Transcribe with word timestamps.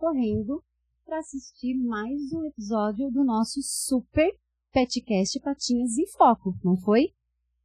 correndo 0.00 0.64
para 1.04 1.18
assistir 1.18 1.74
mais 1.74 2.32
um 2.32 2.46
episódio 2.46 3.10
do 3.10 3.22
nosso 3.22 3.60
super 3.62 4.34
Petcast 4.72 5.38
Patinhas 5.40 5.98
em 5.98 6.06
Foco, 6.06 6.54
não 6.64 6.74
foi? 6.74 7.12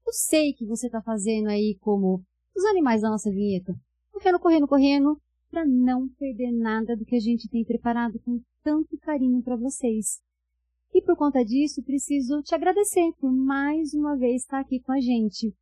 Eu 0.05 0.12
sei 0.12 0.52
que 0.52 0.66
você 0.66 0.88
está 0.88 1.02
fazendo 1.02 1.48
aí 1.48 1.77
como 1.79 2.21
os 2.53 2.66
animais 2.66 3.02
da 3.03 3.09
nossa 3.09 3.31
vinheta, 3.31 3.73
correndo, 4.12 4.38
correndo, 4.38 4.67
correndo, 4.67 5.21
para 5.49 5.66
não 5.66 6.09
perder 6.09 6.51
nada 6.51 6.98
do 6.98 7.05
que 7.05 7.15
a 7.15 7.21
gente 7.21 7.48
tem 7.48 7.63
preparado 7.63 8.20
com 8.20 8.41
tanto 8.62 8.98
carinho 8.98 9.41
para 9.41 9.55
vocês. 9.55 10.21
E 10.93 11.02
por 11.02 11.15
conta 11.15 11.41
disso, 11.41 11.81
preciso 11.84 12.41
te 12.41 12.54
agradecer 12.54 13.13
por 13.18 13.31
mais 13.31 13.93
uma 13.93 14.18
vez 14.18 14.41
estar 14.41 14.59
aqui 14.59 14.81
com 14.81 14.91
a 14.91 14.99
gente. 14.99 15.55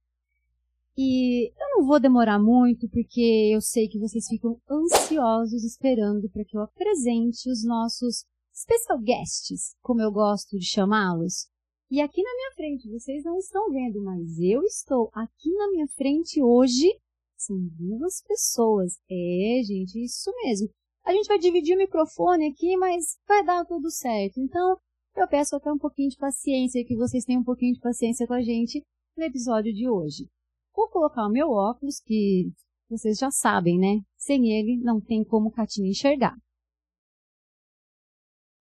E 0.95 1.49
eu 1.49 1.77
não 1.77 1.87
vou 1.87 1.99
demorar 1.99 2.37
muito, 2.37 2.87
porque 2.89 3.51
eu 3.53 3.61
sei 3.61 3.87
que 3.87 3.97
vocês 3.97 4.27
ficam 4.27 4.59
ansiosos 4.69 5.63
esperando 5.63 6.29
para 6.29 6.45
que 6.45 6.55
eu 6.55 6.61
apresente 6.61 7.49
os 7.49 7.63
nossos 7.63 8.25
special 8.53 8.99
guests, 8.99 9.75
como 9.81 10.01
eu 10.01 10.11
gosto 10.11 10.57
de 10.57 10.65
chamá-los. 10.65 11.47
E 11.89 11.99
aqui 11.99 12.21
na 12.21 12.33
minha 12.35 12.51
frente, 12.55 12.89
vocês 12.89 13.23
não 13.23 13.37
estão 13.37 13.71
vendo, 13.71 14.01
mas 14.03 14.39
eu 14.39 14.63
estou 14.63 15.09
aqui 15.13 15.51
na 15.53 15.69
minha 15.71 15.87
frente 15.87 16.41
hoje. 16.41 16.89
São 17.37 17.57
duas 17.57 18.21
pessoas. 18.21 18.93
É, 19.09 19.61
gente, 19.63 20.03
isso 20.03 20.31
mesmo. 20.43 20.69
A 21.03 21.11
gente 21.11 21.27
vai 21.27 21.37
dividir 21.37 21.75
o 21.75 21.77
microfone 21.77 22.47
aqui, 22.47 22.77
mas 22.77 23.17
vai 23.27 23.43
dar 23.43 23.65
tudo 23.65 23.91
certo. 23.91 24.39
Então, 24.39 24.77
eu 25.15 25.27
peço 25.27 25.55
até 25.55 25.71
um 25.71 25.77
pouquinho 25.77 26.09
de 26.09 26.17
paciência, 26.17 26.85
que 26.85 26.95
vocês 26.95 27.25
tenham 27.25 27.41
um 27.41 27.45
pouquinho 27.45 27.73
de 27.73 27.79
paciência 27.79 28.25
com 28.25 28.33
a 28.33 28.41
gente 28.41 28.81
no 29.17 29.23
episódio 29.23 29.73
de 29.73 29.89
hoje. 29.89 30.27
Vou 30.75 30.89
colocar 30.89 31.27
o 31.27 31.31
meu 31.31 31.49
óculos, 31.51 31.99
que 31.99 32.51
vocês 32.89 33.17
já 33.17 33.31
sabem, 33.31 33.77
né? 33.79 34.01
Sem 34.17 34.51
ele, 34.51 34.77
não 34.77 34.99
tem 34.99 35.23
como 35.23 35.51
Catinha 35.51 35.89
enxergar. 35.89 36.35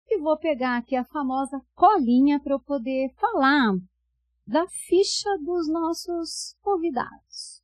E 0.09 0.19
vou 0.19 0.39
pegar 0.39 0.77
aqui 0.77 0.95
a 0.95 1.05
famosa 1.05 1.61
colinha 1.75 2.39
para 2.41 2.55
eu 2.55 2.61
poder 2.61 3.13
falar 3.15 3.79
da 4.47 4.67
ficha 4.69 5.29
dos 5.39 5.69
nossos 5.69 6.55
convidados. 6.61 7.63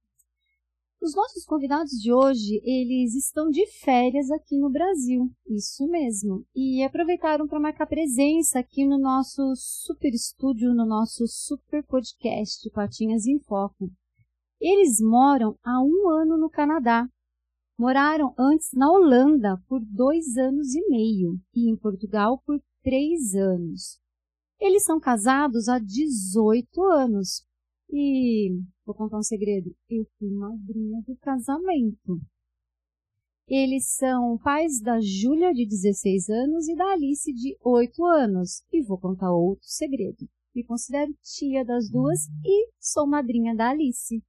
Os 1.00 1.14
nossos 1.14 1.44
convidados 1.44 1.92
de 1.92 2.12
hoje, 2.12 2.60
eles 2.64 3.14
estão 3.14 3.50
de 3.50 3.64
férias 3.66 4.30
aqui 4.30 4.58
no 4.58 4.69
Brasil, 4.69 5.30
isso 5.46 5.86
mesmo, 5.86 6.44
e 6.54 6.82
aproveitaram 6.82 7.46
para 7.46 7.60
marcar 7.60 7.86
presença 7.86 8.58
aqui 8.58 8.84
no 8.84 8.98
nosso 8.98 9.54
super 9.54 10.12
estúdio, 10.12 10.75
no 10.75 10.84
nosso 10.84 11.25
super 11.28 11.84
podcast 11.84 12.69
Patinhas 12.70 13.26
em 13.26 13.38
Foco. 13.38 13.91
Eles 14.60 15.00
moram 15.00 15.56
há 15.62 15.80
um 15.82 16.08
ano 16.08 16.36
no 16.36 16.50
Canadá. 16.50 17.08
Moraram 17.78 18.34
antes 18.36 18.70
na 18.72 18.91
Holanda 18.91 19.56
por 19.69 19.80
dois 19.84 20.36
anos 20.36 20.74
e 20.74 20.88
meio 20.88 21.38
e 21.54 21.70
em 21.70 21.76
Portugal 21.76 22.42
por 22.44 22.60
três 22.82 23.34
anos. 23.34 24.00
Eles 24.60 24.84
são 24.84 24.98
casados 24.98 25.69
há 25.69 25.78
18 25.78 26.82
anos 26.82 27.46
e 27.88 28.50
vou 28.84 28.94
contar 28.94 29.19
um 29.19 29.22
segredo: 29.22 29.72
eu 29.88 30.04
fui 30.19 30.28
madrinha 30.28 31.00
do 31.06 31.16
casamento. 31.16 32.20
Eles 33.46 33.86
são 33.96 34.36
pais 34.38 34.80
da 34.80 35.00
Júlia, 35.00 35.54
de 35.54 35.64
16 35.64 36.28
anos, 36.28 36.69
e 36.69 36.76
da 36.76 36.92
Alice, 36.92 37.32
de 37.32 37.56
8 37.62 38.04
anos. 38.04 38.62
E 38.70 38.82
vou 38.82 38.98
contar 38.98 39.32
outro 39.32 39.66
segredo. 39.66 40.28
Me 40.54 40.62
considero 40.64 41.14
tia 41.22 41.64
das 41.64 41.88
duas 41.88 42.26
e 42.44 42.70
sou 42.78 43.06
madrinha 43.06 43.54
da 43.54 43.70
Alice. 43.70 44.22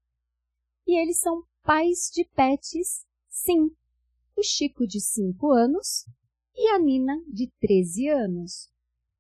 E 0.90 1.00
eles 1.00 1.20
são 1.20 1.44
pais 1.62 2.10
de 2.12 2.26
pets, 2.36 3.06
sim. 3.30 3.70
O 4.36 4.42
Chico, 4.42 4.88
de 4.88 5.00
5 5.00 5.52
anos, 5.52 6.04
e 6.56 6.68
a 6.70 6.80
Nina, 6.80 7.16
de 7.28 7.48
13 7.62 8.08
anos. 8.08 8.72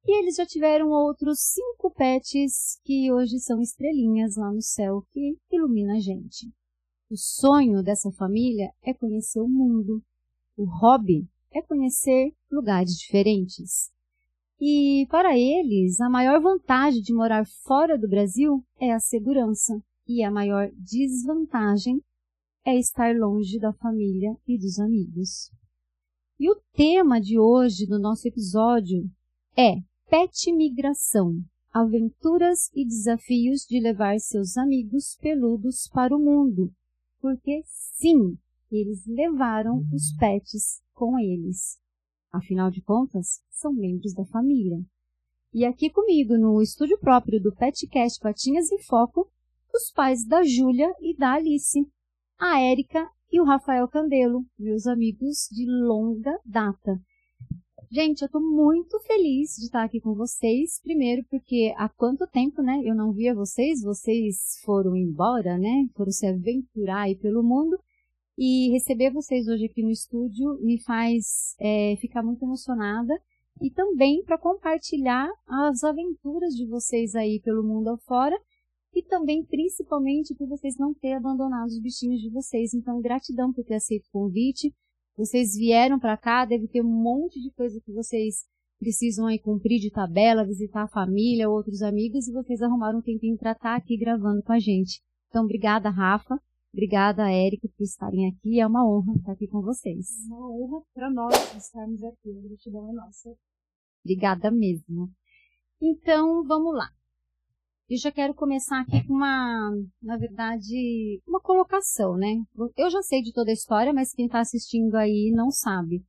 E 0.03 0.17
eles 0.17 0.37
já 0.37 0.47
tiveram 0.47 0.89
outros 0.89 1.39
cinco 1.39 1.91
pets 1.91 2.81
que 2.83 3.11
hoje 3.11 3.39
são 3.39 3.61
estrelinhas 3.61 4.35
lá 4.35 4.51
no 4.51 4.63
céu 4.63 5.05
que 5.11 5.37
ilumina 5.51 5.97
a 5.97 5.99
gente. 5.99 6.51
O 7.07 7.15
sonho 7.15 7.83
dessa 7.83 8.11
família 8.13 8.73
é 8.81 8.91
conhecer 8.91 9.39
o 9.39 9.47
mundo. 9.47 10.01
O 10.57 10.65
hobby 10.65 11.29
é 11.51 11.61
conhecer 11.61 12.33
lugares 12.49 12.97
diferentes. 12.97 13.91
E 14.59 15.05
para 15.11 15.37
eles, 15.37 16.01
a 16.01 16.09
maior 16.09 16.41
vantagem 16.41 17.03
de 17.03 17.13
morar 17.13 17.45
fora 17.63 17.95
do 17.95 18.09
Brasil 18.09 18.65
é 18.79 18.91
a 18.91 18.99
segurança, 18.99 19.79
e 20.09 20.23
a 20.23 20.31
maior 20.31 20.71
desvantagem 20.75 22.01
é 22.65 22.75
estar 22.75 23.15
longe 23.15 23.59
da 23.59 23.71
família 23.71 24.35
e 24.47 24.57
dos 24.57 24.79
amigos. 24.79 25.51
E 26.39 26.49
o 26.49 26.55
tema 26.73 27.21
de 27.21 27.37
hoje 27.37 27.85
do 27.85 27.99
nosso 27.99 28.27
episódio 28.27 29.07
é 29.55 29.75
Pet 30.09 30.51
Migração, 30.51 31.39
aventuras 31.71 32.71
e 32.73 32.83
desafios 32.83 33.67
de 33.69 33.79
levar 33.79 34.19
seus 34.19 34.57
amigos 34.57 35.15
peludos 35.21 35.87
para 35.93 36.15
o 36.15 36.19
mundo. 36.19 36.73
Porque 37.21 37.61
sim, 37.67 38.35
eles 38.71 39.05
levaram 39.05 39.83
os 39.93 40.11
pets 40.17 40.81
com 40.95 41.19
eles. 41.19 41.79
Afinal 42.31 42.71
de 42.71 42.81
contas, 42.81 43.43
são 43.51 43.71
membros 43.71 44.15
da 44.15 44.25
família. 44.25 44.83
E 45.53 45.65
aqui 45.65 45.87
comigo, 45.87 46.35
no 46.35 46.59
estúdio 46.63 46.97
próprio 46.97 47.39
do 47.39 47.55
Petcast 47.55 48.19
Patinhas 48.19 48.71
em 48.71 48.81
Foco, 48.81 49.29
os 49.79 49.91
pais 49.91 50.25
da 50.25 50.43
Júlia 50.43 50.93
e 50.99 51.15
da 51.15 51.35
Alice, 51.35 51.79
a 52.37 52.59
Érica 52.59 53.09
e 53.31 53.39
o 53.39 53.45
Rafael 53.45 53.87
Candelo, 53.87 54.43
meus 54.59 54.85
amigos 54.85 55.47
de 55.49 55.65
longa 55.65 56.37
data. 56.45 56.99
Gente, 57.89 58.21
eu 58.21 58.25
estou 58.25 58.41
muito 58.41 58.99
feliz 58.99 59.55
de 59.55 59.67
estar 59.67 59.85
aqui 59.85 60.01
com 60.01 60.13
vocês. 60.13 60.81
Primeiro, 60.83 61.23
porque 61.29 61.73
há 61.77 61.87
quanto 61.87 62.27
tempo, 62.27 62.61
né? 62.61 62.81
Eu 62.83 62.93
não 62.93 63.13
via 63.13 63.33
vocês, 63.33 63.81
vocês 63.81 64.59
foram 64.65 64.97
embora, 64.97 65.57
né? 65.57 65.87
Foram 65.95 66.11
se 66.11 66.27
aventurar 66.27 67.03
aí 67.03 67.15
pelo 67.15 67.41
mundo. 67.41 67.79
E 68.37 68.69
receber 68.71 69.11
vocês 69.11 69.47
hoje 69.47 69.65
aqui 69.65 69.81
no 69.81 69.91
estúdio 69.91 70.59
me 70.61 70.77
faz 70.83 71.55
é, 71.57 71.95
ficar 72.01 72.21
muito 72.21 72.43
emocionada. 72.43 73.13
E 73.61 73.71
também 73.71 74.23
para 74.25 74.37
compartilhar 74.37 75.29
as 75.47 75.85
aventuras 75.85 76.53
de 76.53 76.67
vocês 76.67 77.15
aí 77.15 77.39
pelo 77.39 77.63
mundo 77.63 77.91
afora. 77.91 78.37
E 78.93 79.03
também, 79.03 79.43
principalmente, 79.43 80.35
por 80.35 80.47
vocês 80.47 80.77
não 80.77 80.93
terem 80.93 81.17
abandonado 81.17 81.67
os 81.67 81.79
bichinhos 81.79 82.21
de 82.21 82.29
vocês. 82.29 82.73
Então, 82.73 83.01
gratidão 83.01 83.53
por 83.53 83.63
ter 83.63 83.75
aceito 83.75 84.07
o 84.07 84.11
convite. 84.11 84.73
Vocês 85.15 85.53
vieram 85.55 85.99
para 85.99 86.17
cá, 86.17 86.45
deve 86.45 86.67
ter 86.67 86.81
um 86.81 86.87
monte 86.87 87.41
de 87.41 87.51
coisa 87.51 87.79
que 87.81 87.91
vocês 87.91 88.45
precisam 88.79 89.27
aí 89.27 89.37
cumprir 89.37 89.79
de 89.79 89.91
tabela, 89.91 90.45
visitar 90.45 90.83
a 90.83 90.87
família, 90.87 91.49
outros 91.49 91.81
amigos, 91.81 92.27
e 92.27 92.33
vocês 92.33 92.61
arrumaram 92.61 92.99
um 92.99 93.01
tempinho 93.01 93.37
para 93.37 93.51
estar 93.51 93.71
tá 93.71 93.75
aqui 93.75 93.97
gravando 93.97 94.41
com 94.41 94.53
a 94.53 94.59
gente. 94.59 95.01
Então, 95.27 95.43
obrigada, 95.43 95.89
Rafa. 95.89 96.39
Obrigada, 96.73 97.29
Érica, 97.31 97.67
por 97.67 97.83
estarem 97.83 98.27
aqui. 98.29 98.59
É 98.59 98.65
uma 98.65 98.87
honra 98.87 99.15
estar 99.15 99.31
aqui 99.33 99.47
com 99.47 99.61
vocês. 99.61 100.07
Uma 100.27 100.49
honra 100.49 100.81
para 100.93 101.09
nós 101.09 101.33
estarmos 101.57 102.03
aqui. 102.03 102.31
A 102.31 102.47
gratidão 102.47 102.89
é 102.89 102.93
nossa. 102.93 103.35
Obrigada 104.03 104.49
mesmo. 104.51 105.11
Então, 105.81 106.43
vamos 106.45 106.73
lá. 106.73 106.89
E 107.89 107.97
já 107.97 108.11
quero 108.11 108.35
começar 108.35 108.81
aqui 108.81 109.03
com 109.07 109.15
uma, 109.15 109.71
na 109.99 110.15
verdade, 110.15 111.19
uma 111.27 111.41
colocação, 111.41 112.15
né? 112.15 112.39
Eu 112.77 112.87
já 112.91 113.01
sei 113.01 113.23
de 113.23 113.33
toda 113.33 113.49
a 113.49 113.53
história, 113.53 113.91
mas 113.91 114.13
quem 114.13 114.27
está 114.27 114.41
assistindo 114.41 114.93
aí 114.93 115.31
não 115.35 115.49
sabe. 115.49 116.05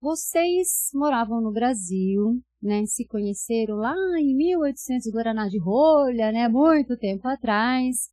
Vocês 0.00 0.90
moravam 0.94 1.40
no 1.40 1.50
Brasil, 1.50 2.40
né? 2.62 2.86
Se 2.86 3.04
conheceram 3.08 3.74
lá 3.74 3.92
em 4.20 4.36
1800 4.36 5.10
Guaraná 5.10 5.48
de 5.48 5.58
Rolha, 5.58 6.30
né? 6.30 6.46
Muito 6.46 6.96
tempo 6.96 7.26
atrás. 7.26 8.08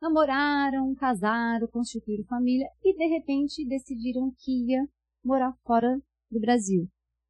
Namoraram, 0.00 0.94
casaram, 0.94 1.68
constituíram 1.68 2.24
família 2.24 2.66
e 2.82 2.96
de 2.96 3.06
repente 3.08 3.62
decidiram 3.68 4.32
que 4.38 4.70
ia 4.70 4.88
morar 5.22 5.52
fora 5.66 6.00
do 6.30 6.40
Brasil. 6.40 6.88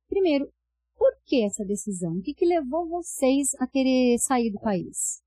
Primeiro, 0.09 0.49
por 0.99 1.17
que 1.25 1.45
essa 1.45 1.65
decisão? 1.65 2.17
O 2.17 2.23
que, 2.23 2.35
que 2.35 2.45
levou 2.45 2.89
vocês 2.89 3.55
a 3.61 3.67
querer 3.67 4.19
sair 4.19 4.51
do 4.51 4.61
país? 4.61 5.23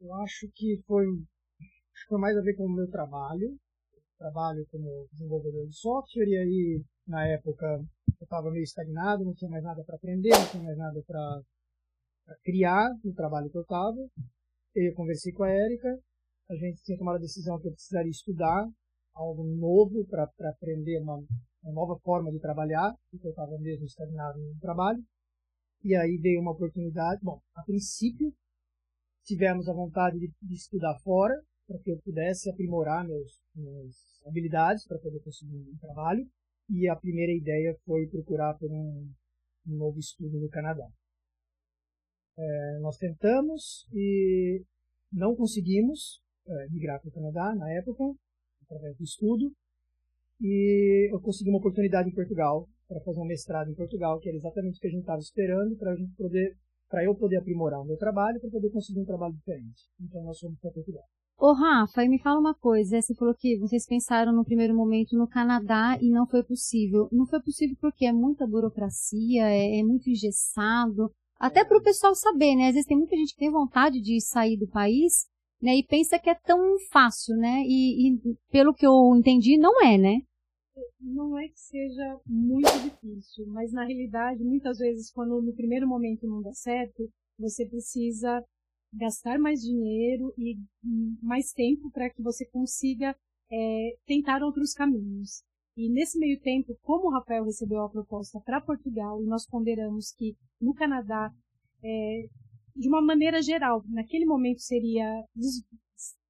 Eu 0.00 0.12
acho 0.14 0.50
que 0.54 0.82
foi, 0.86 1.06
foi 2.08 2.18
mais 2.18 2.36
a 2.36 2.42
ver 2.42 2.54
com 2.54 2.66
o 2.66 2.74
meu 2.74 2.90
trabalho. 2.90 3.56
trabalho 4.18 4.66
como 4.70 5.08
desenvolvedor 5.12 5.66
de 5.68 5.76
software 5.76 6.26
e 6.26 6.36
aí, 6.36 6.84
na 7.06 7.26
época, 7.28 7.66
eu 8.20 8.24
estava 8.24 8.50
meio 8.50 8.64
estagnado, 8.64 9.24
não 9.24 9.34
tinha 9.34 9.50
mais 9.50 9.62
nada 9.62 9.82
para 9.84 9.96
aprender, 9.96 10.30
não 10.30 10.50
tinha 10.50 10.62
mais 10.62 10.76
nada 10.76 11.02
para 11.06 11.42
criar 12.42 12.90
no 13.04 13.14
trabalho 13.14 13.50
que 13.50 13.56
eu 13.56 13.62
estava. 13.62 13.98
Eu 14.74 14.94
conversei 14.94 15.32
com 15.32 15.44
a 15.44 15.50
Érica, 15.50 15.88
a 16.50 16.54
gente 16.56 16.82
tinha 16.82 16.98
tomado 16.98 17.16
a 17.16 17.20
decisão 17.20 17.60
que 17.60 17.68
eu 17.68 17.72
precisaria 17.72 18.10
estudar 18.10 18.68
algo 19.14 19.44
novo 19.44 20.06
para 20.06 20.30
aprender 20.50 20.98
uma, 21.00 21.22
uma 21.62 21.72
nova 21.72 21.98
forma 22.00 22.30
de 22.30 22.40
trabalhar, 22.40 22.94
porque 23.10 23.26
eu 23.26 23.30
estava 23.30 23.56
mesmo 23.58 23.84
estagnado 23.84 24.38
no 24.38 24.58
trabalho. 24.60 25.02
E 25.84 25.94
aí 25.96 26.16
veio 26.18 26.40
uma 26.40 26.52
oportunidade. 26.52 27.20
Bom, 27.22 27.40
a 27.54 27.62
princípio, 27.62 28.32
tivemos 29.24 29.68
a 29.68 29.72
vontade 29.72 30.18
de, 30.18 30.32
de 30.42 30.54
estudar 30.54 30.98
fora, 31.00 31.34
para 31.66 31.78
que 31.78 31.90
eu 31.90 31.98
pudesse 32.02 32.50
aprimorar 32.50 33.06
meus, 33.06 33.40
minhas 33.54 34.22
habilidades 34.26 34.86
para 34.86 34.98
poder 34.98 35.20
conseguir 35.20 35.56
um 35.56 35.78
trabalho. 35.78 36.28
e 36.68 36.88
a 36.88 36.96
primeira 36.96 37.32
ideia 37.32 37.76
foi 37.84 38.06
procurar 38.06 38.54
por 38.58 38.70
um, 38.70 39.10
um 39.66 39.76
novo 39.76 39.98
estudo 39.98 40.38
no 40.40 40.48
Canadá. 40.48 40.88
É, 42.36 42.78
nós 42.80 42.96
tentamos 42.96 43.86
e 43.92 44.64
não 45.12 45.36
conseguimos 45.36 46.22
é, 46.46 46.68
migrar 46.70 47.00
para 47.00 47.08
o 47.08 47.12
Canadá 47.12 47.54
na 47.54 47.70
época, 47.72 48.04
através 48.62 48.96
do 48.96 49.04
estudo, 49.04 49.52
e 50.42 51.08
eu 51.12 51.20
consegui 51.20 51.50
uma 51.50 51.58
oportunidade 51.58 52.08
em 52.08 52.14
Portugal 52.14 52.66
para 52.88 53.00
fazer 53.00 53.20
um 53.20 53.24
mestrado 53.24 53.70
em 53.70 53.74
Portugal, 53.74 54.18
que 54.18 54.28
era 54.28 54.36
exatamente 54.36 54.76
o 54.76 54.80
que 54.80 54.88
a 54.88 54.90
gente 54.90 55.00
estava 55.00 55.20
esperando 55.20 55.76
para 55.76 55.92
a 55.92 55.96
gente 55.96 56.12
poder, 56.16 56.56
para 56.90 57.04
eu 57.04 57.14
poder 57.14 57.36
aprimorar 57.36 57.80
o 57.80 57.84
meu 57.84 57.96
trabalho, 57.96 58.40
para 58.40 58.50
poder 58.50 58.70
conseguir 58.70 59.00
um 59.00 59.04
trabalho 59.04 59.34
diferente. 59.34 59.82
Então 60.00 60.22
nós 60.24 60.38
fomos 60.40 60.58
para 60.58 60.72
Portugal. 60.72 61.04
Ô 61.38 61.52
Rafa, 61.52 62.04
e 62.04 62.08
me 62.08 62.20
fala 62.20 62.38
uma 62.38 62.54
coisa, 62.54 63.00
você 63.00 63.14
falou 63.14 63.34
que 63.34 63.58
vocês 63.58 63.86
pensaram 63.86 64.32
no 64.32 64.44
primeiro 64.44 64.74
momento 64.74 65.16
no 65.16 65.26
Canadá 65.26 65.96
e 66.00 66.10
não 66.10 66.26
foi 66.26 66.42
possível. 66.42 67.08
Não 67.10 67.26
foi 67.26 67.40
possível 67.40 67.76
porque 67.80 68.04
é 68.04 68.12
muita 68.12 68.46
burocracia, 68.46 69.48
é, 69.48 69.80
é 69.80 69.82
muito 69.82 70.10
engessado, 70.10 71.10
até 71.38 71.64
para 71.64 71.78
o 71.78 71.82
pessoal 71.82 72.14
saber, 72.14 72.54
né? 72.54 72.68
Às 72.68 72.74
vezes 72.74 72.86
tem 72.86 72.96
muita 72.96 73.16
gente 73.16 73.32
que 73.32 73.40
tem 73.40 73.50
vontade 73.50 74.00
de 74.00 74.20
sair 74.20 74.56
do 74.56 74.68
país, 74.68 75.26
né? 75.60 75.76
E 75.76 75.84
pensa 75.84 76.18
que 76.18 76.30
é 76.30 76.34
tão 76.34 76.58
fácil, 76.92 77.36
né? 77.36 77.62
E, 77.64 78.08
e 78.08 78.18
pelo 78.50 78.74
que 78.74 78.86
eu 78.86 79.16
entendi, 79.16 79.58
não 79.58 79.82
é, 79.84 79.98
né? 79.98 80.18
Não 81.00 81.38
é 81.38 81.48
que 81.48 81.60
seja 81.60 82.20
muito 82.26 82.70
difícil, 82.82 83.46
mas 83.48 83.72
na 83.72 83.84
realidade, 83.84 84.42
muitas 84.42 84.78
vezes, 84.78 85.10
quando 85.12 85.42
no 85.42 85.54
primeiro 85.54 85.86
momento 85.86 86.26
não 86.26 86.40
dá 86.40 86.52
certo, 86.52 87.10
você 87.38 87.66
precisa 87.66 88.42
gastar 88.94 89.38
mais 89.38 89.60
dinheiro 89.60 90.32
e 90.38 90.56
mais 91.22 91.52
tempo 91.52 91.90
para 91.90 92.10
que 92.10 92.22
você 92.22 92.46
consiga 92.46 93.14
é, 93.50 93.96
tentar 94.06 94.42
outros 94.42 94.72
caminhos. 94.72 95.42
E 95.76 95.90
nesse 95.90 96.18
meio 96.18 96.40
tempo, 96.40 96.76
como 96.82 97.08
o 97.08 97.10
Rafael 97.10 97.44
recebeu 97.44 97.82
a 97.82 97.88
proposta 97.88 98.40
para 98.40 98.60
Portugal, 98.60 99.22
e 99.22 99.26
nós 99.26 99.46
ponderamos 99.46 100.12
que 100.12 100.36
no 100.60 100.74
Canadá, 100.74 101.30
é, 101.82 102.26
de 102.76 102.88
uma 102.88 103.02
maneira 103.02 103.42
geral, 103.42 103.82
naquele 103.88 104.24
momento 104.24 104.60
seria, 104.60 105.06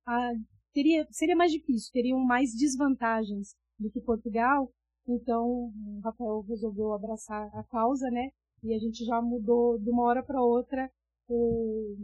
a, 0.07 0.33
teria, 0.73 1.07
seria 1.11 1.37
mais 1.37 1.53
difícil, 1.53 1.93
teriam 1.93 2.19
mais 2.21 2.55
desvantagens 2.55 3.55
do 3.79 3.91
que 3.91 4.01
Portugal, 4.01 4.71
então 5.07 5.47
o 5.47 6.01
Rafael 6.03 6.41
resolveu 6.49 6.93
abraçar 6.93 7.51
a 7.55 7.65
causa, 7.65 8.11
né? 8.11 8.31
E 8.63 8.75
a 8.75 8.79
gente 8.79 9.05
já 9.05 9.21
mudou 9.21 9.79
de 9.79 9.91
uma 9.91 10.05
hora 10.05 10.23
para 10.23 10.41
outra 10.41 10.89
o, 11.29 11.97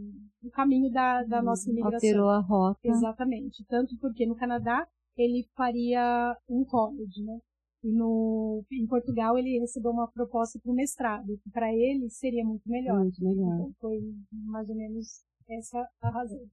o, 0.43 0.49
caminho 0.51 0.91
da, 0.91 1.23
da 1.23 1.41
nossa 1.41 1.69
imigração. 1.69 1.95
Alterou 1.95 2.29
a 2.29 2.39
rota. 2.39 2.79
Exatamente. 2.83 3.63
Tanto 3.67 3.97
porque 3.99 4.25
no 4.25 4.35
Canadá 4.35 4.87
ele 5.17 5.47
faria 5.55 6.35
um 6.49 6.65
college, 6.65 7.23
né? 7.23 7.39
E 7.83 7.91
no, 7.93 8.63
em 8.71 8.85
Portugal 8.87 9.37
ele 9.37 9.59
recebeu 9.59 9.91
uma 9.91 10.11
proposta 10.11 10.59
para 10.59 10.71
o 10.71 10.75
mestrado, 10.75 11.37
que 11.41 11.49
para 11.49 11.73
ele 11.73 12.09
seria 12.09 12.43
muito 12.43 12.69
melhor. 12.69 12.99
Muito 12.99 13.23
melhor. 13.23 13.53
Então 13.53 13.73
foi 13.79 13.99
mais 14.31 14.67
ou 14.69 14.75
menos 14.75 15.23
essa 15.47 15.87
a 16.01 16.09
razão. 16.09 16.45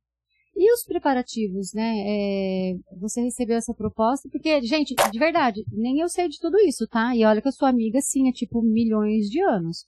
E 0.57 0.73
os 0.73 0.85
preparativos, 0.85 1.75
né? 1.75 1.93
É, 2.07 2.75
você 2.99 3.21
recebeu 3.21 3.57
essa 3.59 3.75
proposta, 3.75 4.27
porque, 4.31 4.63
gente, 4.63 4.95
de 4.95 5.19
verdade, 5.19 5.63
nem 5.71 6.01
eu 6.01 6.09
sei 6.09 6.29
de 6.29 6.41
tudo 6.41 6.59
isso, 6.61 6.87
tá? 6.89 7.15
E 7.15 7.25
olha 7.27 7.43
que 7.43 7.49
eu 7.49 7.53
sou 7.53 7.69
amiga, 7.69 8.01
sim, 8.01 8.29
há 8.29 8.33
tipo 8.33 8.63
milhões 8.63 9.27
de 9.29 9.41
anos. 9.43 9.85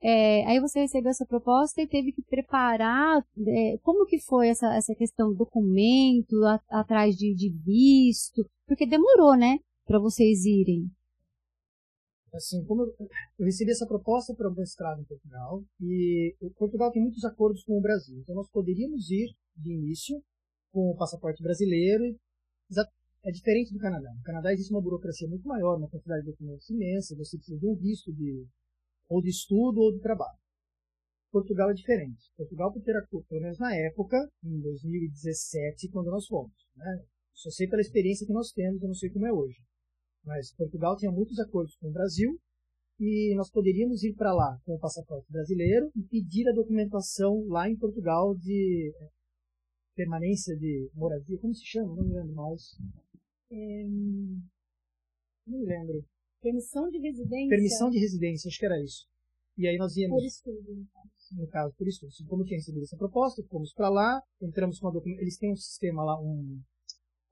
É, 0.00 0.46
aí 0.46 0.60
você 0.60 0.80
recebeu 0.80 1.10
essa 1.10 1.26
proposta 1.26 1.82
e 1.82 1.86
teve 1.86 2.12
que 2.12 2.22
preparar, 2.22 3.22
é, 3.46 3.78
como 3.82 4.06
que 4.06 4.18
foi 4.20 4.48
essa, 4.48 4.74
essa 4.74 4.94
questão 4.94 5.28
do 5.30 5.38
documento, 5.38 6.42
a, 6.44 6.60
atrás 6.80 7.14
de, 7.16 7.34
de 7.34 7.50
visto, 7.50 8.48
porque 8.66 8.86
demorou, 8.86 9.36
né, 9.36 9.58
para 9.86 9.98
vocês 9.98 10.44
irem. 10.46 10.90
Assim, 12.34 12.64
como 12.64 12.82
eu, 12.82 12.94
eu 13.38 13.44
recebi 13.46 13.70
essa 13.70 13.86
proposta 13.86 14.34
para 14.34 14.48
o 14.48 14.54
mestrado 14.54 15.00
em 15.00 15.04
Portugal, 15.04 15.64
e 15.80 16.36
Portugal 16.56 16.92
tem 16.92 17.02
muitos 17.02 17.24
acordos 17.24 17.64
com 17.64 17.78
o 17.78 17.80
Brasil, 17.80 18.18
então 18.18 18.34
nós 18.34 18.48
poderíamos 18.50 19.10
ir 19.10 19.34
de 19.56 19.72
início 19.72 20.22
com 20.70 20.90
o 20.90 20.96
passaporte 20.96 21.42
brasileiro, 21.42 22.16
é 23.24 23.30
diferente 23.30 23.72
do 23.72 23.78
Canadá. 23.78 24.12
No 24.14 24.22
Canadá 24.22 24.52
existe 24.52 24.72
uma 24.72 24.80
burocracia 24.80 25.28
muito 25.28 25.46
maior, 25.46 25.76
uma 25.76 25.88
quantidade 25.88 26.24
de 26.24 26.30
documentos 26.30 26.68
imensa, 26.70 27.16
você 27.16 27.36
precisa 27.36 27.58
de 27.58 27.66
um 27.66 27.74
visto 27.74 28.12
de 28.12 28.46
ou 29.08 29.22
de 29.22 29.30
estudo 29.30 29.80
ou 29.80 29.92
de 29.92 30.00
trabalho. 30.00 30.38
Portugal 31.30 31.70
é 31.70 31.74
diferente. 31.74 32.30
Portugal, 32.36 32.72
por 32.72 32.82
ter 32.82 32.96
a, 32.96 33.06
pelo 33.06 33.40
menos 33.40 33.58
na 33.58 33.74
época, 33.74 34.16
em 34.42 34.60
2017, 34.60 35.88
quando 35.90 36.10
nós 36.10 36.26
fomos. 36.26 36.52
Né? 36.76 37.04
Só 37.34 37.50
sei 37.50 37.68
pela 37.68 37.82
experiência 37.82 38.26
que 38.26 38.32
nós 38.32 38.50
temos, 38.52 38.80
eu 38.82 38.88
não 38.88 38.94
sei 38.94 39.10
como 39.10 39.26
é 39.26 39.32
hoje. 39.32 39.58
Mas 40.28 40.52
Portugal 40.52 40.94
tinha 40.94 41.10
muitos 41.10 41.38
acordos 41.38 41.74
com 41.76 41.88
o 41.88 41.92
Brasil 41.92 42.38
e 43.00 43.34
nós 43.34 43.50
poderíamos 43.50 44.04
ir 44.04 44.14
para 44.14 44.34
lá 44.34 44.60
com 44.66 44.74
o 44.74 44.78
passaporte 44.78 45.32
brasileiro 45.32 45.90
e 45.96 46.02
pedir 46.02 46.46
a 46.48 46.52
documentação 46.52 47.46
lá 47.48 47.66
em 47.66 47.76
Portugal 47.78 48.36
de 48.36 48.92
é, 48.94 49.08
permanência 49.96 50.54
de 50.54 50.90
moradia. 50.94 51.38
Como 51.38 51.54
se 51.54 51.64
chama? 51.64 51.96
Não 51.96 52.04
me 52.04 52.12
lembro 52.12 52.34
mais. 52.34 52.76
É, 53.50 53.84
não 55.46 55.58
me 55.60 55.64
lembro. 55.64 56.04
Permissão 56.42 56.90
de 56.90 56.98
residência? 56.98 57.48
Permissão 57.48 57.90
de 57.90 57.98
residência, 57.98 58.48
acho 58.48 58.58
que 58.58 58.66
era 58.66 58.82
isso. 58.82 59.08
E 59.56 59.66
aí 59.66 59.78
nós 59.78 59.96
íamos. 59.96 60.20
Por 60.20 60.26
estudo, 60.26 60.74
no 60.74 60.86
caso. 60.92 61.08
No 61.32 61.48
caso, 61.48 61.74
por 61.74 61.88
estudo. 61.88 62.12
Como 62.28 62.44
tinha 62.44 62.58
recebido 62.58 62.84
essa 62.84 62.98
proposta, 62.98 63.42
fomos 63.48 63.72
para 63.72 63.88
lá, 63.88 64.20
entramos 64.42 64.78
com 64.78 64.88
a 64.88 64.92
documentação. 64.92 65.22
Eles 65.22 65.38
têm 65.38 65.52
um 65.52 65.56
sistema 65.56 66.04
lá, 66.04 66.20
um, 66.20 66.60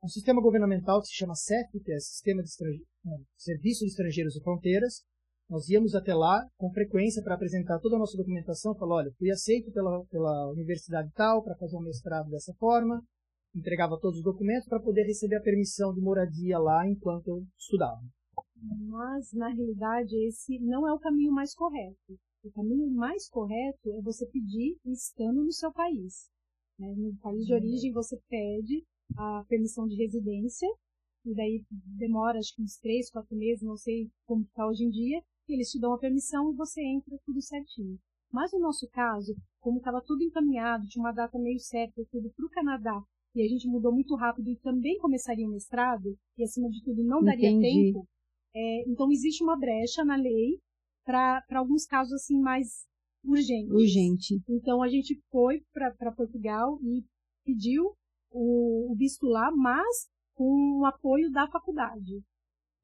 um 0.02 0.08
sistema 0.08 0.40
governamental 0.40 1.00
que 1.00 1.08
se 1.08 1.14
chama 1.14 1.34
CEF, 1.34 1.80
que 1.82 1.92
é 1.92 1.98
Sistema 1.98 2.42
de 2.42 2.48
Estrange... 2.48 2.84
Não, 3.04 3.18
Serviço 3.36 3.80
de 3.80 3.90
Estrangeiros 3.90 4.36
e 4.36 4.42
Fronteiras. 4.42 5.02
Nós 5.48 5.68
íamos 5.68 5.94
até 5.94 6.12
lá 6.14 6.44
com 6.56 6.72
frequência 6.72 7.22
para 7.22 7.34
apresentar 7.34 7.78
toda 7.78 7.96
a 7.96 7.98
nossa 7.98 8.16
documentação, 8.16 8.74
falar, 8.74 8.96
olha, 8.96 9.12
fui 9.16 9.30
aceito 9.30 9.70
pela, 9.72 10.04
pela 10.06 10.50
universidade 10.50 11.10
tal 11.14 11.42
para 11.42 11.56
fazer 11.56 11.76
um 11.76 11.82
mestrado 11.82 12.28
dessa 12.30 12.52
forma, 12.54 13.00
entregava 13.54 13.98
todos 14.00 14.18
os 14.18 14.24
documentos 14.24 14.68
para 14.68 14.82
poder 14.82 15.04
receber 15.04 15.36
a 15.36 15.42
permissão 15.42 15.94
de 15.94 16.00
moradia 16.00 16.58
lá 16.58 16.86
enquanto 16.86 17.28
eu 17.28 17.46
estudava. 17.56 18.02
Mas, 18.88 19.32
na 19.32 19.48
realidade, 19.48 20.16
esse 20.26 20.58
não 20.58 20.86
é 20.86 20.92
o 20.92 20.98
caminho 20.98 21.32
mais 21.32 21.54
correto. 21.54 22.18
O 22.42 22.50
caminho 22.50 22.90
mais 22.90 23.28
correto 23.28 23.90
é 23.92 24.02
você 24.02 24.26
pedir 24.26 24.76
estando 24.84 25.44
no 25.44 25.52
seu 25.52 25.72
país. 25.72 26.28
Né? 26.78 26.92
No 26.96 27.16
país 27.18 27.46
de 27.46 27.54
origem, 27.54 27.92
você 27.92 28.18
pede 28.28 28.84
a 29.16 29.44
permissão 29.48 29.86
de 29.86 29.96
residência, 29.96 30.68
e 31.24 31.34
daí 31.34 31.64
demora 31.70 32.38
acho 32.38 32.54
que 32.54 32.62
uns 32.62 32.76
três, 32.78 33.10
quatro 33.10 33.36
meses, 33.36 33.62
não 33.62 33.76
sei 33.76 34.08
como 34.24 34.42
está 34.42 34.66
hoje 34.66 34.84
em 34.84 34.90
dia, 34.90 35.22
e 35.48 35.54
eles 35.54 35.70
te 35.70 35.80
dão 35.80 35.92
a 35.92 35.98
permissão 35.98 36.52
e 36.52 36.56
você 36.56 36.82
entra 36.82 37.18
tudo 37.24 37.40
certinho. 37.40 37.98
Mas 38.32 38.52
no 38.52 38.60
nosso 38.60 38.88
caso, 38.90 39.34
como 39.60 39.78
estava 39.78 40.02
tudo 40.04 40.22
encaminhado, 40.22 40.86
tinha 40.86 41.02
uma 41.02 41.12
data 41.12 41.38
meio 41.38 41.58
certa, 41.58 42.04
tudo 42.10 42.30
para 42.34 42.46
o 42.46 42.50
Canadá, 42.50 43.02
e 43.34 43.42
a 43.42 43.48
gente 43.48 43.68
mudou 43.68 43.92
muito 43.92 44.14
rápido 44.14 44.48
e 44.50 44.56
também 44.56 44.98
começaria 44.98 45.46
o 45.46 45.50
mestrado, 45.50 46.16
e 46.36 46.42
acima 46.42 46.68
de 46.70 46.82
tudo 46.82 47.02
não 47.04 47.22
daria 47.22 47.50
Entendi. 47.50 47.92
tempo, 47.92 48.06
é, 48.54 48.88
então 48.88 49.10
existe 49.10 49.42
uma 49.42 49.58
brecha 49.58 50.04
na 50.04 50.16
lei 50.16 50.58
para 51.04 51.44
alguns 51.54 51.84
casos 51.84 52.14
assim 52.14 52.40
mais 52.40 52.86
urgentes. 53.24 53.70
Urgente. 53.70 54.42
Então 54.48 54.82
a 54.82 54.88
gente 54.88 55.20
foi 55.30 55.62
para 55.72 56.12
Portugal 56.12 56.78
e 56.82 57.04
pediu 57.44 57.94
o, 58.30 58.92
o, 58.92 58.96
visto 58.96 59.26
lá, 59.26 59.50
mas 59.50 60.08
com 60.34 60.80
o 60.80 60.84
apoio 60.84 61.30
da 61.30 61.48
faculdade. 61.48 62.22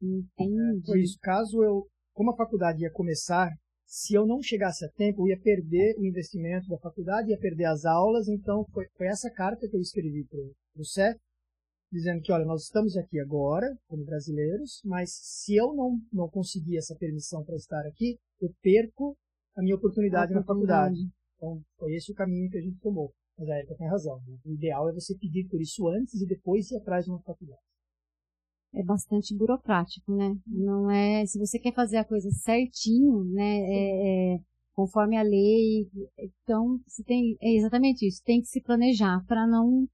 Entendi. 0.01 0.87
Foi 0.87 1.01
isso. 1.01 1.19
Caso 1.21 1.63
eu, 1.63 1.87
como 2.13 2.33
a 2.33 2.37
faculdade 2.37 2.83
ia 2.83 2.91
começar, 2.91 3.51
se 3.87 4.15
eu 4.15 4.27
não 4.27 4.43
chegasse 4.43 4.85
a 4.85 4.89
tempo, 4.91 5.23
eu 5.23 5.29
ia 5.29 5.41
perder 5.41 5.97
o 5.99 6.05
investimento 6.05 6.67
da 6.69 6.79
faculdade, 6.79 7.31
ia 7.31 7.39
perder 7.39 7.67
as 7.67 7.85
aulas. 7.85 8.27
Então 8.29 8.65
foi, 8.73 8.87
foi 8.97 9.07
essa 9.07 9.31
carta 9.31 9.69
que 9.69 9.77
eu 9.77 9.81
escrevi 9.81 10.25
para 10.25 10.41
o 10.81 10.85
CEF 10.85 11.19
dizendo 11.93 12.23
que, 12.23 12.33
olha, 12.33 12.47
nós 12.47 12.63
estamos 12.63 12.97
aqui 12.97 13.21
agora, 13.21 13.67
como 13.87 14.03
brasileiros, 14.03 14.81
mas 14.83 15.11
se 15.13 15.55
eu 15.55 15.75
não, 15.75 16.01
não 16.11 16.29
conseguir 16.29 16.79
essa 16.79 16.97
permissão 16.97 17.45
para 17.45 17.55
estar 17.55 17.87
aqui, 17.87 18.19
eu 18.41 18.51
perco 18.63 19.15
a 19.55 19.63
minha 19.63 19.77
oportunidade, 19.77 20.33
a 20.33 20.37
na 20.37 20.43
faculdade. 20.43 20.99
Então, 21.37 21.61
foi 21.77 21.93
esse 21.93 22.11
o 22.11 22.15
caminho 22.15 22.49
que 22.51 22.57
a 22.57 22.63
gente 22.63 22.79
tomou. 22.81 23.13
Mas 23.39 23.49
a 23.49 23.59
Erika 23.59 23.75
tem 23.77 23.89
razão. 23.89 24.21
Né? 24.27 24.37
O 24.45 24.53
ideal 24.53 24.89
é 24.89 24.93
você 24.93 25.17
pedir 25.17 25.49
por 25.49 25.61
isso 25.61 25.89
antes 25.89 26.21
e 26.21 26.27
depois 26.27 26.71
ir 26.71 26.77
atrás 26.77 27.05
de 27.05 27.11
uma 27.11 27.23
faculdade. 27.23 27.61
É 28.75 28.83
bastante 28.83 29.37
burocrático, 29.37 30.15
né? 30.15 30.35
Não 30.47 30.91
é. 30.91 31.27
Se 31.27 31.39
você 31.39 31.59
quer 31.59 31.75
fazer 31.75 31.99
a 31.99 32.05
coisa 32.05 32.31
certinho, 32.31 33.25
né? 33.25 33.59
É, 33.59 34.35
é, 34.35 34.41
conforme 34.73 35.19
a 35.19 35.23
lei, 35.23 35.91
então 36.19 36.81
você 36.87 37.05
tem 37.05 37.37
é 37.41 37.55
exatamente 37.55 38.07
isso. 38.07 38.23
Tem 38.25 38.41
que 38.41 38.47
se 38.47 38.63
planejar 38.63 39.23
para 39.27 39.47
não 39.47 39.87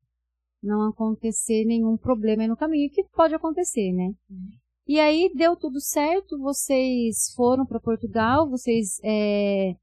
não 0.63 0.89
acontecer 0.89 1.65
nenhum 1.65 1.97
problema 1.97 2.47
no 2.47 2.57
caminho, 2.57 2.91
que 2.91 3.05
pode 3.15 3.35
acontecer, 3.35 3.93
né? 3.93 4.13
Uhum. 4.29 4.51
E 4.87 4.99
aí 4.99 5.31
deu 5.35 5.55
tudo 5.55 5.81
certo, 5.81 6.39
vocês 6.39 7.33
foram 7.37 7.67
para 7.67 7.79
Portugal, 7.79 8.49
vocês 8.49 8.99
é, 9.05 9.75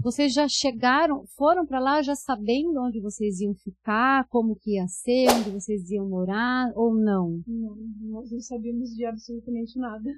vocês 0.00 0.32
já 0.32 0.48
chegaram, 0.48 1.26
foram 1.36 1.66
para 1.66 1.80
lá 1.80 2.02
já 2.02 2.14
sabendo 2.14 2.80
onde 2.80 3.00
vocês 3.00 3.40
iam 3.40 3.54
ficar, 3.54 4.28
como 4.28 4.56
que 4.56 4.76
ia 4.76 4.86
ser, 4.86 5.28
onde 5.30 5.50
vocês 5.50 5.90
iam 5.90 6.08
morar 6.08 6.72
ou 6.74 6.94
não? 6.94 7.42
Não, 7.46 7.76
nós 8.10 8.30
não 8.30 8.40
sabíamos 8.40 8.90
de 8.90 9.04
absolutamente 9.04 9.78
nada. 9.78 10.10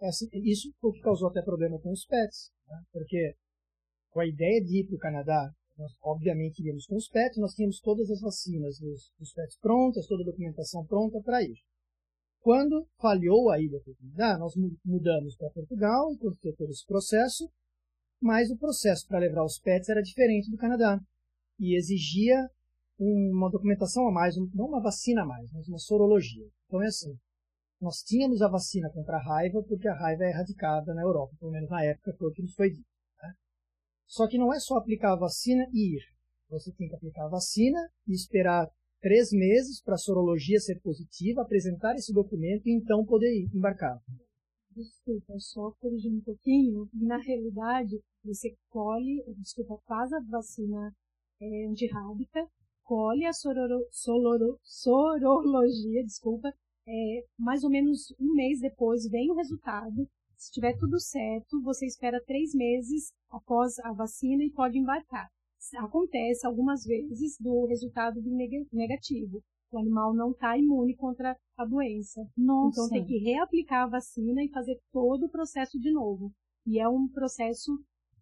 Assim, 0.00 0.28
isso 0.32 0.72
foi 0.80 0.90
o 0.90 0.92
que 0.92 1.00
causou 1.00 1.28
até 1.28 1.42
problema 1.42 1.78
com 1.78 1.92
os 1.92 2.04
pets, 2.04 2.50
né? 2.68 2.82
porque 2.92 3.36
com 4.10 4.20
a 4.20 4.26
ideia 4.26 4.62
de 4.62 4.80
ir 4.80 4.86
para 4.86 4.96
o 4.96 4.98
Canadá, 4.98 5.54
nós 5.78 5.92
obviamente 6.02 6.60
iríamos 6.60 6.86
com 6.86 6.96
os 6.96 7.08
pets, 7.08 7.38
nós 7.38 7.54
tínhamos 7.54 7.80
todas 7.80 8.10
as 8.10 8.20
vacinas 8.20 8.78
dos, 8.78 9.12
dos 9.18 9.32
pets 9.32 9.58
prontas, 9.58 10.06
toda 10.06 10.22
a 10.22 10.26
documentação 10.26 10.84
pronta 10.86 11.20
para 11.22 11.42
ir. 11.42 11.56
Quando 12.40 12.88
falhou 13.00 13.50
a 13.50 13.60
ida 13.60 13.80
para 13.80 13.92
o 13.92 13.96
Canadá, 13.96 14.38
nós 14.38 14.54
mudamos 14.84 15.36
para 15.36 15.50
Portugal, 15.50 16.12
enquanto 16.12 16.38
todo 16.56 16.70
esse 16.70 16.84
processo, 16.84 17.48
mas 18.22 18.50
o 18.50 18.56
processo 18.56 19.06
para 19.08 19.18
levar 19.18 19.44
os 19.44 19.58
pets 19.58 19.88
era 19.88 20.00
diferente 20.00 20.48
do 20.48 20.56
Canadá 20.56 21.00
e 21.58 21.76
exigia 21.76 22.48
uma 22.96 23.50
documentação 23.50 24.06
a 24.06 24.12
mais, 24.12 24.36
não 24.54 24.66
uma 24.66 24.80
vacina 24.80 25.22
a 25.22 25.26
mais, 25.26 25.50
mas 25.52 25.66
uma 25.66 25.78
sorologia. 25.78 26.46
Então 26.66 26.80
é 26.80 26.86
assim, 26.86 27.18
nós 27.80 27.96
tínhamos 28.06 28.40
a 28.40 28.48
vacina 28.48 28.88
contra 28.90 29.16
a 29.16 29.22
raiva, 29.22 29.60
porque 29.64 29.88
a 29.88 29.94
raiva 29.94 30.22
é 30.22 30.30
erradicada 30.30 30.94
na 30.94 31.02
Europa, 31.02 31.34
pelo 31.40 31.50
menos 31.50 31.68
na 31.68 31.84
época 31.84 32.14
foi 32.16 32.28
o 32.28 32.32
que 32.32 32.42
nos 32.42 32.54
foi 32.54 32.70
dito. 32.70 32.86
Né? 33.20 33.34
Só 34.06 34.28
que 34.28 34.38
não 34.38 34.54
é 34.54 34.60
só 34.60 34.76
aplicar 34.76 35.14
a 35.14 35.18
vacina 35.18 35.66
e 35.72 35.96
ir. 35.96 36.02
Você 36.48 36.70
tem 36.72 36.88
que 36.88 36.94
aplicar 36.94 37.24
a 37.24 37.30
vacina 37.30 37.80
e 38.06 38.12
esperar 38.12 38.68
três 39.00 39.32
meses 39.32 39.82
para 39.82 39.94
a 39.94 39.98
sorologia 39.98 40.60
ser 40.60 40.80
positiva, 40.80 41.42
apresentar 41.42 41.96
esse 41.96 42.12
documento 42.12 42.68
e 42.68 42.72
então 42.72 43.04
poder 43.04 43.32
ir, 43.34 43.50
embarcar. 43.52 43.98
Desculpa, 44.74 45.38
só 45.38 45.70
corrigir 45.72 46.10
um 46.10 46.22
pouquinho. 46.22 46.88
Na 46.94 47.18
realidade, 47.18 48.00
você 48.24 48.56
colhe, 48.70 49.22
desculpa, 49.36 49.76
faz 49.86 50.10
a 50.12 50.20
vacina 50.20 50.94
é, 51.40 51.66
antirrábica, 51.66 52.48
colhe 52.82 53.26
a 53.26 53.32
sororo, 53.34 53.86
sorologia, 54.62 56.02
desculpa, 56.04 56.54
é, 56.88 57.24
mais 57.38 57.62
ou 57.64 57.70
menos 57.70 58.14
um 58.18 58.32
mês 58.34 58.60
depois 58.60 59.06
vem 59.08 59.30
o 59.30 59.34
resultado. 59.34 60.08
Se 60.38 60.50
tiver 60.50 60.76
tudo 60.78 60.98
certo, 60.98 61.60
você 61.62 61.84
espera 61.84 62.22
três 62.24 62.54
meses 62.54 63.12
após 63.30 63.78
a 63.80 63.92
vacina 63.92 64.42
e 64.42 64.50
pode 64.50 64.78
embarcar. 64.78 65.28
Acontece 65.76 66.46
algumas 66.46 66.82
vezes 66.84 67.36
do 67.38 67.66
resultado 67.66 68.20
negativo. 68.72 69.42
O 69.72 69.78
animal 69.78 70.14
não 70.14 70.32
está 70.32 70.56
imune 70.56 70.94
contra 70.94 71.34
a 71.56 71.64
doença. 71.64 72.20
Nossa. 72.36 72.80
Então 72.80 72.90
tem 72.90 73.06
que 73.06 73.18
reaplicar 73.18 73.84
a 73.84 73.88
vacina 73.88 74.44
e 74.44 74.50
fazer 74.50 74.78
todo 74.92 75.24
o 75.24 75.30
processo 75.30 75.78
de 75.80 75.90
novo. 75.90 76.30
E 76.66 76.78
é 76.78 76.86
um 76.86 77.08
processo 77.08 77.72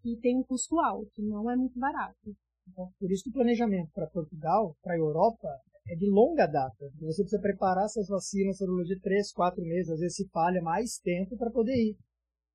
que 0.00 0.16
tem 0.16 0.38
um 0.38 0.44
custo 0.44 0.78
alto, 0.78 1.10
não 1.18 1.50
é 1.50 1.56
muito 1.56 1.78
barato. 1.78 2.34
Então, 2.68 2.88
por 2.98 3.10
isso 3.10 3.28
o 3.28 3.32
planejamento 3.32 3.90
para 3.92 4.06
Portugal, 4.06 4.76
para 4.80 4.94
a 4.94 4.98
Europa, 4.98 5.48
é 5.88 5.96
de 5.96 6.08
longa 6.08 6.46
data. 6.46 6.88
Você 7.00 7.22
precisa 7.22 7.42
preparar 7.42 7.84
essas 7.84 8.06
vacinas, 8.06 8.56
de 8.56 9.00
3, 9.00 9.32
4 9.32 9.62
meses, 9.62 9.90
às 9.90 9.98
vezes 9.98 10.16
se 10.16 10.28
falha 10.28 10.62
mais 10.62 10.98
tempo 10.98 11.36
para 11.36 11.50
poder 11.50 11.74
ir. 11.74 11.96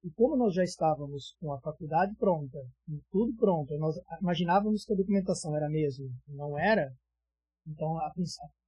E 0.05 0.11
como 0.11 0.37
nós 0.37 0.53
já 0.53 0.63
estávamos 0.63 1.35
com 1.39 1.51
a 1.51 1.59
faculdade 1.59 2.15
pronta, 2.15 2.59
tudo 3.11 3.35
pronto, 3.35 3.77
nós 3.77 3.95
imaginávamos 4.21 4.85
que 4.85 4.93
a 4.93 4.95
documentação 4.95 5.55
era 5.55 5.67
mesmo, 5.67 6.07
não 6.29 6.57
era, 6.57 6.93
então, 7.67 7.97
a, 7.97 8.11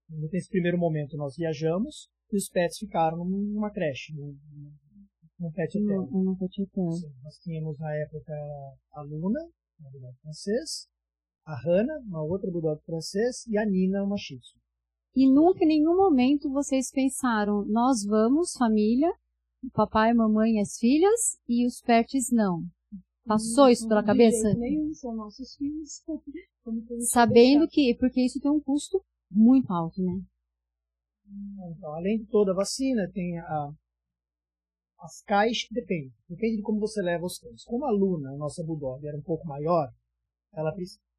nesse 0.10 0.50
primeiro 0.50 0.78
momento, 0.78 1.18
nós 1.18 1.36
viajamos 1.36 2.10
e 2.32 2.38
os 2.38 2.50
pets 2.50 2.78
ficaram 2.78 3.24
numa 3.26 3.72
creche, 3.72 4.14
num, 4.14 4.38
num 5.40 5.52
pet 5.52 5.78
hotel. 5.78 6.08
Num, 6.12 6.36
pet 6.36 6.62
hotel. 6.62 6.92
Sim, 6.92 7.14
nós 7.24 7.38
tínhamos 7.40 7.80
na 7.80 7.94
época 7.96 8.34
a 8.94 9.02
Luna, 9.02 9.40
na 9.80 9.90
verdade 9.90 10.18
francês, 10.22 10.88
a 11.46 11.56
Hannah, 11.56 12.00
uma 12.06 12.24
outra 12.24 12.52
bulldog 12.52 12.82
francês, 12.84 13.46
e 13.48 13.58
a 13.58 13.66
Nina, 13.66 14.04
uma 14.04 14.18
shih 14.18 14.40
tzu. 14.40 14.60
E 15.16 15.32
nunca 15.32 15.64
em 15.64 15.68
nenhum 15.68 15.96
momento 15.96 16.52
vocês 16.52 16.92
pensaram, 16.92 17.66
nós 17.66 18.04
vamos, 18.06 18.54
família, 18.58 19.12
papai, 19.74 20.14
mamãe 20.14 20.58
e 20.58 20.60
as 20.60 20.78
filhas, 20.78 21.40
e 21.48 21.66
os 21.66 21.82
pets 21.82 22.32
não. 22.32 22.64
Passou 23.26 23.66
não, 23.66 23.70
isso 23.70 23.88
pela 23.88 24.04
cabeça? 24.04 24.54
nenhum, 24.54 24.94
são 24.94 25.16
nossos 25.16 25.56
filhos. 25.56 26.04
Sabendo 27.10 27.68
que, 27.68 27.96
porque 28.00 28.22
isso 28.22 28.40
tem 28.40 28.52
um 28.52 28.60
custo 28.60 29.02
muito 29.32 29.72
alto, 29.72 30.02
né? 30.02 30.22
Então, 31.76 31.94
além 31.94 32.20
de 32.20 32.26
toda 32.28 32.52
a 32.52 32.56
vacina, 32.56 33.10
tem 33.14 33.38
a, 33.40 33.70
as 35.00 35.22
caixas, 35.24 35.68
depende, 35.72 36.14
depende 36.30 36.58
de 36.58 36.62
como 36.62 36.80
você 36.80 37.02
leva 37.02 37.26
os 37.26 37.38
cães. 37.38 37.64
Como 37.66 37.86
a 37.86 37.92
Luna, 37.92 38.32
a 38.32 38.38
nossa 38.38 38.64
bulldog, 38.64 39.06
era 39.06 39.18
um 39.18 39.22
pouco 39.22 39.46
maior, 39.46 39.92
ela 40.54 40.74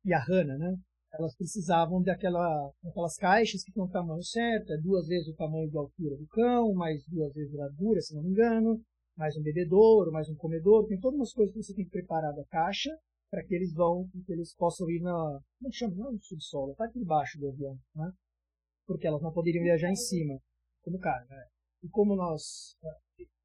e 0.04 0.12
a 0.12 0.18
Hannah, 0.18 0.56
né? 0.56 0.76
Elas 1.12 1.34
precisavam 1.36 2.02
daquela, 2.02 2.70
daquelas 2.82 3.16
caixas 3.16 3.62
que 3.62 3.72
tem 3.72 3.82
o 3.82 3.88
tamanho 3.88 4.22
certo, 4.22 4.72
é 4.72 4.78
duas 4.78 5.06
vezes 5.06 5.28
o 5.28 5.36
tamanho 5.36 5.68
de 5.70 5.76
altura 5.76 6.16
do 6.16 6.26
cão, 6.28 6.72
mais 6.74 7.02
duas 7.06 7.32
vezes 7.32 7.54
a 7.54 7.64
largura, 7.64 8.00
se 8.00 8.14
não 8.14 8.22
me 8.22 8.30
engano, 8.30 8.80
mais 9.16 9.36
um 9.36 9.42
bebedouro, 9.42 10.12
mais 10.12 10.28
um 10.28 10.36
comedor, 10.36 10.86
tem 10.86 11.00
todas 11.00 11.18
umas 11.18 11.32
coisas 11.32 11.54
que 11.54 11.62
você 11.62 11.74
tem 11.74 11.84
que 11.84 11.90
preparar 11.90 12.34
da 12.34 12.44
caixa 12.44 12.90
para 13.30 13.44
que 13.44 13.54
eles 13.54 13.72
vão, 13.72 14.08
que 14.24 14.32
eles 14.32 14.54
possam 14.54 14.88
ir 14.90 15.00
na, 15.00 15.40
como 15.58 15.72
chama, 15.72 15.94
não 15.96 16.12
no 16.12 16.22
subsolo, 16.22 16.72
a 16.72 16.76
parte 16.76 16.98
de 16.98 17.04
baixo 17.04 17.38
do 17.38 17.48
avião, 17.48 17.78
né? 17.94 18.10
Porque 18.86 19.06
elas 19.06 19.22
não 19.22 19.32
poderiam 19.32 19.64
viajar 19.64 19.90
em 19.90 19.96
cima, 19.96 20.38
como 20.82 20.98
carga. 20.98 21.34
Né? 21.34 21.46
E 21.84 21.88
como 21.88 22.16
nós 22.16 22.74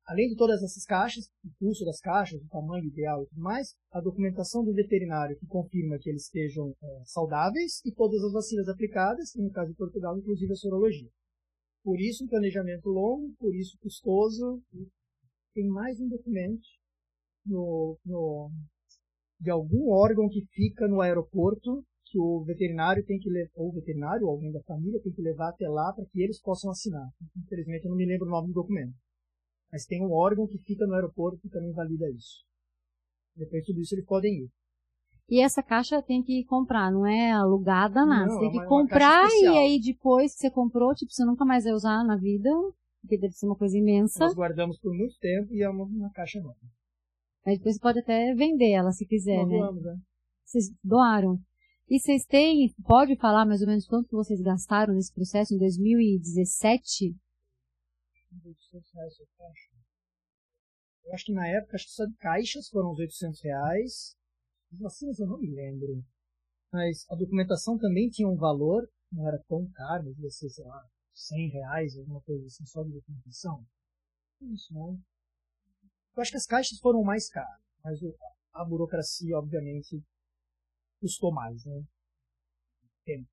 Além 0.06 0.28
de 0.28 0.36
todas 0.36 0.62
essas 0.62 0.84
caixas, 0.84 1.30
o 1.46 1.50
custo 1.58 1.86
das 1.86 2.00
caixas, 2.02 2.42
o 2.42 2.50
tamanho 2.50 2.86
ideal 2.86 3.24
e 3.24 3.28
tudo 3.28 3.42
mais, 3.42 3.74
a 3.90 4.02
documentação 4.02 4.64
do 4.64 4.74
veterinário 4.74 5.38
que 5.38 5.48
confirma 5.48 5.98
que 5.98 6.10
eles 6.10 6.24
estejam 6.24 6.76
é, 6.84 7.04
saudáveis 7.06 7.82
e 7.86 7.92
todas 7.94 8.22
as 8.22 8.34
vacinas 8.34 8.68
aplicadas, 8.68 9.32
no 9.36 9.50
caso 9.50 9.72
de 9.72 9.78
Portugal, 9.78 10.18
inclusive 10.18 10.52
a 10.52 10.56
sorologia. 10.56 11.10
Por 11.84 12.02
isso, 12.02 12.26
um 12.26 12.28
planejamento 12.28 12.90
longo, 12.90 13.34
por 13.40 13.56
isso 13.56 13.78
custoso. 13.80 14.62
Tem 15.54 15.68
mais 15.68 16.00
um 16.02 16.10
documento 16.10 16.68
no, 17.46 17.98
no, 18.06 18.52
de 19.44 19.52
algum 19.52 19.92
órgão 19.92 20.30
que 20.30 20.46
fica 20.54 20.88
no 20.88 21.02
aeroporto 21.02 21.84
que 22.06 22.20
o 22.20 22.44
veterinário 22.44 23.06
tem 23.06 23.20
que 23.20 23.30
levar, 23.30 23.52
ou 23.56 23.70
o 23.70 23.74
veterinário, 23.74 24.26
ou 24.26 24.32
alguém 24.32 24.52
da 24.52 24.62
família 24.64 25.02
tem 25.02 25.12
que 25.12 25.22
levar 25.22 25.50
até 25.50 25.68
lá 25.68 25.92
para 25.94 26.06
que 26.06 26.22
eles 26.22 26.40
possam 26.40 26.72
assinar. 26.72 27.08
Infelizmente, 27.38 27.86
eu 27.86 27.90
não 27.90 27.98
me 27.98 28.06
lembro 28.06 28.28
o 28.28 28.32
nome 28.32 28.48
do 28.48 28.54
documento 28.54 28.94
mas 29.74 29.88
tem 29.88 30.06
um 30.06 30.12
órgão 30.12 30.46
que 30.46 30.60
fica 30.60 30.86
no 30.86 30.94
aeroporto 30.94 31.40
que 31.42 31.50
também 31.50 31.74
valida 31.74 32.08
isso. 32.12 32.46
Depois 33.36 33.64
de 33.64 33.74
tudo 33.74 33.82
isso 33.82 33.96
eles 33.96 34.06
podem 34.06 34.44
ir. 34.44 34.50
E 35.28 35.42
essa 35.42 35.64
caixa 35.64 36.00
tem 36.04 36.22
que 36.22 36.46
comprar, 36.46 36.92
não 36.92 37.08
é 37.08 37.32
alugada 37.32 38.06
nada. 38.06 38.28
Não, 38.28 38.36
você 38.36 38.40
tem 38.42 38.52
que 38.52 38.58
é 38.58 38.62
uma, 38.62 38.68
comprar 38.68 39.24
uma 39.24 39.34
e 39.34 39.58
aí 39.58 39.82
depois 39.82 40.34
que 40.36 40.42
você 40.42 40.52
comprou, 40.52 40.94
tipo, 40.94 41.12
você 41.12 41.26
nunca 41.26 41.44
mais 41.44 41.64
vai 41.64 41.74
usar 41.74 42.04
na 42.04 42.16
vida, 42.16 42.52
porque 43.02 43.18
deve 43.18 43.34
ser 43.34 43.48
uma 43.48 43.56
coisa 43.56 43.76
imensa. 43.76 44.20
Nós 44.20 44.36
guardamos 44.36 44.78
por 44.78 44.94
muito 44.94 45.18
tempo 45.18 45.52
e 45.52 45.64
é 45.64 45.70
uma, 45.70 45.86
uma 45.86 46.12
caixa 46.12 46.40
nova. 46.40 46.56
Aí 47.46 47.58
depois 47.58 47.76
você 47.76 47.82
pode 47.82 48.00
até 48.00 48.34
vender 48.34 48.72
ela 48.72 48.92
se 48.92 49.06
quiser, 49.06 49.46
né? 49.46 49.58
Doamos, 49.58 49.84
né? 49.84 49.98
Vocês 50.46 50.66
doaram. 50.84 51.40
E 51.90 52.00
vocês 52.00 52.26
têm, 52.26 52.74
pode 52.86 53.16
falar 53.18 53.46
mais 53.46 53.62
ou 53.62 53.68
menos 53.68 53.86
quanto 53.86 54.08
que 54.08 54.16
vocês 54.16 54.42
gastaram 54.42 54.94
nesse 54.94 55.14
processo 55.14 55.54
em 55.54 55.58
2017? 55.58 57.16
800 58.46 58.94
reais 58.94 59.14
a 59.14 59.38
caixa. 59.38 59.70
Eu 61.06 61.14
acho 61.14 61.26
que 61.26 61.34
na 61.34 61.48
época, 61.48 61.76
acho 61.76 61.86
que 61.86 61.92
só 61.92 62.06
de 62.06 62.16
caixas 62.16 62.70
foram 62.70 62.94
uns 62.94 63.00
800 63.00 63.44
reais. 63.44 64.18
As 64.72 64.80
vacinas 64.80 65.20
eu 65.20 65.28
não 65.28 65.38
me 65.38 65.52
lembro. 65.54 66.04
Mas 66.72 67.06
a 67.10 67.16
documentação 67.16 67.78
também 67.78 68.10
tinha 68.10 68.28
um 68.28 68.38
valor, 68.38 68.90
não 69.12 69.28
era 69.28 69.38
tão 69.48 69.70
caro, 69.74 70.06
devia 70.06 70.30
ser, 70.32 70.50
sei 70.50 70.66
lá, 70.66 70.84
100 71.14 71.50
reais, 71.50 71.98
alguma 71.98 72.22
coisa 72.22 72.46
assim, 72.48 72.66
só 72.66 72.84
de 72.84 72.94
documentação. 72.94 73.64
Isso, 74.42 74.74
né? 74.74 74.98
Eu 76.16 76.22
acho 76.22 76.32
que 76.32 76.38
as 76.38 76.46
caixas 76.46 76.80
foram 76.80 77.04
mais 77.04 77.30
caras, 77.30 77.60
mas 77.84 78.00
a 78.54 78.64
burocracia, 78.64 79.38
obviamente, 79.38 80.02
custou 81.00 81.32
mais, 81.32 81.66
né? 81.66 81.84
Tempo. 83.06 83.28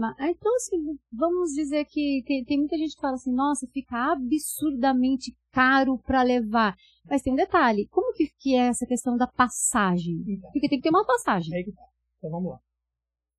Ah, 0.00 0.30
então, 0.30 0.54
assim, 0.56 0.98
vamos 1.12 1.52
dizer 1.52 1.84
que 1.84 2.22
tem, 2.26 2.42
tem, 2.44 2.58
muita 2.58 2.78
gente 2.78 2.94
que 2.94 3.00
fala 3.00 3.14
assim, 3.14 3.32
nossa, 3.32 3.66
fica 3.66 4.12
absurdamente 4.12 5.36
caro 5.50 5.98
para 5.98 6.22
levar. 6.22 6.74
Mas 7.04 7.20
tem 7.20 7.32
um 7.32 7.36
detalhe, 7.36 7.86
como 7.88 8.14
que, 8.14 8.30
que 8.38 8.54
é 8.54 8.68
essa 8.68 8.86
questão 8.86 9.18
da 9.18 9.26
passagem? 9.26 10.24
Então, 10.26 10.50
porque 10.50 10.68
tem 10.68 10.78
que 10.78 10.84
ter 10.84 10.88
uma 10.88 11.04
passagem. 11.04 11.54
É 11.54 11.64
tá. 11.64 11.82
Então 12.16 12.30
vamos 12.30 12.52
lá. 12.52 12.60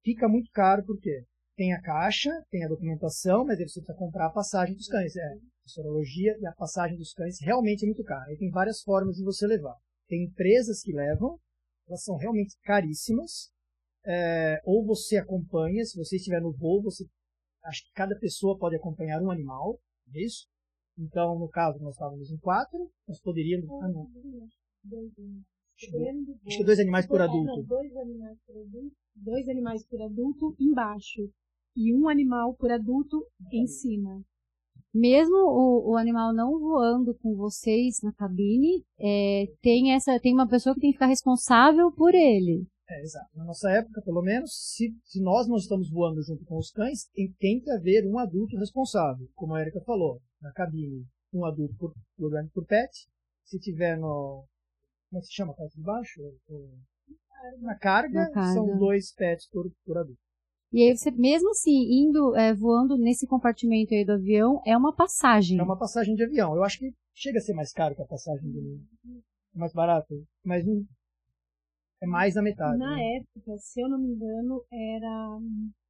Fica 0.04 0.28
muito 0.28 0.52
caro 0.52 0.84
porque 0.86 1.26
tem 1.56 1.74
a 1.74 1.82
caixa, 1.82 2.30
tem 2.52 2.64
a 2.64 2.68
documentação, 2.68 3.46
mas 3.46 3.60
aí 3.60 3.68
você 3.68 3.80
precisa 3.80 3.98
comprar 3.98 4.28
a 4.28 4.32
passagem 4.32 4.76
dos 4.76 4.88
cães. 4.88 5.16
É, 5.16 5.38
a 5.66 5.70
sorologia 5.70 6.38
e 6.40 6.46
a 6.46 6.54
passagem 6.54 6.98
dos 6.98 7.14
cães 7.14 7.40
realmente 7.42 7.84
é 7.84 7.86
muito 7.88 8.04
cara. 8.04 8.32
E 8.34 8.38
tem 8.38 8.50
várias 8.50 8.82
formas 8.82 9.16
de 9.16 9.24
você 9.24 9.48
levar. 9.48 9.76
Tem 10.08 10.26
empresas 10.26 10.82
que 10.82 10.94
levam, 10.94 11.40
elas 11.88 12.04
são 12.04 12.16
realmente 12.18 12.56
caríssimas, 12.64 13.52
é, 14.06 14.62
ou 14.66 14.86
você 14.86 15.18
acompanha, 15.18 15.86
se 15.86 15.98
você 15.98 16.18
estiver 16.18 16.42
no 16.42 16.52
voo, 16.52 16.82
você 16.82 17.06
acho 17.64 17.84
que 17.86 17.94
cada 17.94 18.18
pessoa 18.20 18.58
pode 18.58 18.76
acompanhar 18.76 19.22
um 19.22 19.32
animal, 19.32 19.80
é 20.14 20.22
isso? 20.22 20.46
Então, 20.98 21.40
no 21.40 21.50
caso, 21.50 21.80
nós 21.80 21.94
estávamos 21.94 22.30
em 22.30 22.38
quatro, 22.38 22.92
nós 23.08 23.20
poderíamos. 23.22 23.70
Ah, 23.82 23.88
não. 23.88 24.08
Acho 26.46 26.58
que 26.58 26.64
dois 26.64 26.80
animais 26.80 27.08
por 27.08 27.22
adulto. 27.22 27.64
Dois 27.64 27.96
animais 27.98 28.38
por 28.46 28.58
adulto, 28.58 28.96
dois 29.16 29.50
animais 29.50 29.88
por 29.88 30.02
adulto 30.02 30.56
embaixo 30.60 31.32
e 31.76 31.96
um 31.96 32.08
animal 32.08 32.56
por 32.56 32.72
adulto 32.72 33.26
em 33.52 33.66
cima. 33.66 34.24
Mesmo 34.94 35.36
o, 35.36 35.92
o 35.92 35.98
animal 35.98 36.34
não 36.34 36.60
voando 36.60 37.14
com 37.16 37.36
vocês 37.36 38.02
na 38.02 38.14
cabine, 38.14 38.86
é, 39.00 39.46
tem 39.62 39.94
essa 39.94 40.20
tem 40.20 40.34
uma 40.34 40.48
pessoa 40.48 40.76
que 40.76 40.82
tem 40.82 40.92
que 40.92 40.98
ficar 40.98 41.08
responsável 41.08 41.92
por 41.92 42.14
ele. 42.14 42.68
É, 42.90 43.02
exato. 43.02 43.30
Na 43.36 43.46
nossa 43.46 43.70
época, 43.72 44.02
pelo 44.02 44.22
menos, 44.22 44.52
se, 44.54 44.94
se 45.06 45.22
nós 45.22 45.48
não 45.48 45.58
estamos 45.58 45.90
voando 45.90 46.22
junto 46.22 46.46
com 46.46 46.58
os 46.58 46.70
cães, 46.70 47.10
tem, 47.40 47.60
que 47.60 47.72
haver 47.72 48.06
um 48.06 48.20
adulto 48.20 48.58
responsável, 48.58 49.28
como 49.36 49.56
a 49.56 49.62
Erika 49.62 49.82
falou, 49.82 50.22
na 50.42 50.52
cabine, 50.52 51.06
um 51.34 51.46
adulto 51.46 51.76
por, 51.78 51.94
por, 52.18 52.32
por 52.54 52.66
pet. 52.66 52.92
Se 53.46 53.60
tiver 53.60 53.98
no. 53.98 54.46
Como 55.10 55.20
é 55.20 55.22
se 55.22 55.34
chama 55.34 55.54
parte 55.54 55.76
de 55.76 55.84
baixo? 55.84 56.22
Na 57.62 57.76
carga, 57.76 58.22
na 58.22 58.32
carga, 58.32 58.54
são 58.54 58.78
dois 58.78 59.14
pets 59.14 59.48
por, 59.50 59.70
por 59.86 59.98
adulto. 59.98 60.22
E 60.74 60.82
aí 60.82 60.98
você, 60.98 61.12
mesmo 61.12 61.52
assim, 61.52 62.02
indo, 62.02 62.36
é, 62.36 62.52
voando 62.52 62.98
nesse 62.98 63.28
compartimento 63.28 63.94
aí 63.94 64.04
do 64.04 64.14
avião, 64.14 64.60
é 64.66 64.76
uma 64.76 64.92
passagem. 64.92 65.60
É 65.60 65.64
uma 65.64 65.78
passagem 65.78 66.16
de 66.16 66.24
avião. 66.24 66.56
Eu 66.56 66.64
acho 66.64 66.80
que 66.80 66.92
chega 67.14 67.38
a 67.38 67.42
ser 67.42 67.54
mais 67.54 67.72
caro 67.72 67.96
que 67.96 68.02
a 68.02 68.08
passagem 68.08 68.52
de 68.52 68.82
mais 69.54 69.72
barato, 69.72 70.26
mas 70.44 70.66
é 72.02 72.08
mais 72.08 72.34
da 72.34 72.42
metade. 72.42 72.80
Na 72.80 72.96
né? 72.96 73.18
época, 73.18 73.56
se 73.60 73.82
eu 73.82 73.88
não 73.88 74.00
me 74.00 74.16
engano, 74.16 74.66
era 74.72 75.40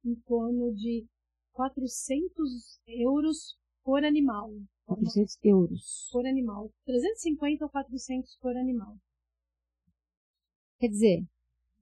em 0.04 0.14
torno 0.26 0.74
de 0.74 1.06
400 1.54 2.78
euros 2.86 3.56
por 3.82 4.04
animal. 4.04 4.52
400 4.84 5.38
euros. 5.42 6.10
Por 6.12 6.26
animal. 6.26 6.70
350 6.84 7.64
ou 7.64 7.70
400 7.70 8.36
por 8.36 8.54
animal. 8.54 8.98
Quer 10.78 10.88
dizer, 10.88 11.24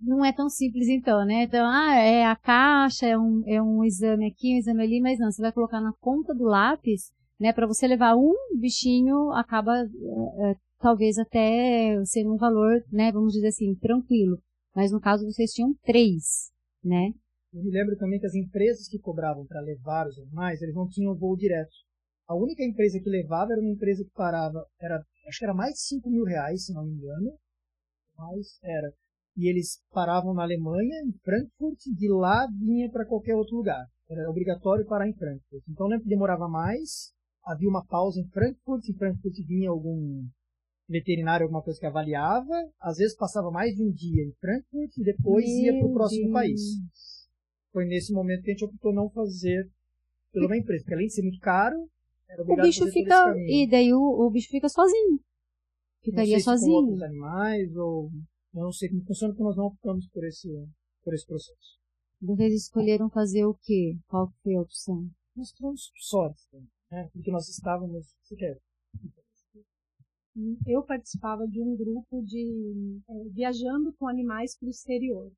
não 0.03 0.25
é 0.25 0.33
tão 0.33 0.49
simples 0.49 0.89
então, 0.89 1.25
né? 1.25 1.45
Então, 1.45 1.65
ah, 1.67 1.95
é 1.95 2.25
a 2.25 2.37
caixa, 2.37 3.07
é 3.07 3.17
um, 3.17 3.43
é 3.47 3.63
um 3.63 3.85
exame 3.85 4.27
aqui, 4.27 4.55
um 4.55 4.59
exame 4.59 4.83
ali, 4.83 5.01
mas 5.01 5.19
não, 5.19 5.31
você 5.31 5.41
vai 5.41 5.53
colocar 5.53 5.81
na 5.81 5.93
ponta 6.01 6.35
do 6.35 6.45
lápis, 6.45 7.13
né? 7.39 7.53
Para 7.53 7.67
você 7.67 7.87
levar 7.87 8.17
um 8.17 8.35
bichinho, 8.59 9.31
acaba 9.33 9.79
é, 9.79 10.51
é, 10.51 10.57
talvez 10.79 11.19
até 11.19 12.03
sendo 12.05 12.35
um 12.35 12.37
valor, 12.37 12.83
né? 12.93 13.13
Vamos 13.13 13.33
dizer 13.33 13.49
assim, 13.49 13.75
tranquilo. 13.77 14.39
Mas 14.75 14.91
no 14.91 15.01
caso 15.01 15.25
vocês 15.25 15.53
tinham 15.53 15.75
três, 15.85 16.51
né? 16.83 17.13
Eu 17.53 17.63
me 17.63 17.71
lembro 17.71 17.97
também 17.97 18.19
que 18.19 18.27
as 18.27 18.35
empresas 18.35 18.89
que 18.89 18.99
cobravam 18.99 19.47
para 19.47 19.61
levar 19.61 20.07
os 20.07 20.19
animais, 20.19 20.63
eles 20.63 20.75
não 20.75 20.89
tinham 20.89 21.15
voo 21.15 21.37
direto. 21.37 21.71
A 22.27 22.35
única 22.35 22.65
empresa 22.65 22.99
que 22.99 23.11
levava 23.11 23.53
era 23.53 23.61
uma 23.61 23.71
empresa 23.71 24.03
que 24.03 24.11
parava, 24.15 24.67
era, 24.81 25.05
acho 25.29 25.39
que 25.39 25.45
era 25.45 25.53
mais 25.53 25.75
de 25.75 25.81
5 25.81 26.11
mil 26.11 26.25
reais, 26.25 26.65
se 26.65 26.73
não 26.73 26.85
me 26.85 26.95
engano. 26.95 27.37
Mas 28.17 28.59
era 28.63 28.91
e 29.37 29.49
eles 29.49 29.81
paravam 29.91 30.35
na 30.35 30.43
Alemanha, 30.43 31.03
em 31.07 31.13
Frankfurt, 31.25 31.79
de 31.97 32.09
lá 32.09 32.47
vinha 32.59 32.91
para 32.91 33.07
qualquer 33.07 33.35
outro 33.35 33.57
lugar. 33.57 33.87
Era 34.09 34.29
obrigatório 34.29 34.87
parar 34.87 35.09
em 35.09 35.15
Frankfurt. 35.15 35.63
Então 35.69 35.89
não 35.89 35.99
demorava 36.01 36.49
mais, 36.49 37.13
havia 37.45 37.69
uma 37.69 37.85
pausa 37.85 38.21
em 38.21 38.29
Frankfurt, 38.29 38.89
em 38.89 38.95
Frankfurt 38.95 39.35
vinha 39.47 39.71
algum 39.71 40.27
veterinário, 40.89 41.45
alguma 41.45 41.63
coisa 41.63 41.81
que 41.81 41.87
avaliava, 41.87 42.55
às 42.81 42.99
vezes 42.99 43.17
passava 43.17 43.51
mais 43.51 43.75
de 43.75 43.83
um 43.83 43.91
dia 43.91 44.23
em 44.23 44.33
Frankfurt 44.39 44.97
e 44.99 45.05
depois 45.05 45.47
Meu 45.47 45.65
ia 45.65 45.79
para 45.79 45.89
o 45.89 45.95
próximo 45.95 46.25
Deus. 46.25 46.33
país. 46.33 46.61
Foi 47.73 47.87
nesse 47.87 48.13
momento 48.13 48.43
que 48.43 48.51
a 48.51 48.53
gente 48.53 48.65
optou 48.65 48.93
não 48.93 49.09
fazer 49.09 49.71
pela 50.31 50.47
uma 50.47 50.57
empresa, 50.57 50.83
porque 50.83 50.95
além 50.95 51.07
de 51.07 51.15
ser 51.15 51.23
muito 51.23 51.41
caro, 51.41 51.89
era 52.29 52.43
obrigado 52.43 52.65
o 52.65 52.69
bicho 52.69 52.83
a 52.83 52.87
fazer 52.87 52.99
fica 52.99 53.35
e 53.49 53.67
daí 53.69 53.93
o, 53.95 53.99
o 53.99 54.31
bicho 54.31 54.49
fica 54.51 54.69
sozinho. 54.69 55.21
Ficaria 56.03 56.41
sozinho. 56.41 56.73
Com 56.73 56.91
outros 56.91 57.03
animais 57.03 57.77
ou 57.77 58.11
eu 58.55 58.65
não 58.65 58.73
sei 58.73 58.89
como 58.89 59.05
funciona, 59.05 59.33
porque 59.33 59.45
nós 59.45 59.57
não 59.57 59.67
optamos 59.67 60.07
por 60.09 60.25
esse, 60.25 60.49
por 61.03 61.15
esse 61.15 61.27
processo. 61.27 61.79
Vocês 62.21 62.55
escolheram 62.55 63.11
fazer 63.11 63.45
o 63.45 63.55
quê? 63.55 63.97
Qual 64.07 64.31
foi 64.43 64.55
a 64.55 64.61
opção? 64.61 65.11
Nós 65.35 65.51
tivemos 65.53 65.91
sorte, 65.97 66.47
né? 66.91 67.09
porque 67.13 67.31
nós 67.31 67.49
estávamos. 67.49 68.15
Você 68.23 68.37
quer? 68.37 68.59
Eu 70.67 70.83
participava 70.83 71.47
de 71.49 71.61
um 71.61 71.77
grupo 71.77 72.23
de 72.23 73.01
é, 73.09 73.29
viajando 73.31 73.93
com 73.95 74.07
animais 74.07 74.57
para 74.57 74.67
o 74.67 74.71
exterior. 74.71 75.33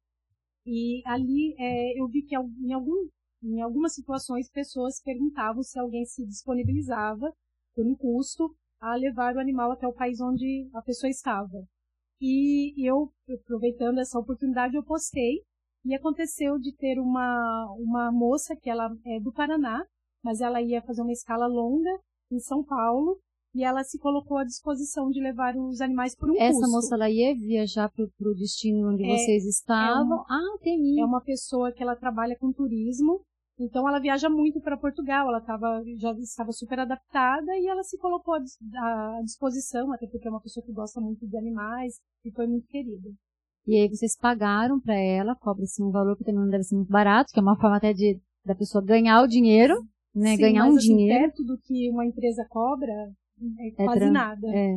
E 0.67 1.03
ali 1.07 1.55
é, 1.59 2.01
eu 2.01 2.07
vi 2.09 2.23
que 2.23 2.37
em, 2.37 2.73
algum, 2.73 3.09
em 3.43 3.61
algumas 3.61 3.95
situações 3.95 4.51
pessoas 4.51 5.01
perguntavam 5.01 5.63
se 5.63 5.79
alguém 5.79 6.05
se 6.05 6.27
disponibilizava 6.27 7.33
por 7.75 7.87
um 7.87 7.95
custo 7.95 8.55
a 8.81 8.95
levar 8.95 9.35
o 9.35 9.41
animal 9.41 9.73
até 9.73 9.87
o 9.87 9.93
país 9.93 10.21
onde 10.21 10.69
a 10.75 10.83
pessoa 10.83 11.11
estava. 11.11 11.67
E 12.21 12.75
eu, 12.87 13.11
aproveitando 13.43 13.99
essa 13.99 14.19
oportunidade, 14.19 14.77
eu 14.77 14.85
postei. 14.85 15.43
E 15.85 15.95
aconteceu 15.95 16.59
de 16.59 16.75
ter 16.75 16.99
uma, 16.99 17.67
uma 17.79 18.11
moça 18.11 18.57
que 18.57 18.71
ela 18.71 18.91
é 19.05 19.21
do 19.21 19.33
Paraná, 19.33 19.85
mas 20.23 20.41
ela 20.41 20.63
ia 20.63 20.81
fazer 20.81 21.03
uma 21.03 21.13
escala 21.13 21.47
longa 21.47 21.91
em 22.33 22.39
São 22.39 22.65
Paulo 22.65 23.19
e 23.55 23.63
ela 23.63 23.85
se 23.85 23.99
colocou 23.99 24.39
à 24.39 24.45
disposição 24.45 25.11
de 25.11 25.21
levar 25.21 25.55
os 25.57 25.81
animais 25.81 26.17
por 26.17 26.31
um 26.31 26.37
Essa 26.37 26.59
custo. 26.59 26.73
moça 26.73 26.95
ela 26.97 27.09
ia 27.09 27.35
viajar 27.35 27.89
para 27.91 28.05
o 28.05 28.35
destino 28.35 28.91
onde 28.91 29.05
é, 29.05 29.17
vocês 29.17 29.45
estavam? 29.45 30.21
É 30.23 30.25
ah, 30.29 30.59
tem 30.61 31.01
É 31.01 31.05
uma 31.05 31.21
pessoa 31.21 31.71
que 31.71 31.83
ela 31.83 31.95
trabalha 31.95 32.37
com 32.37 32.53
turismo 32.53 33.21
então 33.59 33.89
ela 33.89 34.01
viaja 34.01 34.29
muito 34.29 34.61
para 34.61 34.77
Portugal, 34.77 35.29
ela 35.29 35.41
tava, 35.41 35.83
já 35.97 36.13
estava 36.13 36.53
super 36.53 36.81
adaptada 36.81 37.57
e 37.57 37.69
ela 37.69 37.83
se 37.83 37.97
colocou 37.99 38.35
à 38.35 39.21
disposição, 39.23 39.93
até 39.93 40.07
porque 40.07 40.27
é 40.27 40.31
uma 40.31 40.41
pessoa 40.41 40.65
que 40.65 40.73
gosta 40.73 41.01
muito 41.01 41.27
de 41.27 41.37
animais 41.37 41.95
e 42.25 42.33
foi 42.33 42.47
muito 42.47 42.67
querida. 42.67 43.11
E 43.67 43.77
aí 43.77 43.89
vocês 43.89 44.17
pagaram 44.17 44.79
para 44.81 44.95
ela, 44.95 45.35
cobra-se 45.37 45.83
um 45.83 45.91
valor 45.91 46.17
que 46.17 46.25
também 46.25 46.43
não 46.43 46.51
deve 46.51 46.65
ser 46.65 46.75
muito 46.75 46.91
barato, 46.91 47.33
que 47.33 47.39
é 47.39 47.43
uma 47.43 47.59
forma 47.59 47.77
até 47.77 47.93
de 47.93 48.21
da 48.45 48.55
pessoa 48.55 48.85
ganhar 48.85 49.23
o 49.23 49.27
dinheiro, 49.27 49.75
né? 50.15 50.37
Sim, 50.37 50.43
ganhar 50.43 50.65
mas, 50.65 50.75
um 50.75 50.77
assim, 50.77 50.97
dinheiro. 50.97 51.19
perto 51.19 51.45
do 51.45 51.59
que 51.59 51.91
uma 51.91 52.05
empresa 52.05 52.47
cobra, 52.51 52.93
é, 53.59 53.69
é 53.69 53.87
quase 53.87 54.11
nada. 54.11 54.47
É. 54.49 54.77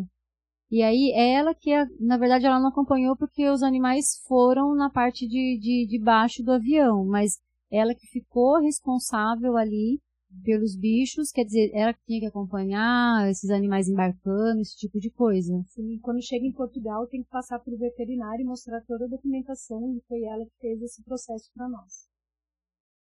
E 0.70 0.82
aí 0.82 1.12
ela 1.16 1.54
que, 1.54 1.72
na 2.00 2.18
verdade, 2.18 2.46
ela 2.46 2.60
não 2.60 2.70
acompanhou 2.70 3.16
porque 3.16 3.50
os 3.50 3.63
animais 3.63 4.22
foram 4.28 4.76
na 4.76 4.90
parte 4.90 5.28
de, 5.28 5.58
de, 5.60 5.88
de 5.88 6.00
baixo 6.00 6.44
do 6.44 6.52
avião, 6.52 7.06
mas 7.06 7.40
ela 7.72 7.94
que 7.94 8.08
ficou 8.08 8.60
responsável 8.62 9.58
ali 9.58 10.00
pelos 10.44 10.76
bichos, 10.76 11.32
quer 11.32 11.46
dizer, 11.46 11.72
ela 11.74 11.94
que 11.94 12.04
tinha 12.06 12.20
que 12.20 12.26
acompanhar 12.26 13.30
esses 13.30 13.50
animais 13.50 13.88
embarcando, 13.88 14.62
esse 14.62 14.76
tipo 14.76 15.00
de 15.00 15.10
coisa. 15.10 15.54
Sim, 15.68 16.00
quando 16.02 16.22
chega 16.22 16.46
em 16.46 16.52
Portugal 16.52 17.08
tem 17.08 17.24
que 17.24 17.30
passar 17.30 17.60
para 17.60 17.74
o 17.74 17.78
veterinário 17.78 18.42
e 18.42 18.46
mostrar 18.46 18.82
toda 18.82 19.06
a 19.06 19.10
documentação 19.10 19.96
e 19.96 20.02
foi 20.08 20.24
ela 20.24 20.46
que 20.46 20.58
fez 20.60 20.82
esse 20.82 21.04
processo 21.04 21.50
para 21.54 21.70
nós. 21.70 22.08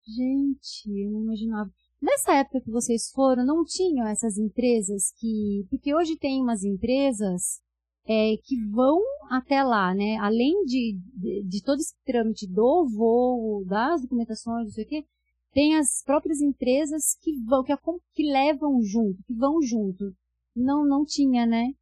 Gente, 0.06 0.88
eu 0.88 1.10
não 1.10 1.22
imaginava. 1.22 1.70
Nessa 2.00 2.34
época 2.34 2.60
que 2.60 2.70
vocês 2.70 3.10
foram, 3.10 3.44
não 3.44 3.64
tinham 3.64 4.06
essas 4.06 4.38
empresas 4.38 5.12
que. 5.18 5.66
Porque 5.68 5.94
hoje 5.94 6.16
tem 6.16 6.40
umas 6.40 6.62
empresas 6.62 7.60
é, 8.08 8.36
que 8.42 8.56
vão 8.70 9.02
até 9.30 9.62
lá, 9.62 9.94
né? 9.94 10.16
Além 10.16 10.64
de, 10.64 10.98
de, 11.14 11.42
de, 11.44 11.62
todo 11.62 11.78
esse 11.78 11.94
trâmite 12.06 12.46
do 12.46 12.88
voo, 12.88 13.64
das 13.66 14.00
documentações, 14.00 14.64
não 14.64 14.72
sei 14.72 14.84
o 14.84 14.88
quê, 14.88 15.04
tem 15.52 15.76
as 15.76 16.02
próprias 16.02 16.40
empresas 16.40 17.14
que 17.20 17.38
vão, 17.44 17.62
que, 17.62 17.74
que 18.14 18.22
levam 18.22 18.82
junto, 18.82 19.22
que 19.24 19.34
vão 19.34 19.60
junto. 19.60 20.16
Não, 20.56 20.86
não 20.86 21.04
tinha, 21.04 21.44
né? 21.44 21.74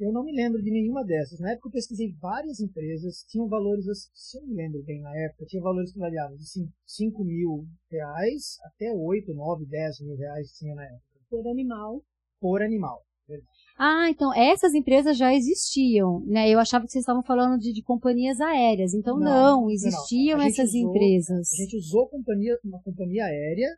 Eu 0.00 0.12
não 0.12 0.24
me 0.24 0.34
lembro 0.34 0.60
de 0.60 0.70
nenhuma 0.72 1.04
dessas. 1.04 1.38
Na 1.38 1.52
época 1.52 1.68
eu 1.68 1.72
pesquisei 1.72 2.12
várias 2.20 2.58
empresas, 2.58 3.24
tinham 3.28 3.48
valores, 3.48 3.86
se 4.12 4.36
eu 4.36 4.44
me 4.44 4.54
lembro 4.54 4.82
bem 4.82 5.00
na 5.00 5.16
época, 5.16 5.46
tinha 5.46 5.62
valores 5.62 5.92
que 5.92 5.98
variavam 6.00 6.36
de 6.36 6.44
5 6.84 7.24
mil 7.24 7.64
reais 7.88 8.58
até 8.64 8.92
8, 8.92 9.32
9, 9.32 9.64
10 9.64 10.00
mil 10.00 10.16
reais 10.16 10.52
tinha 10.58 10.74
na 10.74 10.84
época. 10.84 11.20
Por 11.30 11.46
animal. 11.46 12.02
Por 12.40 12.62
animal, 12.62 13.04
verdade. 13.28 13.57
Ah, 13.78 14.10
então 14.10 14.34
essas 14.34 14.74
empresas 14.74 15.16
já 15.16 15.32
existiam, 15.32 16.20
né? 16.26 16.50
Eu 16.50 16.58
achava 16.58 16.84
que 16.84 16.90
vocês 16.90 17.02
estavam 17.02 17.22
falando 17.22 17.60
de, 17.60 17.72
de 17.72 17.80
companhias 17.80 18.40
aéreas. 18.40 18.92
Então 18.92 19.16
não, 19.16 19.62
não 19.62 19.70
existiam 19.70 20.38
não. 20.38 20.44
essas 20.44 20.70
usou, 20.70 20.90
empresas. 20.90 21.52
A 21.52 21.56
gente 21.56 21.76
usou 21.76 22.08
companhia, 22.08 22.58
uma 22.64 22.82
companhia 22.82 23.24
aérea 23.24 23.68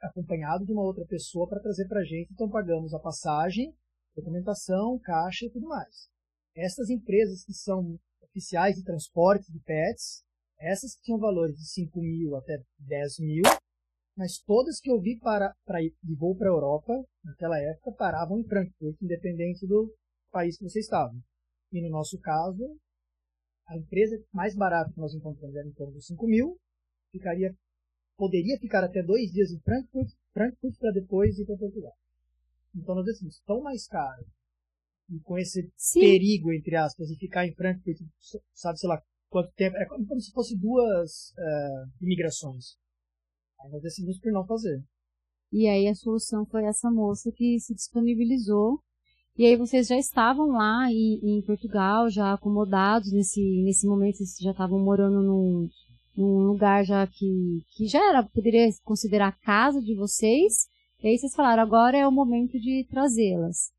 acompanhado 0.00 0.64
de 0.64 0.72
uma 0.72 0.82
outra 0.82 1.04
pessoa 1.06 1.48
para 1.48 1.60
trazer 1.60 1.88
para 1.88 2.00
a 2.00 2.04
gente. 2.04 2.32
Então 2.32 2.48
pagamos 2.48 2.94
a 2.94 3.00
passagem, 3.00 3.74
documentação, 4.14 4.96
caixa 5.02 5.46
e 5.46 5.50
tudo 5.50 5.66
mais. 5.66 6.08
Essas 6.54 6.88
empresas 6.88 7.44
que 7.44 7.52
são 7.52 7.98
oficiais 8.22 8.76
de 8.76 8.84
transporte 8.84 9.50
de 9.50 9.58
pets, 9.58 10.22
essas 10.60 10.94
que 10.94 11.02
tinham 11.02 11.18
valores 11.18 11.56
de 11.56 11.68
5 11.68 12.00
mil 12.00 12.36
até 12.36 12.62
10 12.78 13.18
mil, 13.18 13.42
mas 14.16 14.38
todas 14.38 14.80
que 14.80 14.90
eu 14.90 14.98
vi 14.98 15.18
para, 15.18 15.54
para 15.64 15.82
ir 15.82 15.94
de 16.02 16.14
voo 16.14 16.34
para 16.34 16.48
a 16.48 16.52
Europa, 16.52 16.92
naquela 17.22 17.60
época, 17.60 17.92
paravam 17.92 18.40
em 18.40 18.48
Frankfurt, 18.48 18.96
independente 19.02 19.66
do 19.66 19.94
país 20.32 20.56
que 20.56 20.64
você 20.64 20.80
estava. 20.80 21.14
E 21.70 21.82
no 21.82 21.90
nosso 21.90 22.18
caso, 22.20 22.78
a 23.66 23.76
empresa 23.76 24.16
mais 24.32 24.56
barata 24.56 24.90
que 24.90 24.98
nós 24.98 25.14
encontramos 25.14 25.54
era 25.54 25.68
em 25.68 25.72
torno 25.72 25.92
de 25.92 26.04
5 26.04 26.26
mil, 26.26 26.58
ficaria, 27.12 27.54
poderia 28.16 28.58
ficar 28.58 28.82
até 28.82 29.02
dois 29.02 29.30
dias 29.30 29.50
em 29.50 29.60
Frankfurt, 29.60 30.08
Frankfurt 30.32 30.78
para 30.78 30.92
depois 30.92 31.38
ir 31.38 31.44
para 31.44 31.58
Portugal. 31.58 31.92
Então 32.74 32.94
nós 32.94 33.04
decidimos, 33.04 33.42
tão 33.46 33.60
mais 33.60 33.86
caro, 33.86 34.24
e 35.10 35.20
com 35.20 35.36
esse 35.36 35.70
Sim. 35.76 36.00
perigo, 36.00 36.52
entre 36.52 36.74
aspas, 36.74 37.08
de 37.08 37.16
ficar 37.16 37.46
em 37.46 37.54
Frankfurt, 37.54 37.98
sabe, 38.54 38.78
sei 38.78 38.88
lá, 38.88 39.02
quanto 39.28 39.52
tempo, 39.52 39.76
é 39.76 39.84
como 39.86 40.20
se 40.20 40.32
fosse 40.32 40.56
duas 40.56 41.32
uh, 41.32 41.90
imigrações. 42.00 42.76
Aí 43.60 43.70
nós 43.70 44.18
por 44.20 44.32
não 44.32 44.46
fazer. 44.46 44.82
E 45.52 45.66
aí 45.66 45.86
a 45.88 45.94
solução 45.94 46.44
foi 46.46 46.64
essa 46.64 46.90
moça 46.90 47.30
que 47.32 47.58
se 47.60 47.74
disponibilizou. 47.74 48.80
E 49.38 49.44
aí 49.44 49.56
vocês 49.56 49.86
já 49.86 49.98
estavam 49.98 50.48
lá 50.52 50.90
em, 50.90 51.20
em 51.22 51.42
Portugal, 51.42 52.08
já 52.08 52.32
acomodados 52.32 53.12
nesse, 53.12 53.40
nesse 53.62 53.86
momento, 53.86 54.16
vocês 54.16 54.36
já 54.40 54.50
estavam 54.50 54.78
morando 54.78 55.22
num, 55.22 55.68
num 56.16 56.46
lugar 56.46 56.84
já 56.84 57.06
que, 57.06 57.62
que 57.76 57.86
já 57.86 58.02
era, 58.08 58.22
poderia 58.22 58.68
considerar 58.82 59.28
a 59.28 59.44
casa 59.44 59.80
de 59.80 59.94
vocês. 59.94 60.68
E 61.02 61.08
aí 61.08 61.18
vocês 61.18 61.34
falaram, 61.34 61.62
agora 61.62 61.96
é 61.96 62.06
o 62.06 62.12
momento 62.12 62.58
de 62.58 62.86
trazê-las. 62.90 63.70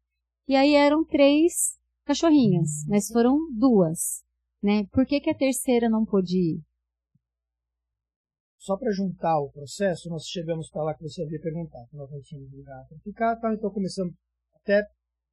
E 0.47 0.55
aí 0.55 0.75
eram 0.75 1.03
três 1.03 1.75
cachorrinhas, 2.05 2.85
mas 2.87 3.07
foram 3.07 3.37
duas, 3.51 4.23
né? 4.63 4.85
Por 4.93 5.05
que, 5.05 5.19
que 5.19 5.29
a 5.29 5.35
terceira 5.35 5.89
não 5.89 6.05
pôde 6.05 6.37
ir? 6.37 6.66
Só 8.57 8.75
para 8.75 8.91
juntar 8.91 9.39
o 9.39 9.51
processo, 9.51 10.09
nós 10.09 10.25
chegamos 10.25 10.69
para 10.69 10.83
lá 10.83 10.93
que 10.95 11.03
você 11.03 11.23
havia 11.23 11.39
perguntado, 11.39 11.87
nós 11.93 12.09
não 12.11 12.21
tínhamos 12.21 12.51
lugar 12.51 12.85
para 12.87 12.97
ficar, 12.99 13.35
tá? 13.37 13.53
então 13.53 13.69
começamos 13.69 14.13
até 14.55 14.83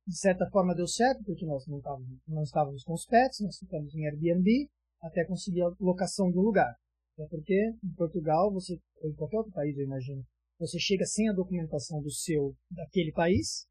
de 0.07 0.19
certa 0.19 0.49
forma 0.51 0.75
deu 0.75 0.87
certo, 0.87 1.25
porque 1.25 1.47
nós 1.47 1.67
não 1.67 1.79
estávamos, 1.79 2.19
não 2.29 2.43
estávamos 2.43 2.85
com 2.85 2.93
os 2.93 3.07
pets, 3.07 3.41
nós 3.41 3.59
ficamos 3.59 3.95
em 3.95 4.07
Airbnb 4.07 4.69
até 5.03 5.25
conseguir 5.25 5.63
a 5.63 5.75
locação 5.81 6.31
do 6.31 6.41
lugar. 6.41 6.75
Até 7.15 7.27
porque 7.29 7.73
em 7.83 7.95
Portugal, 7.95 8.53
você, 8.53 8.79
ou 9.01 9.11
em 9.11 9.15
qualquer 9.15 9.39
outro 9.39 9.53
país, 9.53 9.77
eu 9.79 9.85
imagino, 9.85 10.23
você 10.59 10.79
chega 10.79 11.07
sem 11.07 11.29
a 11.29 11.33
documentação 11.33 12.03
do 12.03 12.11
seu, 12.11 12.55
daquele 12.71 13.13
país, 13.13 13.67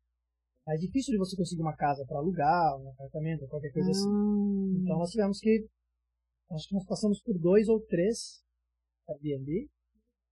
é 0.68 0.78
difícil 0.78 1.12
de 1.12 1.18
você 1.18 1.36
conseguir 1.36 1.62
uma 1.62 1.76
casa 1.76 2.06
para 2.06 2.18
alugar, 2.18 2.78
um 2.80 2.90
apartamento, 2.90 3.48
qualquer 3.48 3.72
coisa 3.72 3.92
assim. 3.92 4.10
Ah. 4.10 4.82
Então 4.82 4.98
nós 4.98 5.12
tivemos 5.12 5.40
que, 5.40 5.68
acho 6.52 6.68
que 6.68 6.74
nós 6.74 6.86
passamos 6.86 7.22
por 7.22 7.38
dois 7.38 7.68
ou 7.68 7.80
três 7.82 8.42
Airbnb, 9.10 9.70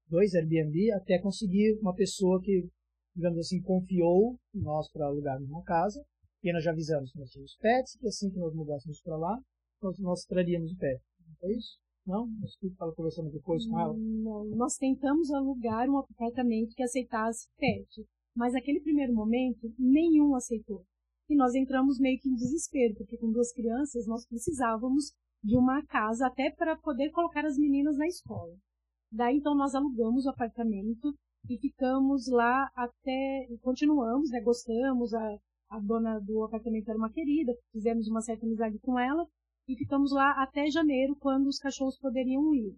dois 0.07 0.33
Airbnb, 0.33 0.91
até 0.93 1.19
conseguir 1.19 1.77
uma 1.81 1.93
pessoa 1.95 2.41
que, 2.41 2.67
digamos 3.15 3.39
assim, 3.39 3.61
confiou 3.61 4.37
em 4.53 4.61
nós 4.61 4.91
para 4.91 5.05
alugarmos 5.05 5.49
uma 5.49 5.63
casa. 5.63 6.03
E 6.43 6.51
nós 6.51 6.63
já 6.63 6.71
avisamos 6.71 7.11
que 7.11 7.19
nós 7.19 7.29
tínhamos 7.29 7.55
pets, 7.57 7.97
que 7.97 8.07
assim 8.07 8.31
que 8.31 8.39
nós 8.39 8.53
mudássemos 8.53 8.99
para 9.01 9.15
lá, 9.15 9.39
nós, 9.81 9.99
nós 9.99 10.25
traríamos 10.25 10.71
o 10.71 10.77
pet. 10.77 11.01
Não 11.27 11.35
foi 11.35 11.53
isso? 11.55 11.77
Não? 12.05 12.27
Nós 12.39 12.57
estava 12.63 12.93
conversando 12.93 13.29
depois 13.31 13.65
com 13.67 13.79
ela. 13.79 13.93
Não, 13.95 14.45
nós 14.55 14.75
tentamos 14.75 15.31
alugar 15.31 15.87
um 15.87 15.97
apartamento 15.97 16.73
que 16.75 16.81
aceitasse 16.81 17.47
pet. 17.57 18.07
Mas 18.35 18.53
naquele 18.53 18.79
primeiro 18.81 19.13
momento, 19.13 19.71
nenhum 19.77 20.33
aceitou. 20.35 20.83
E 21.29 21.35
nós 21.35 21.53
entramos 21.53 21.99
meio 21.99 22.19
que 22.19 22.29
em 22.29 22.35
desespero, 22.35 22.95
porque 22.95 23.17
com 23.17 23.31
duas 23.31 23.53
crianças 23.53 24.07
nós 24.07 24.25
precisávamos 24.25 25.13
de 25.43 25.57
uma 25.57 25.85
casa 25.85 26.27
até 26.27 26.51
para 26.51 26.77
poder 26.77 27.09
colocar 27.11 27.45
as 27.45 27.57
meninas 27.57 27.97
na 27.97 28.07
escola. 28.07 28.55
Daí 29.11 29.37
então 29.37 29.55
nós 29.55 29.75
alugamos 29.75 30.25
o 30.25 30.29
apartamento 30.29 31.13
e 31.49 31.57
ficamos 31.57 32.27
lá 32.29 32.69
até, 32.75 33.47
continuamos, 33.61 34.29
né, 34.29 34.39
gostamos, 34.41 35.13
a, 35.13 35.37
a 35.69 35.79
dona 35.79 36.19
do 36.19 36.43
apartamento 36.43 36.89
era 36.89 36.97
uma 36.97 37.11
querida, 37.11 37.53
fizemos 37.71 38.07
uma 38.07 38.21
certa 38.21 38.45
amizade 38.45 38.79
com 38.79 38.99
ela 38.99 39.27
e 39.67 39.75
ficamos 39.75 40.11
lá 40.11 40.31
até 40.41 40.69
janeiro, 40.69 41.15
quando 41.15 41.47
os 41.47 41.57
cachorros 41.57 41.97
poderiam 41.97 42.53
ir. 42.53 42.75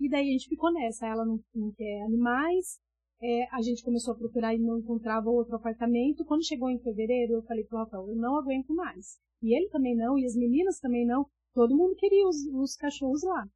E 0.00 0.08
daí 0.08 0.28
a 0.28 0.32
gente 0.32 0.48
ficou 0.48 0.72
nessa, 0.72 1.06
ela 1.06 1.24
não, 1.24 1.38
não 1.54 1.72
quer 1.72 2.02
animais, 2.02 2.80
é, 3.20 3.46
a 3.52 3.62
gente 3.62 3.84
começou 3.84 4.14
a 4.14 4.16
procurar 4.16 4.52
e 4.52 4.58
não 4.58 4.78
encontrava 4.78 5.30
outro 5.30 5.54
apartamento. 5.54 6.24
Quando 6.24 6.44
chegou 6.44 6.68
em 6.68 6.80
fevereiro, 6.80 7.34
eu 7.34 7.42
falei 7.42 7.64
pro 7.64 7.78
Rafael, 7.78 8.08
eu 8.08 8.16
não 8.16 8.36
aguento 8.36 8.74
mais. 8.74 9.20
E 9.40 9.56
ele 9.56 9.68
também 9.68 9.96
não, 9.96 10.18
e 10.18 10.26
as 10.26 10.34
meninas 10.34 10.80
também 10.80 11.06
não. 11.06 11.26
Todo 11.54 11.76
mundo 11.76 11.94
queria 11.96 12.26
os, 12.26 12.36
os 12.52 12.76
cachorros 12.76 13.22
lá. 13.22 13.46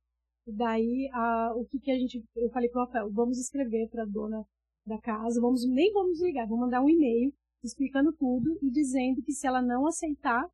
E 0.47 0.53
daí, 0.53 1.11
a, 1.13 1.53
o 1.57 1.65
que 1.65 1.79
que 1.81 1.91
a 1.91 1.99
gente, 1.99 2.23
eu 2.37 2.51
falei 2.51 2.69
pro 2.69 2.85
Rafael, 2.85 3.11
vamos 3.11 3.39
escrever 3.39 3.89
para 3.89 4.03
a 4.03 4.07
dona 4.07 4.45
da 4.87 4.99
casa, 5.01 5.41
vamos 5.41 5.67
nem 5.69 5.93
vamos 5.93 6.21
ligar, 6.21 6.47
vamos 6.47 6.67
mandar 6.67 6.83
um 6.83 6.89
e-mail 6.89 7.33
explicando 7.65 8.13
tudo 8.13 8.57
e 8.63 8.71
dizendo 8.71 9.23
que 9.23 9.33
se 9.33 9.47
ela 9.47 9.61
não 9.61 9.87
aceitar, 9.87 10.47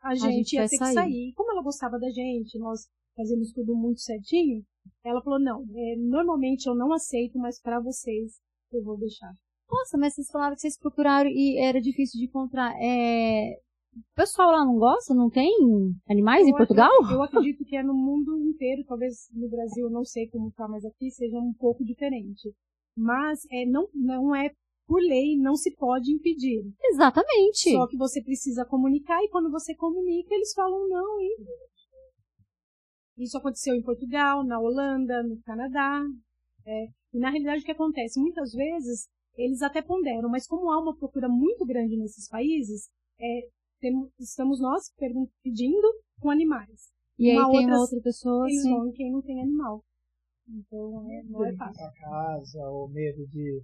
a 0.00 0.14
gente, 0.14 0.26
a 0.26 0.30
gente 0.30 0.52
ia 0.54 0.68
ter 0.68 0.76
sair. 0.76 0.88
que 0.88 0.94
sair. 0.94 1.32
Como 1.34 1.50
ela 1.50 1.62
gostava 1.62 1.98
da 1.98 2.08
gente, 2.10 2.58
nós 2.58 2.88
fazíamos 3.16 3.52
tudo 3.52 3.74
muito 3.74 4.00
certinho, 4.00 4.64
ela 5.04 5.22
falou, 5.22 5.40
não, 5.40 5.64
é, 5.74 5.96
normalmente 5.96 6.66
eu 6.66 6.74
não 6.74 6.92
aceito, 6.92 7.38
mas 7.38 7.60
para 7.60 7.80
vocês 7.80 8.40
eu 8.72 8.82
vou 8.82 8.96
deixar. 8.96 9.32
Nossa, 9.70 9.96
mas 9.96 10.14
vocês 10.14 10.30
falaram 10.30 10.54
que 10.54 10.60
vocês 10.60 10.78
procuraram 10.78 11.30
e 11.30 11.58
era 11.58 11.80
difícil 11.80 12.18
de 12.18 12.26
encontrar. 12.26 12.74
É... 12.80 13.58
O 13.94 14.14
pessoal 14.14 14.52
lá 14.52 14.64
não 14.64 14.78
gosta? 14.78 15.14
Não 15.14 15.28
tem 15.28 15.52
animais 16.08 16.42
eu 16.42 16.48
em 16.48 16.56
Portugal? 16.56 16.90
Acredito, 16.92 17.12
eu 17.12 17.22
acredito 17.22 17.64
que 17.64 17.76
é 17.76 17.82
no 17.82 17.94
mundo 17.94 18.38
inteiro, 18.38 18.84
talvez 18.86 19.28
no 19.32 19.48
Brasil, 19.48 19.90
não 19.90 20.04
sei 20.04 20.28
como 20.28 20.50
tá, 20.52 20.66
mas 20.66 20.84
aqui 20.84 21.10
seja 21.10 21.38
um 21.38 21.52
pouco 21.52 21.84
diferente. 21.84 22.54
Mas 22.96 23.40
é, 23.50 23.66
não, 23.66 23.88
não 23.94 24.34
é 24.34 24.50
por 24.86 25.00
lei, 25.00 25.36
não 25.36 25.54
se 25.54 25.74
pode 25.76 26.10
impedir. 26.10 26.64
Exatamente. 26.84 27.70
Só 27.72 27.86
que 27.86 27.96
você 27.96 28.22
precisa 28.22 28.64
comunicar 28.64 29.22
e 29.22 29.28
quando 29.28 29.50
você 29.50 29.74
comunica, 29.74 30.34
eles 30.34 30.52
falam 30.54 30.88
não 30.88 31.20
e 31.20 31.36
isso 33.18 33.36
aconteceu 33.36 33.74
em 33.74 33.82
Portugal, 33.82 34.42
na 34.44 34.58
Holanda, 34.58 35.22
no 35.22 35.40
Canadá. 35.42 36.02
É, 36.66 36.86
e 37.12 37.18
na 37.18 37.30
realidade 37.30 37.62
o 37.62 37.64
que 37.64 37.72
acontece? 37.72 38.20
Muitas 38.20 38.52
vezes 38.52 39.08
eles 39.36 39.62
até 39.62 39.82
ponderam, 39.82 40.28
mas 40.28 40.46
como 40.46 40.70
há 40.70 40.80
uma 40.80 40.96
procura 40.96 41.28
muito 41.28 41.64
grande 41.64 41.96
nesses 41.96 42.28
países, 42.28 42.88
é, 43.20 43.48
tem, 43.82 43.92
estamos 44.18 44.60
nós 44.60 44.90
pedindo 45.42 46.02
com 46.20 46.30
animais. 46.30 46.92
E 47.18 47.32
uma 47.32 47.46
aí 47.46 47.50
tem 47.50 47.60
outras, 47.60 47.80
outra 47.80 48.00
pessoa, 48.00 48.48
eles 48.48 48.62
sim. 48.62 48.70
vão 48.70 48.92
quem 48.92 49.12
não 49.12 49.20
tem 49.20 49.42
animal. 49.42 49.84
Então, 50.48 51.10
é, 51.10 51.22
não 51.24 51.44
é 51.44 51.54
fácil. 51.56 51.84
A 51.84 51.92
casa, 51.92 52.70
ou 52.70 52.88
medo 52.88 53.26
de... 53.26 53.62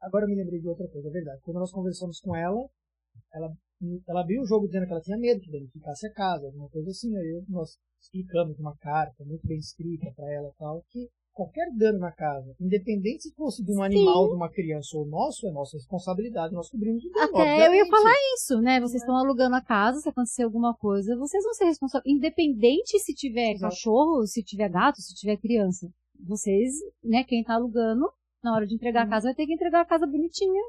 Agora 0.00 0.24
eu 0.24 0.28
me 0.28 0.36
lembrei 0.36 0.60
de 0.60 0.68
outra 0.68 0.86
coisa, 0.88 1.08
é 1.08 1.10
verdade. 1.10 1.40
Quando 1.42 1.58
nós 1.58 1.72
conversamos 1.72 2.20
com 2.20 2.36
ela, 2.36 2.68
ela, 3.32 3.52
ela 4.06 4.20
abriu 4.20 4.42
o 4.42 4.46
jogo 4.46 4.66
dizendo 4.66 4.86
que 4.86 4.92
ela 4.92 5.00
tinha 5.00 5.18
medo 5.18 5.40
que 5.40 5.50
danificasse 5.50 6.06
a 6.06 6.12
casa, 6.12 6.46
alguma 6.46 6.68
coisa 6.68 6.90
assim. 6.90 7.16
Aí 7.16 7.42
nós 7.48 7.78
explicamos 8.00 8.58
uma 8.58 8.76
carta 8.76 9.24
muito 9.24 9.46
bem 9.46 9.58
escrita 9.58 10.12
para 10.14 10.30
ela 10.32 10.52
tal, 10.58 10.84
que 10.90 11.08
qualquer 11.36 11.70
dano 11.76 11.98
na 11.98 12.10
casa, 12.10 12.56
independente 12.58 13.24
se 13.24 13.34
fosse 13.34 13.62
de 13.62 13.70
um 13.70 13.76
Sim. 13.76 13.82
animal, 13.82 14.28
de 14.28 14.34
uma 14.34 14.48
criança 14.48 14.96
ou 14.96 15.06
nosso, 15.06 15.46
é 15.46 15.52
nossa 15.52 15.76
responsabilidade, 15.76 16.54
nós 16.54 16.70
cobrimos 16.70 17.04
o 17.04 17.10
dano. 17.10 17.24
Até 17.24 17.68
eu 17.68 17.74
ia 17.74 17.86
falar 17.86 18.14
isso, 18.34 18.58
né? 18.62 18.80
Vocês 18.80 19.02
estão 19.02 19.14
alugando 19.14 19.54
a 19.54 19.60
casa, 19.60 20.00
se 20.00 20.08
acontecer 20.08 20.44
alguma 20.44 20.74
coisa, 20.74 21.14
vocês 21.14 21.44
vão 21.44 21.52
ser 21.52 21.66
responsáveis, 21.66 22.10
independente 22.10 22.98
se 22.98 23.12
tiver 23.14 23.52
Exato. 23.52 23.70
cachorro, 23.70 24.26
se 24.26 24.42
tiver 24.42 24.70
gato, 24.70 25.02
se 25.02 25.14
tiver 25.14 25.36
criança. 25.36 25.86
Vocês, 26.18 26.72
né, 27.04 27.22
quem 27.22 27.44
tá 27.44 27.54
alugando, 27.54 28.10
na 28.42 28.54
hora 28.54 28.66
de 28.66 28.74
entregar 28.74 29.02
a 29.02 29.08
casa, 29.08 29.28
vai 29.28 29.34
ter 29.34 29.44
que 29.44 29.52
entregar 29.52 29.82
a 29.82 29.86
casa 29.86 30.06
bonitinha. 30.06 30.62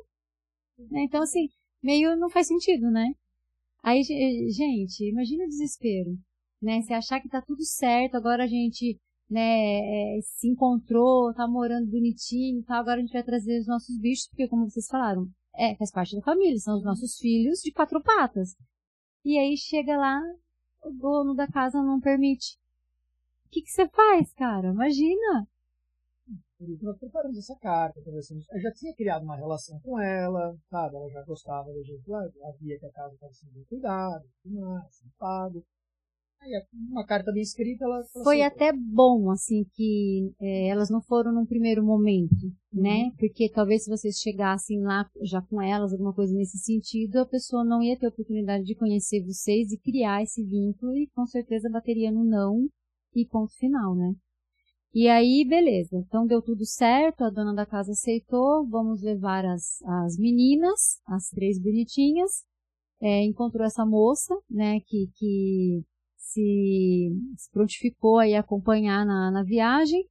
Né? 0.91 1.03
Então, 1.03 1.21
assim, 1.21 1.47
meio 1.81 2.17
não 2.17 2.29
faz 2.29 2.47
sentido, 2.47 2.91
né? 2.91 3.13
Aí, 3.81 4.03
gente, 4.03 5.09
imagina 5.09 5.45
o 5.45 5.47
desespero, 5.47 6.17
né? 6.61 6.81
Você 6.81 6.93
achar 6.93 7.21
que 7.21 7.29
tá 7.29 7.41
tudo 7.41 7.63
certo, 7.63 8.15
agora 8.15 8.43
a 8.43 8.47
gente 8.47 8.99
né, 9.29 10.17
é, 10.17 10.19
se 10.21 10.47
encontrou, 10.47 11.33
tá 11.33 11.47
morando 11.47 11.89
bonitinho 11.89 12.59
e 12.59 12.63
tal, 12.63 12.79
agora 12.79 12.97
a 12.97 13.01
gente 13.01 13.13
vai 13.13 13.23
trazer 13.23 13.59
os 13.59 13.67
nossos 13.67 13.99
bichos, 13.99 14.27
porque 14.27 14.47
como 14.47 14.69
vocês 14.69 14.87
falaram, 14.87 15.27
é, 15.55 15.75
faz 15.75 15.91
parte 15.91 16.15
da 16.15 16.21
família, 16.21 16.57
são 16.59 16.77
os 16.77 16.83
nossos 16.83 17.17
filhos 17.17 17.59
de 17.59 17.71
quatro 17.71 18.01
patas. 18.01 18.55
E 19.25 19.37
aí 19.37 19.57
chega 19.57 19.97
lá, 19.97 20.21
o 20.83 20.91
dono 20.91 21.35
da 21.35 21.47
casa 21.47 21.81
não 21.81 21.99
permite. 21.99 22.57
O 23.45 23.49
que 23.49 23.61
que 23.61 23.71
você 23.71 23.87
faz, 23.89 24.33
cara? 24.33 24.69
Imagina! 24.69 25.47
Por 26.57 26.69
isso 26.69 26.83
nós 26.83 26.97
preparamos 26.97 27.37
essa 27.37 27.55
carta, 27.59 28.01
conversamos. 28.01 28.45
Eu 28.51 28.59
já 28.59 28.71
tinha 28.73 28.95
criado 28.95 29.23
uma 29.23 29.37
relação 29.37 29.79
com 29.81 29.99
ela, 29.99 30.57
sabe? 30.69 30.95
Ela 30.95 31.09
já 31.09 31.23
gostava 31.23 31.71
do 31.71 31.83
jeito 31.83 32.09
lá, 32.09 32.19
havia 32.49 32.79
que 32.79 32.85
a 32.85 32.91
casa 32.91 33.13
estava 33.13 33.33
sendo 33.33 33.53
bem 33.53 33.63
cuidada, 33.65 34.25
tudo 34.41 34.59
mais, 34.59 35.03
pago. 35.19 35.63
Uma 36.91 37.05
carta 37.05 37.31
bem 37.31 37.41
escrita, 37.41 37.83
ela, 37.83 37.97
ela 37.97 38.23
Foi 38.23 38.41
até 38.41 38.71
bom, 38.71 39.29
assim, 39.31 39.65
que 39.73 40.31
é, 40.39 40.69
elas 40.69 40.89
não 40.89 41.01
foram 41.01 41.33
num 41.33 41.45
primeiro 41.45 41.83
momento, 41.83 42.45
uhum. 42.73 42.81
né? 42.81 43.11
Porque 43.17 43.49
talvez 43.49 43.83
se 43.83 43.89
vocês 43.89 44.15
chegassem 44.17 44.81
lá 44.81 45.09
já 45.23 45.41
com 45.41 45.61
elas, 45.61 45.91
alguma 45.91 46.13
coisa 46.13 46.33
nesse 46.33 46.57
sentido, 46.57 47.17
a 47.17 47.25
pessoa 47.25 47.65
não 47.65 47.83
ia 47.83 47.97
ter 47.97 48.07
oportunidade 48.07 48.63
de 48.63 48.75
conhecer 48.75 49.25
vocês 49.25 49.71
e 49.71 49.77
criar 49.77 50.23
esse 50.23 50.43
vínculo 50.43 50.95
e 50.95 51.07
com 51.13 51.25
certeza 51.25 51.69
bateria 51.69 52.11
no 52.11 52.23
não 52.23 52.69
e 53.15 53.25
ponto 53.25 53.53
final, 53.57 53.95
né? 53.95 54.13
E 54.93 55.07
aí, 55.07 55.45
beleza. 55.47 55.97
Então 55.97 56.25
deu 56.25 56.41
tudo 56.41 56.65
certo, 56.65 57.23
a 57.23 57.29
dona 57.29 57.53
da 57.53 57.65
casa 57.65 57.91
aceitou, 57.91 58.67
vamos 58.67 59.01
levar 59.01 59.45
as, 59.45 59.81
as 59.83 60.17
meninas, 60.17 61.01
as 61.05 61.29
três 61.29 61.59
bonitinhas. 61.59 62.45
É, 62.99 63.23
encontrou 63.23 63.63
essa 63.63 63.85
moça, 63.85 64.33
né, 64.49 64.79
que, 64.79 65.07
que 65.15 65.83
se, 66.27 67.09
se 67.37 67.51
prontificou 67.51 68.19
a 68.19 68.39
acompanhar 68.39 69.05
na, 69.05 69.31
na 69.31 69.43
viagem. 69.43 70.05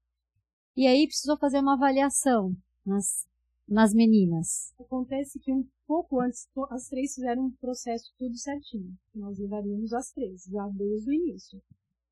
E 0.76 0.86
aí 0.86 1.06
precisou 1.06 1.36
fazer 1.38 1.60
uma 1.60 1.74
avaliação 1.74 2.54
nas, 2.84 3.26
nas 3.68 3.92
meninas. 3.94 4.72
Acontece 4.78 5.38
que 5.40 5.52
um 5.52 5.66
pouco 5.86 6.20
antes, 6.20 6.48
as 6.70 6.88
três 6.88 7.14
fizeram 7.14 7.46
um 7.46 7.50
processo 7.60 8.12
tudo 8.18 8.36
certinho. 8.36 8.94
Nós 9.14 9.38
levaríamos 9.38 9.92
as 9.92 10.10
três, 10.12 10.44
já 10.44 10.66
desde 10.68 11.08
o 11.08 11.12
início. 11.12 11.60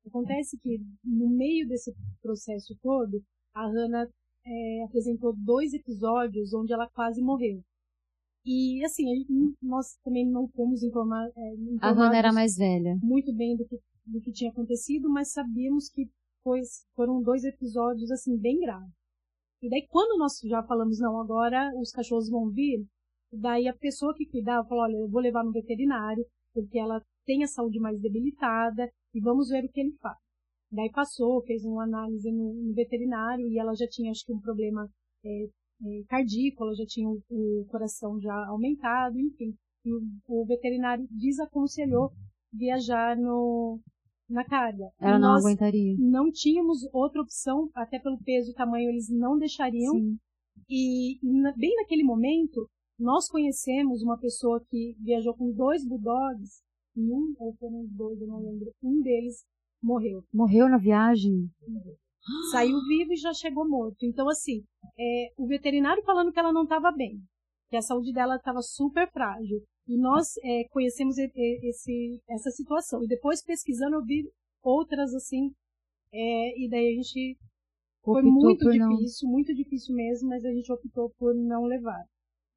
Acontece 0.07 0.57
que, 0.59 0.79
no 1.03 1.29
meio 1.29 1.67
desse 1.67 1.93
processo 2.21 2.75
todo, 2.81 3.23
a 3.53 3.67
Hannah 3.67 4.07
é, 4.45 4.83
apresentou 4.83 5.33
dois 5.35 5.73
episódios 5.73 6.53
onde 6.53 6.73
ela 6.73 6.87
quase 6.89 7.21
morreu. 7.21 7.63
E 8.45 8.85
assim, 8.85 9.05
nós 9.59 9.97
também 10.03 10.29
não 10.29 10.47
fomos 10.49 10.83
informar, 10.83 11.27
é, 11.35 11.55
A 11.81 11.91
Hannah 11.91 12.17
era 12.17 12.31
mais 12.31 12.55
velha. 12.55 12.95
Muito 13.01 13.33
bem 13.33 13.57
do 13.57 13.65
que, 13.65 13.79
do 14.05 14.21
que 14.21 14.31
tinha 14.31 14.51
acontecido, 14.51 15.09
mas 15.09 15.31
sabíamos 15.31 15.89
que 15.89 16.09
foi, 16.43 16.61
foram 16.95 17.21
dois 17.21 17.43
episódios 17.43 18.11
assim 18.11 18.37
bem 18.37 18.59
graves. 18.59 18.93
E 19.61 19.69
daí 19.69 19.87
quando 19.89 20.17
nós 20.19 20.39
já 20.43 20.61
falamos, 20.63 20.99
não, 20.99 21.19
agora 21.19 21.71
os 21.79 21.91
cachorros 21.91 22.29
vão 22.29 22.49
vir, 22.49 22.85
daí 23.31 23.67
a 23.67 23.75
pessoa 23.75 24.13
que 24.15 24.25
cuidava 24.27 24.67
falou, 24.67 24.83
olha, 24.83 24.97
eu 24.97 25.09
vou 25.09 25.21
levar 25.21 25.43
no 25.43 25.51
veterinário, 25.51 26.25
porque 26.53 26.77
ela 26.77 27.01
tem 27.25 27.43
a 27.43 27.47
saúde 27.47 27.79
mais 27.79 27.99
debilitada, 27.99 28.89
e 29.13 29.19
vamos 29.19 29.49
ver 29.49 29.65
o 29.65 29.69
que 29.69 29.81
ele 29.81 29.95
faz. 29.99 30.17
Daí 30.71 30.91
passou, 30.91 31.41
fez 31.43 31.63
uma 31.65 31.83
análise 31.83 32.31
no, 32.31 32.53
no 32.53 32.73
veterinário, 32.73 33.47
e 33.49 33.57
ela 33.57 33.73
já 33.73 33.87
tinha, 33.87 34.11
acho 34.11 34.25
que 34.25 34.33
um 34.33 34.39
problema 34.39 34.89
é, 35.23 35.45
é, 35.45 36.03
cardíaco, 36.07 36.63
ela 36.63 36.75
já 36.75 36.85
tinha 36.85 37.09
o, 37.09 37.21
o, 37.29 37.65
coração 37.69 38.19
já 38.19 38.35
aumentado, 38.47 39.19
enfim. 39.19 39.55
E 39.83 39.93
o, 39.93 40.01
o 40.27 40.45
veterinário 40.45 41.07
desaconselhou 41.09 42.11
viajar 42.53 43.17
no, 43.17 43.79
na 44.29 44.43
carga. 44.43 44.89
Ela 44.99 45.19
não 45.19 45.35
aguentaria. 45.35 45.95
Não 45.99 46.31
tínhamos 46.31 46.79
outra 46.93 47.21
opção, 47.21 47.69
até 47.73 47.99
pelo 47.99 48.17
peso 48.23 48.51
e 48.51 48.55
tamanho 48.55 48.89
eles 48.89 49.09
não 49.09 49.37
deixariam. 49.37 49.93
Sim. 49.93 50.17
E, 50.69 51.19
bem 51.57 51.75
naquele 51.75 52.03
momento, 52.03 52.67
nós 52.99 53.27
conhecemos 53.27 54.01
uma 54.01 54.17
pessoa 54.17 54.63
que 54.69 54.95
viajou 54.99 55.35
com 55.35 55.51
dois 55.51 55.85
bulldogs, 55.85 56.61
e 56.95 57.11
um, 57.11 57.35
ou 57.37 57.53
foram 57.55 57.85
dois, 57.91 58.19
eu 58.21 58.27
não 58.27 58.39
lembro, 58.39 58.71
um 58.81 59.01
deles 59.01 59.43
morreu. 59.83 60.23
Morreu 60.33 60.69
na 60.69 60.77
viagem? 60.77 61.49
Morreu. 61.67 61.95
Saiu 62.51 62.77
vivo 62.87 63.13
e 63.13 63.17
já 63.17 63.33
chegou 63.33 63.67
morto. 63.67 64.03
Então, 64.03 64.27
assim, 64.29 64.63
é, 64.97 65.33
o 65.37 65.45
veterinário 65.45 66.03
falando 66.03 66.31
que 66.31 66.39
ela 66.39 66.53
não 66.53 66.63
estava 66.63 66.91
bem, 66.91 67.21
que 67.69 67.75
a 67.75 67.81
saúde 67.81 68.13
dela 68.13 68.37
estava 68.37 68.61
super 68.61 69.11
frágil. 69.11 69.61
E 69.87 69.97
nós 69.97 70.35
é, 70.43 70.63
conhecemos 70.69 71.17
esse, 71.17 72.21
essa 72.27 72.49
situação. 72.51 73.03
E 73.03 73.07
depois, 73.07 73.43
pesquisando, 73.43 73.95
eu 73.95 74.03
vi 74.03 74.29
outras 74.63 75.13
assim. 75.13 75.51
É, 76.11 76.59
e 76.59 76.69
daí 76.69 76.93
a 76.93 76.95
gente. 76.95 77.37
Optou 78.01 78.21
foi 78.21 78.23
muito 78.23 78.69
difícil, 78.69 79.27
não. 79.27 79.31
muito 79.31 79.55
difícil 79.55 79.95
mesmo, 79.95 80.29
mas 80.29 80.45
a 80.45 80.51
gente 80.51 80.71
optou 80.71 81.09
por 81.17 81.33
não 81.33 81.65
levar. 81.65 82.03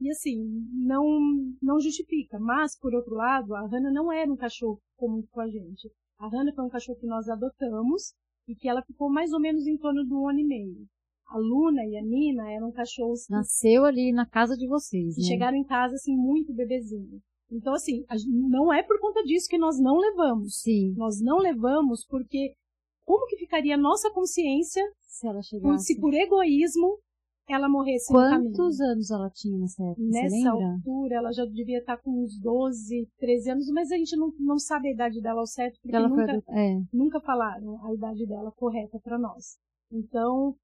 E 0.00 0.10
assim, 0.10 0.36
não, 0.72 1.04
não 1.60 1.80
justifica. 1.80 2.38
Mas, 2.38 2.78
por 2.78 2.94
outro 2.94 3.14
lado, 3.14 3.54
a 3.54 3.66
Hannah 3.66 3.90
não 3.90 4.12
era 4.12 4.30
um 4.30 4.36
cachorro 4.36 4.80
comum 4.96 5.22
com 5.30 5.40
a 5.40 5.48
gente. 5.48 5.90
A 6.18 6.28
Hannah 6.28 6.52
foi 6.54 6.64
um 6.64 6.70
cachorro 6.70 6.98
que 6.98 7.06
nós 7.06 7.28
adotamos 7.28 8.14
e 8.46 8.54
que 8.54 8.68
ela 8.68 8.82
ficou 8.82 9.10
mais 9.10 9.32
ou 9.32 9.40
menos 9.40 9.66
em 9.66 9.76
torno 9.76 10.04
de 10.04 10.12
um 10.12 10.28
ano 10.28 10.38
e 10.38 10.44
meio. 10.44 10.86
A 11.28 11.38
Luna 11.38 11.84
e 11.84 11.96
a 11.96 12.02
Nina 12.02 12.50
eram 12.50 12.72
cachorros 12.72 13.26
que 13.26 13.32
nasceu 13.32 13.84
ali 13.84 14.12
na 14.12 14.26
casa 14.26 14.56
de 14.56 14.66
vocês, 14.66 15.14
que 15.14 15.22
né? 15.22 15.26
chegaram 15.26 15.56
em 15.56 15.64
casa 15.64 15.94
assim 15.94 16.16
muito 16.16 16.54
bebezinho. 16.54 17.20
Então 17.50 17.74
assim, 17.74 18.04
não 18.26 18.72
é 18.72 18.82
por 18.82 18.98
conta 19.00 19.22
disso 19.22 19.48
que 19.48 19.58
nós 19.58 19.78
não 19.78 19.98
levamos. 19.98 20.60
Sim. 20.60 20.94
Nós 20.96 21.20
não 21.20 21.38
levamos 21.38 22.04
porque 22.06 22.54
como 23.04 23.26
que 23.26 23.36
ficaria 23.36 23.74
a 23.74 23.78
nossa 23.78 24.10
consciência 24.10 24.82
se 25.00 25.26
ela 25.26 25.42
chegasse? 25.42 25.84
Se 25.84 26.00
por 26.00 26.12
egoísmo 26.14 26.98
ela 27.52 27.68
morresse 27.68 28.12
Quantos 28.12 28.80
anos 28.80 29.10
ela 29.10 29.30
tinha 29.30 29.58
nessa 29.58 29.82
época? 29.82 30.02
Nessa 30.02 30.50
altura, 30.50 31.16
ela 31.16 31.32
já 31.32 31.44
devia 31.46 31.78
estar 31.78 31.96
com 31.96 32.22
uns 32.22 32.38
12, 32.38 33.08
13 33.18 33.50
anos, 33.50 33.70
mas 33.70 33.90
a 33.90 33.96
gente 33.96 34.14
não, 34.16 34.30
não 34.38 34.58
sabe 34.58 34.88
a 34.88 34.92
idade 34.92 35.20
dela 35.20 35.40
ao 35.40 35.46
certo, 35.46 35.78
porque 35.80 35.98
nunca, 35.98 36.42
é. 36.50 36.80
nunca 36.92 37.20
falaram 37.20 37.82
a 37.86 37.94
idade 37.94 38.26
dela 38.26 38.52
correta 38.52 38.98
para 39.02 39.18
nós. 39.18 39.56
Então, 39.90 40.54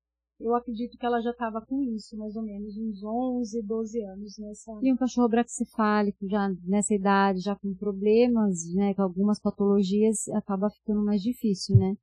eu 0.40 0.54
acredito 0.54 0.98
que 0.98 1.06
ela 1.06 1.20
já 1.20 1.30
estava 1.30 1.60
com 1.60 1.82
isso, 1.82 2.16
mais 2.16 2.34
ou 2.36 2.42
menos, 2.42 2.76
uns 2.76 3.02
11, 3.02 3.62
12 3.62 4.02
anos 4.02 4.38
nessa. 4.38 4.72
E 4.82 4.92
um 4.92 4.96
cachorro 4.96 5.28
braxcefálico, 5.28 6.28
já 6.28 6.48
nessa 6.64 6.94
idade, 6.94 7.40
já 7.40 7.54
com 7.54 7.74
problemas, 7.74 8.72
né, 8.74 8.94
com 8.94 9.02
algumas 9.02 9.40
patologias, 9.40 10.28
acaba 10.28 10.70
ficando 10.70 11.04
mais 11.04 11.22
difícil, 11.22 11.76
né? 11.76 11.96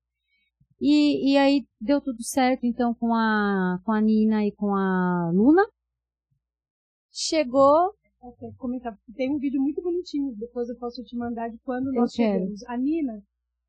E, 0.80 1.34
e 1.34 1.38
aí 1.38 1.66
deu 1.80 2.02
tudo 2.02 2.24
certo, 2.24 2.66
então, 2.66 2.94
com 2.96 3.14
a, 3.14 3.80
com 3.86 3.92
a 3.92 4.02
Nina 4.02 4.46
e 4.46 4.52
com 4.52 4.74
a 4.74 5.30
Luna. 5.32 5.64
Chegou. 7.12 7.94
comentar. 8.58 8.98
Tem 9.16 9.30
um 9.30 9.38
vídeo 9.38 9.62
muito 9.62 9.82
bonitinho, 9.82 10.34
depois 10.38 10.70
eu 10.70 10.78
posso 10.78 11.04
te 11.04 11.16
mandar 11.16 11.50
de 11.50 11.60
quando 11.60 11.92
nós 11.92 12.12
chegamos. 12.14 12.64
A 12.64 12.78
Nina, 12.78 13.22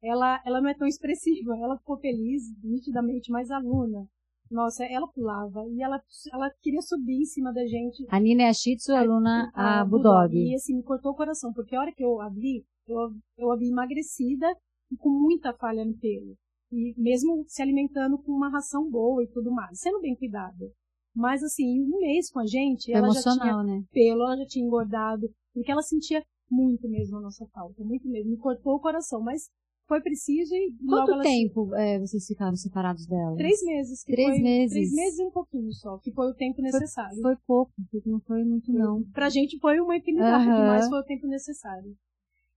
ela, 0.03 0.41
ela 0.47 0.61
não 0.63 0.71
é 0.71 0.75
tão 0.75 0.87
expressiva, 0.87 1.55
ela 1.59 1.77
ficou 1.77 1.99
feliz, 1.99 2.45
nitidamente, 2.63 3.31
mas 3.31 3.51
a 3.51 3.59
Luna, 3.59 4.09
nossa, 4.53 4.85
ela 4.85 5.09
pulava 5.09 5.67
e 5.69 5.83
ela, 5.83 6.01
ela 6.33 6.51
queria 6.61 6.81
subir 6.83 7.23
em 7.23 7.25
cima 7.25 7.53
da 7.53 7.67
gente. 7.67 8.07
A 8.09 8.21
Nina 8.21 8.43
é 8.43 8.49
a 8.49 8.53
Shih 8.53 8.77
Tzu, 8.77 8.93
a 8.95 9.03
Luna 9.03 9.51
a, 9.55 9.81
a 9.81 9.85
Bulldog. 9.85 10.37
E 10.37 10.55
assim, 10.55 10.77
me 10.77 10.83
cortou 10.83 11.13
o 11.13 11.17
coração, 11.17 11.53
porque 11.53 11.75
a 11.75 11.81
hora 11.81 11.93
que 11.93 12.05
eu 12.05 12.21
a 12.21 12.29
vi, 12.29 12.65
eu, 12.87 13.11
eu 13.39 13.51
a 13.51 13.57
vi 13.57 13.69
emagrecida 13.69 14.47
e 14.91 14.97
com 14.97 15.11
muita 15.11 15.53
falha 15.55 15.85
no 15.85 15.97
pelo 15.99 16.37
e 16.73 16.95
mesmo 16.97 17.45
se 17.47 17.63
alimentando 17.63 18.19
com 18.19 18.33
uma 18.33 18.49
ração 18.49 18.91
boa 18.91 19.23
e 19.23 19.29
tudo 19.29 19.53
mais, 19.53 19.79
sendo 19.79 20.01
bem 20.01 20.17
cuidada. 20.17 20.73
Mas 21.15 21.43
assim, 21.43 21.83
um 21.83 21.99
mês 21.99 22.31
com 22.31 22.41
a 22.41 22.47
gente, 22.47 22.91
ela 22.91 23.11
já 23.11 23.21
tinha 23.21 23.63
né? 23.63 23.85
pelo, 23.93 24.23
ela 24.23 24.39
já 24.39 24.47
tinha 24.47 24.65
engordado, 24.65 25.29
porque 25.53 25.71
ela 25.71 25.83
sentia 25.83 26.25
muito 26.51 26.89
mesmo 26.89 27.19
a 27.19 27.21
nossa 27.21 27.47
falta, 27.53 27.85
muito 27.85 28.09
mesmo, 28.09 28.31
me 28.31 28.39
cortou 28.39 28.77
o 28.77 28.81
coração, 28.81 29.21
mas 29.21 29.51
foi 29.93 30.01
preciso 30.01 30.55
e 30.55 30.73
Quanto 30.89 31.21
tempo 31.21 31.75
é, 31.75 31.99
vocês 31.99 32.27
ficaram 32.27 32.57
separados 32.57 33.07
dela? 33.07 33.37
Três 33.37 33.63
meses. 33.63 34.03
três 34.03 34.31
foi, 34.31 34.39
meses. 34.39 34.73
Três 34.73 34.93
meses 34.95 35.19
e 35.19 35.25
um 35.25 35.31
pouquinho 35.31 35.71
só, 35.73 35.99
que 35.99 36.11
foi 36.13 36.31
o 36.31 36.35
tempo 36.35 36.63
necessário. 36.63 37.21
Foi, 37.21 37.35
foi 37.35 37.45
pouco, 37.47 37.73
não 38.07 38.21
foi 38.21 38.43
muito 38.43 38.73
não. 38.73 39.03
Pra 39.13 39.29
gente 39.29 39.59
foi 39.59 39.79
uma 39.81 39.95
infinidade, 39.95 40.49
uhum. 40.49 40.67
mas 40.67 40.89
foi 40.89 40.99
o 40.99 41.05
tempo 41.05 41.27
necessário. 41.27 41.95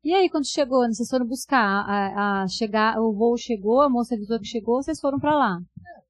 E 0.01 0.13
aí, 0.13 0.29
quando 0.29 0.47
chegou, 0.47 0.83
né, 0.83 0.93
vocês 0.93 1.09
foram 1.09 1.25
buscar, 1.25 1.59
a, 1.59 2.43
a, 2.43 2.47
chegar, 2.47 3.01
o 3.01 3.11
voo 3.11 3.35
chegou, 3.35 3.81
a 3.81 3.89
moça 3.89 4.15
avisou 4.15 4.39
que 4.39 4.45
chegou, 4.45 4.81
vocês 4.81 4.99
foram 4.99 5.19
para 5.19 5.35
lá? 5.35 5.59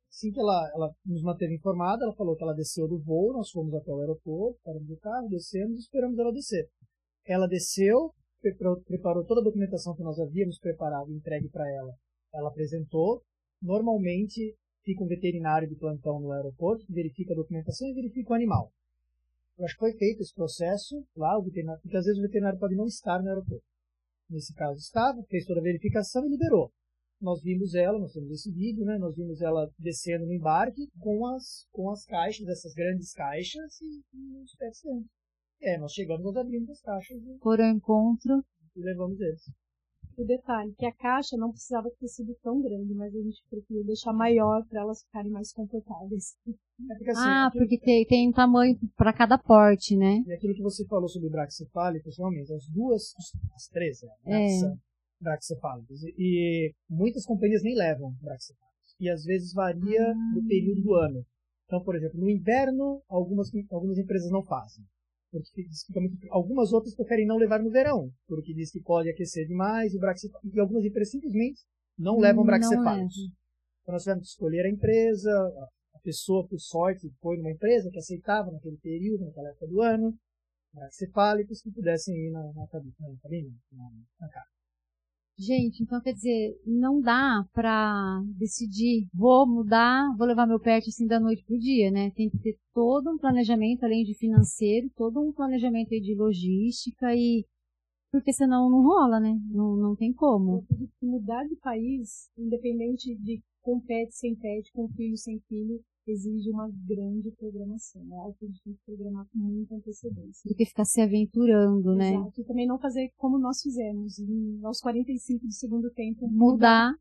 Assim 0.09 0.31
que 0.31 0.39
ela, 0.39 0.71
ela 0.75 0.91
nos 1.05 1.23
manteve 1.23 1.55
informada, 1.55 2.03
ela 2.03 2.13
falou 2.13 2.35
que 2.35 2.43
ela 2.43 2.53
desceu 2.53 2.87
do 2.87 2.99
voo, 2.99 3.33
nós 3.33 3.49
fomos 3.49 3.73
até 3.73 3.91
o 3.91 3.99
aeroporto, 3.99 4.59
paramos 4.63 4.87
do 4.87 4.97
carro, 4.97 5.27
descemos 5.29 5.77
e 5.77 5.81
esperamos 5.81 6.19
ela 6.19 6.31
descer. 6.31 6.69
Ela 7.25 7.47
desceu, 7.47 8.13
preparou, 8.53 9.25
toda 9.25 9.41
a 9.41 9.43
documentação 9.43 9.95
que 9.95 10.03
nós 10.03 10.19
havíamos 10.19 10.59
preparado 10.59 11.11
e 11.11 11.15
entregue 11.15 11.49
para 11.49 11.69
ela. 11.69 11.93
Ela 12.33 12.49
apresentou. 12.49 13.21
Normalmente, 13.61 14.55
fica 14.83 15.03
um 15.03 15.07
veterinário 15.07 15.67
de 15.67 15.75
plantão 15.75 16.19
no 16.19 16.31
aeroporto 16.31 16.85
que 16.85 16.93
verifica 16.93 17.33
a 17.33 17.37
documentação 17.37 17.87
e 17.87 17.93
verifica 17.93 18.31
o 18.31 18.35
animal. 18.35 18.71
Eu 19.57 19.65
acho 19.65 19.73
que 19.73 19.79
foi 19.79 19.93
feito 19.93 20.21
esse 20.21 20.33
processo 20.33 21.03
lá, 21.15 21.37
o 21.37 21.43
veterinário, 21.43 21.81
porque 21.81 21.97
às 21.97 22.05
vezes 22.05 22.19
o 22.19 22.23
veterinário 22.23 22.59
pode 22.59 22.75
não 22.75 22.85
estar 22.85 23.21
no 23.21 23.29
aeroporto 23.29 23.63
nesse 24.29 24.53
caso 24.53 24.77
estava, 24.79 25.21
fez 25.23 25.45
toda 25.45 25.59
a 25.59 25.63
verificação 25.63 26.25
e 26.25 26.29
liberou. 26.29 26.71
Nós 27.21 27.41
vimos 27.41 27.73
ela, 27.73 27.97
nós 27.97 28.11
temos 28.11 28.29
esse 28.31 28.51
vídeo, 28.51 28.85
né? 28.85 28.97
Nós 28.97 29.15
vimos 29.15 29.41
ela 29.41 29.69
descendo 29.79 30.25
no 30.25 30.33
embarque 30.33 30.87
com 30.99 31.25
as, 31.27 31.65
com 31.71 31.89
as 31.89 32.05
caixas, 32.05 32.47
essas 32.47 32.73
grandes 32.73 33.13
caixas 33.13 33.79
e, 33.81 34.03
e 34.13 34.43
os 34.43 34.55
pets 34.55 34.81
dentro. 34.83 35.09
É, 35.61 35.77
nós 35.77 35.93
chegamos, 35.93 36.23
nós 36.23 36.35
abrimos 36.35 36.69
as 36.69 36.81
caixas 36.81 37.17
e, 37.17 37.37
Foram 37.39 37.65
ao 37.65 37.71
encontro 37.71 38.43
e 38.75 38.81
levamos 38.81 39.19
eles. 39.19 39.41
O 40.17 40.23
detalhe 40.23 40.73
que 40.77 40.85
a 40.85 40.93
caixa 40.93 41.35
não 41.35 41.51
precisava 41.51 41.89
ter 41.99 42.07
sido 42.07 42.33
tão 42.41 42.61
grande, 42.61 42.93
mas 42.93 43.13
a 43.13 43.21
gente 43.21 43.43
preferiu 43.49 43.83
deixar 43.83 44.13
maior 44.13 44.65
para 44.65 44.81
elas 44.81 45.03
ficarem 45.03 45.29
mais 45.29 45.51
confortáveis. 45.51 46.37
É 46.47 46.95
porque, 46.95 47.11
assim, 47.11 47.21
ah, 47.21 47.47
aquilo... 47.47 47.63
porque 47.63 47.79
tem, 47.79 48.05
tem 48.05 48.29
um 48.29 48.31
tamanho 48.31 48.79
para 48.95 49.11
cada 49.11 49.37
porte, 49.37 49.97
né? 49.97 50.23
E 50.25 50.31
aquilo 50.31 50.53
que 50.53 50.61
você 50.61 50.85
falou 50.85 51.09
sobre 51.09 51.29
braxcefálicos, 51.29 52.17
realmente, 52.17 52.53
as 52.53 52.65
duas, 52.69 53.13
as 53.55 53.67
três, 53.67 54.01
né? 54.23 54.47
é. 54.47 54.77
braxcefálicos. 55.19 56.01
E, 56.03 56.13
e, 56.17 56.73
muitas 56.89 57.25
companhias 57.25 57.61
nem 57.61 57.75
levam 57.75 58.13
braxcefálicos. 58.21 58.95
E 58.97 59.09
às 59.09 59.25
vezes 59.25 59.53
varia 59.53 60.11
ah. 60.11 60.33
do 60.33 60.47
período 60.47 60.81
do 60.81 60.93
ano. 60.93 61.25
Então, 61.65 61.83
por 61.83 61.95
exemplo, 61.95 62.21
no 62.21 62.29
inverno, 62.29 63.01
algumas, 63.09 63.49
algumas 63.69 63.97
empresas 63.97 64.31
não 64.31 64.43
fazem 64.43 64.85
algumas 66.31 66.71
outras 66.71 66.95
preferem 66.95 67.25
não 67.25 67.37
levar 67.37 67.61
no 67.61 67.69
verão, 67.69 68.09
porque 68.27 68.53
diz 68.53 68.71
que 68.71 68.81
pode 68.81 69.09
aquecer 69.09 69.47
demais 69.47 69.93
e, 69.93 69.99
e 70.53 70.59
algumas 70.59 70.83
empresas 70.83 71.11
simplesmente 71.11 71.61
não 71.97 72.17
levam 72.17 72.43
hum, 72.43 72.45
braxcefálicos. 72.45 73.15
Então 73.81 73.93
nós 73.93 74.03
tivemos 74.03 74.23
que 74.23 74.29
escolher 74.29 74.65
a 74.65 74.69
empresa, 74.69 75.31
a 75.93 75.99
pessoa, 75.99 76.47
por 76.47 76.59
sorte, 76.59 77.09
foi 77.21 77.37
numa 77.37 77.51
empresa 77.51 77.89
que 77.91 77.99
aceitava 77.99 78.51
naquele 78.51 78.77
período, 78.77 79.25
naquela 79.25 79.49
época 79.49 79.67
do 79.67 79.81
ano, 79.81 80.17
braxcefálicos 80.73 81.61
que 81.61 81.71
pudessem 81.71 82.15
ir 82.15 82.31
na, 82.31 82.43
na 82.53 82.67
cabine, 82.67 82.93
na, 82.99 83.17
cabine, 83.21 83.53
na, 83.71 83.89
na 84.19 84.29
casa. 84.29 84.54
Gente, 85.37 85.83
então 85.83 85.99
quer 85.99 86.13
dizer, 86.13 86.57
não 86.65 87.01
dá 87.01 87.45
pra 87.53 88.21
decidir, 88.37 89.05
vou 89.13 89.45
mudar, 89.45 90.15
vou 90.17 90.25
levar 90.25 90.47
meu 90.47 90.59
pet 90.59 90.87
assim 90.89 91.05
da 91.05 91.19
noite 91.19 91.43
pro 91.43 91.59
dia, 91.59 91.91
né? 91.91 92.09
Tem 92.11 92.29
que 92.29 92.37
ter 92.37 92.57
todo 92.73 93.11
um 93.11 93.17
planejamento, 93.17 93.83
além 93.83 94.05
de 94.05 94.13
financeiro, 94.13 94.89
todo 94.95 95.19
um 95.19 95.33
planejamento 95.33 95.93
aí 95.93 95.99
de 95.99 96.15
logística 96.15 97.13
e 97.13 97.45
porque 98.11 98.31
senão 98.31 98.69
não 98.69 98.81
rola, 98.81 99.19
né? 99.19 99.37
Não, 99.49 99.75
não 99.75 99.93
tem 99.93 100.13
como. 100.13 100.65
Mudar 101.01 101.43
de 101.43 101.57
país, 101.57 102.29
independente 102.37 103.13
de 103.15 103.43
com 103.61 103.77
pet, 103.81 104.15
sem 104.15 104.35
pet, 104.35 104.71
com 104.71 104.87
filho, 104.87 105.17
sem 105.17 105.39
filho, 105.49 105.83
exige 106.11 106.49
uma 106.49 106.69
grande 106.87 107.31
programação. 107.31 108.01
É 108.11 108.17
algo 108.17 108.35
que 108.37 108.45
a 108.45 108.47
gente 108.47 108.63
tem 108.63 108.73
que 108.73 108.85
programar 108.85 109.25
com 109.31 109.37
muita 109.37 109.75
antecedência. 109.75 110.49
Do 110.49 110.55
que 110.55 110.65
ficar 110.65 110.85
se 110.85 111.01
aventurando, 111.01 111.95
né? 111.95 112.13
Exato. 112.13 112.41
E 112.41 112.43
também 112.43 112.67
não 112.67 112.79
fazer 112.79 113.11
como 113.17 113.37
nós 113.37 113.61
fizemos, 113.61 114.19
em, 114.19 114.59
aos 114.63 114.79
45 114.79 115.45
do 115.45 115.51
segundo 115.51 115.89
tempo. 115.91 116.27
Mudar. 116.27 116.93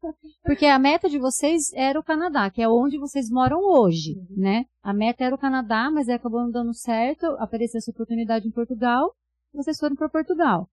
Porque 0.43 0.67
a 0.67 0.79
meta 0.79 1.09
de 1.09 1.19
vocês 1.19 1.73
era 1.75 1.99
o 1.99 2.05
Canadá, 2.05 2.51
que 2.51 2.63
é 2.63 2.69
onde 2.69 2.99
vocês 2.99 3.29
moram 3.31 3.61
hoje, 3.61 4.17
uhum. 4.17 4.37
né? 4.37 4.65
A 4.83 4.93
meta 4.93 5.25
era 5.25 5.35
o 5.35 5.39
Canadá, 5.39 5.91
mas 5.91 6.09
acabou 6.09 6.41
não 6.41 6.51
dando 6.51 6.75
certo, 6.75 7.27
apareceu 7.39 7.79
essa 7.79 7.91
oportunidade 7.91 8.47
em 8.47 8.51
Portugal, 8.51 9.15
vocês 9.53 9.79
foram 9.79 9.97
para 9.97 10.09
Portugal. 10.09 10.69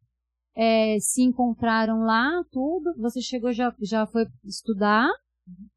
É, 0.55 0.97
se 0.99 1.23
encontraram 1.23 1.99
lá, 2.01 2.43
tudo, 2.51 2.93
você 2.97 3.21
chegou, 3.21 3.53
já, 3.53 3.73
já 3.79 4.05
foi 4.05 4.25
estudar, 4.43 5.09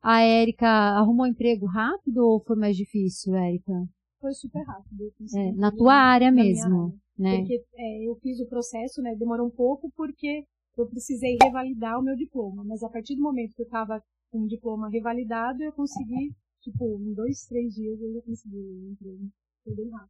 a 0.03 0.21
Érica 0.21 0.69
arrumou 0.69 1.27
emprego 1.27 1.67
rápido 1.67 2.19
ou 2.19 2.41
foi 2.41 2.57
mais 2.57 2.77
difícil, 2.77 3.35
Érica? 3.35 3.73
Foi 4.21 4.33
super 4.33 4.63
rápido. 4.65 5.13
É, 5.35 5.53
na 5.53 5.71
tua 5.71 5.95
área 5.95 6.31
mesmo, 6.31 6.85
área. 6.85 6.95
né? 7.19 7.39
Porque 7.39 7.65
é, 7.77 8.09
eu 8.09 8.17
fiz 8.17 8.41
o 8.41 8.49
processo, 8.49 9.03
né? 9.03 9.15
Demorou 9.17 9.47
um 9.47 9.51
pouco 9.51 9.91
porque 9.97 10.45
eu 10.77 10.87
precisei 10.87 11.37
revalidar 11.43 11.99
o 11.99 12.03
meu 12.03 12.17
diploma. 12.17 12.65
Mas 12.65 12.83
a 12.83 12.89
partir 12.89 13.17
do 13.17 13.23
momento 13.23 13.55
que 13.55 13.63
eu 13.63 13.67
estava 13.67 14.03
com 14.31 14.43
o 14.43 14.49
diploma 14.49 14.89
revalidado, 14.89 15.63
eu 15.63 15.73
consegui, 15.73 16.35
tipo, 16.61 16.99
em 17.01 17.15
dois, 17.15 17.45
três 17.47 17.75
dias 17.75 18.01
eu 18.01 18.13
já 18.15 18.21
consegui 18.23 18.57
o 18.57 18.93
emprego. 18.93 19.31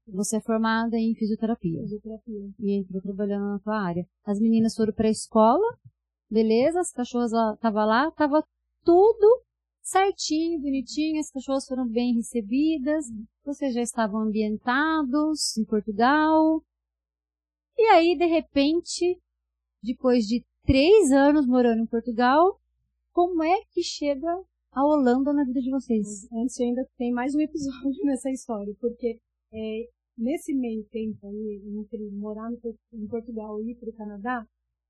Você 0.09 0.37
é 0.37 0.40
formada 0.40 0.98
em 0.98 1.14
fisioterapia. 1.14 1.81
Fisioterapia. 1.83 2.50
E 2.59 2.72
entrou 2.72 3.00
trabalhando 3.00 3.53
na 3.53 3.59
tua 3.61 3.81
área. 3.81 4.05
As 4.24 4.40
meninas 4.40 4.74
foram 4.74 4.92
para 4.92 5.07
a 5.07 5.12
escola, 5.12 5.64
beleza? 6.29 6.81
As 6.81 6.90
cachorras 6.90 7.31
estavam 7.33 7.87
lá, 7.87 8.11
tava 8.11 8.44
tudo 8.85 9.44
certinho, 9.85 10.61
bonitinho, 10.61 11.20
as 11.20 11.31
cachorras 11.31 11.66
foram 11.66 11.87
bem 11.87 12.14
recebidas, 12.14 13.05
vocês 13.44 13.75
já 13.75 13.83
estavam 13.83 14.23
ambientados 14.23 15.57
em 15.59 15.64
Portugal. 15.64 16.64
E 17.77 17.83
aí, 17.88 18.16
de 18.16 18.25
repente, 18.25 19.20
depois 19.83 20.25
de 20.25 20.42
três 20.64 21.12
anos 21.12 21.47
morando 21.47 21.83
em 21.83 21.87
Portugal, 21.87 22.59
como 23.12 23.42
é 23.42 23.62
que 23.70 23.83
chega 23.83 24.42
a 24.73 24.85
Holanda 24.85 25.33
na 25.35 25.44
vida 25.44 25.61
de 25.61 25.70
vocês? 25.70 26.27
Antes 26.33 26.59
ainda 26.59 26.88
tem 26.97 27.12
mais 27.12 27.35
um 27.35 27.40
episódio 27.40 28.01
nessa 28.07 28.31
história, 28.31 28.75
porque 28.81 29.20
é, 29.53 29.88
nesse 30.16 30.55
meio 30.55 30.83
tempo 30.85 31.27
aí, 31.27 31.62
entre 31.79 32.11
morar 32.11 32.51
no, 32.51 32.59
em 32.94 33.07
Portugal 33.07 33.61
e 33.61 33.73
ir 33.73 33.75
para 33.75 33.90
o 33.90 33.97
Canadá, 33.97 34.47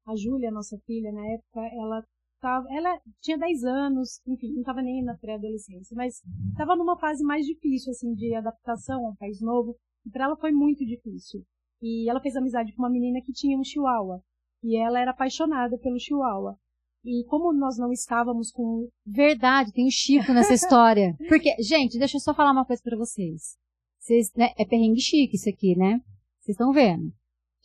a 0.06 0.14
Júlia, 0.14 0.52
nossa 0.52 0.78
filha, 0.86 1.10
na 1.10 1.26
época, 1.32 1.60
ela 1.80 2.06
tava, 2.44 2.66
ela 2.70 3.00
tinha 3.22 3.38
10 3.38 3.64
anos, 3.64 4.20
enfim, 4.26 4.52
não 4.52 4.60
estava 4.60 4.82
nem 4.82 5.02
na 5.02 5.16
pré-adolescência, 5.16 5.96
mas 5.96 6.20
estava 6.50 6.76
numa 6.76 6.98
fase 6.98 7.24
mais 7.24 7.46
difícil, 7.46 7.90
assim, 7.90 8.12
de 8.12 8.34
adaptação 8.34 9.06
a 9.06 9.10
um 9.10 9.16
país 9.16 9.40
novo, 9.40 9.74
e 10.04 10.10
para 10.10 10.24
ela 10.24 10.36
foi 10.36 10.52
muito 10.52 10.84
difícil. 10.84 11.42
E 11.80 12.08
ela 12.08 12.20
fez 12.20 12.36
amizade 12.36 12.74
com 12.74 12.82
uma 12.82 12.90
menina 12.90 13.22
que 13.24 13.32
tinha 13.32 13.58
um 13.58 13.64
chihuahua, 13.64 14.20
e 14.62 14.76
ela 14.76 15.00
era 15.00 15.12
apaixonada 15.12 15.78
pelo 15.78 15.98
chihuahua. 15.98 16.58
E 17.02 17.24
como 17.24 17.52
nós 17.52 17.78
não 17.78 17.92
estávamos 17.92 18.50
com. 18.50 18.88
Verdade, 19.06 19.72
tem 19.72 19.86
um 19.86 19.90
Chico 19.90 20.32
nessa 20.32 20.54
história. 20.54 21.14
Porque, 21.28 21.54
gente, 21.62 21.98
deixa 21.98 22.16
eu 22.16 22.20
só 22.20 22.34
falar 22.34 22.52
uma 22.52 22.64
coisa 22.64 22.82
para 22.82 22.96
vocês. 22.96 23.58
vocês 23.98 24.32
né, 24.34 24.54
é 24.58 24.64
perrengue 24.64 25.00
chique 25.00 25.36
isso 25.36 25.48
aqui, 25.48 25.76
né? 25.76 26.00
Vocês 26.40 26.54
estão 26.54 26.72
vendo. 26.72 27.12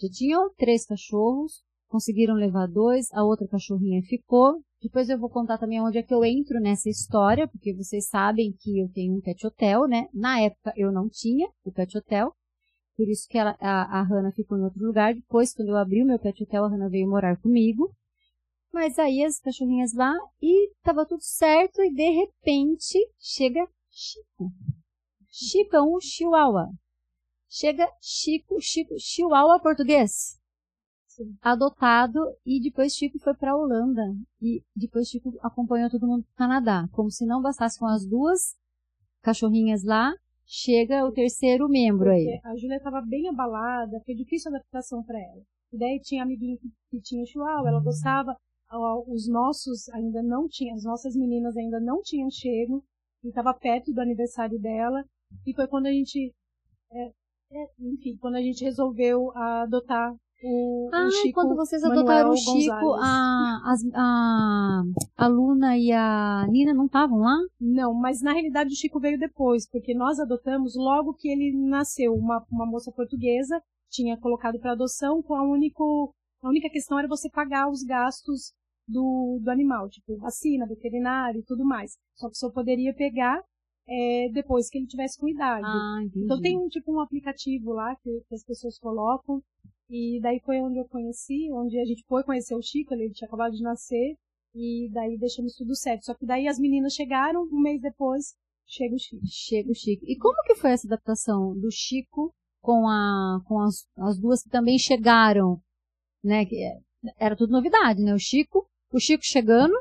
Já 0.02 0.10
tinham 0.10 0.54
três 0.56 0.86
cachorros, 0.86 1.64
conseguiram 1.88 2.34
levar 2.34 2.68
dois, 2.68 3.08
a 3.14 3.24
outra 3.24 3.48
cachorrinha 3.48 4.02
ficou, 4.04 4.62
depois 4.82 5.10
eu 5.10 5.20
vou 5.20 5.30
contar 5.30 5.58
também 5.58 5.82
onde 5.82 5.98
é 5.98 6.04
que 6.04 6.14
eu 6.14 6.24
entro 6.24 6.60
nessa 6.60 6.90
história, 6.90 7.48
porque 7.48 7.74
vocês 7.74 8.08
sabem 8.08 8.56
que 8.58 8.80
eu 8.80 8.90
tenho 8.90 9.16
um 9.16 9.22
pet 9.22 9.46
hotel, 9.46 9.88
né? 9.88 10.08
Na 10.14 10.40
época 10.40 10.74
eu 10.78 10.92
não 10.92 11.10
tinha 11.10 11.50
o 11.66 11.72
pet 11.72 11.98
hotel, 11.98 12.34
por 12.96 13.08
isso 13.08 13.28
que 13.30 13.38
ela, 13.38 13.58
a, 13.60 14.00
a 14.00 14.04
Hannah 14.04 14.32
ficou 14.32 14.58
em 14.58 14.64
outro 14.64 14.86
lugar. 14.86 15.14
Depois, 15.14 15.54
quando 15.54 15.70
eu 15.70 15.78
abri 15.78 16.02
o 16.02 16.06
meu 16.06 16.20
pet 16.20 16.44
hotel, 16.44 16.64
a 16.66 16.70
Hannah 16.70 16.90
veio 16.90 17.10
morar 17.10 17.38
comigo. 17.42 17.94
Mas 18.72 18.98
aí 19.00 19.24
as 19.24 19.40
cachorrinhas 19.40 19.94
lá 19.94 20.14
e 20.42 20.72
tava 20.84 21.06
tudo 21.06 21.24
certo 21.24 21.82
e 21.82 21.94
de 21.94 22.10
repente 22.12 23.00
chega 23.18 23.68
Chico. 23.90 24.52
Chico 25.30 25.76
é 25.76 25.82
um 25.82 26.00
chihuahua. 26.00 26.70
Chega 27.50 27.90
Chico, 28.00 28.62
Chico, 28.62 28.94
chihuahua 29.00 29.60
português 29.60 30.39
adotado 31.42 32.20
e 32.46 32.62
depois 32.62 32.94
Chico 32.94 33.20
foi 33.20 33.34
para 33.34 33.52
a 33.52 33.56
Holanda. 33.56 34.02
E 34.42 34.64
depois 34.76 35.08
Chico 35.08 35.38
acompanhou 35.42 35.90
todo 35.90 36.08
mundo 36.08 36.24
para 36.24 36.34
o 36.34 36.38
Canadá, 36.38 36.90
como 36.92 37.10
se 37.10 37.26
não 37.26 37.42
bastasse 37.42 37.80
com 37.80 37.88
as 37.88 38.06
duas 38.06 38.56
cachorrinhas 39.22 39.84
lá, 39.84 40.14
chega 40.46 41.06
o 41.06 41.12
terceiro 41.12 41.70
membro 41.70 42.10
aí. 42.10 42.40
A 42.44 42.56
Júlia 42.56 42.78
estava 42.78 43.02
bem 43.02 43.28
abalada, 43.30 44.02
foi 44.06 44.16
difícil 44.16 44.52
a 44.52 44.56
adaptação 44.56 45.04
para 45.04 45.20
ela. 45.20 45.42
E 45.72 45.78
daí 45.78 46.00
tinha 46.02 46.24
amiguinho 46.24 46.58
que, 46.58 46.70
que 46.90 47.02
tinha 47.02 47.26
chihuahua, 47.26 47.70
ela 47.70 47.82
gostava, 47.82 48.36
os 49.08 49.28
nossos 49.28 49.88
ainda 49.90 50.24
não 50.24 50.48
tinham, 50.48 50.76
as 50.76 50.84
nossas 50.84 51.16
meninas 51.16 51.56
ainda 51.56 51.80
não 51.80 52.02
tinham 52.02 52.30
chego, 52.32 52.84
e 53.24 53.30
estava 53.30 53.54
perto 53.54 53.94
do 53.94 54.02
aniversário 54.02 54.60
dela, 54.60 55.04
e 55.46 55.54
foi 55.54 55.68
quando 55.68 55.86
a 55.86 55.92
gente, 55.92 56.34
é, 56.92 57.12
é, 57.52 57.68
enfim, 57.80 58.18
quando 58.18 58.36
a 58.36 58.42
gente 58.42 58.64
resolveu 58.64 59.32
adotar 59.36 60.16
o, 60.42 60.90
ah, 60.94 61.06
o 61.06 61.12
Chico 61.12 61.34
quando 61.34 61.56
vocês 61.56 61.84
adotaram 61.84 62.30
o 62.30 62.38
Chico, 62.38 62.94
a, 63.00 63.76
a, 63.94 64.84
a 65.18 65.28
Luna 65.28 65.78
e 65.78 65.92
a 65.92 66.46
Nina 66.50 66.74
não 66.74 66.86
estavam 66.86 67.20
lá? 67.20 67.38
Não, 67.60 67.94
mas 67.94 68.22
na 68.22 68.32
realidade 68.32 68.74
o 68.74 68.76
Chico 68.78 69.00
veio 69.00 69.20
depois, 69.20 69.68
porque 69.70 69.94
nós 69.94 70.20
adotamos 70.20 70.76
logo 70.76 71.14
que 71.14 71.30
ele 71.30 71.52
nasceu. 71.56 72.14
Uma, 72.14 72.46
uma 72.52 72.66
moça 72.66 72.92
portuguesa 72.92 73.62
tinha 73.90 74.18
colocado 74.18 74.60
para 74.60 74.72
adoção 74.72 75.22
com 75.22 75.36
a 75.36 75.44
único 75.44 76.14
a 76.42 76.48
única 76.48 76.70
questão 76.70 76.98
era 76.98 77.08
você 77.08 77.30
pagar 77.30 77.70
os 77.70 77.84
gastos 77.84 78.54
do, 78.88 79.40
do 79.42 79.52
animal, 79.52 79.90
tipo 79.90 80.18
vacina, 80.18 80.66
veterinário 80.66 81.42
e 81.42 81.44
tudo 81.44 81.66
mais. 81.66 81.98
Só 82.16 82.30
que 82.30 82.38
só 82.38 82.50
poderia 82.50 82.94
pegar 82.94 83.42
é, 83.88 84.30
depois 84.32 84.70
que 84.70 84.78
ele 84.78 84.88
tivesse 84.88 85.20
com 85.20 85.28
idade. 85.28 85.66
Ah, 85.66 86.00
então 86.16 86.40
tem 86.40 86.58
um 86.58 86.70
tipo 86.70 86.94
um 86.94 87.02
aplicativo 87.02 87.74
lá 87.74 87.96
que, 87.98 88.22
que 88.28 88.36
as 88.36 88.44
pessoas 88.46 88.80
colocam 88.80 89.44
e 89.90 90.20
daí 90.22 90.40
foi 90.46 90.62
onde 90.62 90.78
eu 90.78 90.86
conheci, 90.86 91.50
onde 91.52 91.80
a 91.80 91.86
gente 91.86 92.04
foi 92.08 92.24
conhecer 92.24 92.56
o 92.56 92.62
Chico, 92.62 92.94
ele 92.94 93.12
tinha 93.12 93.28
acabado 93.28 93.56
de 93.56 93.64
nascer, 93.64 94.16
e 94.54 94.90
daí 94.92 95.18
deixamos 95.18 95.56
tudo 95.56 95.76
certo. 95.76 96.06
Só 96.06 96.14
que 96.14 96.26
daí 96.26 96.48
as 96.48 96.60
meninas 96.60 96.94
chegaram, 96.94 97.42
um 97.52 97.60
mês 97.60 97.82
depois, 97.82 98.36
chega 98.66 98.96
o 98.96 99.00
Chico. 99.00 99.22
Chega 99.26 99.72
o 99.72 99.76
Chico. 99.76 100.06
E 100.06 100.16
como 100.18 100.42
que 100.44 100.56
foi 100.56 100.72
essa 100.72 100.88
adaptação 100.88 101.58
do 101.60 101.72
Chico 101.72 102.32
com, 102.62 102.88
a, 102.88 103.42
com 103.48 103.60
as, 103.60 103.88
as 103.98 104.20
duas 104.20 104.44
que 104.44 104.50
também 104.50 104.78
chegaram, 104.78 105.60
né? 106.24 106.44
É, 106.44 106.80
era 107.18 107.36
tudo 107.36 107.52
novidade, 107.52 108.02
né? 108.02 108.14
O 108.14 108.20
Chico, 108.20 108.68
o 108.94 109.00
Chico 109.00 109.24
chegando 109.24 109.74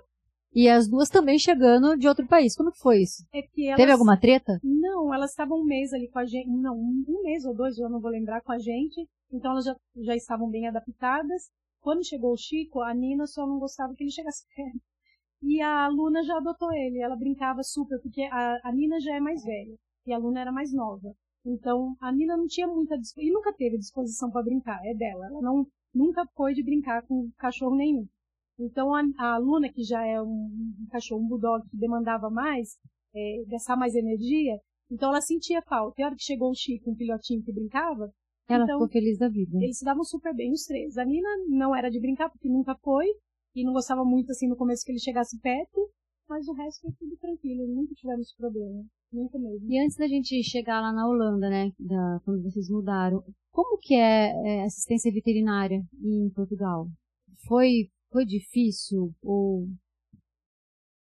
e 0.54 0.68
as 0.68 0.88
duas 0.88 1.11
também 1.11 1.38
chegando 1.38 1.96
de 1.96 2.09
outro 2.09 2.26
país. 2.26 2.56
Como 2.56 2.72
que 2.72 2.78
foi 2.78 3.02
isso? 3.02 3.24
É 3.32 3.42
que 3.42 3.66
elas... 3.66 3.76
Teve 3.76 3.92
alguma 3.92 4.18
treta? 4.18 4.59
Não, 4.62 5.12
elas 5.12 5.30
estavam 5.30 5.61
um 5.61 5.64
mês 5.64 5.92
ali 5.92 6.09
com 6.09 6.18
a 6.18 6.24
gente. 6.24 6.48
Não, 6.48 6.74
um 6.76 7.22
mês 7.22 7.44
ou 7.44 7.54
dois, 7.54 7.76
eu 7.78 7.90
não 7.90 8.00
vou 8.00 8.11
lembrar, 8.11 8.40
com 8.42 8.52
a 8.52 8.59
gente. 8.59 9.06
Então 9.32 9.52
elas 9.52 9.64
já, 9.64 9.76
já 9.96 10.16
estavam 10.16 10.50
bem 10.50 10.66
adaptadas. 10.66 11.50
Quando 11.80 12.06
chegou 12.06 12.32
o 12.32 12.36
Chico, 12.36 12.80
a 12.80 12.92
Nina 12.94 13.26
só 13.26 13.46
não 13.46 13.58
gostava 13.58 13.94
que 13.94 14.02
ele 14.04 14.10
chegasse 14.10 14.44
perto. 14.54 14.80
E 15.42 15.60
a 15.62 15.88
Luna 15.88 16.22
já 16.24 16.36
adotou 16.36 16.72
ele. 16.72 17.00
Ela 17.00 17.16
brincava 17.16 17.62
super, 17.62 18.00
porque 18.00 18.22
a, 18.22 18.60
a 18.64 18.72
Nina 18.72 19.00
já 19.00 19.14
é 19.14 19.20
mais 19.20 19.44
velha. 19.44 19.76
E 20.06 20.12
a 20.12 20.18
Luna 20.18 20.40
era 20.40 20.52
mais 20.52 20.72
nova. 20.72 21.14
Então, 21.44 21.96
a 22.00 22.10
Nina 22.12 22.36
não 22.36 22.46
tinha 22.46 22.66
muita 22.66 22.96
e 23.16 23.30
nunca 23.30 23.52
teve 23.52 23.78
disposição 23.78 24.30
para 24.30 24.42
brincar, 24.42 24.80
é 24.84 24.94
dela. 24.94 25.26
Ela 25.26 25.40
não 25.40 25.66
nunca 25.94 26.26
foi 26.34 26.54
de 26.54 26.62
brincar 26.62 27.02
com 27.06 27.30
cachorro 27.38 27.76
nenhum. 27.76 28.06
Então 28.58 28.94
a, 28.94 29.02
a 29.18 29.38
Luna, 29.38 29.72
que 29.72 29.82
já 29.82 30.04
é 30.04 30.20
um, 30.20 30.26
um 30.26 30.86
cachorro, 30.90 31.22
um 31.22 31.28
bulldog 31.28 31.68
que 31.68 31.76
demandava 31.76 32.28
mais, 32.28 32.76
é, 33.14 33.44
gastar 33.46 33.76
mais 33.76 33.94
energia, 33.94 34.60
então 34.90 35.10
ela 35.10 35.20
sentia 35.20 35.62
falta. 35.62 36.00
E 36.00 36.02
a 36.02 36.06
hora 36.06 36.16
que 36.16 36.22
chegou 36.22 36.50
o 36.50 36.54
Chico, 36.54 36.90
um 36.90 36.96
filhotinho 36.96 37.42
que 37.42 37.52
brincava, 37.52 38.12
ela 38.49 38.64
então, 38.64 38.76
ficou 38.76 38.88
feliz 38.88 39.18
da 39.18 39.28
vida. 39.28 39.59
Eles 39.61 39.78
se 39.78 39.84
davam 39.84 40.03
super 40.03 40.34
bem, 40.34 40.53
os 40.53 40.64
três. 40.64 40.96
A 40.96 41.05
Nina 41.05 41.28
não 41.49 41.76
era 41.76 41.90
de 41.90 42.01
brincar, 42.01 42.30
porque 42.30 42.49
nunca 42.49 42.74
foi, 42.76 43.07
e 43.55 43.64
não 43.64 43.72
gostava 43.72 44.05
muito 44.05 44.30
assim 44.30 44.49
no 44.49 44.57
começo 44.57 44.84
que 44.84 44.92
ele 44.92 44.99
chegasse 44.99 45.38
perto, 45.40 45.90
mas 46.28 46.49
o 46.49 46.55
resto 46.55 46.80
foi 46.82 46.92
tudo 46.99 47.16
tranquilo, 47.16 47.66
nunca 47.66 47.94
tivemos 47.94 48.34
problema. 48.34 48.84
Nunca 49.12 49.38
mesmo. 49.38 49.70
E 49.70 49.78
antes 49.82 49.96
da 49.96 50.07
gente 50.07 50.42
chegar 50.42 50.80
lá 50.80 50.92
na 50.92 51.09
Holanda, 51.09 51.49
né, 51.49 51.72
da, 51.78 52.20
quando 52.24 52.42
vocês 52.42 52.68
mudaram, 52.68 53.22
como 53.51 53.78
que 53.78 53.94
é, 53.94 54.30
é 54.46 54.64
assistência 54.64 55.12
veterinária 55.12 55.82
em 56.03 56.30
Portugal? 56.30 56.86
Foi, 57.46 57.90
foi 58.11 58.26
difícil 58.26 59.14
ou... 59.22 59.66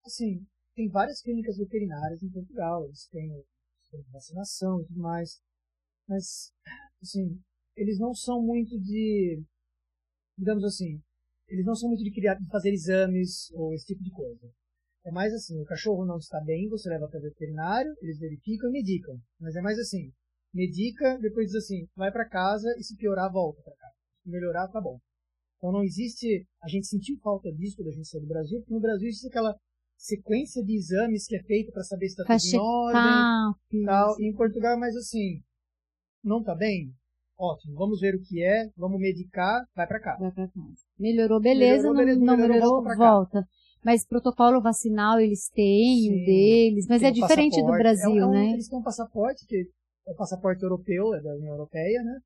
Assim, 0.05 0.45
tem 0.75 0.89
várias 0.89 1.23
clínicas 1.23 1.57
veterinárias 1.57 2.23
em 2.23 2.31
Portugal, 2.31 2.85
eles 2.85 3.09
têm, 3.09 3.31
têm 3.91 4.03
vacinação 4.13 4.81
e 4.81 4.87
tudo 4.87 5.01
mais, 5.01 5.41
mas 6.09 6.53
assim, 7.05 7.41
eles 7.77 7.99
não 7.99 8.15
são 8.15 8.43
muito 8.43 8.79
de, 8.81 9.43
digamos 10.39 10.65
assim, 10.65 11.01
eles 11.49 11.65
não 11.65 11.75
são 11.75 11.89
muito 11.89 12.03
de, 12.03 12.13
criar, 12.13 12.35
de 12.35 12.47
fazer 12.49 12.71
exames 12.71 13.51
ou 13.53 13.73
esse 13.73 13.87
tipo 13.87 14.03
de 14.03 14.11
coisa. 14.11 14.51
É 15.05 15.11
mais 15.11 15.33
assim, 15.35 15.61
o 15.61 15.65
cachorro 15.65 16.07
não 16.07 16.17
está 16.17 16.41
bem, 16.41 16.69
você 16.69 16.89
leva 16.89 17.07
para 17.09 17.19
o 17.19 17.23
veterinário, 17.23 17.95
eles 18.01 18.19
verificam 18.19 18.71
e 18.71 18.73
medicam. 18.73 19.21
Mas 19.39 19.55
é 19.55 19.61
mais 19.61 19.79
assim, 19.79 20.11
medica, 20.53 21.19
depois 21.19 21.49
diz 21.49 21.57
assim, 21.57 21.87
vai 21.95 22.11
para 22.11 22.29
casa 22.29 22.75
e 22.79 22.83
se 22.83 22.97
piorar, 22.97 23.31
volta 23.31 23.61
para 23.63 23.77
casa. 23.77 23.95
Se 24.23 24.31
melhorar, 24.31 24.69
tá 24.69 24.81
bom. 24.81 24.99
Então 25.59 25.73
não 25.73 25.85
existe, 25.85 26.47
a 26.63 26.69
gente 26.69 26.87
sentiu 26.87 27.19
falta 27.23 27.53
disso 27.53 27.77
quando 27.77 27.89
a 27.89 27.93
gente 27.93 28.09
saiu 28.09 28.23
do 28.23 28.29
Brasil, 28.29 28.59
porque 28.61 28.75
no 28.75 28.81
Brasil 28.81 29.09
existe 29.09 29.29
aquela 29.29 29.55
sequência 29.97 30.63
de 30.63 30.75
exames 30.75 31.27
que 31.27 31.37
é 31.37 31.43
feita 31.43 31.73
para 31.73 31.83
saber 31.83 32.09
se 32.09 32.21
está 32.21 32.25
tudo 32.25 32.57
em 32.57 32.59
ordem, 32.59 33.85
tal. 33.85 34.21
E 34.21 34.29
em 34.29 34.35
Portugal 34.35 34.75
é 34.75 34.79
mais 34.79 34.97
assim, 34.97 35.43
não 36.25 36.41
está 36.41 36.55
bem? 36.55 36.91
Ótimo, 37.39 37.75
vamos 37.75 38.01
ver 38.01 38.15
o 38.15 38.23
que 38.23 38.43
é, 38.43 38.71
vamos 38.77 39.01
medicar, 39.01 39.65
vai 39.75 39.87
para 39.87 40.01
casa. 40.01 40.21
Vai 40.21 40.33
para 40.33 40.49
casa. 40.49 40.83
Melhorou, 40.99 41.41
beleza, 41.41 41.83
melhorou, 41.83 41.97
beleza, 41.97 42.21
não, 42.21 42.37
melhorou, 42.37 42.83
melhorou 42.83 42.97
volta. 42.97 43.45
Mas 43.85 44.07
protocolo 44.07 44.63
vacinal 44.63 45.21
eles 45.21 45.51
têm, 45.51 45.99
Sim, 45.99 46.13
o 46.13 46.25
deles, 46.25 46.87
mas 46.89 47.03
é 47.03 47.11
diferente 47.11 47.61
do 47.61 47.73
Brasil, 47.73 48.23
é 48.23 48.27
um, 48.27 48.31
né? 48.31 48.53
Eles 48.53 48.69
têm 48.69 48.79
um 48.79 48.83
passaporte, 48.83 49.45
que 49.47 49.69
é 50.07 50.13
o 50.13 50.17
passaporte 50.17 50.63
europeu, 50.63 51.15
é 51.15 51.21
da 51.21 51.35
União 51.35 51.53
Europeia, 51.53 52.03
né? 52.03 52.19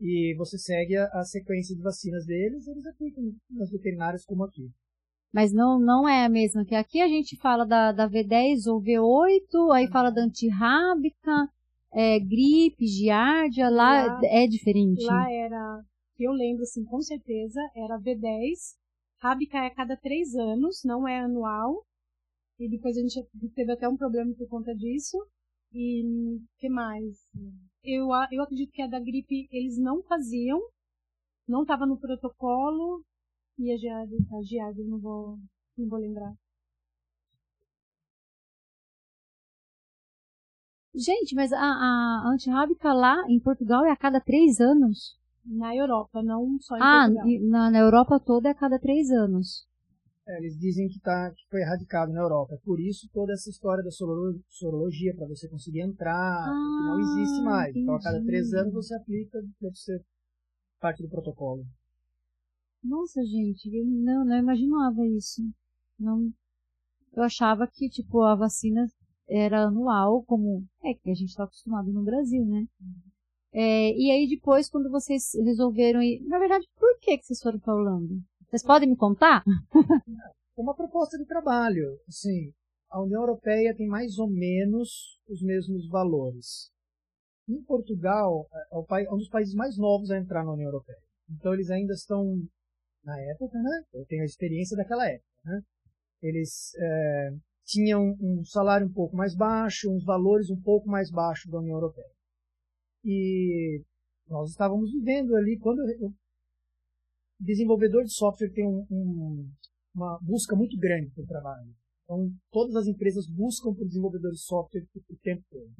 E 0.00 0.34
você 0.38 0.56
segue 0.56 0.96
a, 0.96 1.06
a 1.12 1.24
sequência 1.24 1.76
de 1.76 1.82
vacinas 1.82 2.24
deles, 2.24 2.66
eles 2.66 2.86
aplicam 2.86 3.24
nas 3.50 3.70
veterinárias 3.70 4.24
como 4.24 4.44
aqui. 4.44 4.70
Mas 5.32 5.52
não, 5.52 5.78
não 5.78 6.08
é 6.08 6.24
a 6.24 6.28
mesma 6.28 6.64
que 6.64 6.74
aqui 6.74 7.00
a 7.00 7.08
gente 7.08 7.36
fala 7.36 7.64
da, 7.64 7.90
da 7.90 8.08
V10 8.08 8.70
ou 8.70 8.82
V8, 8.82 9.74
aí 9.74 9.88
fala 9.88 10.10
da 10.10 10.22
antirrábica, 10.22 11.48
é, 11.92 12.18
gripe, 12.18 12.86
giardia, 12.86 13.68
lá, 13.68 14.06
lá, 14.06 14.20
é 14.24 14.46
diferente. 14.46 15.04
Lá 15.04 15.30
era, 15.30 15.84
eu 16.18 16.32
lembro 16.32 16.62
assim, 16.62 16.84
com 16.84 17.00
certeza, 17.00 17.60
era 17.76 18.00
V10, 18.00 18.76
rábica 19.20 19.58
é 19.58 19.66
a 19.66 19.74
cada 19.74 19.96
três 19.96 20.34
anos, 20.34 20.82
não 20.84 21.06
é 21.06 21.20
anual, 21.20 21.84
e 22.58 22.68
depois 22.68 22.96
a 22.96 23.00
gente 23.00 23.22
teve 23.54 23.72
até 23.72 23.88
um 23.88 23.96
problema 23.96 24.34
por 24.34 24.48
conta 24.48 24.74
disso. 24.74 25.18
E 25.74 26.38
que 26.58 26.68
mais? 26.68 27.16
Eu, 27.82 28.08
eu 28.30 28.42
acredito 28.42 28.72
que 28.72 28.82
a 28.82 28.86
da 28.86 29.00
gripe 29.00 29.48
eles 29.50 29.78
não 29.78 30.02
faziam, 30.02 30.60
não 31.48 31.62
estava 31.62 31.86
no 31.86 31.98
protocolo, 31.98 33.02
e 33.58 33.72
a 33.72 33.76
Giardia, 33.76 34.18
a 34.18 34.42
Giardia 34.42 34.84
não 34.84 34.98
vou, 34.98 35.38
não 35.76 35.88
vou 35.88 35.98
lembrar. 35.98 36.34
Gente, 40.94 41.34
mas 41.34 41.52
a, 41.52 41.58
a 41.58 42.30
antirrábica 42.32 42.92
lá 42.92 43.16
em 43.28 43.40
Portugal 43.40 43.84
é 43.84 43.90
a 43.90 43.96
cada 43.96 44.20
três 44.20 44.60
anos? 44.60 45.18
Na 45.44 45.74
Europa, 45.74 46.22
não 46.22 46.58
só 46.60 46.76
em 46.76 46.80
ah, 46.82 47.06
Portugal. 47.06 47.26
Ah, 47.26 47.48
na, 47.48 47.70
na 47.70 47.78
Europa 47.78 48.20
toda 48.20 48.48
é 48.48 48.52
a 48.52 48.54
cada 48.54 48.78
três 48.78 49.10
anos. 49.10 49.66
É, 50.28 50.38
eles 50.38 50.56
dizem 50.56 50.88
que, 50.88 51.00
tá, 51.00 51.30
que 51.30 51.48
foi 51.50 51.62
erradicado 51.62 52.12
na 52.12 52.20
Europa. 52.20 52.56
Por 52.64 52.78
isso 52.78 53.08
toda 53.12 53.32
essa 53.32 53.50
história 53.50 53.82
da 53.82 53.90
sorologia, 53.90 55.14
para 55.16 55.26
você 55.26 55.48
conseguir 55.48 55.80
entrar, 55.80 56.46
ah, 56.46 56.86
não 56.86 57.00
existe 57.00 57.42
mais. 57.42 57.70
Entendi. 57.70 57.82
Então 57.82 57.94
a 57.96 58.02
cada 58.02 58.22
três 58.22 58.52
anos 58.52 58.72
você 58.72 58.94
aplica, 58.94 59.42
deve 59.60 59.76
ser 59.76 60.04
parte 60.78 61.02
do 61.02 61.08
protocolo. 61.08 61.64
Nossa, 62.84 63.24
gente, 63.24 63.66
eu 63.74 63.84
não, 63.86 64.24
não 64.24 64.38
imaginava 64.38 65.06
isso. 65.06 65.42
Não, 65.98 66.32
eu 67.14 67.22
achava 67.22 67.66
que, 67.66 67.88
tipo, 67.88 68.22
a 68.22 68.34
vacina 68.34 68.86
era 69.28 69.64
anual, 69.64 70.22
como 70.24 70.64
é 70.84 70.94
que 70.94 71.10
a 71.10 71.14
gente 71.14 71.30
está 71.30 71.44
acostumado 71.44 71.92
no 71.92 72.02
Brasil, 72.02 72.44
né? 72.44 72.66
É, 73.52 73.92
e 73.92 74.10
aí 74.10 74.28
depois, 74.28 74.70
quando 74.70 74.90
vocês 74.90 75.32
resolveram 75.44 76.02
ir, 76.02 76.22
na 76.26 76.38
verdade, 76.38 76.66
por 76.78 76.98
que, 77.00 77.18
que 77.18 77.26
vocês 77.26 77.40
foram 77.40 77.58
para 77.58 77.74
Holanda? 77.74 78.14
Vocês 78.48 78.62
podem 78.62 78.88
me 78.88 78.96
contar? 78.96 79.42
Uma 80.56 80.74
proposta 80.74 81.18
de 81.18 81.26
trabalho, 81.26 81.98
assim, 82.08 82.52
a 82.90 83.00
União 83.00 83.22
Europeia 83.22 83.74
tem 83.74 83.86
mais 83.86 84.18
ou 84.18 84.28
menos 84.28 85.18
os 85.28 85.42
mesmos 85.42 85.88
valores. 85.88 86.70
Em 87.48 87.62
Portugal, 87.62 88.46
é, 88.52 89.04
é 89.04 89.12
um 89.12 89.16
dos 89.16 89.28
países 89.28 89.54
mais 89.54 89.76
novos 89.76 90.10
a 90.10 90.18
entrar 90.18 90.44
na 90.44 90.52
União 90.52 90.68
Europeia. 90.68 91.00
Então 91.30 91.54
eles 91.54 91.70
ainda 91.70 91.94
estão 91.94 92.24
na 93.04 93.18
época, 93.32 93.58
né? 93.58 93.82
Eu 93.94 94.04
tenho 94.06 94.22
a 94.22 94.26
experiência 94.26 94.76
daquela 94.76 95.08
época, 95.08 95.26
né? 95.44 95.60
Eles 96.22 96.72
é, 96.76 97.30
tinham 97.72 98.14
um 98.20 98.44
salário 98.44 98.86
um 98.86 98.92
pouco 98.92 99.16
mais 99.16 99.34
baixo, 99.34 99.90
uns 99.90 100.04
valores 100.04 100.50
um 100.50 100.60
pouco 100.60 100.88
mais 100.88 101.10
baixos 101.10 101.50
da 101.50 101.58
União 101.58 101.76
Europeia. 101.76 102.12
E 103.04 103.82
nós 104.28 104.50
estávamos 104.50 104.92
vivendo 104.92 105.34
ali 105.34 105.58
quando 105.58 105.80
o 105.80 106.14
desenvolvedor 107.40 108.04
de 108.04 108.12
software 108.12 108.52
tem 108.52 108.66
um, 108.66 108.86
um, 108.90 109.50
uma 109.94 110.18
busca 110.22 110.54
muito 110.54 110.78
grande 110.78 111.10
por 111.10 111.26
trabalho. 111.26 111.74
Então, 112.04 112.30
todas 112.50 112.76
as 112.76 112.86
empresas 112.86 113.26
buscam 113.26 113.74
por 113.74 113.86
desenvolvedores 113.86 114.38
de 114.38 114.44
software 114.44 114.86
o 114.94 115.16
tempo 115.22 115.42
todo. 115.50 115.72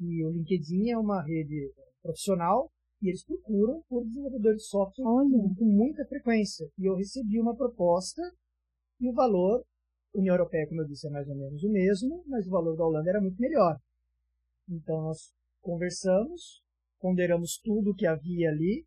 E 0.00 0.24
o 0.24 0.30
LinkedIn 0.30 0.90
é 0.90 0.98
uma 0.98 1.22
rede 1.22 1.72
profissional 2.02 2.70
e 3.02 3.08
eles 3.08 3.24
procuram 3.24 3.82
por 3.88 4.04
desenvolvedores 4.04 4.62
de 4.62 4.68
software 4.68 5.06
Olha. 5.06 5.54
com 5.56 5.64
muita 5.64 6.04
frequência. 6.06 6.68
E 6.78 6.84
eu 6.84 6.94
recebi 6.94 7.40
uma 7.40 7.56
proposta 7.56 8.22
e 9.00 9.08
o 9.08 9.12
valor, 9.12 9.64
União 10.14 10.34
Europeia, 10.34 10.66
como 10.66 10.80
eu 10.82 10.86
disse, 10.86 11.06
é 11.06 11.10
mais 11.10 11.28
ou 11.28 11.36
menos 11.36 11.62
o 11.62 11.70
mesmo, 11.70 12.24
mas 12.26 12.46
o 12.46 12.50
valor 12.50 12.76
da 12.76 12.84
Holanda 12.84 13.10
era 13.10 13.20
muito 13.20 13.40
melhor. 13.40 13.78
Então 14.68 15.02
nós 15.02 15.32
conversamos, 15.60 16.62
ponderamos 17.00 17.58
tudo 17.62 17.94
que 17.94 18.06
havia 18.06 18.50
ali. 18.50 18.86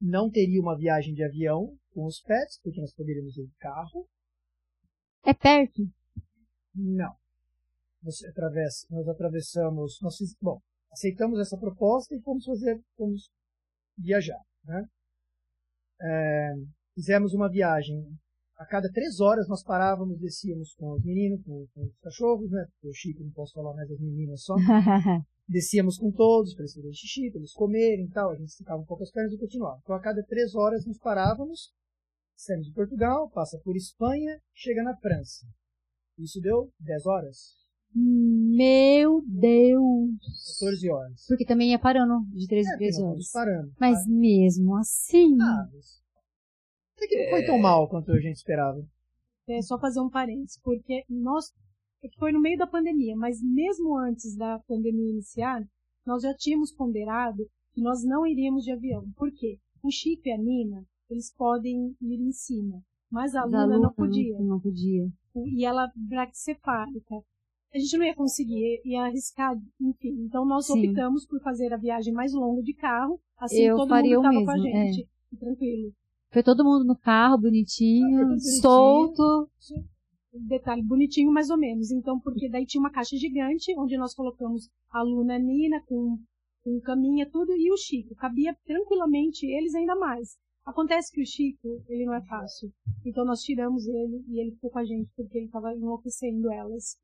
Não 0.00 0.30
teria 0.30 0.60
uma 0.60 0.76
viagem 0.76 1.14
de 1.14 1.22
avião 1.22 1.76
com 1.94 2.06
os 2.06 2.20
pets, 2.20 2.58
porque 2.62 2.80
nós 2.80 2.92
poderíamos 2.92 3.36
ir 3.36 3.46
de 3.46 3.54
carro. 3.58 4.08
É 5.24 5.32
perto? 5.32 5.82
Não. 6.74 7.14
Você 8.02 8.26
atravessa, 8.26 8.86
nós 8.90 9.06
atravessamos. 9.06 10.00
Nós 10.02 10.16
bom, 10.40 10.60
aceitamos 10.90 11.38
essa 11.38 11.56
proposta 11.56 12.14
e 12.14 12.20
fomos 12.20 12.44
fazer, 12.44 12.80
fomos 12.96 13.30
viajar. 13.96 14.40
Né? 14.64 14.84
É, 16.00 16.54
fizemos 16.94 17.32
uma 17.32 17.48
viagem. 17.48 18.04
A 18.62 18.66
cada 18.66 18.88
três 18.92 19.18
horas 19.18 19.48
nós 19.48 19.64
parávamos, 19.64 20.20
descíamos 20.20 20.72
com 20.74 20.92
os 20.92 21.02
meninos, 21.04 21.42
com, 21.42 21.66
com 21.74 21.84
os 21.84 21.98
cachorros, 21.98 22.48
né? 22.48 22.64
Porque 22.70 22.88
o 22.88 22.94
Chico 22.94 23.24
não 23.24 23.32
posso 23.32 23.54
falar 23.54 23.74
mais 23.74 23.88
das 23.88 23.98
meninas 23.98 24.44
só. 24.44 24.54
descíamos 25.48 25.98
com 25.98 26.12
todos 26.12 26.54
para 26.54 26.62
eles 26.62 26.72
fazerem 26.72 26.94
xixi, 26.94 27.28
para 27.28 27.40
eles 27.40 27.52
comerem 27.52 28.04
e 28.04 28.10
tal. 28.10 28.30
A 28.30 28.36
gente 28.36 28.56
ficava 28.56 28.80
um 28.80 28.84
pouco 28.84 29.02
as 29.02 29.10
pernas 29.10 29.32
e 29.32 29.38
continuava. 29.38 29.80
Então 29.82 29.96
a 29.96 30.00
cada 30.00 30.22
três 30.22 30.54
horas 30.54 30.86
nos 30.86 30.96
parávamos, 30.98 31.72
saímos 32.36 32.68
de 32.68 32.72
Portugal, 32.72 33.28
passa 33.30 33.58
por 33.64 33.74
Espanha, 33.74 34.40
chega 34.54 34.84
na 34.84 34.96
França. 34.96 35.44
Isso 36.16 36.40
deu 36.40 36.70
10 36.78 37.06
horas. 37.06 37.36
Meu 37.92 39.24
Deus! 39.26 40.10
14 40.60 40.88
horas. 40.88 41.24
Porque 41.26 41.44
também 41.44 41.72
ia 41.72 41.80
parando 41.80 42.24
de 42.30 42.46
13 42.46 42.74
em 42.74 42.76
13 42.76 43.02
horas. 43.02 43.30
Parando. 43.32 43.72
Mas 43.80 43.98
ah. 43.98 44.08
mesmo 44.08 44.76
assim. 44.76 45.36
Ah, 45.40 45.68
mas... 45.72 46.02
Até 47.02 47.08
que 47.08 47.24
não 47.24 47.30
foi 47.30 47.44
tão 47.44 47.58
mal 47.58 47.88
quanto 47.88 48.12
a 48.12 48.20
gente 48.20 48.36
esperava. 48.36 48.84
É 49.48 49.60
só 49.60 49.78
fazer 49.78 50.00
um 50.00 50.08
parênteses, 50.08 50.58
porque 50.62 51.04
nós. 51.08 51.52
É 52.04 52.08
foi 52.18 52.32
no 52.32 52.40
meio 52.40 52.58
da 52.58 52.66
pandemia, 52.66 53.14
mas 53.16 53.40
mesmo 53.42 53.96
antes 53.96 54.36
da 54.36 54.58
pandemia 54.66 55.10
iniciar, 55.10 55.62
nós 56.04 56.22
já 56.22 56.34
tínhamos 56.34 56.72
ponderado 56.72 57.44
que 57.72 57.80
nós 57.80 58.04
não 58.04 58.26
iríamos 58.26 58.64
de 58.64 58.72
avião. 58.72 59.04
Por 59.16 59.30
quê? 59.32 59.58
O 59.82 59.90
Chico 59.90 60.22
e 60.26 60.32
a 60.32 60.38
Nina, 60.38 60.84
eles 61.08 61.32
podem 61.32 61.94
ir 62.00 62.20
em 62.20 62.32
cima, 62.32 62.82
mas 63.10 63.36
a 63.36 63.44
Luna, 63.44 63.78
não 63.78 63.92
podia. 63.92 64.36
Não 64.40 64.60
podia. 64.60 65.08
E 65.46 65.64
ela 65.64 65.90
braquicefálica 65.94 67.22
a 67.74 67.78
gente 67.78 67.96
não 67.96 68.04
ia 68.04 68.14
conseguir, 68.14 68.82
ia 68.84 69.04
arriscar, 69.04 69.56
enfim. 69.80 70.26
Então 70.26 70.44
nós 70.44 70.66
Sim. 70.66 70.88
optamos 70.88 71.26
por 71.26 71.40
fazer 71.40 71.72
a 71.72 71.78
viagem 71.78 72.12
mais 72.12 72.34
longa 72.34 72.62
de 72.62 72.74
carro, 72.74 73.18
assim 73.38 73.62
Eu 73.62 73.76
todo 73.76 73.88
faria 73.88 74.16
mundo 74.16 74.28
estava 74.28 74.44
com 74.44 74.50
a 74.50 74.58
gente, 74.58 75.08
é. 75.32 75.36
tranquilo. 75.36 75.92
Foi 76.32 76.42
todo 76.42 76.64
mundo 76.64 76.84
no 76.84 76.96
carro, 76.96 77.38
bonitinho, 77.38 78.32
ah, 78.32 78.38
solto. 78.38 79.50
Sim. 79.60 79.84
Detalhe, 80.32 80.82
bonitinho 80.82 81.30
mais 81.30 81.50
ou 81.50 81.58
menos. 81.58 81.90
Então, 81.90 82.18
porque 82.18 82.48
daí 82.48 82.64
tinha 82.64 82.80
uma 82.80 82.90
caixa 82.90 83.16
gigante, 83.18 83.78
onde 83.78 83.98
nós 83.98 84.14
colocamos 84.14 84.70
a 84.90 85.02
Luna 85.02 85.38
Nina 85.38 85.82
com, 85.86 86.18
com 86.64 86.80
caminha, 86.80 87.28
tudo, 87.30 87.52
e 87.52 87.70
o 87.70 87.76
Chico. 87.76 88.14
Cabia 88.14 88.56
tranquilamente 88.64 89.44
eles 89.44 89.74
ainda 89.74 89.94
mais. 89.94 90.38
Acontece 90.64 91.12
que 91.12 91.20
o 91.20 91.26
Chico, 91.26 91.82
ele 91.86 92.06
não 92.06 92.14
é 92.14 92.22
fácil. 92.22 92.72
Então 93.04 93.26
nós 93.26 93.42
tiramos 93.42 93.86
ele 93.86 94.24
e 94.28 94.40
ele 94.40 94.52
ficou 94.52 94.70
com 94.70 94.78
a 94.78 94.84
gente 94.84 95.10
porque 95.14 95.36
ele 95.36 95.46
estava 95.46 95.74
enlouquecendo 95.74 96.50
elas. 96.50 96.96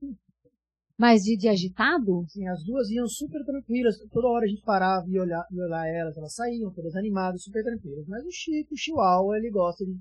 Mas 0.99 1.23
de, 1.23 1.37
de 1.37 1.49
agitado? 1.49 2.25
Sim, 2.29 2.49
as 2.49 2.65
duas 2.65 2.91
iam 2.91 3.07
super 3.07 3.45
tranquilas. 3.45 3.97
Toda 4.11 4.27
hora 4.27 4.45
a 4.45 4.49
gente 4.49 4.63
parava 4.63 5.07
e 5.09 5.19
olhar, 5.19 5.47
e 5.53 5.61
olhar 5.61 5.87
elas, 5.87 6.17
elas 6.17 6.35
saíam 6.35 6.73
todas 6.73 6.97
animadas, 6.97 7.45
super 7.45 7.63
tranquilas. 7.63 8.05
Mas 8.09 8.25
o 8.25 8.33
Chico, 8.33 8.75
o 8.75 8.77
Chihuahua, 8.77 9.39
ele 9.39 9.49
gosta 9.49 9.85
de 9.85 9.97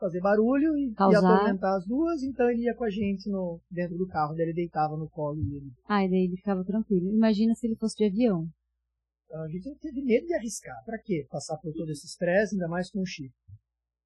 fazer 0.00 0.20
barulho 0.20 0.76
e, 0.76 0.88
e 0.88 1.14
atormentar 1.14 1.76
as 1.76 1.86
duas, 1.86 2.24
então 2.24 2.50
ele 2.50 2.64
ia 2.64 2.74
com 2.74 2.82
a 2.82 2.90
gente 2.90 3.30
no, 3.30 3.60
dentro 3.70 3.96
do 3.96 4.08
carro, 4.08 4.34
daí 4.34 4.46
ele 4.46 4.52
deitava 4.52 4.96
no 4.96 5.08
colo 5.08 5.40
e 5.40 5.58
ele. 5.58 5.72
Ah, 5.86 6.04
e 6.04 6.10
daí 6.10 6.24
ele 6.24 6.36
ficava 6.36 6.64
tranquilo. 6.64 7.14
Imagina 7.14 7.54
se 7.54 7.68
ele 7.68 7.76
fosse 7.76 7.96
de 7.96 8.06
avião. 8.06 8.48
Então, 9.26 9.42
a 9.42 9.48
gente 9.48 9.72
teve 9.76 10.02
medo 10.02 10.26
de 10.26 10.34
arriscar. 10.34 10.76
Pra 10.84 10.98
quê? 10.98 11.24
Passar 11.30 11.56
por 11.58 11.72
todo 11.72 11.88
esse 11.92 12.04
estresse, 12.04 12.56
ainda 12.56 12.66
mais 12.66 12.90
com 12.90 13.00
o 13.00 13.06
Chico. 13.06 13.32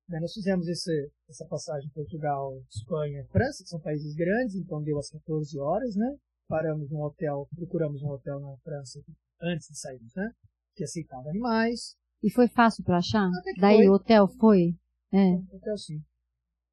Daí 0.07 0.21
nós 0.21 0.35
fizemos 0.35 0.69
esse, 0.69 1.11
essa 1.29 1.47
passagem 1.47 1.91
Portugal, 1.95 2.63
Espanha 2.71 3.23
e 3.23 3.33
França, 3.33 3.65
que 3.65 3.71
são 3.71 3.81
países 3.81 4.15
grandes, 4.15 4.55
então 4.55 4.83
deu 4.83 4.99
as 4.99 5.11
14 5.11 5.59
horas, 5.59 5.97
né? 5.97 6.15
Paramos 6.49 6.91
num 6.91 7.03
hotel, 7.03 7.49
procuramos 7.55 8.03
um 8.03 8.11
hotel 8.11 8.39
na 8.41 8.57
França 8.59 9.01
antes 9.41 9.69
de 9.69 9.79
sairmos, 9.79 10.15
né? 10.15 10.31
Que 10.75 10.85
aceitava 10.85 11.29
animais. 11.29 11.97
E 12.23 12.31
foi 12.31 12.49
fácil 12.49 12.85
para 12.85 12.99
achar? 12.99 13.29
Daí 13.59 13.79
foi. 13.79 13.89
o 13.89 13.93
hotel 13.93 14.29
foi? 14.29 14.75
É. 15.13 15.35
Hotel 15.55 15.77
sim. 15.77 16.03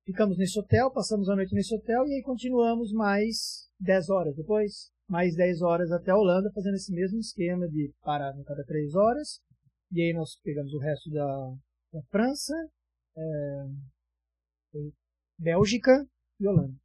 Ficamos 0.05 0.37
nesse 0.37 0.59
hotel, 0.59 0.91
passamos 0.91 1.29
a 1.29 1.35
noite 1.35 1.55
nesse 1.55 1.73
hotel 1.73 2.05
e 2.07 2.15
aí 2.15 2.21
continuamos 2.21 2.91
mais 2.91 3.69
10 3.79 4.09
horas 4.09 4.35
depois, 4.35 4.91
mais 5.07 5.35
10 5.35 5.61
horas 5.61 5.91
até 5.91 6.11
a 6.11 6.17
Holanda, 6.17 6.51
fazendo 6.53 6.75
esse 6.75 6.93
mesmo 6.93 7.19
esquema 7.19 7.67
de 7.69 7.93
parar 8.01 8.29
a 8.29 8.43
cada 8.43 8.63
3 8.65 8.95
horas. 8.95 9.39
E 9.91 10.01
aí 10.01 10.13
nós 10.13 10.37
pegamos 10.43 10.73
o 10.73 10.79
resto 10.79 11.09
da, 11.09 11.53
da 11.93 12.01
França, 12.09 12.53
é, 13.15 13.65
Bélgica 15.39 16.05
e 16.39 16.47
Holanda. 16.47 16.82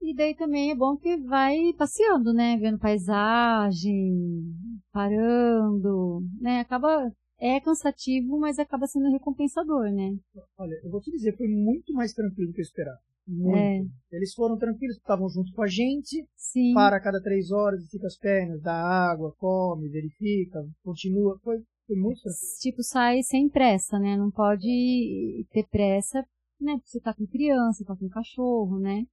E 0.00 0.14
daí 0.14 0.34
também 0.34 0.70
é 0.70 0.74
bom 0.74 0.96
que 0.96 1.16
vai 1.18 1.56
passeando, 1.76 2.32
né? 2.32 2.56
Vendo 2.56 2.78
paisagem, 2.78 4.54
parando, 4.92 6.22
né? 6.40 6.60
Acaba, 6.60 7.12
é 7.38 7.60
cansativo, 7.60 8.38
mas 8.38 8.58
acaba 8.58 8.86
sendo 8.86 9.10
recompensador, 9.10 9.90
né? 9.90 10.16
Olha, 10.56 10.74
eu 10.84 10.90
vou 10.90 11.00
te 11.00 11.10
dizer, 11.10 11.36
foi 11.36 11.48
muito 11.48 11.92
mais 11.92 12.12
tranquilo 12.12 12.48
do 12.48 12.54
que 12.54 12.60
eu 12.60 12.64
esperava. 12.64 12.98
Muito. 13.26 13.58
É. 13.58 14.16
Eles 14.16 14.32
foram 14.32 14.56
tranquilos, 14.56 14.96
estavam 14.96 15.28
junto 15.28 15.52
com 15.52 15.62
a 15.62 15.66
gente, 15.66 16.26
Sim. 16.34 16.72
para 16.72 16.96
a 16.96 17.00
cada 17.00 17.20
três 17.20 17.50
horas, 17.50 17.82
estica 17.82 18.06
as 18.06 18.16
pernas, 18.16 18.62
dá 18.62 18.72
água, 18.72 19.34
come, 19.36 19.88
verifica, 19.88 20.66
continua. 20.82 21.38
Foi, 21.44 21.58
foi 21.86 21.96
muito 21.96 22.22
tranquilo. 22.22 22.52
Tipo, 22.60 22.82
sai 22.82 23.22
sem 23.22 23.48
pressa, 23.48 23.98
né? 23.98 24.16
Não 24.16 24.30
pode 24.30 25.44
ter 25.50 25.66
pressa, 25.68 26.24
né? 26.58 26.74
Porque 26.76 26.88
você 26.88 27.00
tá 27.00 27.12
com 27.12 27.26
criança, 27.26 27.84
tá 27.84 27.94
com 27.94 28.08
cachorro, 28.08 28.78
né? 28.78 29.04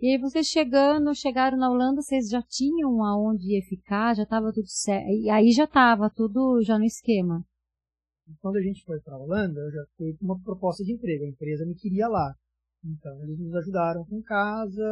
E 0.00 0.08
aí 0.08 0.18
vocês 0.18 0.46
chegando, 0.46 1.14
chegaram 1.14 1.56
na 1.56 1.70
Holanda, 1.70 2.02
vocês 2.02 2.28
já 2.28 2.42
tinham 2.42 3.02
aonde 3.02 3.54
ia 3.54 3.62
ficar, 3.62 4.14
já 4.14 4.26
tava 4.26 4.52
tudo 4.52 4.68
certo. 4.68 5.08
E 5.08 5.30
aí 5.30 5.50
já 5.52 5.66
tava 5.66 6.10
tudo 6.10 6.60
já 6.62 6.78
no 6.78 6.84
esquema. 6.84 7.44
Quando 8.40 8.56
a 8.56 8.62
gente 8.62 8.84
foi 8.84 9.00
para 9.00 9.14
a 9.14 9.18
Holanda, 9.18 9.60
eu 9.60 9.70
já 9.70 9.84
fui 9.96 10.16
com 10.16 10.24
uma 10.24 10.40
proposta 10.40 10.82
de 10.82 10.92
emprego. 10.92 11.24
A 11.24 11.28
empresa 11.28 11.64
me 11.64 11.74
queria 11.74 12.08
lá. 12.08 12.34
Então, 12.84 13.22
eles 13.22 13.38
nos 13.38 13.54
ajudaram 13.54 14.04
com 14.04 14.22
casa, 14.22 14.82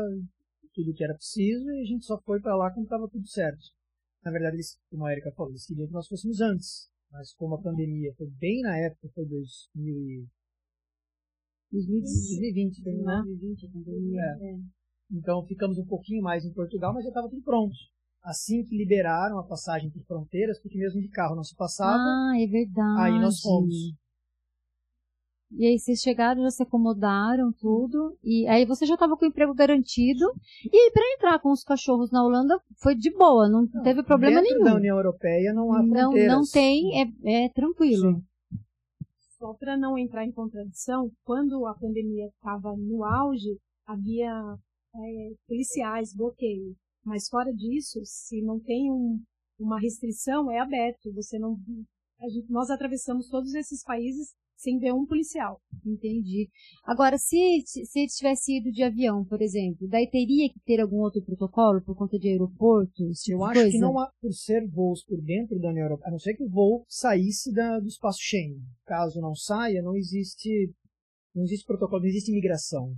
tudo 0.73 0.95
que 0.95 1.05
era 1.05 1.15
preciso, 1.15 1.71
e 1.71 1.83
a 1.83 1.85
gente 1.85 2.05
só 2.05 2.19
foi 2.23 2.41
para 2.41 2.57
lá 2.57 2.71
quando 2.73 2.85
estava 2.85 3.09
tudo 3.09 3.27
certo. 3.27 3.61
Na 4.25 4.31
verdade, 4.31 4.57
eles, 4.57 4.79
como 4.89 5.05
a 5.05 5.13
Erika 5.13 5.33
falou, 5.33 5.51
eles 5.53 5.67
queriam 5.67 5.87
que 5.87 5.93
nós 5.93 6.09
fôssemos 6.09 6.41
antes. 6.41 6.89
Mas 7.11 7.35
como 7.35 7.55
a 7.57 7.61
pandemia 7.61 8.15
foi 8.17 8.29
bem 8.29 8.63
na 8.63 8.79
época, 8.79 9.11
foi 9.15 9.27
2000 9.27 9.95
e... 9.95 10.27
2020, 11.73 12.83
bem, 12.83 12.97
né? 12.99 13.23
2020, 13.27 13.67
a 13.67 13.71
pandemia. 13.71 14.23
É. 14.41 14.82
Então 15.13 15.45
ficamos 15.47 15.79
um 15.79 15.85
pouquinho 15.87 16.23
mais 16.23 16.45
em 16.45 16.53
Portugal, 16.53 16.93
mas 16.95 17.05
já 17.05 17.11
estava 17.11 17.29
tudo 17.29 17.43
pronto. 17.43 17.75
Assim 18.23 18.65
que 18.65 18.77
liberaram 18.77 19.39
a 19.39 19.43
passagem 19.45 19.91
por 19.91 20.03
fronteiras, 20.05 20.61
porque 20.61 20.79
mesmo 20.79 21.01
de 21.01 21.09
carro 21.09 21.35
não 21.37 21.43
se 21.45 21.55
passava, 21.57 21.99
Ah, 21.99 22.33
é 22.41 22.47
verdade. 22.47 23.01
aí 23.03 23.21
nós 23.21 23.41
fomos. 23.41 23.75
E 25.55 25.67
aí 25.67 25.79
vocês 25.79 26.01
chegaram, 26.01 26.43
já 26.43 26.51
se 26.51 26.63
acomodaram, 26.63 27.53
tudo. 27.53 28.17
E 28.25 28.47
aí 28.49 28.65
você 28.65 28.87
já 28.87 28.95
estava 28.95 29.17
com 29.19 29.25
o 29.27 29.29
emprego 29.29 29.53
garantido. 29.53 30.25
E 30.65 30.75
aí 30.75 30.91
para 30.93 31.03
entrar 31.15 31.39
com 31.41 31.51
os 31.53 31.63
cachorros 31.63 32.11
na 32.11 32.25
Holanda 32.25 32.59
foi 32.81 32.95
de 32.95 33.11
boa, 33.11 33.49
não, 33.51 33.69
Não, 33.71 33.83
teve 33.83 34.03
problema 34.03 34.41
Dentro 34.41 34.55
nenhum. 34.61 34.65
da 34.71 34.77
União 34.77 34.97
Europeia 34.97 35.53
não 35.53 35.73
há 35.75 35.83
não, 35.83 35.89
fronteiras. 36.11 36.33
não 36.33 36.43
tem, 36.51 37.03
é, 37.03 37.45
é 37.45 37.49
tranquilo. 37.51 38.15
Sim. 38.15 38.25
Só 39.39 39.53
para 39.55 39.77
não 39.77 39.99
entrar 39.99 40.25
em 40.25 40.33
contradição, 40.33 41.11
quando 41.25 41.67
a 41.67 41.75
pandemia 41.75 42.29
estava 42.29 42.75
no 42.77 43.05
auge, 43.05 43.59
havia 43.85 44.57
é, 44.95 45.35
policiais, 45.47 46.15
bloqueio. 46.15 46.77
Mas 47.05 47.29
fora 47.29 47.53
disso, 47.53 48.01
se 48.05 48.43
não 48.43 48.61
tem 48.61 48.91
um, 48.91 49.21
uma 49.59 49.81
restrição, 49.81 50.51
é 50.51 50.59
aberto. 50.59 51.13
Você 51.15 51.39
não, 51.39 51.59
a 52.21 52.29
gente, 52.29 52.51
nós 52.51 52.71
atravessamos 52.71 53.29
todos 53.29 53.55
esses 53.55 53.83
países 53.83 54.35
sem 54.63 54.79
ver 54.79 54.93
um 54.93 55.05
policial. 55.05 55.61
Entendi. 55.85 56.49
Agora, 56.85 57.19
se, 57.19 57.37
se 57.67 57.99
ele 57.99 58.09
tivesse 58.09 58.59
ido 58.59 58.71
de 58.71 58.85
avião, 58.85 59.25
por 59.25 59.43
exemplo, 59.43 59.89
daí 59.89 60.09
teria 60.09 60.49
que 60.49 60.61
ter 60.61 60.81
algum 60.81 61.01
outro 61.01 61.21
protocolo 61.21 61.83
por 61.83 61.97
conta 61.97 62.17
de 62.17 62.29
aeroporto, 62.29 63.11
tipo 63.13 63.39
Eu 63.39 63.45
acho 63.45 63.55
coisa? 63.55 63.71
que 63.71 63.79
não 63.79 63.99
há, 63.99 64.09
por 64.21 64.33
ser 64.33 64.69
voos 64.69 65.05
por 65.05 65.21
dentro 65.21 65.59
da 65.59 65.71
União 65.71 65.87
Europeia, 65.87 66.09
a 66.09 66.11
não 66.13 66.19
ser 66.19 66.35
que 66.35 66.45
o 66.45 66.49
voo 66.49 66.85
saísse 66.89 67.53
da, 67.53 67.81
do 67.81 67.89
espaço 67.89 68.21
Schengen. 68.23 68.63
Caso 68.87 69.21
não 69.21 69.35
saia, 69.35 69.83
não 69.83 69.97
existe, 69.97 70.73
não 71.35 71.43
existe 71.43 71.67
protocolo, 71.67 72.03
não 72.03 72.09
existe 72.09 72.31
imigração. 72.31 72.95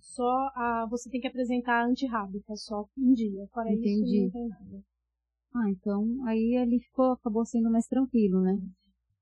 Só 0.00 0.50
a, 0.54 0.86
você 0.90 1.08
tem 1.10 1.20
que 1.20 1.26
apresentar 1.26 1.82
a 1.82 1.86
antirrábica 1.86 2.54
só 2.56 2.86
em 2.96 3.12
dia. 3.12 3.46
Fora 3.52 3.72
Entendi. 3.72 3.90
isso, 3.90 4.24
não 4.24 4.30
tem 4.30 4.48
nada. 4.48 4.84
Ah, 5.54 5.70
então 5.70 6.26
aí 6.26 6.56
ali 6.56 6.80
ficou, 6.80 7.12
acabou 7.12 7.44
sendo 7.44 7.70
mais 7.70 7.86
tranquilo, 7.86 8.40
né? 8.40 8.58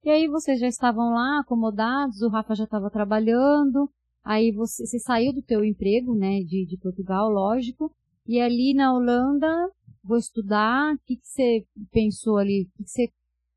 E 0.03 0.11
aí 0.11 0.27
vocês 0.27 0.59
já 0.59 0.67
estavam 0.67 1.13
lá 1.13 1.41
acomodados, 1.41 2.23
o 2.23 2.29
Rafa 2.29 2.55
já 2.55 2.65
estava 2.65 2.91
trabalhando, 2.91 3.89
aí 4.25 4.51
você, 4.51 4.85
você 4.85 4.99
saiu 4.99 5.33
do 5.33 5.43
teu 5.43 5.65
emprego, 5.65 6.15
né, 6.15 6.41
de, 6.41 6.67
de 6.67 6.77
Portugal, 6.79 7.31
lógico, 7.31 7.95
e 8.27 8.41
ali 8.41 8.75
na 8.75 8.93
Holanda, 8.93 9.71
vou 10.03 10.17
estudar, 10.17 10.95
o 10.95 10.99
que, 11.07 11.17
que 11.17 11.27
você 11.27 11.65
pensou 11.93 12.39
ali, 12.39 12.63
o 12.63 12.79
que, 12.79 12.85
que 12.85 12.91
você 12.91 13.13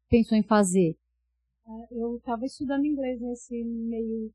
pensou 0.07 0.37
em 0.37 0.43
fazer? 0.43 0.95
Eu 1.89 2.17
estava 2.17 2.45
estudando 2.45 2.85
inglês 2.85 3.19
nesse 3.19 3.63
meio 3.63 4.31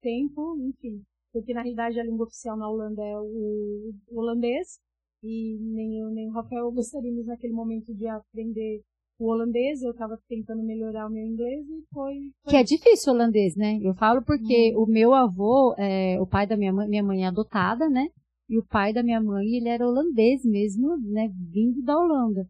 tempo, 0.00 0.56
enfim, 0.60 1.04
porque 1.32 1.54
na 1.54 1.62
realidade 1.62 1.98
a 2.00 2.04
língua 2.04 2.26
oficial 2.26 2.56
na 2.56 2.68
Holanda 2.68 3.02
é 3.02 3.18
o 3.18 3.92
holandês, 4.12 4.78
e 5.22 5.58
nem 5.60 5.98
eu 5.98 6.10
nem 6.10 6.28
o 6.28 6.32
Rafael 6.32 6.70
gostaríamos 6.72 7.26
naquele 7.26 7.52
momento 7.52 7.94
de 7.94 8.06
aprender 8.06 8.82
o 9.18 9.26
holandês, 9.26 9.82
eu 9.82 9.90
estava 9.90 10.18
tentando 10.26 10.62
melhorar 10.62 11.06
o 11.06 11.10
meu 11.10 11.24
inglês 11.24 11.68
e 11.68 11.84
foi... 11.92 12.14
foi 12.42 12.50
Que 12.50 12.56
é 12.56 12.62
difícil 12.62 13.12
o 13.12 13.16
holandês, 13.16 13.54
né? 13.54 13.78
Eu 13.82 13.94
falo 13.94 14.22
porque 14.24 14.74
o 14.74 14.86
meu 14.86 15.12
avô, 15.12 15.74
é, 15.76 16.18
o 16.18 16.26
pai 16.26 16.46
da 16.46 16.56
minha 16.56 16.72
mãe, 16.72 16.88
minha 16.88 17.02
mãe 17.02 17.24
é 17.24 17.26
adotada, 17.26 17.88
né? 17.88 18.08
E 18.48 18.58
o 18.58 18.66
pai 18.66 18.94
da 18.94 19.02
minha 19.02 19.20
mãe, 19.20 19.46
ele 19.56 19.68
era 19.68 19.86
holandês 19.86 20.42
mesmo, 20.42 20.96
né? 21.12 21.30
Vindo 21.52 21.82
da 21.82 21.98
Holanda. 21.98 22.48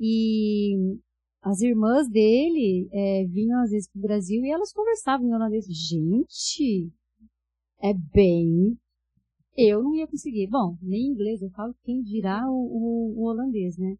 E 0.00 0.96
as 1.42 1.60
irmãs 1.60 2.08
dele 2.08 2.88
é, 2.92 3.24
vinham 3.26 3.60
às 3.60 3.70
vezes 3.70 3.88
pro 3.88 4.00
Brasil 4.00 4.42
e 4.42 4.50
elas 4.50 4.72
conversavam 4.72 5.28
em 5.28 5.34
holandês. 5.34 5.66
Gente, 5.66 6.90
é 7.82 7.92
bem. 7.94 8.78
Eu 9.56 9.82
não 9.82 9.94
ia 9.94 10.06
conseguir. 10.06 10.46
Bom, 10.48 10.76
nem 10.82 11.06
inglês, 11.06 11.40
eu 11.42 11.50
falo 11.50 11.74
quem 11.82 12.02
dirá 12.02 12.48
o, 12.48 12.52
o, 12.52 13.20
o 13.20 13.24
holandês, 13.24 13.78
né? 13.78 13.96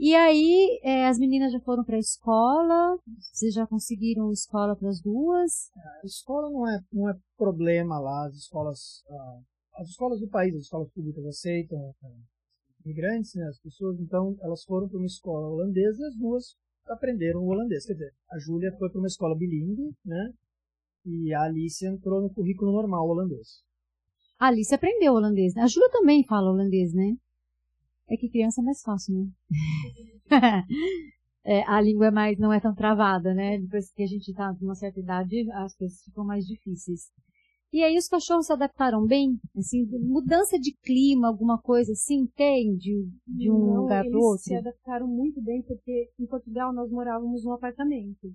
E 0.00 0.14
aí, 0.14 0.78
é, 0.84 1.08
as 1.08 1.18
meninas 1.18 1.52
já 1.52 1.58
foram 1.58 1.82
para 1.82 1.96
a 1.96 1.98
escola, 1.98 2.96
vocês 3.32 3.52
já 3.52 3.66
conseguiram 3.66 4.30
escola 4.30 4.76
para 4.76 4.88
as 4.88 5.00
duas? 5.00 5.72
A 5.74 6.06
escola 6.06 6.48
não 6.50 6.68
é, 6.68 6.80
não 6.92 7.10
é 7.10 7.18
problema 7.36 7.98
lá, 7.98 8.26
as 8.26 8.36
escolas, 8.36 9.02
ah, 9.10 9.40
as 9.74 9.88
escolas 9.88 10.20
do 10.20 10.28
país, 10.28 10.54
as 10.54 10.62
escolas 10.62 10.88
públicas 10.92 11.26
aceitam 11.26 11.92
ah, 12.04 12.08
imigrantes, 12.84 13.34
né, 13.34 13.44
as 13.48 13.58
pessoas, 13.58 13.98
então 13.98 14.36
elas 14.40 14.62
foram 14.62 14.88
para 14.88 14.98
uma 14.98 15.06
escola 15.06 15.48
holandesa 15.48 16.00
e 16.00 16.06
as 16.06 16.14
duas 16.14 16.56
aprenderam 16.86 17.40
o 17.40 17.48
holandês. 17.48 17.84
Quer 17.84 17.94
dizer, 17.94 18.14
a 18.30 18.38
Júlia 18.38 18.70
foi 18.78 18.88
para 18.90 19.00
uma 19.00 19.08
escola 19.08 19.36
bilíngue, 19.36 19.96
né, 20.04 20.32
e 21.04 21.32
a 21.34 21.42
Alice 21.42 21.84
entrou 21.86 22.20
no 22.22 22.30
currículo 22.32 22.72
normal 22.72 23.08
holandês. 23.08 23.62
A 24.36 24.48
Alice 24.48 24.74
aprendeu 24.74 25.12
holandês, 25.14 25.54
né? 25.54 25.62
A 25.62 25.68
Júlia 25.68 25.88
também 25.90 26.24
fala 26.24 26.50
holandês, 26.50 26.92
né? 26.92 27.16
É 28.08 28.16
que 28.16 28.28
criança 28.28 28.60
é 28.60 28.64
mais 28.64 28.82
fácil, 28.82 29.14
né? 29.14 29.30
É, 31.44 31.62
a 31.66 31.80
língua 31.80 32.08
é 32.08 32.10
mais, 32.10 32.38
não 32.38 32.52
é 32.52 32.60
tão 32.60 32.74
travada, 32.74 33.32
né? 33.32 33.58
Depois 33.58 33.90
que 33.92 34.02
a 34.02 34.06
gente 34.06 34.34
tá 34.34 34.52
numa 34.60 34.74
certa 34.74 35.00
idade, 35.00 35.50
as 35.52 35.74
coisas 35.74 36.02
ficam 36.02 36.24
mais 36.24 36.44
difíceis. 36.46 37.10
E 37.72 37.82
aí 37.82 37.96
os 37.96 38.06
cachorros 38.08 38.46
se 38.46 38.52
adaptaram 38.52 39.06
bem? 39.06 39.40
Assim, 39.56 39.84
mudança 39.86 40.58
de 40.58 40.74
clima, 40.82 41.28
alguma 41.28 41.58
coisa 41.58 41.92
assim, 41.92 42.26
tem 42.36 42.76
de, 42.76 43.08
de 43.26 43.50
um 43.50 43.74
Não, 43.74 43.82
lugar 43.82 44.04
eles 44.04 44.12
para 44.12 44.20
outro? 44.20 44.44
se 44.44 44.54
adaptaram 44.54 45.06
muito 45.06 45.40
bem, 45.40 45.62
porque 45.62 46.10
em 46.18 46.26
Portugal 46.26 46.72
nós 46.72 46.90
morávamos 46.90 47.44
num 47.44 47.52
apartamento. 47.52 48.30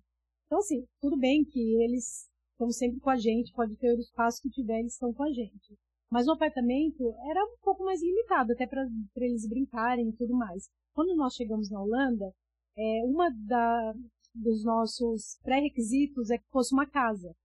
Então, 0.47 0.59
assim, 0.59 0.85
tudo 1.01 1.17
bem 1.17 1.43
que 1.43 1.59
eles 1.83 2.27
estão 2.63 2.71
sempre 2.71 2.99
com 2.99 3.09
a 3.09 3.17
gente, 3.17 3.53
pode 3.53 3.75
ter 3.75 3.93
o 3.93 3.99
espaço 3.99 4.41
que 4.41 4.49
tiver, 4.49 4.79
eles 4.79 4.93
estão 4.93 5.13
com 5.13 5.23
a 5.23 5.31
gente. 5.31 5.77
Mas 6.09 6.27
o 6.27 6.31
apartamento 6.31 7.13
era 7.29 7.43
um 7.43 7.57
pouco 7.61 7.83
mais 7.83 8.01
limitado, 8.01 8.53
até 8.53 8.67
para 8.67 8.85
eles 9.17 9.47
brincarem 9.47 10.09
e 10.09 10.13
tudo 10.13 10.33
mais. 10.33 10.69
Quando 10.93 11.15
nós 11.15 11.33
chegamos 11.33 11.69
na 11.69 11.81
Holanda, 11.81 12.31
é, 12.77 13.05
uma 13.05 13.29
da, 13.31 13.93
dos 14.33 14.63
nossos 14.63 15.39
pré-requisitos 15.43 16.29
é 16.29 16.37
que 16.37 16.49
fosse 16.49 16.73
uma 16.73 16.85
casa. 16.85 17.35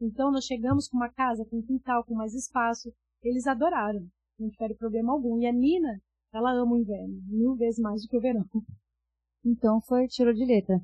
Então 0.00 0.30
nós 0.30 0.44
chegamos 0.44 0.88
com 0.88 0.96
uma 0.96 1.10
casa, 1.10 1.44
com 1.46 1.62
quintal, 1.62 2.04
com 2.04 2.14
mais 2.14 2.34
espaço. 2.34 2.92
Eles 3.22 3.46
adoraram, 3.46 4.06
não 4.38 4.50
tiveram 4.50 4.76
problema 4.76 5.12
algum. 5.12 5.40
E 5.40 5.46
a 5.46 5.52
Nina, 5.52 6.00
ela 6.32 6.52
ama 6.52 6.74
o 6.74 6.78
inverno, 6.78 7.20
mil 7.26 7.56
vezes 7.56 7.80
mais 7.80 8.02
do 8.02 8.08
que 8.08 8.16
o 8.16 8.20
verão. 8.20 8.44
Então 9.44 9.80
foi 9.80 10.06
tirou 10.06 10.34
de 10.34 10.44
letra. 10.44 10.78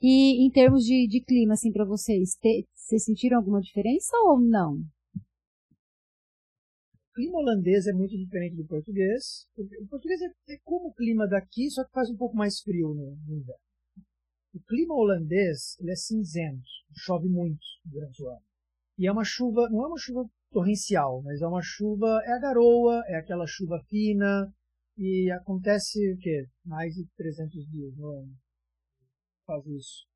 E 0.00 0.46
em 0.46 0.50
termos 0.50 0.84
de, 0.84 1.06
de 1.08 1.22
clima, 1.22 1.54
assim, 1.54 1.72
para 1.72 1.84
vocês, 1.84 2.34
te, 2.34 2.66
vocês 2.74 3.04
sentiram 3.04 3.38
alguma 3.38 3.60
diferença 3.60 4.16
ou 4.24 4.40
não? 4.40 4.84
O 5.16 7.14
clima 7.14 7.38
holandês 7.38 7.86
é 7.86 7.92
muito 7.92 8.16
diferente 8.16 8.56
do 8.56 8.66
português. 8.66 9.48
O 9.56 9.86
português 9.88 10.20
é, 10.20 10.26
é 10.52 10.58
como 10.62 10.88
o 10.88 10.94
clima 10.94 11.26
daqui, 11.26 11.70
só 11.70 11.82
que 11.82 11.92
faz 11.92 12.10
um 12.10 12.16
pouco 12.16 12.36
mais 12.36 12.60
frio 12.60 12.88
no, 12.88 13.16
no 13.26 13.36
inverno. 13.36 13.60
O 14.54 14.60
clima 14.68 14.94
holandês 14.94 15.78
ele 15.80 15.92
é 15.92 15.96
cinzento, 15.96 16.68
chove 16.94 17.28
muito 17.28 17.64
durante 17.84 18.22
o 18.22 18.28
ano. 18.28 18.42
E 18.98 19.06
é 19.06 19.12
uma 19.12 19.24
chuva, 19.24 19.68
não 19.70 19.82
é 19.82 19.86
uma 19.86 19.98
chuva 19.98 20.28
torrencial, 20.50 21.22
mas 21.22 21.40
é 21.40 21.46
uma 21.46 21.62
chuva, 21.62 22.22
é 22.24 22.32
a 22.32 22.38
garoa, 22.38 23.02
é 23.06 23.16
aquela 23.16 23.46
chuva 23.46 23.82
fina, 23.88 24.52
e 24.96 25.30
acontece 25.30 26.12
o 26.12 26.18
quê? 26.18 26.46
Mais 26.64 26.94
de 26.94 27.06
300 27.16 27.70
dias 27.70 27.96
no 27.96 28.08
ano. 28.08 28.34
Faz 29.46 29.64
isso. 29.66 30.06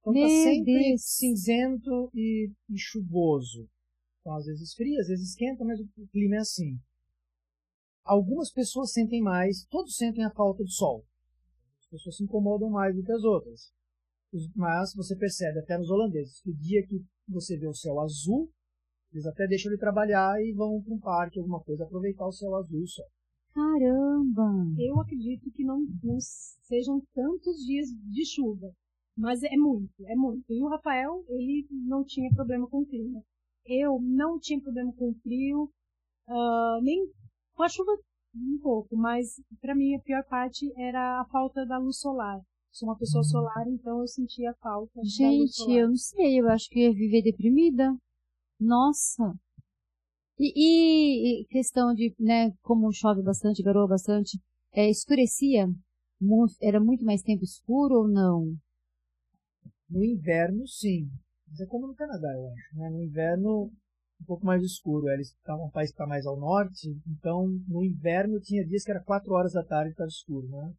Então 0.00 0.12
tá 0.12 0.18
Meu 0.20 0.28
tá 0.28 0.34
sempre 0.34 0.88
Deus. 0.88 1.02
cinzento 1.04 2.10
e, 2.14 2.52
e, 2.70 2.78
chuvoso. 2.78 3.68
Então 4.20 4.34
às 4.34 4.46
vezes 4.46 4.72
fria, 4.74 5.00
às 5.00 5.08
vezes 5.08 5.30
esquenta, 5.30 5.64
mas 5.64 5.80
o 5.80 6.06
clima 6.12 6.36
é 6.36 6.38
assim. 6.38 6.78
Algumas 8.04 8.50
pessoas 8.50 8.92
sentem 8.92 9.20
mais, 9.20 9.66
todos 9.68 9.96
sentem 9.96 10.24
a 10.24 10.30
falta 10.30 10.62
do 10.62 10.70
sol. 10.70 11.04
As 11.80 11.86
pessoas 11.88 12.16
se 12.16 12.24
incomodam 12.24 12.70
mais 12.70 12.94
do 12.94 13.02
que 13.02 13.12
as 13.12 13.22
outras. 13.22 13.72
Mas 14.54 14.94
você 14.94 15.16
percebe 15.16 15.58
até 15.58 15.76
nos 15.76 15.90
holandeses 15.90 16.40
que 16.40 16.50
o 16.50 16.56
dia 16.56 16.86
que 16.86 17.04
você 17.26 17.58
vê 17.58 17.66
o 17.66 17.74
céu 17.74 18.00
azul, 18.00 18.50
eles 19.12 19.26
até 19.26 19.46
deixam 19.46 19.70
ele 19.70 19.80
trabalhar 19.80 20.40
e 20.42 20.52
vão 20.52 20.82
para 20.82 20.94
um 20.94 21.00
parque, 21.00 21.38
alguma 21.38 21.62
coisa, 21.62 21.84
aproveitar 21.84 22.26
o 22.26 22.32
céu 22.32 22.54
azul 22.54 22.80
e 22.80 22.84
o 22.84 22.88
sol. 22.88 23.08
Caramba! 23.58 24.72
Eu 24.78 25.00
acredito 25.00 25.50
que 25.50 25.64
não, 25.64 25.80
não 26.00 26.20
sejam 26.20 27.02
tantos 27.12 27.56
dias 27.66 27.88
de 27.88 28.24
chuva, 28.24 28.72
mas 29.16 29.42
é 29.42 29.56
muito, 29.56 30.06
é 30.06 30.14
muito. 30.14 30.44
E 30.48 30.62
o 30.62 30.68
Rafael, 30.68 31.24
ele 31.28 31.66
não 31.68 32.04
tinha 32.04 32.32
problema 32.32 32.68
com 32.68 32.82
o 32.82 32.86
clima. 32.86 33.20
Eu 33.66 33.98
não 34.00 34.38
tinha 34.38 34.62
problema 34.62 34.92
com 34.92 35.10
o 35.10 35.14
frio, 35.14 35.64
uh, 36.28 36.80
nem 36.82 37.04
com 37.52 37.64
a 37.64 37.68
chuva 37.68 37.98
um 38.32 38.60
pouco, 38.62 38.96
mas 38.96 39.42
para 39.60 39.74
mim 39.74 39.96
a 39.96 40.00
pior 40.02 40.22
parte 40.28 40.72
era 40.76 41.20
a 41.20 41.24
falta 41.24 41.66
da 41.66 41.78
luz 41.78 41.98
solar. 41.98 42.40
Sou 42.70 42.88
uma 42.88 42.96
pessoa 42.96 43.22
uhum. 43.22 43.28
solar, 43.28 43.66
então 43.66 44.00
eu 44.00 44.06
sentia 44.06 44.54
falta. 44.62 45.00
Gente, 45.02 45.68
eu 45.68 45.88
não 45.88 45.96
sei, 45.96 46.40
eu 46.40 46.48
acho 46.48 46.68
que 46.70 46.78
ia 46.78 46.92
viver 46.92 47.22
deprimida. 47.22 47.92
Nossa! 48.60 49.34
E, 50.38 51.42
e, 51.42 51.44
questão 51.46 51.92
de, 51.92 52.14
né, 52.18 52.52
como 52.62 52.92
chove 52.92 53.22
bastante, 53.22 53.62
garoa 53.62 53.88
bastante, 53.88 54.38
é, 54.72 54.88
escurecia? 54.88 55.66
Era 56.62 56.80
muito 56.80 57.04
mais 57.04 57.22
tempo 57.22 57.42
escuro 57.42 58.02
ou 58.02 58.08
não? 58.08 58.54
No 59.90 60.04
inverno, 60.04 60.66
sim. 60.66 61.08
Mas 61.48 61.60
é 61.60 61.66
como 61.66 61.86
no 61.86 61.94
Canadá, 61.94 62.28
eu 62.34 62.46
acho. 62.48 62.76
Né? 62.76 62.90
No 62.90 63.02
inverno, 63.02 63.72
um 64.20 64.24
pouco 64.26 64.44
mais 64.44 64.62
escuro. 64.62 65.08
Eles 65.08 65.28
estavam 65.28 65.66
um 65.66 65.70
país 65.70 65.90
que 65.90 65.94
está 65.94 66.06
mais 66.06 66.26
ao 66.26 66.38
norte, 66.38 66.88
então 67.06 67.48
no 67.66 67.84
inverno 67.84 68.40
tinha 68.40 68.64
dias 68.64 68.84
que 68.84 68.90
era 68.90 69.02
4 69.02 69.32
horas 69.32 69.52
da 69.52 69.64
tarde 69.64 69.90
e 69.90 69.92
estava 69.92 70.08
escuro, 70.08 70.48
né? 70.48 70.72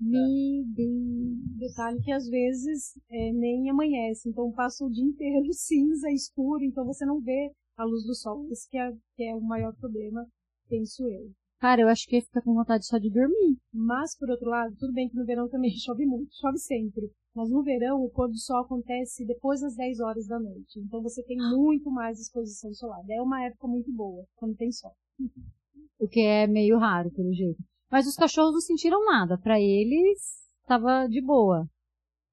Meu 0.00 0.64
Deus. 0.74 1.58
Detalhe 1.58 2.00
que 2.02 2.12
às 2.12 2.28
vezes 2.28 2.98
é, 3.10 3.32
nem 3.32 3.70
amanhece, 3.70 4.28
então 4.28 4.52
passa 4.52 4.84
o 4.84 4.90
dia 4.90 5.04
inteiro 5.04 5.46
cinza, 5.54 6.10
escuro, 6.10 6.62
então 6.64 6.84
você 6.84 7.04
não 7.06 7.20
vê 7.20 7.50
a 7.76 7.84
luz 7.84 8.04
do 8.04 8.14
sol. 8.14 8.46
Esse 8.50 8.68
que 8.68 8.78
é, 8.78 8.92
que 9.14 9.24
é 9.24 9.34
o 9.34 9.40
maior 9.40 9.74
problema, 9.76 10.26
penso 10.68 11.06
eu. 11.08 11.30
Cara, 11.58 11.80
eu 11.80 11.88
acho 11.88 12.06
que 12.06 12.16
ia 12.16 12.22
ficar 12.22 12.42
com 12.42 12.54
vontade 12.54 12.86
só 12.86 12.98
de 12.98 13.10
dormir. 13.10 13.56
Mas, 13.72 14.16
por 14.16 14.28
outro 14.30 14.48
lado, 14.48 14.76
tudo 14.78 14.92
bem 14.92 15.08
que 15.08 15.16
no 15.16 15.24
verão 15.24 15.48
também 15.48 15.70
chove 15.78 16.04
muito, 16.04 16.34
chove 16.36 16.58
sempre. 16.58 17.10
Mas 17.34 17.50
no 17.50 17.62
verão, 17.62 18.02
o 18.02 18.10
pôr 18.10 18.28
do 18.28 18.38
sol 18.38 18.60
acontece 18.62 19.26
depois 19.26 19.60
das 19.60 19.74
10 19.76 20.00
horas 20.00 20.26
da 20.26 20.38
noite. 20.38 20.78
Então 20.78 21.02
você 21.02 21.22
tem 21.22 21.36
muito 21.36 21.90
mais 21.90 22.20
exposição 22.20 22.72
solar. 22.72 23.02
É 23.08 23.20
uma 23.20 23.42
época 23.44 23.66
muito 23.66 23.92
boa, 23.92 24.24
quando 24.36 24.56
tem 24.56 24.70
sol. 24.72 24.92
O 25.98 26.06
que 26.06 26.20
é 26.20 26.46
meio 26.46 26.76
raro, 26.76 27.10
pelo 27.10 27.32
jeito. 27.32 27.58
Mas 27.90 28.06
os 28.06 28.16
cachorros 28.16 28.52
não 28.52 28.60
sentiram 28.60 29.02
nada. 29.06 29.38
Para 29.38 29.58
eles, 29.58 30.46
estava 30.60 31.06
de 31.06 31.22
boa. 31.22 31.66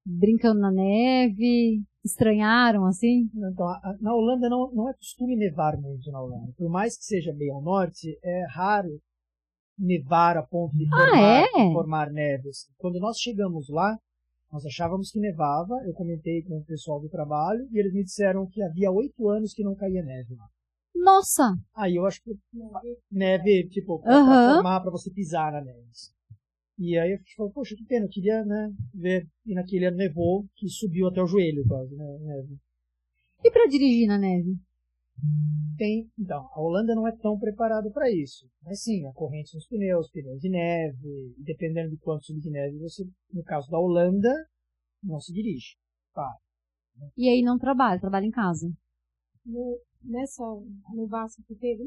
Brincando 0.04 0.60
na 0.60 0.70
neve, 0.70 1.82
estranharam 2.04 2.84
assim? 2.84 3.30
Então, 3.34 3.66
na 4.00 4.14
Holanda 4.14 4.48
não, 4.48 4.70
não 4.72 4.88
é 4.88 4.94
costume 4.94 5.36
nevar 5.36 5.76
muito 5.76 6.10
na 6.10 6.20
Holanda. 6.20 6.52
Por 6.56 6.68
mais 6.68 6.96
que 6.96 7.04
seja 7.04 7.32
bem 7.32 7.50
ao 7.50 7.62
norte, 7.62 8.18
é 8.22 8.46
raro 8.50 9.00
nevar 9.78 10.36
a 10.36 10.42
ponto 10.42 10.76
de 10.76 10.88
formar, 10.88 11.14
ah, 11.14 11.40
é? 11.40 11.72
formar 11.72 12.10
neve. 12.10 12.48
Assim. 12.48 12.72
Quando 12.76 13.00
nós 13.00 13.18
chegamos 13.18 13.68
lá, 13.68 13.98
nós 14.52 14.64
achávamos 14.66 15.10
que 15.10 15.18
nevava. 15.18 15.74
Eu 15.86 15.94
comentei 15.94 16.42
com 16.42 16.58
o 16.58 16.64
pessoal 16.64 17.00
do 17.00 17.08
trabalho 17.08 17.66
e 17.72 17.78
eles 17.78 17.92
me 17.92 18.04
disseram 18.04 18.46
que 18.46 18.62
havia 18.62 18.90
oito 18.90 19.28
anos 19.28 19.52
que 19.52 19.64
não 19.64 19.74
caía 19.74 20.02
neve 20.02 20.34
lá. 20.34 20.46
Nossa! 20.94 21.54
Aí 21.74 21.96
eu 21.96 22.06
acho 22.06 22.22
que 22.22 22.32
neve, 23.10 23.68
tipo, 23.68 23.98
pra, 24.00 24.16
uhum. 24.16 24.26
pra 24.26 24.54
formar, 24.54 24.80
pra 24.80 24.90
você 24.92 25.10
pisar 25.10 25.52
na 25.52 25.60
neve. 25.60 25.84
E 26.78 26.98
aí 26.98 27.12
eu 27.12 27.18
falei, 27.36 27.52
poxa, 27.52 27.76
que 27.76 27.84
pena, 27.84 28.06
eu 28.06 28.10
queria, 28.10 28.44
né, 28.44 28.72
ver. 28.92 29.28
E 29.46 29.54
naquele 29.54 29.86
ano 29.86 29.96
nevou, 29.96 30.44
que 30.56 30.68
subiu 30.68 31.06
até 31.06 31.22
o 31.22 31.26
joelho 31.26 31.64
quase, 31.66 31.94
né, 31.94 32.18
neve. 32.20 32.58
E 33.44 33.50
para 33.50 33.68
dirigir 33.68 34.08
na 34.08 34.18
neve? 34.18 34.58
Tem, 35.76 36.10
então, 36.18 36.48
a 36.52 36.60
Holanda 36.60 36.94
não 36.94 37.06
é 37.06 37.16
tão 37.16 37.38
preparada 37.38 37.90
para 37.90 38.10
isso. 38.10 38.48
Mas 38.62 38.82
sim, 38.82 39.06
a 39.06 39.12
corrente 39.12 39.54
nos 39.54 39.66
pneus, 39.66 40.10
pneus 40.10 40.40
de 40.40 40.48
neve, 40.48 41.34
dependendo 41.38 41.90
de 41.90 41.98
quanto 41.98 42.24
subir 42.24 42.40
de 42.40 42.50
neve, 42.50 42.78
você, 42.78 43.04
no 43.32 43.42
caso 43.44 43.70
da 43.70 43.78
Holanda, 43.78 44.30
não 45.02 45.20
se 45.20 45.32
dirige. 45.32 45.76
Para. 46.12 46.36
E 47.16 47.28
aí 47.28 47.42
não 47.42 47.58
trabalha, 47.58 48.00
trabalha 48.00 48.26
em 48.26 48.30
casa. 48.30 48.70
No, 49.44 49.78
nessa 50.02 50.42
nevasca 50.94 51.42
que 51.46 51.54
teve, 51.54 51.84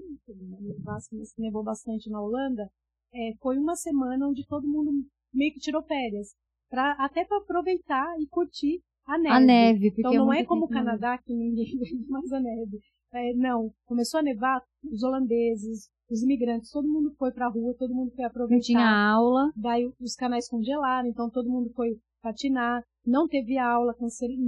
nevasca 0.62 1.16
que 1.16 1.42
nevou 1.42 1.64
bastante 1.64 2.10
na 2.10 2.22
Holanda, 2.22 2.70
é, 3.14 3.34
foi 3.41 3.58
uma 3.58 3.76
semana 3.76 4.28
onde 4.28 4.45
todo 4.47 4.68
mundo 4.68 4.91
meio 5.34 5.53
que 5.53 5.60
tirou 5.60 5.84
férias. 5.84 6.30
Pra, 6.70 6.93
até 6.99 7.24
para 7.24 7.38
aproveitar 7.38 8.05
e 8.20 8.28
curtir 8.28 8.82
a 9.05 9.18
neve. 9.18 9.36
A 9.36 9.39
neve, 9.39 9.93
Então 9.97 10.14
não 10.14 10.34
é 10.34 10.43
como 10.43 10.66
o 10.66 10.70
Canadá 10.70 11.18
que 11.18 11.34
ninguém 11.34 11.66
vê 11.80 12.10
mais 12.10 12.32
a 12.32 12.39
neve. 12.39 12.80
É, 13.14 13.34
não, 13.36 13.72
começou 13.86 14.20
a 14.20 14.24
nevar, 14.24 14.62
os 14.84 15.01
holandeses, 15.01 15.89
os 16.10 16.22
imigrantes, 16.24 16.72
todo 16.72 16.88
mundo 16.88 17.14
foi 17.18 17.32
para 17.32 17.47
a 17.47 17.49
rua, 17.49 17.74
todo 17.78 17.93
mundo 17.93 18.12
foi 18.14 18.26
aproveitar. 18.26 18.55
Não 18.55 18.62
tinha 18.62 19.12
aula. 19.12 19.51
Daí 19.55 19.89
os 19.99 20.16
canais 20.16 20.49
congelaram, 20.49 21.08
então 21.08 21.30
todo 21.30 21.49
mundo 21.49 21.72
foi 21.74 21.97
patinar. 22.22 22.84
Não 23.05 23.28
teve 23.28 23.58
aula, 23.58 23.95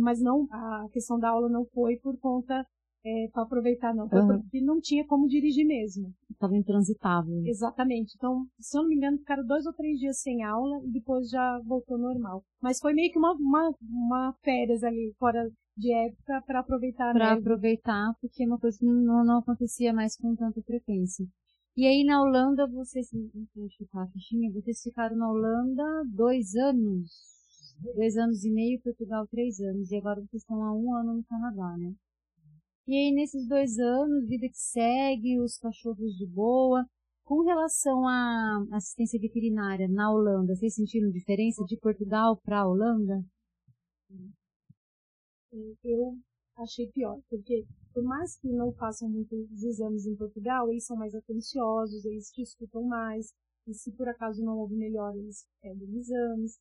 mas 0.02 0.22
não 0.22 0.46
a 0.52 0.88
questão 0.92 1.18
da 1.18 1.30
aula 1.30 1.48
não 1.48 1.66
foi 1.74 1.98
por 1.98 2.18
conta 2.20 2.66
é, 3.06 3.30
para 3.32 3.44
aproveitar, 3.44 3.94
não. 3.94 4.10
Foi 4.10 4.20
uhum. 4.20 4.42
porque 4.42 4.62
não 4.62 4.80
tinha 4.80 5.06
como 5.06 5.28
dirigir 5.28 5.66
mesmo. 5.66 6.14
Estava 6.30 6.56
intransitável. 6.56 7.46
Exatamente. 7.46 8.14
Então, 8.16 8.46
se 8.60 8.78
eu 8.78 8.82
não 8.82 8.90
me 8.90 8.96
engano, 8.96 9.18
ficaram 9.18 9.46
dois 9.46 9.66
ou 9.66 9.74
três 9.74 10.00
dias 10.00 10.20
sem 10.20 10.44
aula 10.44 10.82
e 10.86 10.92
depois 10.92 11.30
já 11.30 11.60
voltou 11.66 11.98
normal. 11.98 12.44
Mas 12.62 12.80
foi 12.80 12.94
meio 12.94 13.12
que 13.12 13.18
uma, 13.18 13.34
uma, 13.34 13.74
uma 13.82 14.34
férias 14.44 14.84
ali, 14.84 15.14
fora 15.18 15.50
de 15.78 15.94
época, 15.94 16.44
para 16.46 16.60
aproveitar. 16.60 17.14
Para 17.14 17.34
aproveitar, 17.34 18.14
porque 18.20 18.44
é 18.44 18.48
uma 18.48 18.60
coisa 18.60 18.78
que 18.78 18.86
não, 18.86 19.24
não 19.24 19.40
acontecia 19.40 19.94
mais 19.94 20.18
com 20.18 20.36
tanta 20.36 20.62
frequência. 20.62 21.26
E 21.78 21.86
aí 21.86 22.04
na 22.04 22.22
Holanda, 22.22 22.68
vocês, 22.68 23.08
deixa 23.56 23.84
eu 23.84 24.02
a 24.02 24.08
fichinha, 24.08 24.52
vocês 24.52 24.82
ficaram 24.82 25.16
na 25.16 25.32
Holanda 25.32 26.04
dois 26.08 26.54
anos, 26.56 27.10
dois 27.96 28.18
anos 28.18 28.44
e 28.44 28.52
meio, 28.52 28.82
Portugal 28.82 29.26
três 29.28 29.62
anos, 29.62 29.90
e 29.90 29.96
agora 29.96 30.20
vocês 30.20 30.42
estão 30.42 30.62
há 30.62 30.74
um 30.74 30.94
ano 30.94 31.14
no 31.14 31.24
Canadá, 31.24 31.78
né? 31.78 31.94
E 32.90 32.96
aí, 32.96 33.12
nesses 33.12 33.48
dois 33.48 33.78
anos, 33.78 34.28
vida 34.28 34.50
que 34.50 34.58
segue, 34.58 35.40
os 35.40 35.60
cachorros 35.60 36.18
de 36.18 36.26
boa. 36.26 36.84
Com 37.24 37.44
relação 37.44 38.08
à 38.08 38.66
assistência 38.72 39.20
veterinária 39.20 39.88
na 39.88 40.12
Holanda, 40.12 40.56
vocês 40.56 40.74
sentiram 40.74 41.12
diferença 41.12 41.64
de 41.66 41.78
Portugal 41.78 42.42
para 42.44 42.62
a 42.62 42.68
Holanda? 42.68 43.24
Eu 45.84 46.18
achei 46.58 46.88
pior, 46.88 47.22
porque 47.30 47.64
por 47.94 48.02
mais 48.02 48.36
que 48.40 48.48
não 48.48 48.74
façam 48.74 49.08
muitos 49.08 49.62
exames 49.62 50.08
em 50.08 50.16
Portugal, 50.16 50.68
eles 50.72 50.88
são 50.88 50.98
mais 50.98 51.14
atenciosos, 51.14 52.04
eles 52.06 52.32
te 52.32 52.42
escutam 52.42 52.82
mais, 52.82 53.32
e 53.68 53.74
se 53.76 53.92
por 53.92 54.10
acaso 54.10 54.44
não 54.44 54.58
houve 54.58 54.76
melhor, 54.76 55.16
eles 55.16 55.48
pedem 55.62 55.96
exames. 55.96 56.58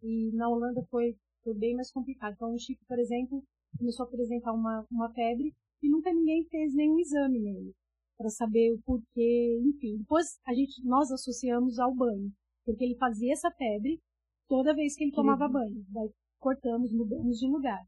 E 0.00 0.30
na 0.32 0.48
Holanda 0.48 0.80
foi, 0.88 1.16
foi 1.42 1.54
bem 1.54 1.74
mais 1.74 1.90
complicado. 1.90 2.34
Então, 2.34 2.54
o 2.54 2.58
Chico, 2.58 2.84
por 2.86 3.00
exemplo, 3.00 3.42
começou 3.76 4.04
a 4.04 4.08
apresentar 4.08 4.52
uma, 4.52 4.86
uma 4.88 5.12
febre 5.12 5.52
e 5.82 5.88
nunca 5.88 6.12
ninguém 6.12 6.44
fez 6.44 6.74
nenhum 6.74 6.98
exame 6.98 7.40
nele 7.40 7.72
para 8.16 8.30
saber 8.30 8.72
o 8.72 8.80
porquê, 8.82 9.60
enfim. 9.64 9.98
Depois 9.98 10.38
a 10.46 10.54
gente 10.54 10.84
nós 10.84 11.10
associamos 11.10 11.78
ao 11.78 11.94
banho, 11.94 12.30
porque 12.64 12.84
ele 12.84 12.96
fazia 12.96 13.32
essa 13.32 13.50
febre 13.50 14.00
toda 14.48 14.74
vez 14.74 14.94
que 14.94 15.04
ele 15.04 15.12
tomava 15.12 15.48
banho. 15.48 15.84
Daí 15.88 16.10
cortamos, 16.38 16.92
mudamos 16.92 17.38
de 17.38 17.46
lugar. 17.48 17.82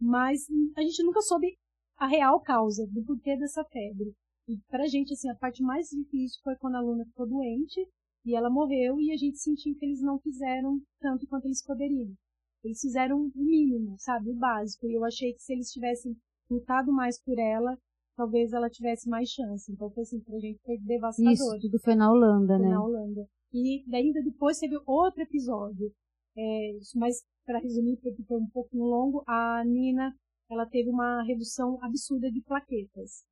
Mas 0.00 0.46
a 0.76 0.82
gente 0.82 1.02
nunca 1.02 1.20
soube 1.20 1.56
a 1.96 2.06
real 2.06 2.40
causa 2.40 2.86
do 2.86 3.04
porquê 3.04 3.36
dessa 3.36 3.64
febre. 3.64 4.14
E 4.48 4.58
pra 4.68 4.86
gente, 4.86 5.12
assim, 5.12 5.28
a 5.30 5.34
parte 5.34 5.62
mais 5.62 5.88
difícil 5.88 6.40
foi 6.42 6.56
quando 6.56 6.76
a 6.76 6.80
Luna 6.80 7.04
ficou 7.06 7.26
doente 7.26 7.80
e 8.24 8.34
ela 8.34 8.50
morreu 8.50 9.00
e 9.00 9.12
a 9.12 9.16
gente 9.16 9.38
sentiu 9.38 9.74
que 9.76 9.84
eles 9.84 10.00
não 10.00 10.18
fizeram 10.18 10.80
tanto 11.00 11.26
quanto 11.26 11.46
eles 11.46 11.64
poderiam. 11.64 12.14
Eles 12.62 12.80
fizeram 12.80 13.20
o 13.20 13.32
mínimo, 13.34 13.96
sabe? 13.98 14.30
O 14.30 14.34
básico. 14.34 14.86
E 14.86 14.94
eu 14.94 15.04
achei 15.04 15.32
que 15.32 15.42
se 15.42 15.52
eles 15.52 15.70
tivessem 15.70 16.16
lutado 16.50 16.92
mais 16.92 17.20
por 17.22 17.38
ela, 17.38 17.76
talvez 18.16 18.52
ela 18.52 18.70
tivesse 18.70 19.08
mais 19.08 19.28
chance. 19.28 19.70
Então 19.72 19.90
foi 19.90 20.02
assim, 20.02 20.20
pra 20.20 20.38
gente 20.38 20.60
foi 20.64 20.78
devastador. 20.78 21.32
Isso, 21.32 21.58
tudo 21.60 21.78
foi 21.80 21.94
na 21.94 22.10
Holanda, 22.10 22.56
foi 22.56 22.66
né? 22.66 22.70
Na 22.70 22.84
Holanda. 22.84 23.26
E 23.52 23.84
ainda 23.94 24.22
depois 24.22 24.58
teve 24.58 24.78
outro 24.86 25.22
episódio. 25.22 25.92
É, 26.36 26.72
mas 26.96 27.22
para 27.46 27.60
resumir, 27.60 27.96
porque 27.98 28.22
foi 28.24 28.38
um 28.38 28.48
pouco 28.48 28.76
longo, 28.76 29.22
a 29.26 29.62
Nina, 29.64 30.12
ela 30.50 30.66
teve 30.66 30.90
uma 30.90 31.22
redução 31.22 31.78
absurda 31.82 32.30
de 32.30 32.42
plaquetas. 32.42 33.24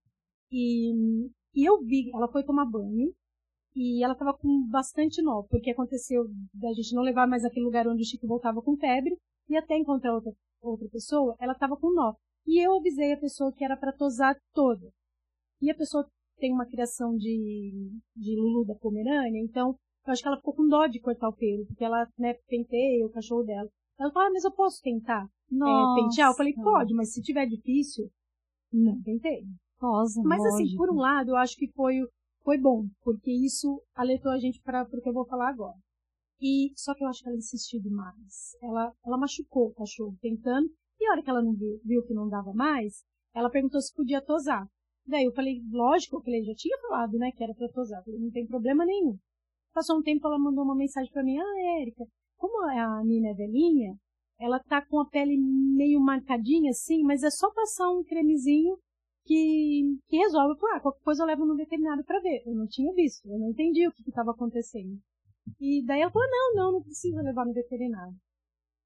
E, 0.50 0.92
e 1.54 1.64
eu 1.64 1.80
vi, 1.82 2.10
ela 2.14 2.30
foi 2.30 2.44
tomar 2.44 2.66
banho, 2.66 3.12
e 3.74 4.04
ela 4.04 4.12
estava 4.12 4.34
com 4.34 4.68
bastante 4.68 5.22
nó, 5.22 5.42
porque 5.44 5.70
aconteceu 5.70 6.24
da 6.52 6.72
gente 6.74 6.94
não 6.94 7.02
levar 7.02 7.26
mais 7.26 7.44
aquele 7.44 7.64
lugar 7.64 7.88
onde 7.88 8.02
o 8.02 8.04
Chico 8.04 8.26
voltava 8.26 8.60
com 8.60 8.76
febre, 8.76 9.16
e 9.48 9.56
até 9.56 9.76
encontrar 9.76 10.14
outra, 10.14 10.32
outra 10.60 10.88
pessoa, 10.88 11.34
ela 11.40 11.54
estava 11.54 11.76
com 11.76 11.92
nó. 11.92 12.14
E 12.46 12.64
eu 12.64 12.74
avisei 12.74 13.12
a 13.12 13.20
pessoa 13.20 13.52
que 13.52 13.64
era 13.64 13.76
para 13.76 13.92
tosar 13.92 14.36
toda. 14.52 14.90
E 15.60 15.70
a 15.70 15.74
pessoa 15.74 16.06
tem 16.38 16.52
uma 16.52 16.66
criação 16.66 17.16
de, 17.16 17.92
de 18.16 18.36
Lulu 18.36 18.64
da 18.64 18.74
Pomerânia, 18.74 19.40
então 19.40 19.76
eu 20.04 20.12
acho 20.12 20.22
que 20.22 20.28
ela 20.28 20.36
ficou 20.36 20.54
com 20.54 20.66
dó 20.66 20.86
de 20.86 21.00
cortar 21.00 21.28
o 21.28 21.36
pelo, 21.36 21.64
porque 21.66 21.84
ela, 21.84 22.08
né, 22.18 22.34
penteia 22.48 23.06
o 23.06 23.12
cachorro 23.12 23.44
dela. 23.44 23.68
Ela 23.98 24.10
falou, 24.10 24.28
ah, 24.28 24.32
mas 24.32 24.42
eu 24.44 24.50
posso 24.50 24.80
tentar 24.82 25.24
é, 25.24 26.02
pentear? 26.02 26.30
Eu 26.30 26.34
falei, 26.34 26.54
pode, 26.54 26.92
mas 26.94 27.12
se 27.12 27.22
tiver 27.22 27.46
difícil, 27.46 28.10
não 28.72 29.00
tentei. 29.02 29.44
Rosa, 29.80 30.20
mas 30.24 30.38
lógico. 30.38 30.62
assim, 30.62 30.76
por 30.76 30.90
um 30.90 30.96
lado, 30.96 31.30
eu 31.30 31.36
acho 31.36 31.56
que 31.56 31.70
foi, 31.72 32.00
foi 32.42 32.58
bom, 32.58 32.86
porque 33.02 33.30
isso 33.30 33.80
alertou 33.94 34.32
a 34.32 34.38
gente 34.38 34.60
para 34.62 34.82
o 34.82 35.00
que 35.00 35.08
eu 35.08 35.12
vou 35.12 35.26
falar 35.26 35.48
agora. 35.48 35.78
E, 36.40 36.72
só 36.76 36.92
que 36.94 37.04
eu 37.04 37.08
acho 37.08 37.22
que 37.22 37.28
ela 37.28 37.38
insistiu 37.38 37.80
demais. 37.80 38.56
Ela, 38.60 38.92
ela 39.06 39.18
machucou 39.18 39.68
o 39.68 39.74
cachorro 39.74 40.16
tentando, 40.20 40.68
e 41.02 41.06
a 41.06 41.12
hora 41.12 41.22
que 41.22 41.30
ela 41.30 41.42
não 41.42 41.54
viu, 41.54 41.80
viu 41.84 42.02
que 42.04 42.14
não 42.14 42.28
dava 42.28 42.52
mais, 42.52 43.04
ela 43.34 43.50
perguntou 43.50 43.80
se 43.80 43.94
podia 43.94 44.22
tosar. 44.22 44.66
Daí 45.06 45.24
eu 45.24 45.32
falei, 45.32 45.60
lógico, 45.70 46.16
eu 46.16 46.22
falei, 46.22 46.44
já 46.44 46.54
tinha 46.54 46.78
falado, 46.78 47.18
né, 47.18 47.30
que 47.32 47.42
era 47.42 47.54
pra 47.54 47.68
tosar. 47.68 47.98
Eu 47.98 48.04
falei, 48.04 48.20
não 48.20 48.30
tem 48.30 48.46
problema 48.46 48.84
nenhum. 48.84 49.18
Passou 49.74 49.98
um 49.98 50.02
tempo, 50.02 50.26
ela 50.26 50.38
mandou 50.38 50.64
uma 50.64 50.76
mensagem 50.76 51.10
para 51.12 51.24
mim, 51.24 51.38
ah, 51.38 51.80
Érica, 51.80 52.04
como 52.36 52.64
a 52.68 53.02
Nina 53.04 53.30
é 53.30 53.34
velhinha, 53.34 53.96
ela 54.38 54.58
tá 54.60 54.84
com 54.84 55.00
a 55.00 55.08
pele 55.08 55.36
meio 55.38 56.00
marcadinha 56.00 56.70
assim, 56.70 57.02
mas 57.02 57.22
é 57.22 57.30
só 57.30 57.50
passar 57.52 57.90
um 57.90 58.04
cremezinho 58.04 58.76
que, 59.24 59.96
que 60.08 60.16
resolve. 60.16 60.58
Ah, 60.74 60.80
qualquer 60.80 61.02
coisa 61.02 61.22
eu 61.22 61.26
levo 61.26 61.46
no 61.46 61.56
veterinário 61.56 62.04
para 62.04 62.20
ver. 62.20 62.42
Eu 62.46 62.54
não 62.54 62.66
tinha 62.66 62.92
visto, 62.92 63.26
eu 63.28 63.38
não 63.38 63.50
entendi 63.50 63.86
o 63.86 63.92
que 63.92 64.02
estava 64.08 64.32
acontecendo. 64.32 64.98
E 65.60 65.84
daí 65.84 66.00
ela 66.00 66.10
falou, 66.10 66.28
não, 66.28 66.54
não, 66.54 66.72
não 66.72 66.82
precisa 66.82 67.22
levar 67.22 67.46
no 67.46 67.52
veterinário. 67.52 68.14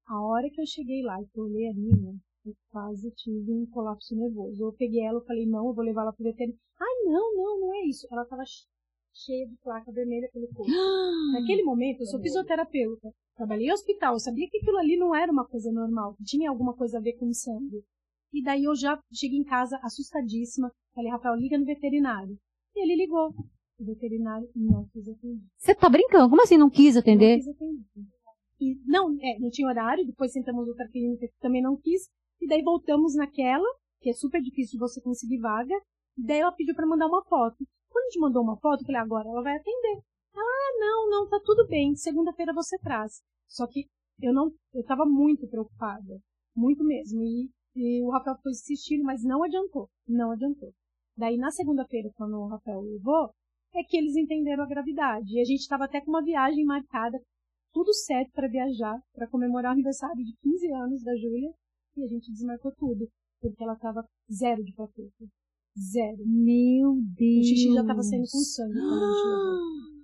A 0.07 0.21
hora 0.21 0.49
que 0.49 0.61
eu 0.61 0.65
cheguei 0.65 1.03
lá 1.03 1.21
e 1.21 1.25
que 1.27 1.37
eu 1.37 1.43
olhei 1.43 1.67
a 1.67 1.73
Nina, 1.73 2.15
eu 2.45 2.55
quase 2.69 3.11
tive 3.11 3.51
um 3.51 3.65
colapso 3.65 4.15
nervoso. 4.15 4.63
Eu 4.63 4.73
peguei 4.73 5.03
ela 5.03 5.19
e 5.19 5.25
falei, 5.25 5.45
não, 5.45 5.67
eu 5.67 5.73
vou 5.73 5.83
levar 5.83 6.03
ela 6.03 6.13
pro 6.13 6.23
veterinário. 6.23 6.59
Ai, 6.79 7.11
não, 7.11 7.35
não, 7.35 7.59
não 7.59 7.75
é 7.75 7.85
isso. 7.85 8.07
Ela 8.09 8.23
tava 8.25 8.43
cheia 9.13 9.47
de 9.47 9.55
placa 9.57 9.91
vermelha 9.91 10.29
pelo 10.31 10.47
corpo. 10.53 10.71
Naquele 11.33 11.63
momento, 11.63 12.01
eu 12.01 12.05
sou 12.05 12.21
fisioterapeuta. 12.21 13.11
Trabalhei 13.35 13.67
em 13.67 13.73
hospital, 13.73 14.13
eu 14.13 14.19
sabia 14.19 14.47
que 14.49 14.57
aquilo 14.57 14.77
ali 14.77 14.97
não 14.97 15.13
era 15.13 15.31
uma 15.31 15.45
coisa 15.45 15.71
normal, 15.71 16.15
tinha 16.25 16.49
alguma 16.49 16.73
coisa 16.73 16.97
a 16.97 17.01
ver 17.01 17.13
com 17.13 17.31
sangue. 17.33 17.83
E 18.33 18.41
daí 18.41 18.63
eu 18.63 18.75
já 18.75 18.99
cheguei 19.13 19.37
em 19.37 19.43
casa 19.43 19.77
assustadíssima. 19.83 20.71
Falei, 20.95 21.11
Rafael, 21.11 21.35
liga 21.35 21.57
no 21.57 21.65
veterinário. 21.65 22.37
E 22.75 22.81
ele 22.81 22.95
ligou. 22.95 23.33
O 23.79 23.85
veterinário 23.85 24.49
não 24.55 24.87
quis 24.87 25.07
atender. 25.07 25.43
Você 25.57 25.75
tá 25.75 25.89
brincando? 25.89 26.29
Como 26.29 26.41
assim 26.41 26.57
não 26.57 26.69
quis 26.69 26.97
atender? 26.97 27.37
Não 27.37 27.45
quis 27.45 27.47
atender. 27.47 28.16
E, 28.59 28.75
não, 28.85 29.15
é, 29.21 29.39
não 29.39 29.49
tinha 29.49 29.67
horário, 29.67 30.05
depois 30.05 30.31
sentamos 30.31 30.67
outra 30.67 30.87
clínica 30.87 31.27
que 31.27 31.39
também 31.39 31.61
não 31.61 31.77
quis. 31.77 32.07
E 32.41 32.47
daí 32.47 32.61
voltamos 32.61 33.15
naquela, 33.15 33.67
que 34.01 34.09
é 34.09 34.13
super 34.13 34.41
difícil 34.41 34.79
você 34.79 35.01
conseguir 35.01 35.39
vaga. 35.39 35.75
E 36.17 36.25
daí 36.25 36.39
ela 36.39 36.51
pediu 36.51 36.75
para 36.75 36.87
mandar 36.87 37.07
uma 37.07 37.23
foto. 37.23 37.57
Quando 37.89 38.05
a 38.05 38.09
gente 38.09 38.19
mandou 38.19 38.43
uma 38.43 38.57
foto, 38.57 38.81
eu 38.81 38.85
falei, 38.85 39.01
agora 39.01 39.27
ela 39.27 39.41
vai 39.41 39.55
atender. 39.55 40.01
Ah, 40.35 40.79
não, 40.79 41.09
não, 41.09 41.29
tá 41.29 41.39
tudo 41.43 41.67
bem. 41.67 41.95
Segunda-feira 41.95 42.53
você 42.53 42.77
traz. 42.79 43.21
Só 43.47 43.67
que 43.67 43.85
eu 44.21 44.33
não, 44.33 44.51
eu 44.73 44.83
tava 44.83 45.05
muito 45.05 45.47
preocupada. 45.47 46.19
Muito 46.55 46.83
mesmo. 46.83 47.21
E, 47.23 47.49
e 47.75 48.03
o 48.03 48.09
Rafael 48.09 48.37
foi 48.41 48.51
insistindo, 48.51 49.03
mas 49.03 49.23
não 49.23 49.43
adiantou. 49.43 49.87
Não 50.07 50.31
adiantou. 50.31 50.71
Daí 51.15 51.37
na 51.37 51.51
segunda-feira, 51.51 52.09
quando 52.15 52.37
o 52.37 52.47
Rafael 52.47 52.81
levou, 52.81 53.31
é 53.73 53.83
que 53.83 53.97
eles 53.97 54.15
entenderam 54.15 54.63
a 54.63 54.67
gravidade. 54.67 55.33
E 55.33 55.41
a 55.41 55.45
gente 55.45 55.61
estava 55.61 55.85
até 55.85 56.01
com 56.01 56.09
uma 56.09 56.23
viagem 56.23 56.65
marcada, 56.65 57.19
tudo 57.77 57.93
certo 57.93 58.31
para 58.33 58.47
viajar, 58.47 58.99
para 59.13 59.29
comemorar 59.29 59.69
o 59.69 59.73
aniversário 59.73 60.25
de 60.25 60.35
15 60.41 60.73
anos 60.73 61.03
da 61.03 61.15
Júlia, 61.15 61.53
e 61.95 62.03
a 62.03 62.07
gente 62.07 62.31
desmarcou 62.31 62.71
tudo, 62.75 63.07
porque 63.39 63.63
ela 63.63 63.73
estava 63.73 64.03
zero 64.31 64.63
de 64.63 64.73
plaqueta. 64.73 65.25
Zero. 65.77 66.17
Meu 66.25 66.95
Deus. 67.15 67.45
O 67.45 67.49
xixi 67.49 67.73
já 67.75 67.81
estava 67.81 68.01
saindo 68.01 68.25
com 68.31 68.39
sangue 68.39 68.73
quando 68.73 69.03
a 69.03 69.13
gente 69.13 69.27
levou. 69.29 69.97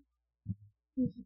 Enfim. 0.97 1.25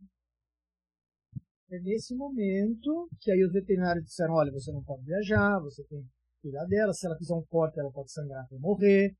É 1.70 1.80
nesse 1.82 2.16
momento 2.16 3.10
que 3.20 3.30
aí 3.30 3.44
os 3.44 3.52
veterinários 3.52 4.06
disseram, 4.06 4.36
olha, 4.36 4.50
você 4.54 4.72
não 4.72 4.82
pode 4.86 5.04
viajar, 5.04 5.60
você 5.60 5.84
tem 5.84 6.02
que 6.02 6.10
cuidar 6.44 6.66
dela, 6.66 6.94
se 6.94 7.06
ela 7.06 7.18
fizer 7.18 7.34
um 7.34 7.44
corte, 7.44 7.78
ela 7.78 7.92
pode 7.92 8.10
sangrar 8.10 8.48
e 8.54 8.58
morrer. 8.58 9.14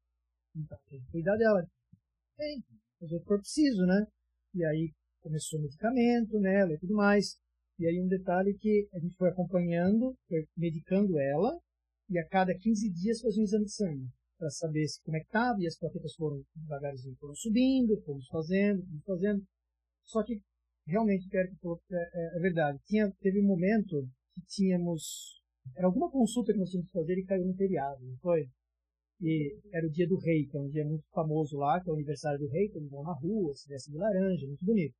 Então, 0.56 0.78
tem 0.88 1.02
que 1.02 1.12
cuidar 1.12 1.36
dela. 1.36 1.62
Tem, 2.38 2.64
fazer 3.02 3.18
o 3.18 3.20
que 3.20 3.26
for 3.26 3.40
preciso, 3.40 3.86
né? 3.86 4.08
E 4.56 4.64
aí 4.64 4.94
começou 5.28 5.60
o 5.60 5.64
medicamento 5.64 6.40
nela 6.40 6.74
e 6.74 6.80
tudo 6.80 6.96
mais. 6.96 7.38
E 7.80 7.86
aí 7.86 8.02
um 8.02 8.08
detalhe 8.08 8.58
que 8.58 8.88
a 8.94 9.00
gente 9.00 9.16
foi 9.16 9.30
acompanhando, 9.30 10.16
foi 10.28 10.48
medicando 10.58 11.20
ela, 11.20 11.60
e 12.10 12.18
a 12.18 12.28
cada 12.28 12.58
15 12.58 12.90
dias 12.92 13.22
fazia 13.22 13.42
um 13.42 13.46
exame 13.46 13.66
de 13.66 13.74
sangue, 13.74 14.08
para 14.40 14.50
saber 14.50 14.88
se, 14.88 15.02
como 15.04 15.18
é 15.18 15.20
que 15.20 15.28
estava, 15.28 15.60
e 15.60 15.68
as 15.68 15.78
plaquetas 15.78 16.16
foram 16.16 16.42
devagarzinho, 16.56 17.16
foram 17.20 17.36
subindo, 17.36 18.02
fomos 18.04 18.28
fazendo, 18.28 18.84
fomos 18.86 19.04
fazendo. 19.06 19.44
Só 20.04 20.24
que 20.24 20.42
realmente, 20.88 21.28
o 21.28 21.30
que 21.30 21.56
falou 21.62 21.80
é, 21.92 21.96
é, 21.96 22.38
é, 22.38 22.40
verdade. 22.40 22.80
Tinha, 22.86 23.12
teve 23.20 23.40
um 23.40 23.46
momento 23.46 24.08
que 24.34 24.42
tínhamos, 24.48 25.42
era 25.76 25.86
alguma 25.86 26.10
consulta 26.10 26.54
que 26.54 26.60
nós 26.60 26.70
tínhamos 26.70 26.90
que 26.90 26.98
fazer 26.98 27.18
e 27.18 27.26
caiu 27.26 27.46
no 27.46 27.54
feriado, 27.54 28.04
não 28.04 28.18
foi? 28.20 28.50
E 29.20 29.60
era 29.74 29.86
o 29.86 29.92
dia 29.92 30.08
do 30.08 30.18
rei, 30.18 30.46
que 30.46 30.56
é 30.56 30.60
um 30.60 30.70
dia 30.70 30.86
muito 30.86 31.04
famoso 31.10 31.58
lá, 31.58 31.82
que 31.82 31.90
é 31.90 31.92
o 31.92 31.96
aniversário 31.96 32.40
do 32.40 32.48
rei, 32.48 32.70
todo 32.70 32.84
mundo 32.84 33.04
na 33.04 33.14
rua, 33.14 33.54
se 33.56 33.68
desce 33.68 33.92
de 33.92 33.98
laranja, 33.98 34.48
muito 34.48 34.64
bonito. 34.64 34.96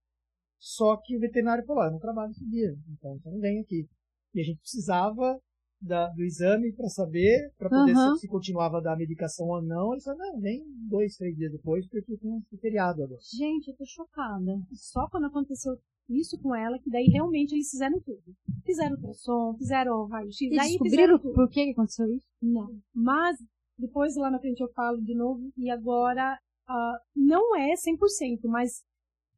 Só 0.60 0.98
que 0.98 1.16
o 1.16 1.20
veterinário 1.20 1.66
falou, 1.66 1.84
ah, 1.84 1.88
eu 1.88 1.92
não 1.92 2.00
trabalho 2.00 2.32
esse 2.32 2.46
dia, 2.46 2.76
então 2.92 3.18
você 3.18 3.30
não 3.30 3.40
vem 3.40 3.60
aqui. 3.60 3.88
E 4.34 4.42
a 4.42 4.44
gente 4.44 4.60
precisava 4.60 5.40
da, 5.82 6.08
do 6.10 6.24
exame 6.24 6.74
para 6.74 6.90
saber, 6.90 7.52
para 7.58 7.70
poder 7.70 7.96
Aham. 7.96 8.16
se, 8.16 8.22
se 8.22 8.28
continuava 8.28 8.78
a 8.78 8.82
dar 8.82 8.98
medicação 8.98 9.48
ou 9.48 9.62
não. 9.62 9.94
Ele 9.94 10.02
falou, 10.02 10.20
não, 10.20 10.40
nem 10.40 10.64
dois, 10.90 11.16
três 11.16 11.36
dias 11.36 11.52
depois, 11.52 11.88
porque 11.88 12.18
tem 12.18 12.32
um 12.32 12.42
feriado 12.60 13.04
agora. 13.04 13.22
Gente, 13.22 13.70
eu 13.70 13.76
tô 13.76 13.86
chocada. 13.86 14.60
Só 14.74 15.08
quando 15.10 15.28
aconteceu 15.28 15.78
isso 16.10 16.40
com 16.40 16.56
ela, 16.56 16.80
que 16.80 16.90
daí 16.90 17.08
realmente 17.08 17.54
eles 17.54 17.70
fizeram 17.70 18.00
tudo. 18.02 18.24
Fizeram 18.66 18.96
ultrassom, 18.96 19.56
fizeram 19.58 20.08
raio-x, 20.08 20.42
E 20.42 20.50
descobriram 20.50 21.20
por 21.20 21.50
que 21.50 21.72
aconteceu 21.72 22.08
isso? 22.14 22.28
Não. 22.42 22.70
Mas, 22.94 23.38
depois 23.78 24.16
lá 24.16 24.32
na 24.32 24.40
frente 24.40 24.62
eu 24.62 24.72
falo 24.74 25.02
de 25.02 25.14
novo, 25.14 25.52
e 25.58 25.70
agora, 25.70 26.40
ah, 26.68 27.00
não 27.16 27.56
é 27.56 27.74
100%, 27.74 28.40
mas 28.46 28.84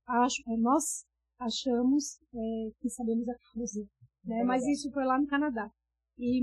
acho, 0.05 0.41
eh, 0.47 0.57
nós 0.57 1.05
achamos 1.39 2.19
eh, 2.33 2.71
que 2.79 2.89
sabemos 2.89 3.27
a 3.29 3.35
causa. 3.53 3.87
Né? 4.23 4.43
Mas 4.43 4.65
isso 4.67 4.91
foi 4.91 5.05
lá 5.05 5.19
no 5.19 5.27
Canadá. 5.27 5.71
E, 6.17 6.41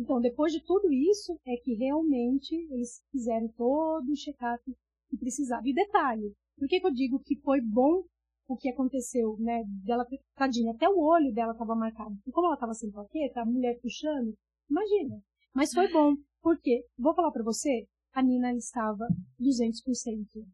então, 0.00 0.20
depois 0.20 0.52
de 0.52 0.64
tudo 0.64 0.90
isso, 0.90 1.38
é 1.46 1.56
que 1.58 1.74
realmente 1.74 2.54
eles 2.72 3.02
fizeram 3.12 3.48
todo 3.48 4.10
o 4.10 4.16
check-up 4.16 4.62
que 5.10 5.18
precisava. 5.18 5.62
E 5.68 5.74
detalhe, 5.74 6.34
por 6.58 6.66
que, 6.66 6.80
que 6.80 6.86
eu 6.86 6.92
digo 6.92 7.20
que 7.20 7.36
foi 7.40 7.60
bom 7.60 8.02
o 8.48 8.56
que 8.56 8.68
aconteceu, 8.68 9.36
né? 9.38 9.62
Dela, 9.84 10.06
tadinha, 10.34 10.72
até 10.72 10.88
o 10.88 10.98
olho 10.98 11.32
dela 11.32 11.52
estava 11.52 11.74
marcado. 11.74 12.16
E 12.26 12.32
como 12.32 12.46
ela 12.46 12.54
estava 12.54 12.74
sem 12.74 12.90
plaqueta, 12.90 13.40
a 13.40 13.46
mulher 13.46 13.78
puxando, 13.80 14.34
imagina. 14.70 15.22
Mas 15.54 15.72
foi 15.72 15.90
bom, 15.90 16.14
porque, 16.42 16.84
vou 16.98 17.14
falar 17.14 17.30
para 17.30 17.44
você, 17.44 17.86
a 18.12 18.22
Nina 18.22 18.54
estava 18.54 19.06
200%. 19.40 20.44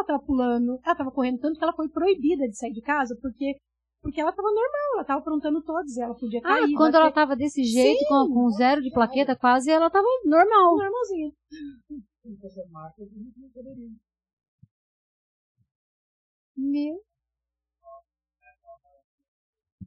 Ela 0.00 0.14
estava 0.16 0.22
pulando, 0.24 0.80
ela 0.82 0.92
estava 0.92 1.10
correndo 1.10 1.38
tanto 1.40 1.58
que 1.58 1.62
ela 1.64 1.74
foi 1.74 1.86
proibida 1.88 2.48
de 2.48 2.56
sair 2.56 2.72
de 2.72 2.80
casa, 2.80 3.14
porque 3.20 3.54
porque 4.02 4.18
ela 4.18 4.30
estava 4.30 4.48
normal, 4.48 4.92
ela 4.94 5.02
estava 5.02 5.20
aprontando 5.20 5.62
todos, 5.62 5.94
ela 5.98 6.14
podia 6.14 6.40
Ah, 6.42 6.60
cair. 6.60 6.72
quando 6.74 6.92
bater. 6.92 7.04
ela 7.04 7.12
tava 7.12 7.36
desse 7.36 7.62
jeito, 7.64 7.98
Sim. 7.98 8.06
com, 8.08 8.32
com 8.32 8.50
zero 8.50 8.80
de 8.80 8.90
plaqueta 8.90 9.36
quase, 9.36 9.70
ela 9.70 9.90
tava 9.90 10.06
normal. 10.24 10.78
normalzinha. 10.78 11.30
Meu. 16.56 17.00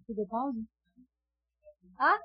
Você 0.06 0.14
deu 0.14 0.28
pausa? 0.28 0.60
Ah! 1.98 2.20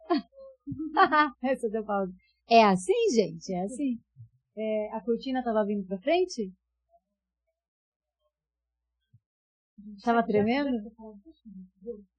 Essa 1.43 1.69
deu 1.71 1.85
pausa. 1.85 2.13
É 2.51 2.65
assim, 2.65 3.11
gente? 3.15 3.53
É 3.53 3.63
assim. 3.63 3.99
É, 4.57 4.93
a 4.95 5.01
cortina 5.01 5.43
tava 5.43 5.65
vindo 5.65 5.87
pra 5.87 5.99
frente? 6.01 6.53
Tava 10.03 10.25
tremendo? 10.25 10.71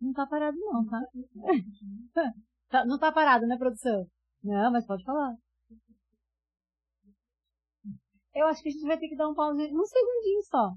Não 0.02 0.14
tá 0.14 0.26
parado 0.28 0.58
não, 0.58 0.86
tá? 0.86 1.02
Tá, 2.70 2.86
não 2.86 3.00
tá 3.00 3.12
parado, 3.12 3.48
né, 3.48 3.58
produção? 3.58 4.06
Não, 4.44 4.72
mas 4.72 4.86
pode 4.86 5.04
falar. 5.04 5.36
Eu 8.36 8.46
acho 8.46 8.62
que 8.62 8.70
a 8.70 8.72
gente 8.72 8.86
vai 8.86 8.98
ter 8.98 9.10
que 9.10 9.16
dar 9.16 9.28
um 9.28 9.34
pause, 9.34 9.64
um 9.74 9.86
segundinho 9.86 10.44
só. 10.44 10.76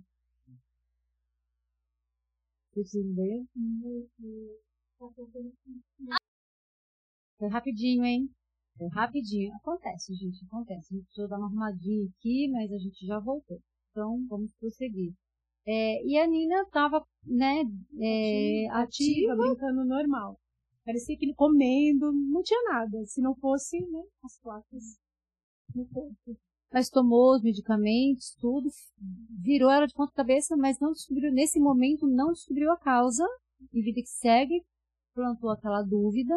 Foi 7.38 7.48
rapidinho, 7.48 8.04
hein? 8.04 8.30
Foi 8.78 8.88
rapidinho. 8.88 9.54
Acontece, 9.56 10.14
gente, 10.14 10.44
acontece. 10.46 10.94
A 10.94 10.96
gente 10.96 11.04
precisou 11.04 11.28
dar 11.28 11.36
uma 11.36 11.46
arrumadinha 11.46 12.08
aqui, 12.08 12.48
mas 12.50 12.72
a 12.72 12.78
gente 12.78 13.06
já 13.06 13.18
voltou. 13.20 13.60
Então, 13.90 14.26
vamos 14.28 14.50
prosseguir. 14.54 15.12
É, 15.66 16.04
e 16.04 16.18
a 16.18 16.26
Nina 16.26 16.66
tava, 16.70 17.04
né, 17.24 17.62
é, 18.00 18.66
ativa, 18.70 19.32
ativa, 19.32 19.36
brincando 19.36 19.84
normal. 19.84 20.38
Parecia 20.84 21.16
que 21.16 21.24
ele 21.24 21.34
comendo, 21.34 22.12
não 22.12 22.42
tinha 22.42 22.60
nada. 22.64 23.04
Se 23.06 23.20
não 23.20 23.34
fosse, 23.36 23.80
né, 23.80 24.02
as 24.24 24.38
placas 24.40 24.98
no 25.74 25.86
corpo. 25.86 26.36
Mas 26.72 26.88
tomou 26.88 27.36
os 27.36 27.42
medicamentos, 27.42 28.34
tudo, 28.40 28.68
virou 29.42 29.70
ela 29.70 29.86
de 29.86 29.94
ponta 29.94 30.12
cabeça, 30.14 30.56
mas 30.56 30.80
não 30.80 30.92
descobriu, 30.92 31.30
nesse 31.30 31.60
momento, 31.60 32.06
não 32.06 32.32
descobriu 32.32 32.70
a 32.72 32.78
causa. 32.78 33.24
E 33.72 33.80
vida 33.80 34.00
que 34.00 34.08
segue, 34.08 34.64
plantou 35.14 35.50
aquela 35.50 35.82
dúvida, 35.82 36.34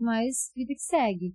mas 0.00 0.50
vida 0.56 0.74
que 0.74 0.82
segue. 0.82 1.34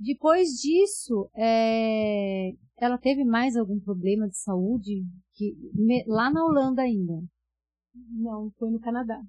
Depois 0.00 0.48
disso, 0.52 1.30
é, 1.36 2.52
ela 2.78 2.96
teve 2.96 3.22
mais 3.22 3.54
algum 3.54 3.78
problema 3.78 4.26
de 4.26 4.38
saúde 4.38 5.04
que, 5.34 5.54
me, 5.74 6.02
lá 6.06 6.32
na 6.32 6.42
Holanda 6.42 6.80
ainda? 6.80 7.22
Não, 8.10 8.50
foi 8.58 8.70
no 8.70 8.80
Canadá. 8.80 9.20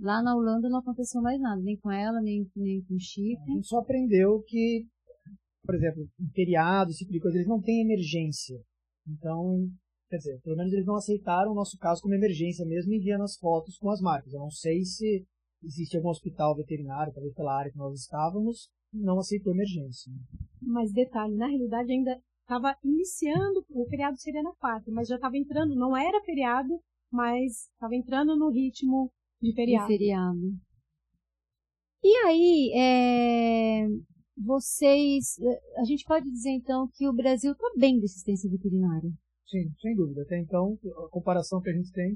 Lá 0.00 0.20
na 0.20 0.34
Holanda 0.34 0.68
não 0.68 0.80
aconteceu 0.80 1.22
mais 1.22 1.40
nada, 1.40 1.62
nem 1.62 1.76
com 1.76 1.92
ela, 1.92 2.20
nem, 2.20 2.44
nem 2.56 2.82
com 2.82 2.94
o 2.94 3.00
Chico. 3.00 3.42
A 3.42 3.54
gente 3.54 3.68
só 3.68 3.78
aprendeu 3.78 4.42
que, 4.42 4.88
por 5.64 5.76
exemplo, 5.76 6.02
em 6.18 6.28
feriado, 6.30 6.90
esse 6.90 7.00
tipo 7.00 7.12
de 7.12 7.20
coisa, 7.20 7.36
eles 7.36 7.48
não 7.48 7.62
têm 7.62 7.82
emergência. 7.82 8.60
Então, 9.06 9.70
quer 10.10 10.16
dizer, 10.16 10.40
pelo 10.42 10.56
menos 10.56 10.72
eles 10.72 10.86
não 10.86 10.96
aceitaram 10.96 11.52
o 11.52 11.54
nosso 11.54 11.78
caso 11.78 12.02
como 12.02 12.14
emergência 12.14 12.66
mesmo 12.66 12.92
enviando 12.92 13.22
as 13.22 13.36
fotos 13.36 13.78
com 13.78 13.88
as 13.88 14.00
marcas. 14.00 14.32
Eu 14.32 14.40
não 14.40 14.50
sei 14.50 14.82
se 14.84 15.24
existe 15.62 15.96
algum 15.96 16.08
hospital 16.08 16.56
veterinário, 16.56 17.12
talvez 17.12 17.32
pela 17.34 17.56
área 17.56 17.70
que 17.70 17.78
nós 17.78 18.00
estávamos, 18.00 18.68
não 18.92 19.18
aceitou 19.18 19.52
emergência. 19.52 20.12
Mas 20.60 20.92
detalhe, 20.92 21.34
na 21.34 21.46
realidade 21.46 21.92
ainda 21.92 22.20
estava 22.42 22.76
iniciando, 22.84 23.64
o 23.70 23.86
feriado 23.86 24.18
seria 24.18 24.42
na 24.42 24.54
quarta, 24.54 24.90
mas 24.90 25.08
já 25.08 25.16
estava 25.16 25.36
entrando, 25.36 25.74
não 25.74 25.96
era 25.96 26.22
feriado, 26.22 26.80
mas 27.10 27.68
estava 27.72 27.94
entrando 27.94 28.36
no 28.36 28.50
ritmo 28.50 29.10
de 29.40 29.54
feriado. 29.54 29.86
De 29.86 29.92
feriado. 29.92 30.40
E 32.04 32.16
aí, 32.26 32.72
é, 32.74 33.86
vocês, 34.36 35.36
a 35.76 35.84
gente 35.84 36.04
pode 36.04 36.30
dizer 36.30 36.50
então 36.50 36.88
que 36.94 37.08
o 37.08 37.12
Brasil 37.12 37.52
está 37.52 37.66
bem 37.76 37.98
de 37.98 38.06
assistência 38.06 38.50
veterinária? 38.50 39.10
Sim, 39.46 39.72
sem 39.80 39.94
dúvida. 39.94 40.22
Até 40.22 40.38
então, 40.38 40.78
a 41.04 41.08
comparação 41.10 41.60
que 41.60 41.70
a 41.70 41.72
gente 41.72 41.92
tem. 41.92 42.14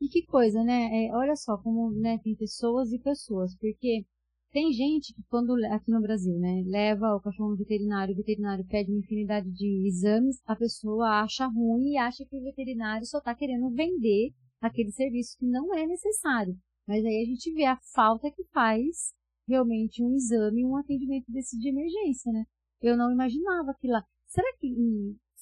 E 0.00 0.08
que 0.08 0.24
coisa, 0.24 0.62
né? 0.62 1.06
É, 1.06 1.14
olha 1.14 1.34
só 1.34 1.58
como 1.58 1.90
né, 1.92 2.18
tem 2.22 2.34
pessoas 2.36 2.92
e 2.92 2.98
pessoas, 2.98 3.56
porque 3.56 4.04
tem 4.52 4.72
gente 4.72 5.14
que 5.14 5.22
quando, 5.28 5.54
aqui 5.66 5.90
no 5.90 6.00
Brasil, 6.00 6.36
né, 6.38 6.62
leva 6.66 7.14
o 7.14 7.20
cachorro 7.20 7.50
no 7.50 7.56
veterinário, 7.56 8.12
o 8.12 8.16
veterinário 8.16 8.66
pede 8.66 8.90
uma 8.90 8.98
infinidade 8.98 9.50
de 9.50 9.86
exames, 9.86 10.40
a 10.44 10.56
pessoa 10.56 11.22
acha 11.22 11.46
ruim 11.46 11.92
e 11.92 11.96
acha 11.96 12.24
que 12.24 12.36
o 12.36 12.42
veterinário 12.42 13.06
só 13.06 13.18
está 13.18 13.34
querendo 13.34 13.70
vender 13.70 14.32
aquele 14.60 14.90
serviço 14.90 15.36
que 15.38 15.46
não 15.46 15.74
é 15.74 15.86
necessário. 15.86 16.56
Mas 16.86 17.04
aí 17.04 17.22
a 17.22 17.24
gente 17.24 17.52
vê 17.52 17.64
a 17.64 17.78
falta 17.94 18.30
que 18.30 18.44
faz 18.52 19.12
realmente 19.46 20.02
um 20.02 20.14
exame, 20.14 20.64
um 20.64 20.76
atendimento 20.76 21.30
desse 21.30 21.56
de 21.58 21.68
emergência, 21.68 22.32
né? 22.32 22.44
Eu 22.80 22.96
não 22.96 23.12
imaginava 23.12 23.74
que 23.78 23.86
lá. 23.86 24.02
Será 24.26 24.48
que 24.58 24.74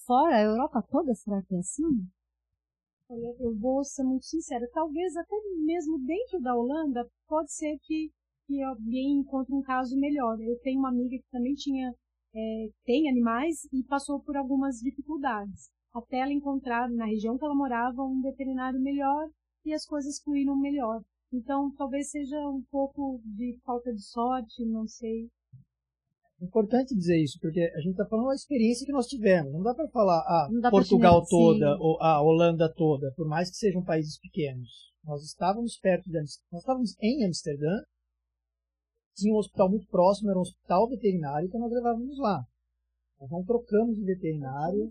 fora 0.06 0.36
a 0.36 0.42
Europa 0.42 0.82
toda, 0.90 1.14
será 1.14 1.42
que 1.42 1.54
é 1.54 1.58
assim? 1.58 2.06
Olha, 3.08 3.34
eu 3.40 3.56
vou 3.56 3.82
ser 3.84 4.04
muito 4.04 4.26
sincera. 4.26 4.68
Talvez 4.72 5.16
até 5.16 5.34
mesmo 5.64 5.98
dentro 6.04 6.40
da 6.40 6.54
Holanda, 6.54 7.08
pode 7.26 7.52
ser 7.52 7.78
que 7.82 8.10
que 8.48 8.62
alguém 8.62 9.18
encontre 9.20 9.54
um 9.54 9.62
caso 9.62 9.94
melhor. 9.96 10.40
Eu 10.40 10.58
tenho 10.60 10.78
uma 10.78 10.88
amiga 10.88 11.18
que 11.18 11.30
também 11.30 11.54
tinha, 11.54 11.94
é, 12.34 12.68
tem 12.84 13.08
animais 13.08 13.68
e 13.70 13.84
passou 13.84 14.20
por 14.20 14.36
algumas 14.36 14.76
dificuldades. 14.76 15.68
Até 15.94 16.20
ela 16.20 16.32
encontrar 16.32 16.90
na 16.90 17.04
região 17.04 17.36
que 17.36 17.44
ela 17.44 17.54
morava 17.54 18.02
um 18.02 18.22
veterinário 18.22 18.80
melhor 18.80 19.28
e 19.66 19.74
as 19.74 19.84
coisas 19.84 20.18
fluíram 20.22 20.56
melhor. 20.56 21.02
Então, 21.30 21.70
talvez 21.76 22.10
seja 22.10 22.38
um 22.48 22.62
pouco 22.70 23.20
de 23.22 23.58
falta 23.64 23.92
de 23.92 24.02
sorte, 24.02 24.64
não 24.64 24.86
sei. 24.86 25.28
É 26.40 26.44
importante 26.44 26.94
dizer 26.94 27.20
isso, 27.22 27.38
porque 27.40 27.60
a 27.60 27.80
gente 27.80 27.90
está 27.90 28.06
falando 28.06 28.28
da 28.28 28.34
experiência 28.34 28.86
que 28.86 28.92
nós 28.92 29.08
tivemos. 29.08 29.52
Não 29.52 29.62
dá 29.62 29.74
para 29.74 29.88
falar 29.88 30.20
a 30.20 30.48
ah, 30.64 30.70
Portugal 30.70 31.22
toda 31.26 31.76
ou 31.80 32.00
a 32.00 32.22
Holanda 32.22 32.72
toda, 32.74 33.12
por 33.14 33.26
mais 33.26 33.50
que 33.50 33.56
sejam 33.56 33.82
países 33.84 34.18
pequenos. 34.18 34.88
Nós 35.04 35.22
estávamos 35.24 35.76
perto 35.78 36.04
de 36.04 36.12
nós 36.12 36.38
estávamos 36.60 36.96
em 37.02 37.26
Amsterdã 37.26 37.82
tinha 39.18 39.34
um 39.34 39.38
hospital 39.38 39.68
muito 39.68 39.86
próximo, 39.88 40.30
era 40.30 40.38
um 40.38 40.42
hospital 40.42 40.88
veterinário, 40.88 41.46
então 41.46 41.60
nós 41.60 41.72
levávamos 41.72 42.18
lá. 42.18 42.44
Nós 43.20 43.30
não 43.30 43.44
trocamos 43.44 43.96
de 43.96 44.04
veterinário. 44.04 44.90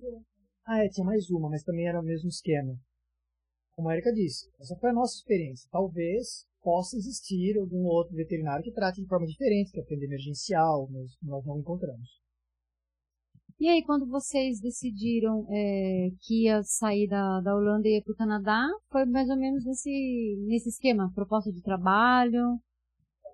Ah, 0.66 0.84
é, 0.84 0.90
tinha 0.90 1.06
mais 1.06 1.30
uma, 1.30 1.50
mas 1.50 1.64
também 1.64 1.88
era 1.88 2.00
o 2.00 2.04
mesmo 2.04 2.28
esquema. 2.28 2.78
Como 3.74 3.90
a 3.90 3.94
Erika 3.94 4.12
disse, 4.12 4.50
essa 4.60 4.76
foi 4.76 4.90
a 4.90 4.94
nossa 4.94 5.16
experiência. 5.16 5.70
Talvez 5.72 6.46
possa 6.62 6.98
existir 6.98 7.58
algum 7.58 7.86
outro 7.86 8.16
veterinário 8.16 8.64
que 8.64 8.72
trate 8.72 9.02
de 9.02 9.08
forma 9.08 9.26
diferente, 9.26 9.72
que 9.72 9.80
atende 9.80 10.06
emergencial, 10.06 10.90
mas 10.92 11.16
nós 11.22 11.46
não 11.46 11.60
encontramos. 11.60 12.20
E 13.60 13.68
aí, 13.68 13.84
quando 13.84 14.06
vocês 14.06 14.60
decidiram 14.60 15.48
é, 15.50 16.10
que 16.22 16.44
ia 16.44 16.62
sair 16.64 17.08
da, 17.08 17.42
da 17.42 17.56
Holanda 17.56 17.88
e 17.88 17.98
ir 17.98 18.04
para 18.04 18.14
o 18.14 18.18
Canadá, 18.18 18.68
foi 18.92 19.06
mais 19.06 19.30
ou 19.30 19.38
menos 19.38 19.66
nesse, 19.66 20.36
nesse 20.48 20.70
esquema? 20.70 21.12
Proposta 21.16 21.52
de 21.52 21.62
trabalho? 21.64 22.60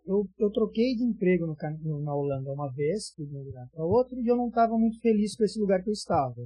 Eu, 0.06 0.28
eu 0.38 0.52
troquei 0.52 0.96
de 0.96 1.04
emprego 1.04 1.46
no, 1.46 2.02
na 2.02 2.16
Holanda 2.16 2.52
uma 2.52 2.72
vez, 2.72 3.14
de 3.18 3.24
um 3.24 3.44
lugar 3.44 3.68
para 3.72 3.86
outro, 3.86 4.20
e 4.20 4.28
eu 4.28 4.36
não 4.36 4.50
estava 4.50 4.78
muito 4.78 5.00
feliz 5.00 5.36
com 5.36 5.44
esse 5.44 5.60
lugar 5.60 5.82
que 5.82 5.90
eu 5.90 5.94
estava. 5.94 6.46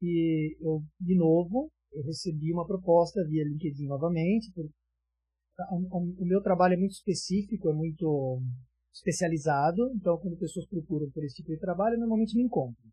E 0.00 0.56
eu, 0.60 0.82
de 1.00 1.16
novo, 1.16 1.70
eu 1.92 2.02
recebi 2.02 2.52
uma 2.52 2.66
proposta 2.66 3.24
via 3.26 3.44
LinkedIn 3.44 3.86
novamente. 3.86 4.52
Por, 4.52 4.64
o, 5.72 6.22
o 6.22 6.26
meu 6.26 6.40
trabalho 6.42 6.74
é 6.74 6.76
muito 6.76 6.92
específico, 6.92 7.68
é 7.68 7.74
muito 7.74 8.40
especializado, 8.92 9.92
então 9.94 10.18
quando 10.18 10.36
pessoas 10.36 10.66
procuram 10.66 11.10
por 11.10 11.24
esse 11.24 11.36
tipo 11.36 11.50
de 11.50 11.58
trabalho, 11.58 11.98
normalmente 11.98 12.36
me 12.36 12.44
encontram. 12.44 12.90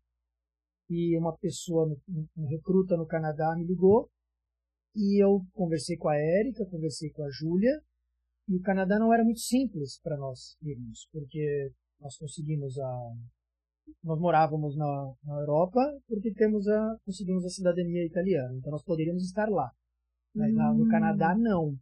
E 0.90 1.16
uma 1.18 1.36
pessoa, 1.36 1.86
um 2.36 2.46
recruta 2.46 2.96
no 2.96 3.06
Canadá 3.06 3.54
me 3.56 3.66
ligou 3.66 4.08
e 4.94 5.22
eu 5.22 5.42
conversei 5.52 5.96
com 5.96 6.08
a 6.08 6.16
Érica, 6.16 6.66
conversei 6.66 7.10
com 7.10 7.22
a 7.22 7.30
Júlia 7.30 7.82
e 8.48 8.56
o 8.56 8.62
Canadá 8.62 8.98
não 8.98 9.12
era 9.12 9.22
muito 9.22 9.40
simples 9.40 10.00
para 10.02 10.16
nós 10.16 10.56
irmos, 10.62 11.06
porque 11.12 11.70
nós 12.00 12.16
conseguimos 12.16 12.78
a 12.78 13.12
nós 14.02 14.20
morávamos 14.20 14.76
na, 14.76 15.12
na 15.24 15.40
Europa 15.40 15.80
porque 16.06 16.32
temos 16.32 16.66
a 16.68 16.96
conseguimos 17.04 17.44
a 17.44 17.48
cidadania 17.48 18.04
italiana, 18.04 18.54
então 18.56 18.70
nós 18.72 18.82
poderíamos 18.82 19.24
estar 19.24 19.48
lá. 19.48 19.70
Mas 20.34 20.52
hum. 20.52 20.78
no 20.78 20.88
Canadá 20.88 21.34
não. 21.36 21.76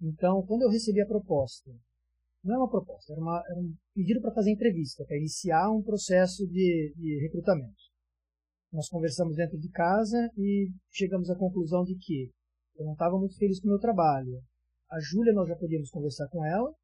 Então, 0.00 0.42
quando 0.46 0.62
eu 0.62 0.70
recebi 0.70 1.00
a 1.00 1.06
proposta, 1.06 1.70
não 2.42 2.54
é 2.54 2.58
uma 2.58 2.70
proposta, 2.70 3.12
era, 3.12 3.20
uma, 3.20 3.42
era 3.48 3.60
um 3.60 3.74
pedido 3.94 4.20
para 4.20 4.32
fazer 4.32 4.50
entrevista, 4.50 5.04
para 5.04 5.16
iniciar 5.16 5.70
um 5.70 5.82
processo 5.82 6.46
de, 6.46 6.92
de 6.96 7.20
recrutamento. 7.22 7.90
Nós 8.72 8.88
conversamos 8.88 9.36
dentro 9.36 9.58
de 9.58 9.68
casa 9.70 10.30
e 10.38 10.70
chegamos 10.90 11.28
à 11.28 11.36
conclusão 11.36 11.84
de 11.84 11.96
que 11.96 12.30
eu 12.76 12.86
não 12.86 12.92
estava 12.92 13.18
muito 13.18 13.36
feliz 13.36 13.60
com 13.60 13.66
o 13.66 13.70
meu 13.70 13.78
trabalho. 13.78 14.40
A 14.90 14.98
Júlia, 14.98 15.32
nós 15.32 15.48
já 15.48 15.54
podíamos 15.54 15.90
conversar 15.90 16.28
com 16.28 16.44
ela, 16.44 16.74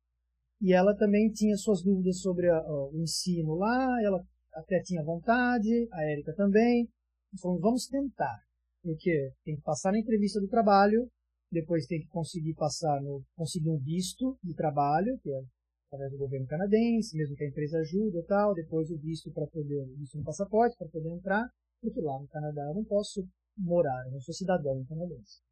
e 0.61 0.73
ela 0.73 0.97
também 0.97 1.31
tinha 1.33 1.57
suas 1.57 1.83
dúvidas 1.83 2.21
sobre 2.21 2.49
a, 2.49 2.63
o 2.63 2.93
ensino 2.95 3.55
lá, 3.57 4.01
ela 4.03 4.25
até 4.55 4.81
tinha 4.83 5.03
vontade, 5.03 5.89
a 5.93 6.03
Érica 6.05 6.33
também. 6.35 6.89
Então 7.35 7.59
vamos 7.59 7.87
tentar, 7.89 8.39
porque 8.83 9.33
tem 9.45 9.57
que 9.57 9.63
passar 9.63 9.93
na 9.93 9.99
entrevista 9.99 10.41
do 10.41 10.49
trabalho, 10.49 11.11
depois 11.51 11.87
tem 11.87 12.01
que 12.01 12.09
conseguir 12.09 12.55
passar 12.55 13.01
no 13.03 13.23
conseguir 13.35 13.71
um 13.71 13.79
visto 13.79 14.39
de 14.43 14.55
trabalho, 14.55 15.19
que 15.23 15.31
é 15.31 15.43
através 15.89 16.13
do 16.13 16.19
governo 16.19 16.47
canadense, 16.47 17.17
mesmo 17.17 17.37
que 17.37 17.45
a 17.45 17.49
empresa 17.49 17.79
ajuda 17.79 18.19
e 18.19 18.25
tal, 18.25 18.55
depois 18.55 18.91
o 18.91 18.99
visto 18.99 19.33
para 19.33 19.47
poder, 19.47 19.87
visto 19.99 20.19
no 20.19 20.25
passaporte 20.25 20.77
para 20.77 20.89
poder 20.89 21.11
entrar, 21.11 21.49
porque 21.81 22.01
lá 22.01 22.19
no 22.21 22.29
Canadá 22.29 22.63
eu 22.69 22.75
não 22.75 22.85
posso 22.85 23.27
morar, 23.57 24.07
eu 24.07 24.13
não 24.13 24.21
sou 24.21 24.35
cidadão 24.35 24.85
canadense. 24.89 25.46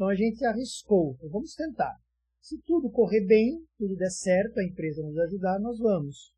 Então 0.00 0.08
a 0.08 0.14
gente 0.14 0.42
arriscou, 0.46 1.12
então, 1.18 1.28
vamos 1.28 1.54
tentar. 1.54 1.94
Se 2.40 2.58
tudo 2.62 2.90
correr 2.90 3.20
bem, 3.26 3.62
tudo 3.76 3.94
der 3.96 4.08
certo, 4.08 4.58
a 4.58 4.64
empresa 4.64 5.02
nos 5.02 5.18
ajudar, 5.18 5.60
nós 5.60 5.78
vamos. 5.78 6.32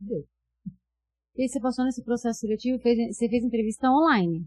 Deu. 0.00 0.26
E 1.36 1.48
você 1.48 1.60
passou 1.60 1.84
nesse 1.84 2.02
processo 2.02 2.40
seletivo, 2.40 2.80
fez, 2.80 3.16
você 3.16 3.28
fez 3.28 3.44
entrevista 3.44 3.88
online? 3.88 4.44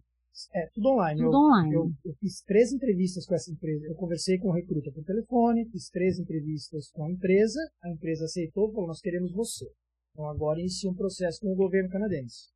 É, 0.53 0.67
tudo 0.73 0.89
online. 0.89 1.21
Tudo 1.21 1.33
eu, 1.33 1.39
online. 1.39 1.73
Eu, 1.75 1.91
eu, 2.03 2.13
fiz 2.15 2.41
três 2.41 2.73
entrevistas 2.73 3.25
com 3.25 3.35
essa 3.35 3.49
empresa. 3.49 3.85
Eu 3.85 3.95
conversei 3.95 4.37
com 4.37 4.49
o 4.49 4.51
recruta 4.51 4.91
por 4.91 5.05
telefone, 5.05 5.69
fiz 5.69 5.87
três 5.87 6.19
entrevistas 6.19 6.91
com 6.91 7.05
a 7.05 7.11
empresa. 7.11 7.61
A 7.83 7.89
empresa 7.89 8.25
aceitou, 8.25 8.69
falou: 8.73 8.87
nós 8.87 8.99
queremos 8.99 9.31
você. 9.31 9.65
Então 10.11 10.27
agora 10.27 10.59
inicia 10.59 10.91
um 10.91 10.93
processo 10.93 11.39
com 11.39 11.53
o 11.53 11.55
governo 11.55 11.89
canadense. 11.89 12.49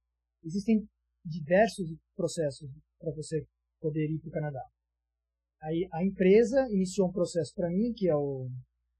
Existem 0.43 0.86
diversos 1.23 1.89
processos 2.17 2.69
para 2.99 3.13
você 3.13 3.47
poder 3.80 4.09
ir 4.11 4.19
para 4.19 4.27
o 4.27 4.34
Canadá. 4.34 4.78
Aí 5.62 5.88
a 5.91 6.03
empresa 6.03 6.68
iniciou 6.72 7.10
um 7.10 7.12
processo 7.12 7.53
para 7.53 7.70
mim, 7.70 7.93
que 7.93 8.07
é 8.07 8.16
o, 8.16 8.49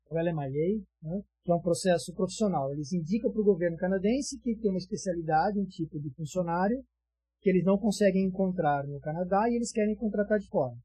o 0.10 0.16
LMIA, 0.16 0.84
né, 1.02 1.22
que 1.44 1.52
é 1.52 1.56
um 1.56 1.62
processo 1.62 2.14
profissional. 2.14 2.72
Eles 2.74 2.92
indicam 2.92 3.32
para 3.32 3.42
o 3.42 3.46
governo 3.46 3.78
canadense 3.78 4.40
que 4.40 4.56
tem 4.56 4.70
uma 4.70 4.78
especialidade, 4.78 5.60
um 5.60 5.66
tipo 5.66 6.00
de 6.00 6.10
funcionário, 6.14 6.84
que 7.42 7.50
eles 7.50 7.64
não 7.64 7.78
conseguem 7.78 8.26
encontrar 8.26 8.86
no 8.86 9.00
Canadá 9.00 9.50
e 9.50 9.56
eles 9.56 9.72
querem 9.72 9.96
contratar 9.96 10.40
de 10.40 10.48
fora. 10.48 10.76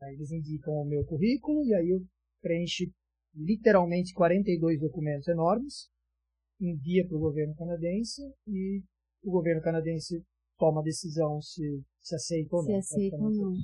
Aí 0.00 0.14
eles 0.14 0.30
indicam 0.30 0.74
o 0.74 0.84
meu 0.84 1.04
currículo 1.04 1.64
e 1.64 1.74
aí 1.74 1.90
eu 1.90 2.00
preencho 2.40 2.84
literalmente 3.34 4.12
42 4.12 4.80
documentos 4.80 5.26
enormes, 5.26 5.88
envia 6.60 7.06
para 7.06 7.16
o 7.16 7.20
governo 7.20 7.54
canadense 7.56 8.22
e 8.46 8.82
o 9.22 9.30
governo 9.30 9.62
canadense 9.62 10.22
toma 10.58 10.80
a 10.80 10.84
decisão 10.84 11.40
se, 11.40 11.82
se 12.00 12.14
aceita 12.14 12.56
ou 12.56 12.62
não. 12.62 12.82
Se 12.82 12.94
aceita 12.94 13.16
ou 13.16 13.30
não. 13.30 13.54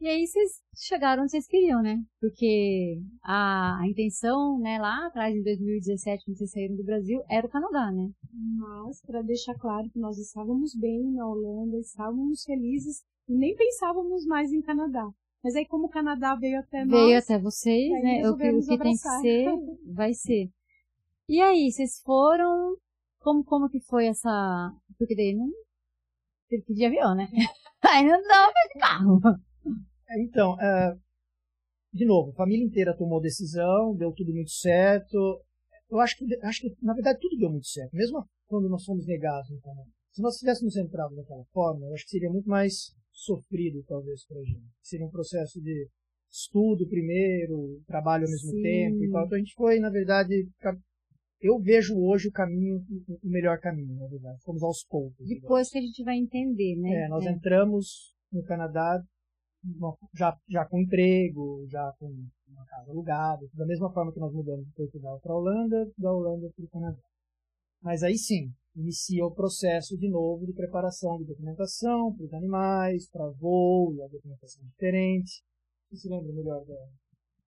E 0.00 0.08
aí 0.08 0.26
vocês 0.26 0.60
chegaram 0.76 1.22
onde 1.22 1.30
vocês 1.30 1.46
queriam, 1.46 1.80
né? 1.80 2.02
Porque 2.20 3.00
a, 3.22 3.80
a 3.80 3.88
intenção, 3.88 4.58
né, 4.58 4.78
lá 4.78 5.06
atrás, 5.06 5.34
em 5.34 5.42
2017, 5.42 6.24
quando 6.24 6.36
vocês 6.36 6.50
saíram 6.50 6.76
do 6.76 6.84
Brasil, 6.84 7.22
era 7.30 7.46
o 7.46 7.50
Canadá, 7.50 7.90
né? 7.92 8.10
Mas, 8.32 9.00
para 9.02 9.22
deixar 9.22 9.54
claro 9.54 9.88
que 9.90 9.98
nós 9.98 10.18
estávamos 10.18 10.74
bem 10.74 11.10
na 11.12 11.26
Holanda, 11.26 11.78
estávamos 11.78 12.42
felizes 12.44 13.02
e 13.28 13.34
nem 13.34 13.54
pensávamos 13.54 14.26
mais 14.26 14.52
em 14.52 14.60
Canadá. 14.60 15.08
Mas 15.42 15.54
aí, 15.54 15.66
como 15.66 15.86
o 15.86 15.90
Canadá 15.90 16.34
veio 16.34 16.58
até 16.58 16.84
nós... 16.84 17.00
Veio 17.00 17.18
até 17.18 17.38
vocês, 17.38 17.90
né? 18.02 18.28
O 18.28 18.36
que, 18.36 18.50
o 18.50 18.60
que 18.60 18.78
tem 18.78 18.92
que 18.92 18.98
ser, 18.98 19.54
vai 19.94 20.12
ser. 20.12 20.50
E 21.28 21.40
aí, 21.40 21.70
vocês 21.70 22.00
foram... 22.02 22.76
Como, 23.20 23.44
como 23.44 23.68
que 23.68 23.80
foi 23.80 24.06
essa... 24.06 24.72
Porque 24.98 25.14
daí 25.14 25.34
não... 25.34 25.48
Teve 26.48 26.62
que 26.64 26.72
ir 26.72 26.76
de 26.76 26.84
avião, 26.84 27.14
né? 27.14 27.28
aí 27.82 28.04
não 28.04 28.22
dava 28.22 28.52
de 28.72 28.80
carro. 28.80 29.20
Então, 30.20 30.60
é, 30.60 30.96
de 31.92 32.04
novo, 32.04 32.30
a 32.30 32.34
família 32.34 32.64
inteira 32.64 32.96
tomou 32.96 33.20
decisão, 33.20 33.94
deu 33.96 34.12
tudo 34.12 34.32
muito 34.32 34.50
certo. 34.50 35.16
Eu 35.90 36.00
acho 36.00 36.16
que, 36.16 36.24
acho 36.42 36.60
que, 36.60 36.74
na 36.82 36.94
verdade, 36.94 37.18
tudo 37.20 37.36
deu 37.36 37.50
muito 37.50 37.66
certo. 37.66 37.94
Mesmo 37.94 38.24
quando 38.46 38.68
nós 38.68 38.84
fomos 38.84 39.06
negados 39.06 39.50
no 39.50 39.60
Canadá. 39.60 39.90
Se 40.12 40.22
nós 40.22 40.36
tivéssemos 40.36 40.76
entrado 40.76 41.14
daquela 41.14 41.44
forma, 41.52 41.86
eu 41.86 41.94
acho 41.94 42.04
que 42.04 42.10
seria 42.10 42.30
muito 42.30 42.48
mais 42.48 42.94
sofrido, 43.10 43.82
talvez, 43.86 44.24
para 44.26 44.38
a 44.38 44.44
gente. 44.44 44.64
Seria 44.82 45.06
um 45.06 45.10
processo 45.10 45.60
de 45.60 45.88
estudo 46.30 46.88
primeiro, 46.88 47.80
trabalho 47.86 48.24
ao 48.24 48.30
mesmo 48.30 48.50
Sim. 48.50 48.62
tempo 48.62 49.04
e 49.04 49.10
tal. 49.10 49.24
Então 49.24 49.36
a 49.36 49.38
gente 49.38 49.54
foi, 49.54 49.78
na 49.78 49.90
verdade, 49.90 50.48
eu 51.40 51.60
vejo 51.60 51.96
hoje 51.96 52.28
o 52.28 52.32
caminho, 52.32 52.84
o 53.22 53.28
melhor 53.28 53.58
caminho, 53.60 53.94
na 53.96 54.08
verdade. 54.08 54.42
Fomos 54.42 54.62
aos 54.62 54.84
poucos. 54.84 55.26
Depois 55.28 55.70
que 55.70 55.78
a 55.78 55.82
gente 55.82 56.02
vai 56.02 56.16
entender, 56.16 56.76
né? 56.76 57.04
É, 57.04 57.08
nós 57.08 57.24
é. 57.24 57.30
entramos 57.30 58.14
no 58.32 58.42
Canadá 58.42 59.00
já, 60.14 60.36
já 60.48 60.64
com 60.66 60.80
emprego, 60.80 61.66
já 61.68 61.92
com 61.98 62.06
uma 62.48 62.64
casa 62.66 62.90
alugada, 62.90 63.46
da 63.54 63.66
mesma 63.66 63.92
forma 63.92 64.12
que 64.12 64.20
nós 64.20 64.32
mudamos 64.32 64.66
de 64.66 64.72
Portugal 64.72 65.20
para 65.20 65.32
a 65.32 65.36
Holanda, 65.36 65.92
da 65.98 66.12
Holanda 66.12 66.50
para 66.54 66.64
o 66.64 66.68
Canadá. 66.68 67.02
Mas 67.82 68.02
aí 68.02 68.16
sim, 68.16 68.52
inicia 68.74 69.24
o 69.24 69.34
processo 69.34 69.96
de 69.98 70.08
novo 70.08 70.46
de 70.46 70.52
preparação 70.52 71.18
de 71.18 71.24
documentação 71.24 72.14
para 72.14 72.24
os 72.24 72.34
animais, 72.34 73.08
para 73.10 73.28
voo, 73.30 74.02
a 74.02 74.08
documentação 74.08 74.64
diferente. 74.66 75.42
Você 75.90 75.96
se 75.96 76.08
lembra 76.08 76.32
melhor 76.32 76.64
dela? 76.64 76.88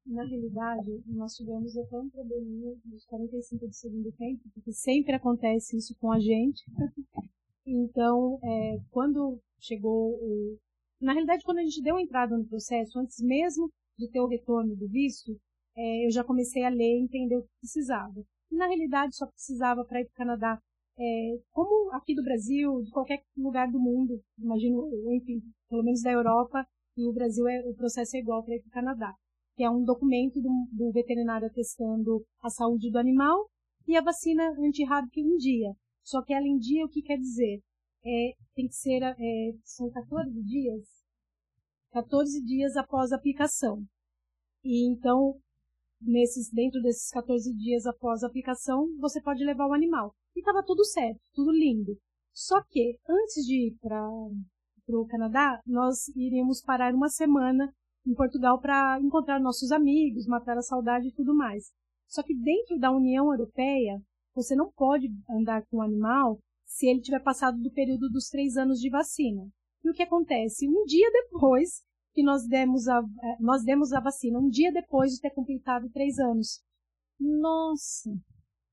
Na 0.06 0.24
realidade, 0.24 1.04
nós 1.08 1.34
tivemos 1.34 1.76
até 1.78 2.00
um 2.00 2.10
probleminha 2.10 2.74
dos 2.86 3.06
45 3.06 3.68
de 3.68 3.76
segundo 3.76 4.12
tempo, 4.14 4.42
porque 4.54 4.72
sempre 4.72 5.14
acontece 5.14 5.76
isso 5.76 5.94
com 6.00 6.12
a 6.12 6.20
gente. 6.20 6.64
então, 7.66 8.40
é, 8.42 8.80
quando 8.90 9.42
chegou 9.60 10.14
o, 10.14 10.58
na 11.02 11.14
realidade, 11.14 11.44
quando 11.44 11.60
a 11.60 11.64
gente 11.64 11.82
deu 11.82 12.00
entrada 12.00 12.38
no 12.38 12.48
processo, 12.48 13.00
antes 13.00 13.20
mesmo 13.22 13.72
de 13.98 14.10
ter 14.10 14.20
o 14.20 14.28
retorno 14.28 14.76
do 14.76 14.88
visto, 14.88 15.32
é, 15.76 16.06
eu 16.06 16.12
já 16.12 16.24
comecei 16.24 16.64
a 16.64 16.70
ler 16.70 16.98
e 16.98 17.04
entender 17.04 17.38
o 17.38 17.44
que 17.44 17.60
precisava. 17.60 18.20
E, 18.52 18.56
na 18.56 18.68
realidade, 18.68 19.16
só 19.16 19.28
precisava 19.28 19.86
para 19.86 20.02
ir 20.02 20.06
para 20.06 20.14
o 20.14 20.18
Canadá, 20.18 20.60
é, 21.00 21.40
como 21.52 21.94
aqui 21.94 22.16
do 22.16 22.24
Brasil, 22.24 22.82
de 22.82 22.92
qualquer 22.92 23.22
lugar 23.38 23.70
do 23.72 23.80
mundo, 23.80 24.20
imagino, 24.40 24.90
enfim, 25.14 25.42
pelo 25.70 25.84
menos 25.84 26.02
da 26.02 26.12
Europa, 26.12 26.66
e 26.98 27.08
o 27.08 27.14
Brasil, 27.14 27.48
é, 27.48 27.60
o 27.70 27.76
processo 27.76 28.18
é 28.18 28.20
igual 28.20 28.44
para 28.44 28.56
ir 28.56 28.62
para 28.62 28.70
o 28.70 28.72
Canadá, 28.72 29.14
que 29.56 29.64
é 29.64 29.70
um 29.70 29.84
documento 29.84 30.42
do, 30.42 30.50
do 30.72 30.92
veterinário 30.92 31.48
atestando 31.48 32.26
a 32.42 32.50
saúde 32.50 32.90
do 32.90 32.98
animal 32.98 33.48
e 33.88 33.96
a 33.96 34.02
vacina 34.02 34.50
antirrábica 34.60 35.20
em 35.20 35.38
dia. 35.38 35.74
Só 36.04 36.24
que 36.24 36.34
ela 36.34 36.48
em 36.48 36.58
dia, 36.58 36.86
o 36.86 36.90
que 36.90 37.04
quer 37.04 37.18
dizer? 37.18 37.62
É, 38.08 38.34
tem 38.56 38.68
que 38.68 38.76
ser, 38.76 39.04
é, 39.04 39.52
são 39.66 39.90
14 39.92 40.32
dias, 40.44 40.88
14 41.92 42.42
dias 42.46 42.78
após 42.78 43.12
a 43.12 43.18
aplicação. 43.18 43.84
E 44.64 44.90
então, 44.90 45.38
nesses, 46.02 46.50
dentro 46.52 46.82
desses 46.82 47.10
14 47.10 47.54
dias 47.56 47.86
após 47.86 48.24
a 48.24 48.28
aplicação, 48.28 48.88
você 49.00 49.22
pode 49.22 49.44
levar 49.44 49.68
o 49.68 49.74
animal. 49.74 50.16
E 50.36 50.40
estava 50.40 50.64
tudo 50.64 50.86
certo, 50.86 51.20
tudo 51.34 51.52
lindo. 51.52 51.98
Só 52.34 52.62
que, 52.70 52.98
antes 53.10 53.46
de 53.46 53.68
ir 53.68 53.78
para 53.82 54.08
o 54.90 55.08
Canadá, 55.08 55.60
nós 55.66 56.08
iríamos 56.16 56.62
parar 56.62 56.94
uma 56.94 57.10
semana 57.10 57.74
em 58.06 58.14
Portugal 58.14 58.60
para 58.62 59.00
encontrar 59.02 59.40
nossos 59.40 59.72
amigos, 59.72 60.28
matar 60.28 60.58
a 60.58 60.62
saudade 60.62 61.10
e 61.10 61.14
tudo 61.14 61.36
mais. 61.36 61.72
Só 62.08 62.24
que 62.24 62.34
dentro 62.34 62.80
da 62.80 62.92
União 62.92 63.32
Europeia, 63.34 64.00
você 64.34 64.56
não 64.56 64.72
pode 64.72 65.08
andar 65.30 65.66
com 65.66 65.78
o 65.78 65.82
animal 65.82 66.40
se 66.68 66.86
ele 66.86 67.02
tiver 67.02 67.24
passado 67.24 67.58
do 67.60 67.72
período 67.72 68.10
dos 68.10 68.28
três 68.28 68.58
anos 68.58 68.80
de 68.80 68.90
vacina. 68.90 69.50
E 69.84 69.90
o 69.90 69.94
que 69.94 70.04
acontece? 70.04 70.68
Um 70.68 70.84
dia 70.86 71.10
depois 71.12 71.82
que 72.14 72.22
nós 72.22 72.46
demos 72.46 72.88
a, 72.88 73.00
eh, 73.00 73.38
nós 73.40 73.64
demos 73.64 73.94
a 73.94 74.00
vacina, 74.00 74.38
um 74.38 74.50
dia 74.50 74.72
depois 74.72 75.14
de 75.14 75.22
ter 75.22 75.32
completado 75.32 75.90
três 75.90 76.20
anos. 76.20 76.62
Nossa! 77.20 78.12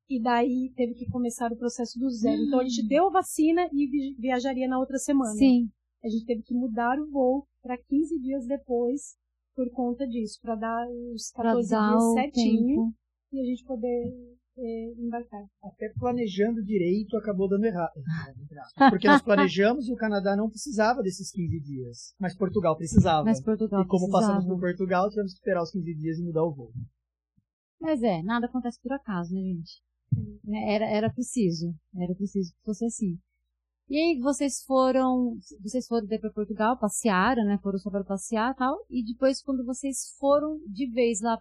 E 0.09 0.21
daí 0.21 0.73
teve 0.75 0.95
que 0.95 1.09
começar 1.09 1.53
o 1.53 1.57
processo 1.57 1.99
do 1.99 2.11
zero. 2.11 2.43
Hum. 2.43 2.47
Então 2.47 2.61
a 2.61 2.65
gente 2.65 2.85
hum. 2.85 2.89
deu 2.89 3.07
a 3.07 3.11
vacina 3.11 3.69
e 3.73 4.15
viajaria 4.19 4.69
na 4.69 4.79
outra 4.79 4.99
semana. 4.99 5.35
Sim. 5.35 5.71
A 6.03 6.09
gente 6.09 6.27
teve 6.27 6.43
que 6.43 6.55
mudar 6.55 6.99
o 6.99 7.11
voo 7.11 7.47
para 7.63 7.79
15 7.79 8.19
dias 8.21 8.47
depois 8.47 9.17
por 9.55 9.71
conta 9.71 10.07
disso, 10.07 10.41
para 10.43 10.57
dar 10.57 10.87
os 11.15 11.31
14 11.31 11.71
dar 11.71 11.91
dias 11.91 12.13
certinho 12.15 12.67
tempo. 12.67 12.95
e 13.33 13.41
a 13.41 13.45
gente 13.45 13.65
poder 13.65 14.37
é, 14.57 14.93
embarcar. 14.99 15.45
Até 15.63 15.93
planejando 15.99 16.63
direito 16.63 17.17
acabou 17.17 17.49
dando 17.49 17.65
errado. 17.65 17.93
Porque 18.91 19.07
nós 19.07 19.23
planejamos 19.23 19.89
e 19.89 19.93
o 19.93 19.97
Canadá 19.97 20.37
não 20.37 20.49
precisava 20.49 21.03
desses 21.03 21.31
15 21.31 21.61
dias. 21.61 22.15
Mas 22.19 22.37
Portugal 22.37 22.77
precisava. 22.77 23.25
Mas 23.25 23.43
Portugal 23.43 23.83
e 23.83 23.87
como 23.87 24.07
precisava. 24.07 24.35
passamos 24.35 24.47
por 24.47 24.61
Portugal, 24.61 25.09
tivemos 25.11 25.33
que 25.33 25.39
esperar 25.39 25.63
os 25.63 25.71
15 25.71 25.95
dias 25.95 26.19
e 26.19 26.23
mudar 26.23 26.45
o 26.45 26.55
voo. 26.55 26.73
Mas 27.81 28.03
é, 28.03 28.23
nada 28.23 28.47
acontece 28.47 28.81
por 28.81 28.93
acaso, 28.93 29.35
né, 29.35 29.41
gente? 29.41 29.83
Era, 30.69 30.87
era 30.87 31.13
preciso. 31.13 31.75
Era 31.97 32.15
preciso 32.15 32.53
que 32.55 32.65
fosse 32.65 32.85
assim. 32.85 33.19
E 33.89 33.99
aí 33.99 34.19
vocês 34.19 34.63
foram, 34.63 35.37
vocês 35.63 35.87
foram 35.87 36.07
para 36.07 36.31
Portugal, 36.31 36.79
passearam, 36.79 37.45
né? 37.45 37.59
Foram 37.63 37.79
só 37.79 37.91
para 37.91 38.05
passear 38.05 38.53
e 38.53 38.57
tal. 38.57 38.79
E 38.89 39.05
depois 39.05 39.43
quando 39.43 39.65
vocês 39.65 40.15
foram 40.19 40.59
de 40.67 40.91
vez 40.91 41.21
lá 41.21 41.39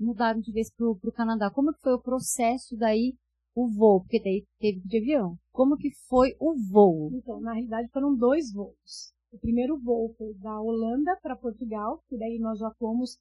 mudaram 0.00 0.40
de 0.40 0.50
vez 0.50 0.72
pro, 0.72 0.96
pro 0.96 1.12
Canadá. 1.12 1.50
Como 1.50 1.72
que 1.72 1.80
foi 1.80 1.92
o 1.92 2.00
processo 2.00 2.76
daí, 2.76 3.14
o 3.54 3.68
voo? 3.68 4.00
Porque 4.00 4.20
daí 4.20 4.46
teve 4.58 4.80
de 4.80 4.96
avião. 4.96 5.36
Como 5.52 5.76
que 5.76 5.90
foi 6.08 6.34
o 6.40 6.54
voo? 6.72 7.10
Então, 7.12 7.40
na 7.40 7.52
realidade 7.52 7.90
foram 7.92 8.16
dois 8.16 8.52
voos. 8.52 9.12
O 9.30 9.38
primeiro 9.38 9.78
voo 9.78 10.12
foi 10.16 10.34
da 10.34 10.60
Holanda 10.60 11.16
para 11.22 11.36
Portugal, 11.36 12.02
que 12.08 12.16
daí 12.16 12.38
nós 12.38 12.58
já 12.58 12.70
fomos, 12.78 13.18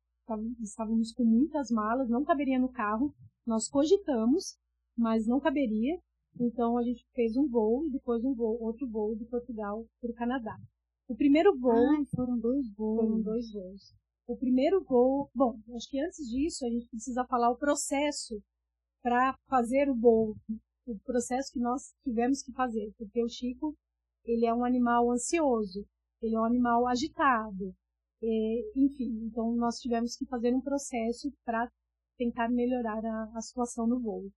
estávamos 0.61 1.11
com 1.11 1.23
muitas 1.23 1.69
malas, 1.69 2.09
não 2.09 2.23
caberia 2.23 2.57
no 2.57 2.69
carro. 2.69 3.13
Nós 3.45 3.67
cogitamos, 3.67 4.57
mas 4.97 5.27
não 5.27 5.39
caberia. 5.39 5.99
Então 6.39 6.77
a 6.77 6.83
gente 6.83 7.05
fez 7.13 7.35
um 7.35 7.47
voo 7.47 7.85
e 7.85 7.91
depois 7.91 8.23
um 8.23 8.33
voo, 8.33 8.57
outro 8.61 8.87
voo 8.87 9.15
de 9.15 9.25
Portugal 9.25 9.85
para 9.99 10.11
o 10.11 10.15
Canadá. 10.15 10.55
O 11.07 11.15
primeiro 11.15 11.57
voo. 11.57 11.73
Ah, 11.73 12.03
foram 12.15 12.39
dois 12.39 12.65
voos. 12.73 13.01
Foram 13.01 13.21
dois 13.21 13.51
voos 13.51 13.99
o 14.29 14.37
primeiro 14.37 14.83
voo. 14.83 15.29
Bom, 15.33 15.59
acho 15.75 15.89
que 15.89 15.99
antes 15.99 16.29
disso 16.29 16.65
a 16.65 16.69
gente 16.69 16.87
precisa 16.87 17.25
falar 17.25 17.49
o 17.49 17.57
processo 17.57 18.39
para 19.01 19.35
fazer 19.47 19.89
o 19.89 19.95
voo, 19.95 20.35
o 20.85 20.99
processo 20.99 21.51
que 21.51 21.59
nós 21.59 21.93
tivemos 22.03 22.43
que 22.43 22.51
fazer, 22.53 22.93
porque 22.97 23.23
o 23.23 23.29
Chico 23.29 23.75
ele 24.23 24.45
é 24.45 24.53
um 24.53 24.63
animal 24.63 25.09
ansioso, 25.11 25.83
ele 26.21 26.35
é 26.35 26.39
um 26.39 26.43
animal 26.43 26.85
agitado, 26.87 27.73
e, 28.21 28.71
enfim, 28.75 29.25
então 29.25 29.55
nós 29.55 29.79
tivemos 29.79 30.15
que 30.15 30.25
fazer 30.25 30.53
um 30.53 30.61
processo 30.61 31.31
para 31.43 31.67
tentar 32.17 32.49
melhorar 32.49 33.03
a, 33.03 33.31
a 33.35 33.41
situação 33.41 33.87
no 33.87 33.99
voo. 33.99 34.29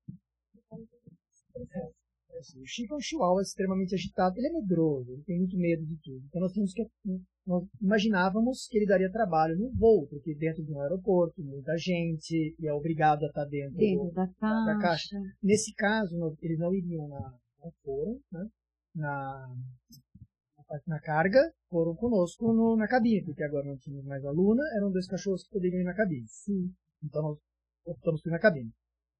É, 1.57 1.93
Assim, 2.39 2.61
o 2.61 2.67
Chico 2.67 2.95
é 2.95 2.97
um 2.97 3.01
chihuahua 3.01 3.43
extremamente 3.43 3.95
agitado, 3.95 4.39
ele 4.39 4.49
é 4.49 4.53
medroso, 4.53 5.13
ele 5.13 5.23
tem 5.23 5.39
muito 5.39 5.57
medo 5.57 5.85
de 5.85 5.97
tudo. 6.03 6.25
Então 6.27 6.41
nós 6.41 6.53
tínhamos 6.53 6.73
que 6.73 6.83
nós 7.47 7.65
imaginávamos 7.81 8.69
que 8.69 8.79
ele 8.79 8.87
daria 8.87 9.11
trabalho 9.11 9.59
no 9.59 9.71
voo, 9.73 10.07
porque 10.09 10.35
dentro 10.35 10.65
de 10.65 10.73
um 10.73 10.81
aeroporto, 10.81 11.43
muita 11.43 11.77
gente, 11.77 12.55
e 12.59 12.67
é 12.67 12.73
obrigado 12.73 13.25
a 13.25 13.27
estar 13.27 13.45
dentro, 13.47 13.77
dentro 13.77 14.07
do, 14.07 14.13
da, 14.13 14.29
caixa. 14.29 14.67
da, 14.67 14.79
caixa. 14.79 15.17
Nesse 15.43 15.75
caso, 15.75 16.37
eles 16.41 16.59
não 16.59 16.73
iriam 16.73 17.09
na, 17.09 17.35
não 17.61 17.73
foram, 17.83 18.21
né? 18.31 18.49
na, 18.95 19.55
na 20.87 21.01
carga, 21.01 21.53
foram 21.69 21.95
conosco 21.97 22.53
no, 22.53 22.77
na 22.77 22.87
cabine, 22.87 23.25
porque 23.25 23.43
agora 23.43 23.67
não 23.67 23.77
tínhamos 23.77 24.07
mais 24.07 24.25
aluna, 24.25 24.63
eram 24.77 24.93
dois 24.93 25.07
cachorros 25.07 25.45
que 25.45 25.51
poderiam 25.51 25.81
ir 25.81 25.85
na 25.85 25.95
cabine. 25.95 26.27
Sim. 26.29 26.73
Então 27.03 27.23
nós 27.23 27.39
optamos 27.87 28.23
por 28.23 28.29
ir 28.29 28.33
na 28.33 28.39
cabine. 28.39 28.71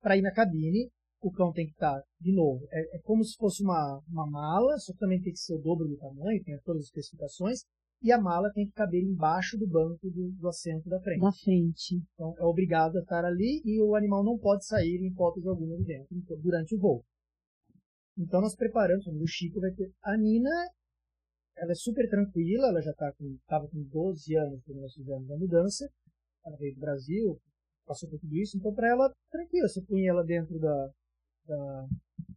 Para 0.01 0.17
ir 0.17 0.23
na 0.23 0.33
cabine, 0.33 0.91
o 1.21 1.31
cão 1.31 1.53
tem 1.53 1.67
que 1.67 1.73
estar, 1.73 2.03
de 2.21 2.33
novo, 2.33 2.67
é, 2.71 2.97
é, 2.97 2.99
como 3.03 3.25
se 3.25 3.37
fosse 3.37 3.63
uma, 3.63 4.03
uma 4.09 4.29
mala, 4.29 4.77
só 4.79 4.93
que 4.93 4.99
também 4.99 5.21
tem 5.21 5.33
que 5.33 5.39
ser 5.39 5.55
o 5.55 5.63
dobro 5.63 5.87
do 5.87 5.97
tamanho, 5.97 6.43
tem 6.43 6.59
todas 6.65 6.81
as 6.81 6.87
especificações, 6.87 7.61
e 8.03 8.11
a 8.11 8.21
mala 8.21 8.53
tem 8.53 8.67
que 8.67 8.73
caber 8.73 9.03
embaixo 9.03 9.57
do 9.57 9.67
banco 9.67 10.11
do, 10.11 10.31
do 10.33 10.49
assento 10.49 10.89
da 10.89 11.01
frente. 11.01 11.21
Da 11.21 11.33
frente. 11.33 12.03
Então 12.15 12.35
é 12.39 12.45
obrigado 12.45 12.97
a 12.97 13.01
estar 13.01 13.25
ali 13.25 13.63
e 13.65 13.81
o 13.81 13.95
animal 13.95 14.25
não 14.25 14.39
pode 14.39 14.67
sair 14.67 15.01
em 15.01 15.09
hipótese 15.09 15.49
alguma 15.49 15.77
de 15.77 15.85
dentro 15.85 16.17
durante 16.43 16.75
o 16.75 16.79
voo. 16.79 17.05
Então 18.19 18.41
nós 18.41 18.55
preparamos, 18.55 19.07
o 19.07 19.27
Chico 19.27 19.61
vai 19.61 19.71
ter. 19.73 19.91
A 20.03 20.17
Nina, 20.17 20.51
ela 21.57 21.73
é 21.73 21.75
super 21.75 22.09
tranquila, 22.09 22.69
ela 22.69 22.83
já 22.83 22.91
estava 22.91 23.13
tá 23.47 23.61
com, 23.61 23.69
com 23.69 23.83
12 23.85 24.37
anos 24.37 24.63
quando 24.65 24.81
nós 24.81 24.93
fizemos 24.93 25.31
a 25.31 25.37
mudança. 25.37 25.89
Ela 26.45 26.57
veio 26.57 26.75
do 26.75 26.81
Brasil, 26.81 27.41
passou 27.87 28.09
por 28.09 28.19
tudo 28.19 28.35
isso, 28.37 28.57
então 28.59 28.75
para 28.75 28.89
ela, 28.89 29.13
tranquila, 29.31 29.69
você 29.69 29.81
põe 29.83 30.07
ela 30.07 30.25
dentro 30.25 30.59
da, 30.59 30.91
da 31.47 31.89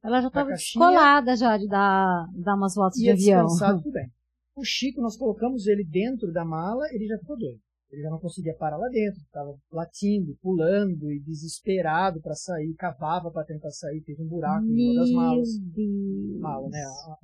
ela 0.03 0.21
já 0.21 0.27
estava 0.27 0.51
descolada 0.51 1.35
já 1.35 1.57
de 1.57 1.67
dar, 1.67 2.27
dar 2.35 2.55
umas 2.55 2.75
voltas 2.75 2.99
de 2.99 3.09
avião. 3.09 3.47
tudo 3.81 3.91
bem. 3.91 4.07
O 4.55 4.63
Chico, 4.63 5.01
nós 5.01 5.17
colocamos 5.17 5.67
ele 5.67 5.83
dentro 5.83 6.31
da 6.31 6.45
mala, 6.45 6.85
ele 6.91 7.07
já 7.07 7.17
ficou 7.19 7.37
doido. 7.37 7.59
Ele 7.91 8.01
já 8.01 8.09
não 8.09 8.19
conseguia 8.19 8.55
parar 8.55 8.77
lá 8.77 8.87
dentro, 8.89 9.21
estava 9.21 9.55
latindo, 9.71 10.35
pulando 10.41 11.11
e 11.11 11.19
desesperado 11.19 12.21
para 12.21 12.33
sair, 12.33 12.73
cavava 12.75 13.31
para 13.31 13.45
tentar 13.45 13.69
sair, 13.71 14.01
teve 14.01 14.23
um 14.23 14.27
buraco 14.27 14.65
Meu 14.65 14.75
em 14.75 14.91
uma 14.91 15.01
das 15.01 15.11
malas. 15.11 15.49
Deus. 15.59 16.39
Mala, 16.39 16.69
né? 16.69 16.83
A, 16.83 17.11
a, 17.11 17.17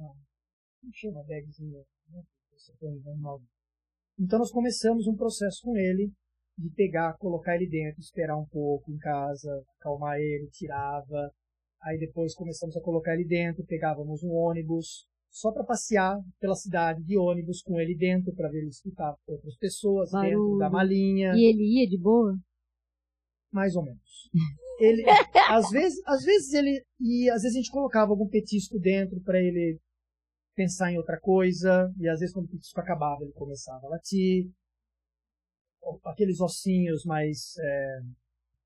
como 0.81 0.93
chama 0.93 1.23
bagzinha? 1.23 1.79
Né? 2.09 2.23
Então 4.19 4.39
nós 4.39 4.51
começamos 4.51 5.07
um 5.07 5.15
processo 5.15 5.61
com 5.63 5.75
ele 5.75 6.11
de 6.57 6.69
pegar, 6.69 7.17
colocar 7.17 7.55
ele 7.55 7.67
dentro, 7.67 7.99
esperar 7.99 8.37
um 8.37 8.45
pouco 8.45 8.91
em 8.91 8.97
casa, 8.97 9.49
acalmar 9.79 10.19
ele, 10.19 10.47
tirava, 10.51 11.31
Aí 11.83 11.97
depois 11.97 12.35
começamos 12.35 12.77
a 12.77 12.81
colocar 12.81 13.15
ele 13.15 13.25
dentro, 13.25 13.65
pegávamos 13.65 14.21
um 14.23 14.31
ônibus, 14.31 15.07
só 15.31 15.51
para 15.51 15.63
passear 15.63 16.19
pela 16.39 16.55
cidade 16.55 17.01
de 17.03 17.17
ônibus 17.17 17.61
com 17.61 17.79
ele 17.79 17.95
dentro, 17.95 18.35
para 18.35 18.49
ver 18.49 18.59
ele 18.59 18.67
escutar 18.67 19.15
outras 19.25 19.55
pessoas 19.55 20.11
Barulho. 20.11 20.29
dentro 20.29 20.57
da 20.59 20.69
malinha. 20.69 21.31
E 21.33 21.45
ele 21.45 21.79
ia 21.79 21.87
de 21.87 21.97
boa? 21.97 22.37
Mais 23.51 23.75
ou 23.75 23.83
menos. 23.83 24.29
Ele, 24.79 25.03
às 25.47 25.69
vezes, 25.69 26.01
às 26.07 26.23
vezes 26.23 26.53
ele 26.53 26.83
ia, 26.99 27.35
às 27.35 27.43
vezes 27.43 27.55
a 27.55 27.59
gente 27.59 27.69
colocava 27.69 28.09
algum 28.09 28.27
petisco 28.27 28.79
dentro 28.79 29.21
para 29.21 29.39
ele 29.39 29.79
pensar 30.55 30.91
em 30.91 30.97
outra 30.97 31.19
coisa, 31.19 31.93
e 31.99 32.09
às 32.09 32.19
vezes 32.19 32.33
quando 32.33 32.47
o 32.47 32.49
petisco 32.49 32.79
acabava 32.79 33.21
ele 33.21 33.31
começava 33.33 33.85
a 33.85 33.89
latir. 33.91 34.49
Aqueles 36.03 36.41
ossinhos 36.41 37.05
mais 37.05 37.55
é, 37.59 37.99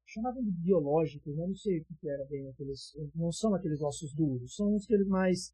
chamavam 0.05 0.41
de 0.41 0.51
biológicos, 0.51 1.35
né? 1.35 1.45
não 1.45 1.55
sei 1.55 1.79
o 1.79 1.85
que 1.85 2.09
era 2.09 2.23
bem 2.27 2.47
aqueles, 2.47 2.93
não 3.13 3.31
são 3.33 3.53
aqueles 3.53 3.81
ossos 3.81 4.13
duros, 4.13 4.55
são 4.55 4.73
uns 4.73 4.85
aqueles 4.85 5.07
mais 5.09 5.53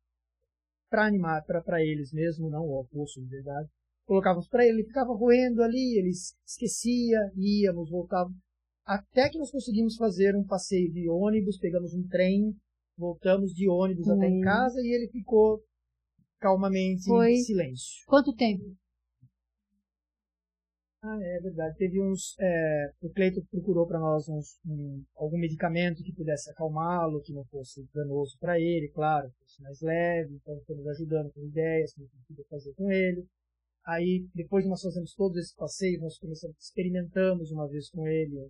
para 0.91 1.07
animar, 1.07 1.41
para 1.45 1.81
eles 1.81 2.11
mesmo, 2.11 2.49
não 2.49 2.67
o 2.67 2.85
osso 3.01 3.21
de 3.21 3.27
verdade. 3.27 3.69
Colocávamos 4.05 4.49
para 4.49 4.65
ele, 4.65 4.79
ele 4.79 4.87
ficava 4.87 5.13
roendo 5.13 5.63
ali, 5.63 5.97
ele 5.97 6.09
esquecia, 6.45 7.31
íamos, 7.37 7.89
voltávamos. 7.89 8.37
Até 8.85 9.29
que 9.29 9.37
nós 9.37 9.49
conseguimos 9.49 9.95
fazer 9.95 10.35
um 10.35 10.45
passeio 10.45 10.91
de 10.91 11.07
ônibus, 11.09 11.57
pegamos 11.57 11.93
um 11.93 12.05
trem, 12.09 12.53
voltamos 12.97 13.53
de 13.53 13.69
ônibus 13.69 14.09
até 14.09 14.27
em 14.27 14.41
casa 14.41 14.81
e 14.81 14.93
ele 14.93 15.07
ficou 15.07 15.63
calmamente 16.39 17.05
Foi. 17.05 17.31
em 17.31 17.37
silêncio. 17.37 18.03
Quanto 18.05 18.35
tempo? 18.35 18.63
Ah, 21.03 21.17
é 21.19 21.39
verdade. 21.39 21.77
Teve 21.77 21.99
uns. 21.99 22.35
É, 22.39 22.91
o 23.01 23.09
Cleito 23.09 23.43
procurou 23.49 23.87
para 23.87 23.99
nós 23.99 24.29
uns, 24.29 24.59
um, 24.65 25.03
algum 25.15 25.37
medicamento 25.37 26.03
que 26.03 26.13
pudesse 26.13 26.51
acalmá-lo, 26.51 27.21
que 27.21 27.33
não 27.33 27.43
fosse 27.45 27.87
danoso 27.93 28.37
para 28.39 28.59
ele, 28.59 28.87
claro, 28.89 29.31
fosse 29.39 29.61
mais 29.63 29.81
leve. 29.81 30.35
Então, 30.35 30.55
estamos 30.57 30.87
ajudando 30.87 31.31
com 31.33 31.41
ideias, 31.41 31.91
o 31.93 31.95
que 31.95 32.07
podia 32.27 32.45
fazer 32.49 32.73
com 32.75 32.91
ele. 32.91 33.25
Aí, 33.83 34.27
depois 34.35 34.63
de 34.63 34.69
nós 34.69 34.81
fazermos 34.81 35.15
todos 35.15 35.37
esses 35.37 35.55
passeios, 35.55 36.01
nós 36.01 36.19
começamos, 36.19 36.55
experimentamos 36.59 37.51
uma 37.51 37.67
vez 37.67 37.89
com 37.89 38.07
ele, 38.07 38.47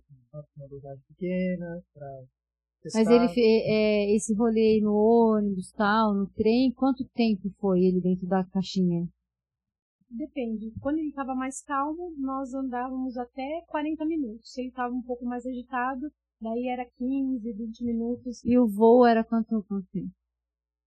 uma 0.56 0.68
dosagem 0.68 1.02
pequena, 1.08 1.82
para 1.94 2.22
Mas 2.92 3.08
ele, 3.08 3.40
é, 3.64 4.14
esse 4.14 4.34
rolê 4.34 4.78
no 4.82 4.94
ônibus, 4.94 5.72
tal, 5.72 6.12
no 6.12 6.26
trem, 6.26 6.70
quanto 6.72 7.08
tempo 7.14 7.50
foi 7.58 7.82
ele 7.82 8.02
dentro 8.02 8.26
da 8.26 8.44
caixinha? 8.44 9.08
Depende. 10.12 10.72
Quando 10.80 10.98
ele 10.98 11.08
estava 11.08 11.34
mais 11.34 11.62
calmo, 11.62 12.14
nós 12.18 12.52
andávamos 12.52 13.16
até 13.16 13.64
40 13.66 14.04
minutos. 14.04 14.52
Se 14.52 14.60
ele 14.60 14.68
estava 14.68 14.94
um 14.94 15.02
pouco 15.02 15.24
mais 15.24 15.46
agitado, 15.46 16.12
daí 16.40 16.68
era 16.68 16.84
15, 16.98 17.52
20 17.52 17.84
minutos. 17.84 18.44
E 18.44 18.58
o 18.58 18.66
voo 18.66 19.06
era 19.06 19.24
quanto, 19.24 19.64
tempo? 19.90 20.10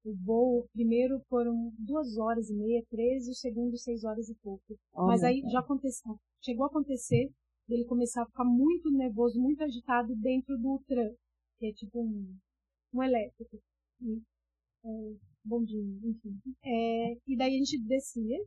O 0.04 0.14
voo, 0.24 0.60
o 0.60 0.68
primeiro 0.74 1.20
foram 1.28 1.74
duas 1.80 2.16
horas 2.18 2.50
e 2.50 2.54
meia, 2.54 2.86
três, 2.90 3.28
e 3.28 3.32
o 3.32 3.36
segundo 3.36 3.76
seis 3.78 4.04
horas 4.04 4.30
e 4.30 4.36
pouco. 4.36 4.78
Oh, 4.94 5.08
Mas 5.08 5.24
aí 5.24 5.42
já 5.50 5.60
aconteceu, 5.60 6.20
chegou 6.44 6.66
a 6.66 6.68
acontecer 6.68 7.32
ele 7.68 7.86
começar 7.86 8.22
a 8.22 8.26
ficar 8.28 8.44
muito 8.44 8.92
nervoso, 8.92 9.42
muito 9.42 9.64
agitado 9.64 10.16
dentro 10.16 10.56
do 10.58 10.80
tram, 10.88 11.16
que 11.58 11.68
é 11.68 11.74
tipo 11.74 12.00
um, 12.00 12.38
um 12.94 13.04
elétrico. 13.04 13.60
E, 14.02 14.22
é, 14.84 15.16
bondinho, 15.44 16.00
enfim. 16.04 16.40
É, 16.64 17.18
e 17.28 17.36
daí 17.36 17.56
a 17.56 17.58
gente 17.58 17.80
descia, 17.80 18.38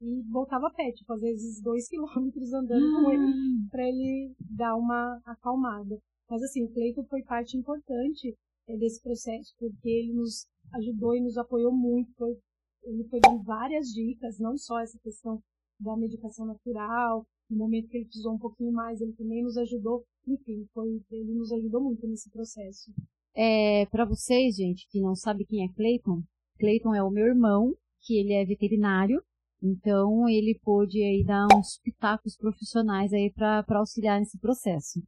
e 0.00 0.22
voltava 0.30 0.68
a 0.68 0.70
pé, 0.70 0.92
tipo, 0.92 1.12
às 1.12 1.20
vezes 1.20 1.60
dois 1.62 1.88
quilômetros 1.90 2.52
andando 2.52 3.02
com 3.02 3.12
ele 3.12 3.24
hum. 3.24 3.68
para 3.70 3.88
ele 3.88 4.34
dar 4.40 4.76
uma 4.76 5.20
acalmada. 5.24 5.98
Mas 6.28 6.42
assim, 6.42 6.64
o 6.64 6.72
Cleiton 6.72 7.04
foi 7.04 7.22
parte 7.22 7.56
importante 7.56 8.34
é, 8.68 8.76
desse 8.76 9.02
processo, 9.02 9.54
porque 9.58 9.88
ele 9.88 10.14
nos 10.14 10.46
ajudou 10.72 11.14
e 11.14 11.20
nos 11.20 11.36
apoiou 11.36 11.72
muito. 11.72 12.12
Foi, 12.16 12.36
ele 12.84 13.04
foi 13.04 13.20
dando 13.20 13.42
várias 13.42 13.88
dicas, 13.88 14.38
não 14.38 14.56
só 14.56 14.80
essa 14.80 14.98
questão 14.98 15.40
da 15.78 15.96
medicação 15.96 16.46
natural, 16.46 17.26
no 17.50 17.58
momento 17.58 17.88
que 17.88 17.98
ele 17.98 18.06
precisou 18.06 18.34
um 18.34 18.38
pouquinho 18.38 18.72
mais, 18.72 19.00
ele 19.00 19.12
também 19.12 19.42
nos 19.42 19.56
ajudou. 19.56 20.04
Enfim, 20.26 20.66
foi, 20.72 21.00
ele 21.10 21.34
nos 21.34 21.52
ajudou 21.52 21.82
muito 21.82 22.06
nesse 22.06 22.30
processo. 22.30 22.90
É, 23.34 23.86
para 23.86 24.04
vocês, 24.04 24.56
gente, 24.56 24.88
que 24.88 25.00
não 25.00 25.14
sabe 25.14 25.44
quem 25.44 25.64
é 25.64 25.72
Cleiton, 25.72 26.22
Cleiton 26.58 26.94
é 26.94 27.02
o 27.02 27.10
meu 27.10 27.26
irmão, 27.26 27.74
que 28.00 28.18
ele 28.18 28.32
é 28.32 28.44
veterinário, 28.44 29.22
então 29.64 30.28
ele 30.28 30.60
pôde 30.62 31.02
aí 31.02 31.24
dar 31.24 31.46
uns 31.56 31.78
pitacos 31.78 32.36
profissionais 32.36 33.12
aí 33.14 33.32
para 33.32 33.64
auxiliar 33.78 34.20
nesse 34.20 34.38
processo. 34.38 35.02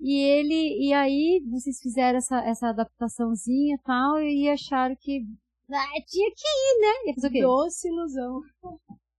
E 0.00 0.20
ele, 0.20 0.88
e 0.88 0.92
aí 0.92 1.40
vocês 1.48 1.80
fizeram 1.80 2.18
essa, 2.18 2.40
essa 2.40 2.68
adaptaçãozinha 2.70 3.78
tal, 3.84 4.20
e 4.20 4.48
acharam 4.48 4.96
que 5.00 5.24
ah, 5.70 6.04
tinha 6.06 6.30
que 6.34 6.46
ir, 6.46 6.80
né? 6.80 7.08
Ia 7.08 7.14
fazer 7.14 7.28
o 7.28 7.30
quê? 7.30 7.42
Doce 7.42 7.88
ilusão. 7.88 8.40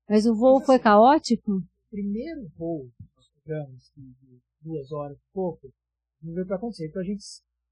Mas 0.07 0.25
o 0.25 0.35
voo 0.35 0.59
foi 0.61 0.77
caótico? 0.77 1.63
Primeiro 1.89 2.47
voo 2.57 2.91
que 2.97 3.03
nós 3.15 3.25
pegamos, 3.41 3.91
de 3.95 4.41
duas 4.61 4.91
horas 4.91 5.17
e 5.17 5.33
pouco, 5.33 5.71
não 6.21 6.33
veio 6.33 6.45
para 6.45 6.57
acontecer. 6.57 6.87
Então 6.87 7.01
a 7.01 7.05
gente 7.05 7.23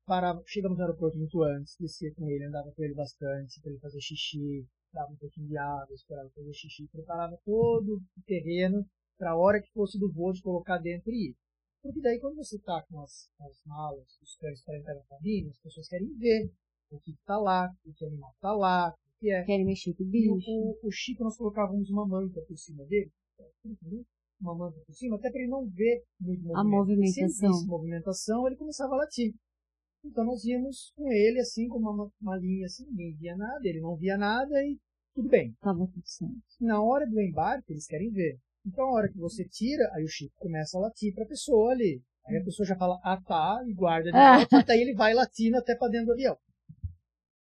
parava, 0.05 0.41
chegamos 0.47 0.77
no 0.77 0.83
aeroporto 0.85 1.17
muito 1.17 1.43
antes, 1.43 1.75
descia 1.77 2.13
com 2.15 2.29
ele, 2.29 2.45
andava 2.45 2.71
com 2.71 2.83
ele 2.83 2.95
bastante, 2.95 3.59
para 3.61 3.71
ele 3.71 3.79
fazer 3.79 3.99
xixi, 3.99 4.65
dava 4.93 5.11
um 5.11 5.17
pouquinho 5.17 5.47
de 5.47 5.57
água, 5.57 5.93
esperava 5.93 6.29
fazer 6.29 6.53
xixi, 6.53 6.87
preparava 6.87 7.37
todo 7.43 7.95
o 7.95 8.21
terreno 8.25 8.85
para 9.17 9.31
a 9.31 9.37
hora 9.37 9.61
que 9.61 9.71
fosse 9.71 9.99
do 9.99 10.11
voo 10.11 10.31
de 10.31 10.41
colocar 10.41 10.77
dentro 10.77 11.11
e 11.11 11.29
ir. 11.29 11.35
Porque 11.81 11.99
daí 11.99 12.19
quando 12.19 12.35
você 12.37 12.55
está 12.55 12.81
com 12.83 13.01
as, 13.01 13.29
as 13.41 13.61
malas, 13.65 14.07
os 14.21 14.35
cães 14.37 14.63
para 14.63 14.77
entrar 14.77 14.95
na 14.95 15.03
cabine, 15.03 15.49
as 15.49 15.59
pessoas 15.59 15.87
querem 15.87 16.13
ver 16.17 16.49
o 16.89 16.99
que 16.99 17.11
está 17.11 17.37
lá, 17.37 17.69
o 17.85 17.93
que 17.93 18.05
animal 18.05 18.31
está 18.35 18.53
lá, 18.53 18.89
o 18.89 19.19
que 19.19 19.31
é. 19.31 19.43
Querem 19.43 19.65
mexer 19.65 19.93
com 19.95 20.03
o 20.03 20.07
bicho. 20.07 20.31
O, 20.47 20.87
o, 20.87 20.91
Chico 20.91 21.23
nós 21.23 21.35
colocávamos 21.35 21.89
uma 21.89 22.07
manta 22.07 22.41
por 22.47 22.57
cima 22.57 22.85
dele, 22.85 23.11
uma 24.39 24.55
manta 24.55 24.79
por 24.85 24.93
cima, 24.93 25.17
até 25.17 25.29
para 25.29 25.41
ele 25.41 25.49
não 25.49 25.67
ver 25.67 26.03
muito 26.19 26.43
movimento. 26.43 26.57
A 26.57 26.63
movimentação. 26.63 27.65
Movimentação, 27.65 28.47
ele 28.47 28.55
começava 28.55 28.93
a 28.93 28.97
latir. 28.97 29.33
Então 30.03 30.25
nós 30.25 30.43
íamos 30.43 30.91
com 30.95 31.11
ele, 31.11 31.39
assim, 31.39 31.67
com 31.67 31.77
uma, 31.77 32.11
uma 32.21 32.37
linha 32.37 32.65
assim, 32.65 32.85
ninguém 32.87 33.15
via 33.15 33.37
nada, 33.37 33.61
ele 33.63 33.79
não 33.79 33.95
via 33.95 34.17
nada 34.17 34.63
e 34.63 34.77
tudo 35.15 35.29
bem. 35.29 35.55
Tava 35.61 35.87
tudo 35.87 36.05
certo. 36.05 36.33
Na 36.59 36.81
hora 36.81 37.07
do 37.07 37.21
embarque, 37.21 37.71
eles 37.71 37.87
querem 37.87 38.11
ver. 38.11 38.37
Então 38.65 38.85
a 38.85 38.93
hora 38.93 39.09
que 39.09 39.17
você 39.17 39.45
tira, 39.47 39.89
aí 39.93 40.03
o 40.03 40.09
Chico 40.09 40.33
começa 40.39 40.77
a 40.77 40.81
latir 40.81 41.13
para 41.13 41.23
a 41.23 41.27
pessoa 41.27 41.71
ali. 41.71 42.01
Aí 42.25 42.37
a 42.37 42.43
pessoa 42.43 42.65
já 42.65 42.75
fala, 42.75 42.99
ah 43.03 43.21
tá, 43.21 43.63
e 43.67 43.73
guarda 43.73 44.11
de 44.11 44.17
volta, 44.17 44.59
até 44.59 44.77
ele 44.77 44.93
vai 44.93 45.13
latindo 45.13 45.57
até 45.57 45.75
para 45.75 45.89
dentro 45.89 46.07
do 46.07 46.13
avião. 46.13 46.37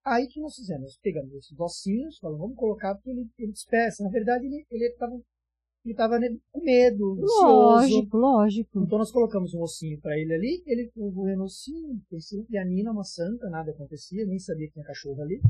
Aí 0.03 0.27
que 0.27 0.39
nós 0.39 0.55
fizemos? 0.55 0.97
Pegamos 1.01 1.33
esses 1.33 1.59
ossinhos, 1.59 2.17
falamos, 2.17 2.41
vamos 2.41 2.57
colocar 2.57 2.95
porque 2.95 3.11
ele, 3.11 3.29
ele 3.37 3.51
dispersa. 3.51 4.03
Na 4.03 4.09
verdade, 4.09 4.45
ele 4.45 4.65
ele 4.71 4.85
estava 4.87 5.21
ele 5.83 5.95
tava 5.95 6.19
com 6.51 6.63
medo, 6.63 7.15
Lógico, 7.15 8.17
lógico. 8.17 8.83
Então 8.83 8.99
nós 8.99 9.11
colocamos 9.11 9.53
um 9.53 9.61
ossinho 9.61 9.99
para 9.99 10.17
ele 10.17 10.33
ali, 10.33 10.63
ele 10.67 10.91
roendo 10.95 11.41
o 11.41 11.45
ossinho, 11.45 11.99
e 12.49 12.57
a 12.57 12.63
Nina, 12.63 12.91
uma 12.91 13.03
santa, 13.03 13.49
nada 13.49 13.71
acontecia, 13.71 14.25
nem 14.25 14.37
sabia 14.37 14.67
que 14.67 14.73
tinha 14.73 14.85
cachorro 14.85 15.21
ali. 15.23 15.41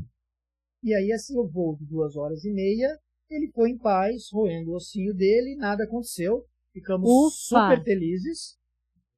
E 0.82 0.94
aí, 0.94 1.12
assim, 1.12 1.36
o 1.38 1.46
voo 1.46 1.76
de 1.76 1.84
duas 1.84 2.16
horas 2.16 2.44
e 2.44 2.52
meia, 2.52 2.98
ele 3.28 3.52
foi 3.52 3.70
em 3.70 3.78
paz, 3.78 4.30
roendo 4.32 4.70
o 4.70 4.76
ossinho 4.76 5.14
dele, 5.14 5.54
nada 5.56 5.84
aconteceu. 5.84 6.46
Ficamos 6.72 7.08
Ufa. 7.08 7.76
super 7.76 7.84
felizes. 7.84 8.58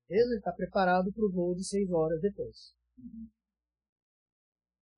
Ele 0.09 0.37
está 0.37 0.53
preparado 0.53 1.13
para 1.13 1.25
o 1.25 1.31
voo 1.31 1.55
de 1.55 1.65
seis 1.65 1.91
horas 1.91 2.21
depois. 2.21 2.75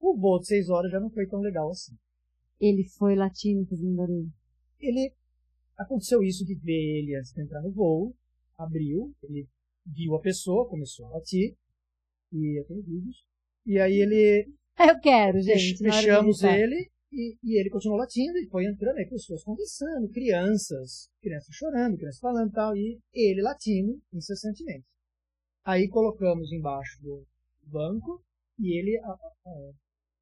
O 0.01 0.16
voo 0.16 0.40
de 0.40 0.47
seis 0.47 0.68
horas 0.70 0.90
já 0.90 0.98
não 0.98 1.10
foi 1.10 1.26
tão 1.26 1.40
legal 1.40 1.70
assim. 1.70 1.94
Ele 2.59 2.88
foi 2.88 3.14
latindo 3.14 3.66
fazendo 3.66 3.94
barulho. 3.94 4.32
Ele 4.80 5.14
aconteceu 5.78 6.22
isso 6.22 6.44
de 6.44 6.54
ver 6.54 6.98
ele 7.00 7.16
antes 7.16 7.32
de 7.32 7.42
entrar 7.42 7.62
no 7.62 7.70
voo, 7.72 8.14
abriu, 8.58 9.12
ele 9.22 9.46
viu 9.86 10.14
a 10.14 10.20
pessoa, 10.20 10.68
começou 10.68 11.06
a 11.06 11.10
latir, 11.10 11.54
e 12.32 12.58
eu 12.60 12.64
tenho 12.66 12.82
vídeos, 12.82 13.24
e 13.66 13.78
aí 13.78 13.94
ele 14.00 14.48
Eu 14.78 15.00
quero, 15.00 15.40
gente. 15.40 15.78
fechamos 15.78 16.42
ele 16.42 16.90
e, 17.12 17.36
e 17.42 17.58
ele 17.60 17.70
continuou 17.70 17.98
latindo 17.98 18.36
e 18.38 18.48
foi 18.48 18.66
entrando 18.66 18.96
aí 18.98 19.06
pessoas 19.08 19.42
conversando, 19.44 20.08
crianças, 20.10 21.08
crianças 21.22 21.54
chorando, 21.54 21.96
crianças 21.96 22.20
falando 22.20 22.50
e 22.50 22.52
tal, 22.52 22.76
e 22.76 22.98
ele 23.14 23.42
latindo 23.42 24.00
incessantemente. 24.12 24.84
Aí 25.64 25.88
colocamos 25.88 26.52
embaixo 26.52 27.00
do 27.02 27.24
banco 27.64 28.22
e 28.58 28.78
ele, 28.78 28.98
a, 29.00 29.08
a- 29.10 29.14
a 29.46 29.72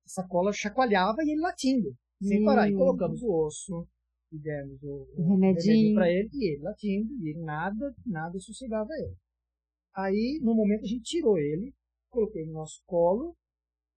sacola 0.07 0.53
chacoalhava 0.53 1.23
e 1.23 1.33
ele 1.33 1.41
latindo, 1.41 1.95
sem 2.21 2.41
Hum. 2.41 2.45
parar. 2.45 2.69
E 2.71 2.75
colocamos 2.75 3.23
o 3.23 3.47
osso 3.47 3.87
e 4.35 4.39
demos 4.41 4.83
o, 4.83 5.07
O 5.17 5.29
remedinho. 5.31 5.95
para 5.95 6.11
ele 6.11 6.29
e 6.33 6.53
ele 6.55 6.63
latindo 6.63 7.13
e 7.23 7.31
ele 7.31 7.41
nada, 7.41 7.95
nada 8.07 8.39
sossegava 8.39 8.89
ele. 8.99 9.15
Aí, 9.97 10.41
no 10.43 10.55
momento, 10.55 10.83
a 10.83 10.87
gente 10.89 11.03
tirou 11.05 11.39
ele, 11.39 11.73
coloquei 12.11 12.45
no 12.47 12.53
nosso 12.53 12.81
colo 12.87 13.35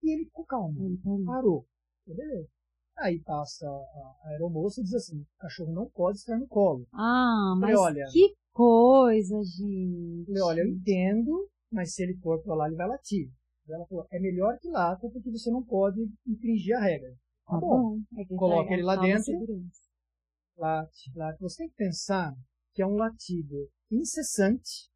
e 0.04 0.14
ele 0.14 0.26
ficou 0.26 0.46
calmo 0.46 0.80
Ele 0.86 1.26
parou. 1.26 1.66
Beleza. 2.06 2.48
Aí 3.00 3.20
passa 3.24 3.68
a 3.68 4.30
aeromoça 4.30 4.82
e 4.82 4.84
diz 4.84 4.94
assim, 4.94 5.20
o 5.22 5.26
cachorro 5.40 5.72
não 5.74 5.90
pode 5.90 6.18
estar 6.18 6.38
no 6.38 6.48
colo. 6.48 6.88
Ah, 6.94 7.54
Falei, 7.60 7.76
mas 7.76 7.80
olha. 7.80 8.06
que 8.12 8.34
coisa, 8.54 9.36
gente. 9.44 10.26
Falei, 10.28 10.42
olha, 10.42 10.62
eu 10.62 10.68
entendo, 10.68 11.48
mas 11.72 11.94
se 11.94 12.04
ele 12.04 12.16
for 12.18 12.42
para 12.42 12.56
lá, 12.56 12.68
ele 12.68 12.76
vai 12.76 12.88
latir. 12.88 13.30
Ela 13.70 13.86
falou, 13.86 14.08
é 14.12 14.20
melhor 14.20 14.58
que 14.60 14.70
lata, 14.70 15.10
porque 15.12 15.30
você 15.30 15.52
não 15.52 15.62
pode 15.64 16.00
infringir 16.26 16.76
a 16.76 16.80
regra. 16.80 17.14
Tá 17.46 17.58
bom. 17.60 17.68
bom. 17.98 18.00
É 18.18 18.24
que 18.26 18.36
Coloca 18.36 18.74
ele 18.74 18.84
lá 18.84 18.96
dentro. 18.96 19.24
segurança. 19.24 19.82
Late, 20.58 21.12
late. 21.16 21.40
Você 21.40 21.58
tem 21.58 21.70
que 21.70 21.76
pensar 21.76 22.34
que 22.74 22.82
é 22.82 22.88
um 22.88 22.96
latido 22.96 23.70
incessante 23.92 24.90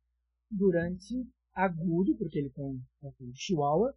durante 0.49 1.25
agudo, 1.53 2.15
porque 2.17 2.39
ele 2.39 2.49
tem 2.49 2.65
um 2.65 2.81
chihuahua, 3.33 3.93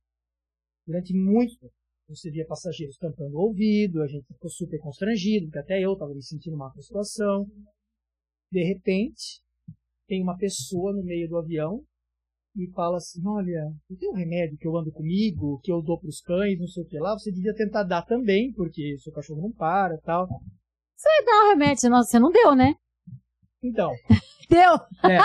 durante 0.86 1.14
muito 1.14 1.58
tempo. 1.58 1.72
Você 2.08 2.30
via 2.30 2.46
passageiros 2.46 2.98
tampando 2.98 3.34
o 3.34 3.40
ouvido, 3.40 4.02
a 4.02 4.06
gente 4.06 4.26
ficou 4.26 4.50
super 4.50 4.78
constrangido, 4.78 5.46
porque 5.46 5.58
até 5.58 5.80
eu 5.80 5.94
estava 5.94 6.12
me 6.12 6.22
sentindo 6.22 6.56
mal 6.56 6.70
com 6.70 6.78
a 6.78 6.82
situação. 6.82 7.46
De 8.52 8.62
repente, 8.62 9.40
tem 10.06 10.22
uma 10.22 10.36
pessoa 10.36 10.92
no 10.92 11.02
meio 11.02 11.26
do 11.28 11.38
avião 11.38 11.82
e 12.54 12.70
fala 12.72 12.98
assim, 12.98 13.26
olha, 13.26 13.74
eu 13.88 13.96
tenho 13.96 14.12
um 14.12 14.16
remédio 14.16 14.58
que 14.58 14.68
eu 14.68 14.76
ando 14.76 14.92
comigo, 14.92 15.60
que 15.62 15.72
eu 15.72 15.80
dou 15.80 15.98
para 15.98 16.08
os 16.08 16.20
cães, 16.20 16.58
não 16.58 16.68
sei 16.68 16.82
o 16.82 16.86
que 16.86 16.98
lá, 16.98 17.14
você 17.14 17.32
devia 17.32 17.54
tentar 17.54 17.84
dar 17.84 18.02
também, 18.02 18.52
porque 18.52 18.98
seu 18.98 19.12
cachorro 19.12 19.40
não 19.40 19.52
para 19.52 19.98
tal. 20.02 20.28
Dá 21.24 21.46
o 21.46 21.48
remédio, 21.50 21.80
senão 21.80 22.02
você 22.02 22.18
não 22.18 22.30
deu, 22.30 22.54
né? 22.54 22.74
Então, 23.62 23.90
Deu. 24.48 24.74
é, 25.10 25.18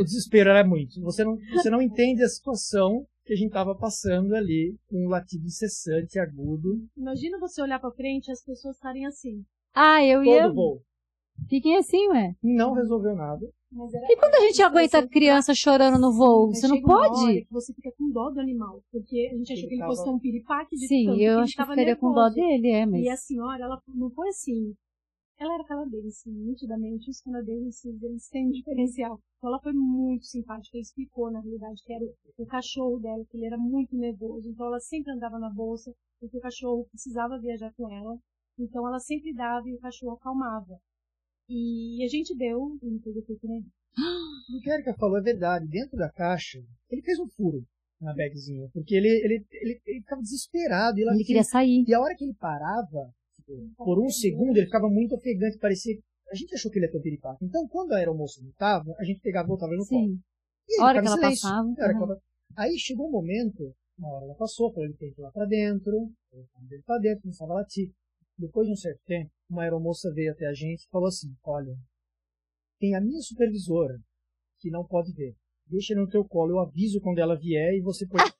o 0.00 0.02
desespero 0.02 0.50
era 0.50 0.66
muito. 0.66 1.00
Você 1.02 1.24
não, 1.24 1.36
você 1.52 1.70
não 1.70 1.82
entende 1.82 2.22
a 2.22 2.28
situação 2.28 3.06
que 3.24 3.32
a 3.32 3.36
gente 3.36 3.48
estava 3.48 3.74
passando 3.74 4.34
ali, 4.34 4.76
com 4.86 5.06
um 5.06 5.08
latido 5.08 5.46
incessante, 5.46 6.18
agudo, 6.18 6.86
Imagina 6.96 7.38
você 7.38 7.62
olhar 7.62 7.78
pra 7.78 7.90
frente 7.90 8.28
e 8.28 8.32
as 8.32 8.44
pessoas 8.44 8.76
estarem 8.76 9.06
assim. 9.06 9.44
Ah, 9.74 10.04
eu 10.04 10.22
todo 10.22 10.34
ia. 10.34 10.52
voo. 10.52 10.82
Fiquem 11.48 11.76
assim, 11.76 12.08
ué. 12.08 12.34
Não 12.42 12.72
resolveu 12.72 13.14
nada. 13.14 13.44
E 14.08 14.16
quando 14.16 14.34
a 14.36 14.40
gente 14.40 14.62
aguenta 14.62 15.06
criança 15.08 15.52
chorando 15.52 15.98
no 15.98 16.12
voo? 16.12 16.46
Você 16.54 16.68
não 16.68 16.76
chega 16.76 16.86
uma 16.86 17.00
hora 17.00 17.10
pode? 17.10 17.44
que 17.44 17.52
você 17.52 17.74
fica 17.74 17.90
com 17.98 18.08
dó 18.10 18.30
do 18.30 18.38
animal. 18.40 18.80
Porque 18.92 19.30
a 19.32 19.36
gente 19.36 19.52
achou 19.52 19.62
Ele 19.62 19.68
que 19.68 19.74
ele 19.74 19.80
tava- 19.80 19.92
fosse 19.92 20.04
ter 20.04 20.10
um 20.10 20.18
piripaque 20.18 20.76
de 20.76 20.86
Sim, 20.86 21.06
tanto 21.06 21.20
eu 21.20 21.38
acho 21.40 21.54
que 21.54 21.60
eu 21.60 21.66
ficaria 21.66 21.96
com 21.96 22.12
dó 22.12 22.28
dele, 22.28 22.70
é, 22.70 22.86
mas. 22.86 23.02
E 23.04 23.08
a 23.08 23.16
senhora, 23.16 23.64
ela 23.64 23.82
não 23.88 24.10
foi 24.10 24.28
assim. 24.28 24.74
Ela 25.36 25.54
era 25.54 25.64
canadense, 25.64 26.30
nitidamente 26.30 27.10
os 27.10 27.20
canadenses, 27.20 28.00
eles 28.00 28.28
têm 28.28 28.46
um 28.46 28.50
diferencial. 28.52 29.18
Então 29.36 29.50
ela 29.50 29.60
foi 29.60 29.72
muito 29.72 30.24
simpática, 30.26 30.76
ela 30.76 30.82
explicou 30.82 31.28
na 31.32 31.40
realidade 31.40 31.82
que 31.84 31.92
era 31.92 32.04
o, 32.04 32.14
o 32.38 32.46
cachorro 32.46 33.00
dela, 33.00 33.24
que 33.28 33.36
ele 33.36 33.46
era 33.46 33.58
muito 33.58 33.96
nervoso. 33.96 34.48
Então 34.48 34.66
ela 34.66 34.78
sempre 34.78 35.12
andava 35.12 35.36
na 35.40 35.50
bolsa, 35.50 35.92
porque 36.20 36.38
o 36.38 36.40
cachorro 36.40 36.86
precisava 36.92 37.36
viajar 37.40 37.72
com 37.76 37.90
ela. 37.90 38.16
Então 38.56 38.86
ela 38.86 39.00
sempre 39.00 39.34
dava 39.34 39.68
e 39.68 39.74
o 39.74 39.80
cachorro 39.80 40.12
acalmava. 40.12 40.78
E 41.48 42.02
a 42.04 42.08
gente 42.08 42.34
deu, 42.36 42.78
e 42.82 42.90
não 42.90 42.98
teve 43.00 43.18
efeito 43.20 43.46
nenhum. 43.46 43.64
O 44.56 44.60
que 44.62 44.70
a 44.70 44.74
Erika 44.74 44.94
falou 44.94 45.18
é 45.18 45.22
verdade. 45.22 45.66
Dentro 45.68 45.96
da 45.96 46.10
caixa, 46.10 46.58
ele 46.90 47.02
fez 47.02 47.18
um 47.18 47.28
furo 47.28 47.62
na 48.00 48.14
bagzinha, 48.14 48.68
porque 48.72 48.94
ele, 48.94 49.08
ele, 49.08 49.44
ele, 49.52 49.80
ele 49.86 50.00
ficava 50.00 50.20
desesperado. 50.22 50.98
E, 50.98 51.02
ela 51.02 51.14
Ele 51.14 51.24
queria 51.24 51.44
sair. 51.44 51.84
e 51.86 51.94
a 51.94 52.00
hora 52.00 52.14
que 52.16 52.24
ele 52.24 52.34
parava, 52.34 53.12
tipo, 53.36 53.52
por 53.76 53.98
um 54.02 54.08
segundo, 54.10 54.56
ele 54.56 54.66
ficava 54.66 54.88
muito 54.88 55.14
ofegante, 55.14 55.58
parecia... 55.58 55.96
A 56.30 56.34
gente 56.34 56.54
achou 56.54 56.70
que 56.70 56.78
ele 56.78 56.86
ia 56.86 56.90
ter 56.92 56.98
um 56.98 57.02
piripaque. 57.02 57.44
Então, 57.44 57.68
quando 57.68 57.92
a 57.92 57.98
aeromoça 57.98 58.40
não 58.42 58.48
estava, 58.50 58.92
a 58.98 59.04
gente 59.04 59.20
pegava 59.20 59.46
e 59.46 59.48
voltava 59.50 59.72
no 59.76 59.86
colo. 59.86 60.06
Sim. 60.08 60.20
E 60.68 60.80
A 60.80 60.86
hora 60.86 61.00
que 61.00 61.06
ela 61.06 61.16
silêncio. 61.16 61.42
passava. 61.42 61.68
Aham. 61.78 62.02
ela- 62.02 62.20
Aí 62.56 62.78
chegou 62.78 63.08
um 63.08 63.12
momento, 63.12 63.74
uma 63.98 64.08
hora 64.14 64.24
ela 64.24 64.34
passou, 64.34 64.72
falou, 64.72 64.86
ele 64.86 64.96
tem 64.96 65.12
que 65.12 65.20
ir 65.20 65.22
lá 65.22 65.30
pra 65.30 65.44
dentro, 65.44 66.10
ele 66.32 66.82
pra 66.86 66.98
dentro, 66.98 67.22
começava 67.22 67.52
a 67.52 67.56
latir. 67.56 67.90
Depois 68.36 68.66
de 68.66 68.72
um 68.72 68.76
certo 68.76 69.00
tempo, 69.06 69.30
uma 69.48 69.62
aeromoça 69.62 70.12
veio 70.12 70.32
até 70.32 70.46
a 70.46 70.52
gente 70.52 70.82
e 70.82 70.88
falou 70.88 71.08
assim, 71.08 71.34
olha, 71.44 71.76
tem 72.78 72.94
a 72.94 73.00
minha 73.00 73.20
supervisora 73.20 73.98
que 74.58 74.70
não 74.70 74.84
pode 74.84 75.12
ver. 75.12 75.34
Deixa 75.66 75.92
ele 75.92 76.00
no 76.00 76.08
teu 76.08 76.24
colo, 76.24 76.52
eu 76.52 76.60
aviso 76.60 77.00
quando 77.00 77.18
ela 77.18 77.38
vier 77.38 77.74
e 77.74 77.80
você 77.80 78.06
pode... 78.06 78.32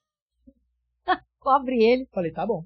Cobre 1.39 1.83
ele. 1.83 2.07
Falei, 2.13 2.33
tá 2.33 2.47
bom. 2.47 2.65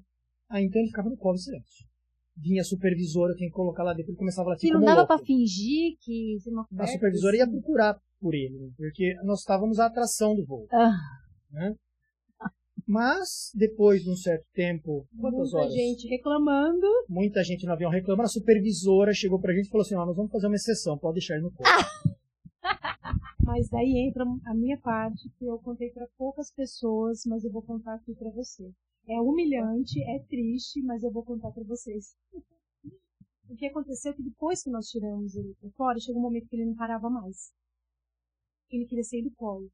Aí 0.49 0.65
então 0.65 0.81
ele 0.81 0.89
ficava 0.89 1.09
no 1.09 1.17
colo 1.17 1.35
em 1.35 1.39
silêncio. 1.39 1.87
Vinha 2.35 2.61
a 2.61 2.65
supervisora, 2.65 3.35
tem 3.35 3.49
que 3.49 3.53
colocar 3.53 3.83
lá 3.83 3.93
dentro, 3.93 4.11
ele 4.11 4.17
começava 4.17 4.49
a 4.49 4.51
latir 4.51 4.69
Que 4.69 4.73
não 4.73 4.81
dava 4.81 5.05
pra 5.05 5.19
fingir 5.19 5.97
que 5.99 6.37
você 6.39 6.49
não 6.49 6.65
A 6.77 6.87
supervisora 6.87 7.35
ia 7.35 7.49
procurar 7.49 7.99
por 8.19 8.33
ele, 8.33 8.57
né? 8.57 8.71
porque 8.75 9.15
nós 9.23 9.39
estávamos 9.39 9.79
à 9.79 9.85
atração 9.85 10.35
do 10.35 10.45
voo. 10.45 10.67
Ah. 10.71 10.97
né? 11.51 11.75
Mas, 12.89 13.51
depois 13.53 14.03
de 14.03 14.09
um 14.09 14.15
certo 14.15 14.47
tempo, 14.51 15.07
quantas 15.21 15.51
Muita 15.51 15.57
horas? 15.57 15.73
gente 15.73 16.07
reclamando. 16.07 16.87
Muita 17.07 17.43
gente 17.43 17.63
no 17.63 17.71
avião 17.71 17.91
reclamando, 17.91 18.25
a 18.25 18.31
supervisora 18.31 19.13
chegou 19.13 19.39
pra 19.39 19.53
gente 19.53 19.67
e 19.67 19.69
falou 19.69 19.85
assim, 19.85 19.93
ó, 19.93 20.03
nós 20.07 20.15
vamos 20.15 20.31
fazer 20.31 20.47
uma 20.47 20.55
exceção, 20.55 20.97
pode 20.97 21.13
deixar 21.13 21.35
ele 21.35 21.43
no 21.43 21.51
corpo. 21.51 21.71
Mas 23.45 23.69
daí 23.69 23.95
entra 24.07 24.23
a 24.43 24.55
minha 24.55 24.75
parte, 24.79 25.29
que 25.37 25.45
eu 25.45 25.59
contei 25.59 25.91
para 25.91 26.07
poucas 26.17 26.51
pessoas, 26.51 27.25
mas 27.27 27.43
eu 27.43 27.51
vou 27.51 27.61
contar 27.61 27.93
aqui 27.93 28.15
para 28.15 28.31
você. 28.31 28.71
É 29.07 29.21
humilhante, 29.21 30.01
é 30.03 30.19
triste, 30.27 30.81
mas 30.81 31.03
eu 31.03 31.11
vou 31.11 31.23
contar 31.23 31.51
para 31.51 31.63
vocês. 31.63 32.15
O 33.47 33.55
que 33.55 33.65
aconteceu 33.65 34.11
é 34.11 34.15
que 34.15 34.21
depois 34.21 34.61
que 34.61 34.69
nós 34.69 34.87
tiramos 34.87 35.35
ele 35.35 35.55
para 35.59 35.71
fora, 35.71 35.99
chegou 35.99 36.21
um 36.21 36.23
momento 36.23 36.47
que 36.47 36.55
ele 36.55 36.65
não 36.65 36.75
parava 36.75 37.09
mais. 37.09 37.51
Ele 38.69 38.85
queria 38.85 39.03
sair 39.03 39.23
do 39.23 39.31
colo. 39.31 39.71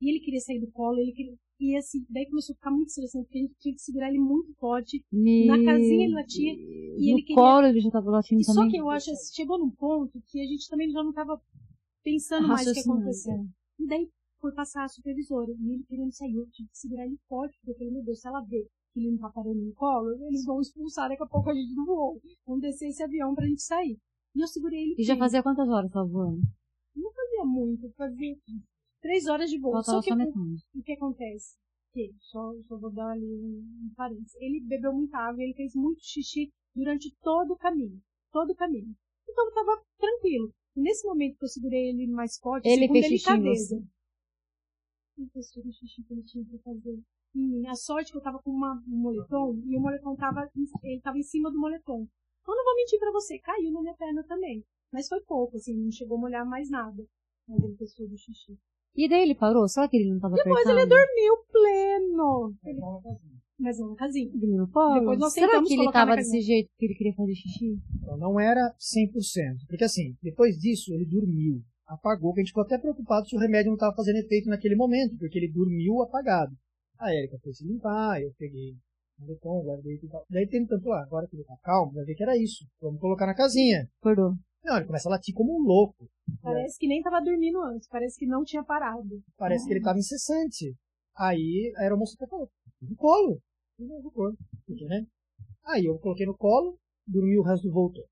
E 0.00 0.10
ele 0.10 0.20
queria 0.20 0.40
sair 0.40 0.60
do 0.60 0.70
colo, 0.70 0.98
ele 0.98 1.12
queria... 1.12 1.34
E 1.60 1.76
assim, 1.76 2.06
daí 2.08 2.24
começou 2.26 2.52
a 2.52 2.56
ficar 2.56 2.70
muito 2.70 2.88
estressante, 2.88 3.24
porque 3.26 3.38
a 3.38 3.42
gente 3.42 3.54
tinha 3.58 3.74
que 3.74 3.82
segurar 3.82 4.08
ele 4.10 4.18
muito 4.20 4.54
forte. 4.54 5.02
Na 5.12 5.56
casinha 5.64 6.04
ele 6.04 6.14
latia, 6.14 6.54
e 6.54 7.10
ele 7.12 7.22
queria- 7.22 7.34
colo 7.34 7.66
ele 7.66 7.80
já 7.80 7.90
tava 7.90 8.10
latindo 8.10 8.40
E 8.40 8.44
só 8.44 8.54
também. 8.54 8.70
que 8.70 8.76
eu 8.80 8.88
acho, 8.90 9.10
assim, 9.10 9.34
chegou 9.34 9.58
num 9.58 9.70
ponto 9.70 10.22
que 10.28 10.40
a 10.40 10.44
gente 10.46 10.68
também 10.68 10.88
já 10.90 11.02
não 11.02 11.10
estava 11.10 11.40
pensando 12.04 12.46
mais 12.46 12.66
o 12.68 12.72
que 12.72 12.80
aconteceu. 12.80 13.32
é. 13.34 13.44
E 13.80 13.86
daí 13.88 14.08
foi 14.40 14.52
passar 14.52 14.84
a 14.84 14.88
supervisora. 14.88 15.50
E 15.50 15.72
ele 15.72 15.84
querendo 15.88 16.12
sair, 16.12 16.36
eu 16.36 16.46
tive 16.50 16.68
que 16.68 16.78
segurar 16.78 17.06
ele 17.06 17.18
forte, 17.28 17.56
porque 17.58 17.72
eu 17.72 17.74
falei, 17.76 17.92
meu 17.92 18.04
Deus, 18.04 18.20
se 18.20 18.28
ela 18.28 18.40
ver 18.42 18.64
que 18.94 19.00
ele 19.00 19.10
não 19.10 19.18
tá 19.18 19.28
parando 19.30 19.60
no 19.60 19.72
colo, 19.74 20.10
eles 20.28 20.44
vão 20.44 20.60
expulsar 20.60 21.08
daqui 21.08 21.22
a 21.24 21.26
pouco 21.26 21.50
a 21.50 21.54
gente 21.54 21.74
do 21.74 21.84
voo. 21.84 22.20
Vão 22.46 22.60
descer 22.60 22.88
esse 22.88 23.02
avião 23.02 23.34
pra 23.34 23.46
gente 23.46 23.62
sair. 23.62 23.98
E 24.36 24.40
eu 24.40 24.46
segurei 24.46 24.80
ele 24.80 24.94
E 24.96 25.02
já 25.02 25.16
fazia 25.16 25.42
quantas 25.42 25.68
horas 25.68 25.90
tava 25.90 26.06
voando? 26.06 26.40
Não 26.94 27.12
fazia 27.12 27.44
muito, 27.44 27.90
fazia 27.96 28.36
três 29.00 29.26
horas 29.26 29.50
de. 29.50 29.60
Faltava 29.60 29.84
Só 29.84 30.02
que 30.02 30.12
o- 30.12 30.16
o 30.74 30.82
que 30.82 30.92
acontece? 30.92 31.56
Que, 31.92 32.14
só, 32.20 32.52
só 32.68 32.76
vou 32.78 32.92
dar 32.92 33.10
ali 33.12 33.24
um, 33.26 33.86
um 33.86 33.92
parênteses. 33.96 34.34
Ele 34.36 34.60
bebeu 34.60 34.92
muita 34.92 35.18
água 35.18 35.40
e 35.42 35.46
ele 35.46 35.54
fez 35.54 35.74
muito 35.74 36.00
xixi 36.04 36.52
durante 36.74 37.14
todo 37.22 37.52
o 37.52 37.56
caminho. 37.56 38.00
Todo 38.30 38.50
o 38.50 38.54
caminho. 38.54 38.94
Então 39.28 39.52
tava 39.52 39.82
tranquilo. 39.98 40.52
E 40.76 40.80
nesse 40.80 41.06
momento 41.06 41.36
que 41.38 41.44
eu 41.44 41.48
segurei 41.48 41.88
ele 41.88 42.06
mais 42.06 42.38
forte, 42.38 42.68
Ele 42.68 42.86
fez 42.88 43.06
xixi 43.06 43.24
delicadeza. 43.26 43.82
Ele 45.16 45.28
testou 45.30 45.64
o 45.64 45.72
xixi 45.72 46.02
que 46.04 46.12
ele 46.12 46.22
tinha 46.22 46.44
pra 46.44 46.58
fazer 46.60 47.00
mim. 47.34 47.66
A 47.66 47.74
sorte 47.74 48.12
que 48.12 48.18
eu 48.18 48.22
tava 48.22 48.40
com 48.42 48.50
uma, 48.50 48.74
um 48.86 48.96
moletom 48.96 49.60
e 49.66 49.76
o 49.76 49.80
moletom 49.80 50.14
tava, 50.16 50.48
ele 50.84 51.00
tava 51.00 51.18
em 51.18 51.22
cima 51.22 51.50
do 51.50 51.58
moletom. 51.58 52.06
Eu 52.46 52.54
não 52.56 52.64
vou 52.64 52.74
mentir 52.76 52.98
pra 52.98 53.12
você, 53.12 53.38
caiu 53.40 53.70
na 53.72 53.80
minha 53.82 53.94
perna 53.96 54.24
também. 54.24 54.64
Mas 54.92 55.08
foi 55.08 55.20
pouco, 55.22 55.56
assim, 55.56 55.74
não 55.76 55.90
chegou 55.90 56.16
a 56.16 56.20
molhar 56.20 56.46
mais 56.48 56.70
nada. 56.70 57.04
Mas 57.46 57.62
ele 57.62 57.76
testou 57.76 58.08
do 58.08 58.16
xixi. 58.16 58.56
E 58.94 59.08
daí 59.08 59.22
ele 59.22 59.34
parou? 59.34 59.68
Será 59.68 59.88
que 59.88 59.96
ele 59.96 60.10
não 60.10 60.18
tava 60.18 60.34
Depois 60.34 60.66
apertando? 60.66 60.78
ele 60.78 60.88
dormiu 60.88 61.34
pleno. 61.52 62.54
Ele... 62.64 62.80
Mas 63.58 63.78
não 63.78 63.90
na 63.90 63.96
casinha. 63.96 64.30
Dormiu? 64.32 64.66
Depois 64.66 65.32
Será 65.32 65.62
que 65.62 65.74
ele 65.74 65.92
tava 65.92 66.16
desse 66.16 66.40
jeito 66.40 66.68
porque 66.70 66.86
ele 66.86 66.94
queria 66.94 67.14
fazer 67.14 67.34
xixi? 67.34 67.78
Então 67.96 68.16
não 68.16 68.38
era 68.38 68.74
100%. 68.78 69.66
Porque 69.68 69.84
assim, 69.84 70.16
depois 70.22 70.56
disso 70.56 70.92
ele 70.94 71.04
dormiu, 71.04 71.60
apagou, 71.86 72.32
que 72.32 72.40
a 72.40 72.42
gente 72.42 72.50
ficou 72.50 72.62
até 72.62 72.78
preocupado 72.78 73.26
se 73.28 73.36
o 73.36 73.40
remédio 73.40 73.70
não 73.70 73.74
estava 73.74 73.96
fazendo 73.96 74.18
efeito 74.18 74.48
naquele 74.48 74.76
momento, 74.76 75.16
porque 75.18 75.38
ele 75.38 75.52
dormiu 75.52 76.00
apagado. 76.02 76.52
A 76.98 77.12
Erika 77.14 77.38
foi 77.42 77.52
se 77.52 77.66
limpar, 77.66 78.20
eu 78.20 78.32
peguei 78.38 78.76
o 79.18 79.22
moletom, 79.22 79.62
guardei 79.62 79.94
e 79.94 80.08
tal. 80.08 80.24
Daí 80.30 80.46
tem 80.46 80.64
tanto, 80.66 80.92
ah, 80.92 81.02
agora 81.02 81.26
que 81.28 81.36
ele 81.36 81.44
tá 81.44 81.56
calmo, 81.62 81.92
vai 81.92 82.04
ver 82.04 82.14
que 82.14 82.22
era 82.22 82.36
isso. 82.36 82.64
Vamos 82.80 83.00
colocar 83.00 83.26
na 83.26 83.34
casinha. 83.34 83.88
Acordou. 84.00 84.34
Não, 84.64 84.76
ele 84.76 84.86
começa 84.86 85.08
a 85.08 85.12
latir 85.12 85.34
como 85.34 85.54
um 85.58 85.62
louco. 85.62 86.08
Parece 86.42 86.78
que 86.78 86.86
nem 86.88 87.02
tava 87.02 87.20
dormindo 87.20 87.60
antes, 87.62 87.88
parece 87.88 88.18
que 88.18 88.26
não 88.26 88.44
tinha 88.44 88.62
parado. 88.64 89.22
Parece 89.36 89.64
que 89.66 89.72
ele 89.72 89.80
estava 89.80 89.98
incessante. 89.98 90.74
Aí 91.16 91.72
a 91.76 91.82
aeromoça 91.82 92.14
até 92.16 92.26
falou, 92.26 92.48
no 92.82 92.96
colo. 92.96 93.40
No 93.78 94.10
colo. 94.12 94.36
Né? 94.88 95.06
Aí 95.64 95.84
eu 95.86 95.98
coloquei 95.98 96.26
no 96.26 96.36
colo, 96.36 96.76
dormi 97.06 97.38
o 97.38 97.42
resto 97.42 97.66
do 97.68 97.72
voo 97.72 97.90
todo. 97.92 98.06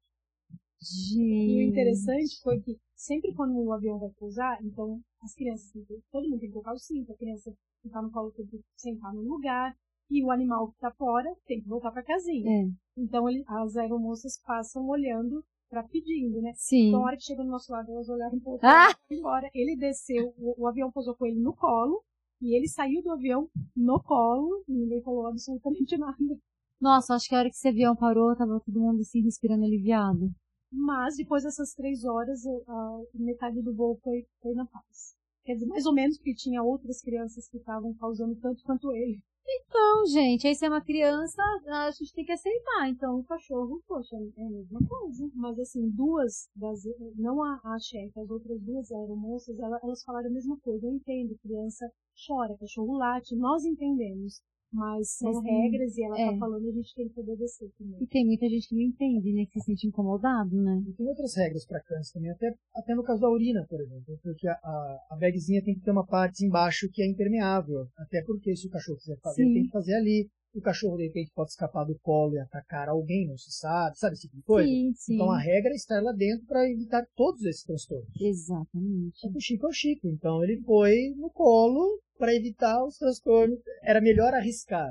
Gente. 0.80 1.50
E 1.50 1.58
o 1.58 1.62
interessante 1.62 2.40
foi 2.42 2.60
que 2.60 2.76
sempre 2.94 3.32
quando 3.34 3.56
o 3.58 3.72
avião 3.72 3.98
vai 3.98 4.10
pousar, 4.18 4.58
então 4.62 5.00
as 5.22 5.34
crianças, 5.34 5.70
têm 5.72 5.84
que- 5.84 6.00
todo 6.12 6.28
mundo 6.28 6.40
tem 6.40 6.48
que 6.48 6.52
colocar 6.52 6.72
o 6.74 6.78
cinto, 6.78 7.12
a 7.12 7.16
criança 7.16 7.52
que 7.82 7.88
tá 7.88 8.00
no 8.02 8.10
colo 8.10 8.30
tem 8.32 8.46
que 8.46 8.60
sentar 8.76 9.12
no 9.12 9.22
lugar, 9.22 9.74
e 10.10 10.22
o 10.24 10.30
animal 10.30 10.70
que 10.70 10.78
tá 10.78 10.92
fora 10.92 11.34
tem 11.46 11.60
que 11.60 11.68
voltar 11.68 11.90
pra 11.90 12.02
casinha. 12.02 12.50
É, 12.50 12.70
Então 12.98 13.28
ele, 13.28 13.42
as 13.46 13.76
aeromoças 13.76 14.38
passam 14.44 14.86
olhando 14.86 15.44
pra 15.68 15.82
pedindo, 15.84 16.40
né? 16.40 16.52
sim. 16.54 16.88
Então, 16.88 17.00
a 17.02 17.06
hora 17.06 17.16
que 17.16 17.24
chegou 17.24 17.44
no 17.44 17.50
nosso 17.50 17.72
lado, 17.72 17.90
elas 17.90 18.08
olharam 18.08 18.36
um 18.36 18.40
pouco 18.40 18.64
Ah! 18.64 18.94
embora. 19.10 19.50
Ele 19.54 19.76
desceu, 19.76 20.34
o, 20.38 20.62
o 20.62 20.66
avião 20.66 20.90
pousou 20.90 21.14
com 21.14 21.26
ele 21.26 21.40
no 21.40 21.54
colo, 21.54 22.02
e 22.40 22.54
ele 22.56 22.68
saiu 22.68 23.02
do 23.02 23.10
avião 23.10 23.48
no 23.76 24.02
colo, 24.02 24.64
e 24.68 24.72
ninguém 24.72 25.02
falou 25.02 25.26
absolutamente 25.26 25.96
nada. 25.98 26.38
Nossa, 26.80 27.14
acho 27.14 27.28
que 27.28 27.34
a 27.34 27.38
hora 27.38 27.48
que 27.48 27.56
esse 27.56 27.68
avião 27.68 27.96
parou, 27.96 28.36
tava 28.36 28.60
todo 28.60 28.80
mundo 28.80 29.00
assim 29.00 29.22
respirando 29.22 29.64
aliviado. 29.64 30.30
Mas 30.70 31.16
depois 31.16 31.42
dessas 31.44 31.72
três 31.74 32.04
horas, 32.04 32.44
a, 32.46 32.72
a 32.72 33.02
metade 33.14 33.62
do 33.62 33.74
voo 33.74 33.98
foi, 34.02 34.26
foi 34.42 34.52
na 34.54 34.66
paz. 34.66 35.16
Quer 35.44 35.54
dizer, 35.54 35.66
mais 35.66 35.86
ou 35.86 35.94
menos, 35.94 36.16
porque 36.18 36.34
tinha 36.34 36.62
outras 36.62 37.00
crianças 37.00 37.48
que 37.48 37.56
estavam 37.56 37.94
causando 37.94 38.34
tanto 38.36 38.62
quanto 38.64 38.92
ele. 38.92 39.20
Então, 39.48 40.06
gente, 40.06 40.46
aí 40.46 40.54
se 40.54 40.64
é 40.66 40.68
uma 40.68 40.80
criança, 40.80 41.42
a 41.68 41.90
gente 41.92 42.12
tem 42.12 42.24
que 42.24 42.32
aceitar. 42.32 42.88
Então, 42.88 43.20
o 43.20 43.24
cachorro, 43.24 43.82
poxa, 43.86 44.16
é 44.16 44.42
a 44.44 44.50
mesma 44.50 44.80
coisa. 44.88 45.30
Mas 45.34 45.58
assim, 45.58 45.88
duas 45.90 46.48
das. 46.54 46.82
Não 47.16 47.42
a, 47.42 47.60
a 47.64 47.78
chefe, 47.78 48.18
as 48.18 48.30
outras 48.30 48.60
duas 48.60 48.90
aeromoças, 48.90 49.58
ela, 49.58 49.78
elas 49.82 50.02
falaram 50.02 50.28
a 50.28 50.32
mesma 50.32 50.56
coisa. 50.60 50.86
Eu 50.86 50.92
entendo, 50.94 51.38
criança 51.42 51.90
chora, 52.26 52.56
cachorro 52.58 52.96
late, 52.98 53.36
nós 53.36 53.64
entendemos. 53.64 54.40
Mas 54.76 55.16
são 55.16 55.32
Mas, 55.32 55.42
regras 55.42 55.96
e 55.96 56.04
ela 56.04 56.20
é. 56.20 56.30
tá 56.30 56.38
falando, 56.38 56.68
a 56.68 56.72
gente 56.72 56.94
tem 56.94 57.08
que 57.08 57.18
obedecer 57.18 57.70
também. 57.78 57.96
E 58.02 58.06
tem 58.06 58.26
muita 58.26 58.46
gente 58.46 58.68
que 58.68 58.74
não 58.74 58.82
entende, 58.82 59.32
né? 59.32 59.46
Que 59.46 59.58
se 59.58 59.64
sente 59.64 59.86
incomodado, 59.86 60.54
né? 60.54 60.84
E 60.86 60.92
tem 60.92 61.08
outras 61.08 61.34
regras 61.34 61.66
para 61.66 61.80
cães 61.80 62.12
também, 62.12 62.30
até, 62.30 62.54
até 62.74 62.94
no 62.94 63.02
caso 63.02 63.22
da 63.22 63.30
urina, 63.30 63.66
por 63.66 63.80
exemplo, 63.80 64.18
porque 64.22 64.46
a, 64.46 64.52
a, 64.52 65.06
a 65.12 65.16
bagzinha 65.16 65.64
tem 65.64 65.74
que 65.74 65.80
ter 65.80 65.90
uma 65.90 66.06
parte 66.06 66.44
embaixo 66.44 66.90
que 66.92 67.02
é 67.02 67.06
impermeável, 67.06 67.88
até 67.96 68.22
porque 68.22 68.54
se 68.54 68.66
o 68.66 68.70
cachorro 68.70 68.98
quiser 68.98 69.18
fazer, 69.20 69.42
Sim. 69.42 69.48
ele 69.48 69.54
tem 69.54 69.64
que 69.64 69.70
fazer 69.70 69.94
ali. 69.94 70.28
O 70.56 70.60
cachorro, 70.62 70.96
de 70.96 71.08
repente, 71.08 71.30
pode 71.34 71.50
escapar 71.50 71.84
do 71.84 71.98
colo 71.98 72.34
e 72.34 72.38
atacar 72.38 72.88
alguém, 72.88 73.28
não 73.28 73.36
se 73.36 73.52
sabe, 73.52 73.98
sabe 73.98 74.14
esse 74.14 74.22
tipo 74.22 74.36
de 74.36 74.42
coisa? 74.42 74.66
Sim, 74.66 74.92
sim. 74.94 75.14
Então 75.14 75.30
a 75.30 75.38
regra 75.38 75.70
é 75.70 75.74
estar 75.74 76.02
lá 76.02 76.12
dentro 76.12 76.46
para 76.46 76.66
evitar 76.66 77.06
todos 77.14 77.42
esses 77.44 77.62
transtornos. 77.62 78.08
Exatamente. 78.18 79.18
Só 79.18 79.30
que 79.30 79.36
o 79.36 79.40
Chico 79.40 79.66
é 79.66 79.68
o 79.68 79.72
Chico, 79.72 80.08
então 80.08 80.42
ele 80.42 80.58
foi 80.62 81.12
no 81.14 81.28
colo 81.28 82.00
para 82.18 82.34
evitar 82.34 82.82
os 82.86 82.96
transtornos. 82.96 83.60
Era 83.82 84.00
melhor 84.00 84.32
arriscar 84.32 84.90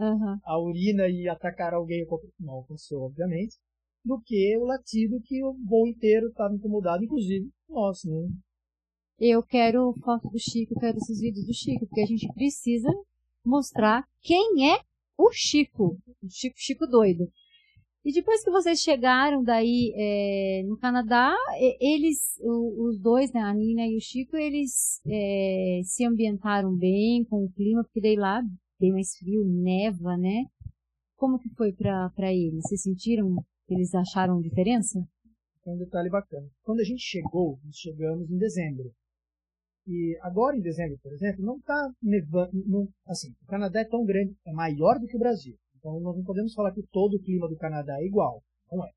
Aham. 0.00 0.38
a 0.44 0.60
urina 0.60 1.08
e 1.08 1.28
atacar 1.28 1.74
alguém, 1.74 2.06
não 2.38 2.60
aconteceu, 2.60 3.00
obviamente, 3.00 3.56
do 4.04 4.20
que 4.24 4.56
o 4.58 4.64
latido 4.64 5.20
que 5.24 5.42
o 5.42 5.54
voo 5.68 5.88
inteiro 5.88 6.28
estava 6.28 6.54
incomodado, 6.54 7.02
inclusive 7.02 7.50
nós, 7.68 7.98
né? 8.04 8.28
Eu 9.18 9.42
quero 9.42 9.92
foto 10.04 10.28
do 10.28 10.38
Chico, 10.38 10.78
quero 10.78 10.98
esses 10.98 11.18
vídeos 11.18 11.46
do 11.46 11.52
Chico, 11.52 11.84
porque 11.84 12.02
a 12.02 12.06
gente 12.06 12.32
precisa 12.32 12.88
mostrar 13.44 14.04
quem 14.20 14.72
é 14.72 14.80
o 15.16 15.30
Chico. 15.32 15.98
O 16.22 16.28
Chico, 16.30 16.54
Chico 16.56 16.86
doido. 16.86 17.30
E 18.04 18.12
depois 18.12 18.44
que 18.44 18.50
vocês 18.50 18.80
chegaram 18.80 19.42
daí 19.42 19.92
é, 19.96 20.62
no 20.66 20.76
Canadá, 20.76 21.34
eles, 21.80 22.38
os 22.42 23.00
dois, 23.00 23.32
né, 23.32 23.40
a 23.40 23.54
Nina 23.54 23.86
e 23.86 23.96
o 23.96 24.00
Chico, 24.00 24.36
eles 24.36 25.00
é, 25.06 25.80
se 25.84 26.04
ambientaram 26.04 26.76
bem 26.76 27.24
com 27.24 27.44
o 27.44 27.52
clima, 27.52 27.82
porque 27.82 28.02
daí 28.02 28.16
lá 28.16 28.42
bem 28.78 28.92
mais 28.92 29.16
frio, 29.16 29.44
neva, 29.46 30.16
né? 30.18 30.44
Como 31.16 31.38
que 31.38 31.48
foi 31.50 31.72
pra 31.72 32.10
eles? 32.30 32.62
Vocês 32.64 32.82
sentiram 32.82 33.42
eles 33.68 33.94
acharam 33.94 34.42
diferença? 34.42 35.02
Tem 35.64 35.72
um 35.72 35.78
detalhe 35.78 36.10
bacana. 36.10 36.46
Quando 36.62 36.80
a 36.80 36.84
gente 36.84 37.02
chegou, 37.02 37.58
nós 37.64 37.76
chegamos 37.76 38.30
em 38.30 38.36
dezembro. 38.36 38.92
E 39.86 40.18
agora 40.22 40.56
em 40.56 40.60
dezembro, 40.60 40.98
por 41.02 41.12
exemplo, 41.12 41.44
não 41.44 41.56
está 41.58 41.90
nevando. 42.02 42.50
não- 42.66 42.88
assim, 43.06 43.34
o 43.42 43.46
Canadá 43.46 43.80
é 43.80 43.84
tão 43.84 44.04
grande, 44.04 44.34
é 44.46 44.52
maior 44.52 44.98
do 44.98 45.06
que 45.06 45.16
o 45.16 45.18
Brasil. 45.18 45.56
Então 45.76 46.00
nós 46.00 46.16
não 46.16 46.24
podemos 46.24 46.54
falar 46.54 46.72
que 46.72 46.82
todo 46.90 47.16
o 47.16 47.22
clima 47.22 47.48
do 47.48 47.56
Canadá 47.56 47.94
é 48.00 48.06
igual. 48.06 48.42
Não 48.72 48.84
é. 48.84 48.90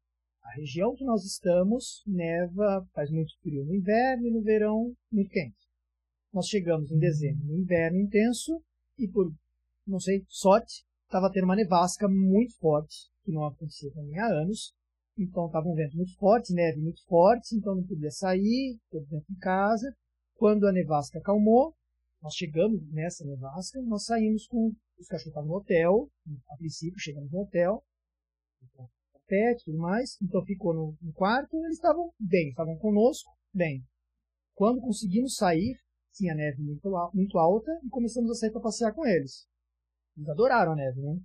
A 0.44 0.52
região 0.52 0.96
que 0.96 1.04
nós 1.04 1.26
estamos 1.26 2.02
neva, 2.08 2.88
faz 2.94 3.12
muito 3.12 3.38
frio 3.42 3.66
no 3.66 3.76
inverno 3.76 4.28
e 4.28 4.32
no 4.32 4.42
verão 4.42 4.94
muito 5.12 5.30
quente. 5.30 5.58
Nós 6.34 6.48
chegamos 6.48 6.90
em 6.90 6.98
dezembro, 6.98 7.46
no 7.46 7.58
inverno 7.58 8.00
intenso, 8.00 8.62
e 8.98 9.08
por, 9.10 9.30
não 9.86 10.00
sei, 10.00 10.24
sorte, 10.30 10.86
estava 11.04 11.30
tendo 11.32 11.44
uma 11.46 11.56
nevasca 11.56 12.08
muito 12.08 12.56
forte, 12.58 13.10
que 13.26 13.32
não 13.32 13.46
acontecia 13.46 13.92
também 13.92 14.18
há 14.20 14.28
anos. 14.28 14.74
Então 15.18 15.48
estava 15.48 15.68
um 15.68 15.74
vento 15.74 15.98
muito 15.98 16.16
forte, 16.16 16.54
neve 16.54 16.80
muito 16.80 17.04
forte, 17.06 17.56
então 17.56 17.76
não 17.76 17.84
podia 17.84 18.12
sair, 18.12 18.78
todos 18.90 19.10
dentro 19.10 19.34
de 19.34 19.40
casa. 19.40 19.94
Quando 20.38 20.68
a 20.68 20.72
nevasca 20.72 21.18
acalmou, 21.18 21.76
nós 22.22 22.36
chegamos 22.36 22.80
nessa 22.92 23.26
nevasca, 23.26 23.82
nós 23.82 24.06
saímos 24.06 24.46
com 24.46 24.72
os 25.00 25.08
cachorros 25.08 25.48
no 25.48 25.56
hotel, 25.56 26.10
a 26.50 26.58
princípio 26.58 27.00
chegamos 27.00 27.32
no 27.32 27.42
hotel, 27.42 27.84
pet 29.28 29.62
e 29.62 29.66
tudo 29.66 29.80
mais, 29.80 30.16
então 30.22 30.46
ficou 30.46 30.74
no, 30.74 30.98
no 31.02 31.12
quarto, 31.14 31.58
eles 31.66 31.78
estavam 31.78 32.14
bem, 32.20 32.50
estavam 32.50 32.78
conosco, 32.78 33.32
bem. 33.52 33.84
Quando 34.54 34.80
conseguimos 34.80 35.36
sair, 35.36 35.76
tinha 36.14 36.36
neve 36.36 36.62
muito, 36.62 36.88
muito 37.14 37.38
alta 37.40 37.72
e 37.84 37.90
começamos 37.90 38.30
a 38.30 38.36
sair 38.36 38.52
para 38.52 38.62
passear 38.62 38.94
com 38.94 39.06
eles. 39.06 39.48
Eles 40.16 40.30
adoraram 40.30 40.74
a 40.74 40.76
neve, 40.76 41.02
né? 41.02 41.20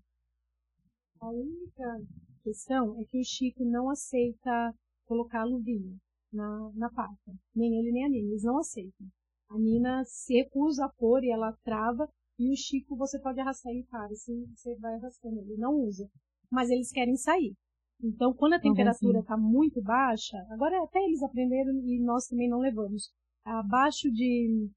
A 1.20 1.30
única 1.30 2.00
questão 2.42 2.98
é 2.98 3.04
que 3.04 3.20
o 3.20 3.24
Chico 3.24 3.62
não 3.64 3.90
aceita 3.90 4.74
colocar 5.04 5.44
luvinha 5.44 5.98
na, 6.32 6.70
na 6.74 6.90
pata. 6.90 7.34
Nem 7.54 7.78
ele 7.78 7.92
nem 7.92 8.04
a 8.04 8.08
Nina. 8.08 8.28
Eles 8.28 8.44
não 8.44 8.58
aceitam. 8.58 9.06
A 9.50 9.58
Nina 9.58 10.02
se 10.04 10.34
recusa 10.34 10.86
a 10.86 10.88
pôr 10.88 11.22
e 11.22 11.30
ela 11.30 11.56
trava. 11.64 12.08
E 12.38 12.50
o 12.50 12.56
Chico 12.56 12.96
você 12.96 13.20
pode 13.20 13.40
arrastar 13.40 13.72
ele 13.72 13.84
para, 13.84 14.06
assim 14.06 14.46
você 14.56 14.74
vai 14.76 14.94
arrastando. 14.94 15.38
Ele 15.40 15.56
não 15.56 15.74
usa. 15.74 16.08
Mas 16.50 16.70
eles 16.70 16.90
querem 16.90 17.16
sair. 17.16 17.54
Então, 18.02 18.34
quando 18.34 18.54
a 18.54 18.60
temperatura 18.60 19.18
assim. 19.18 19.22
está 19.22 19.36
muito 19.36 19.80
baixa, 19.80 20.36
agora 20.50 20.82
até 20.82 20.98
eles 21.04 21.22
aprenderam 21.22 21.72
e 21.86 22.00
nós 22.00 22.26
também 22.26 22.48
não 22.48 22.58
levamos. 22.58 23.12
Abaixo 23.44 24.10
de, 24.10 24.68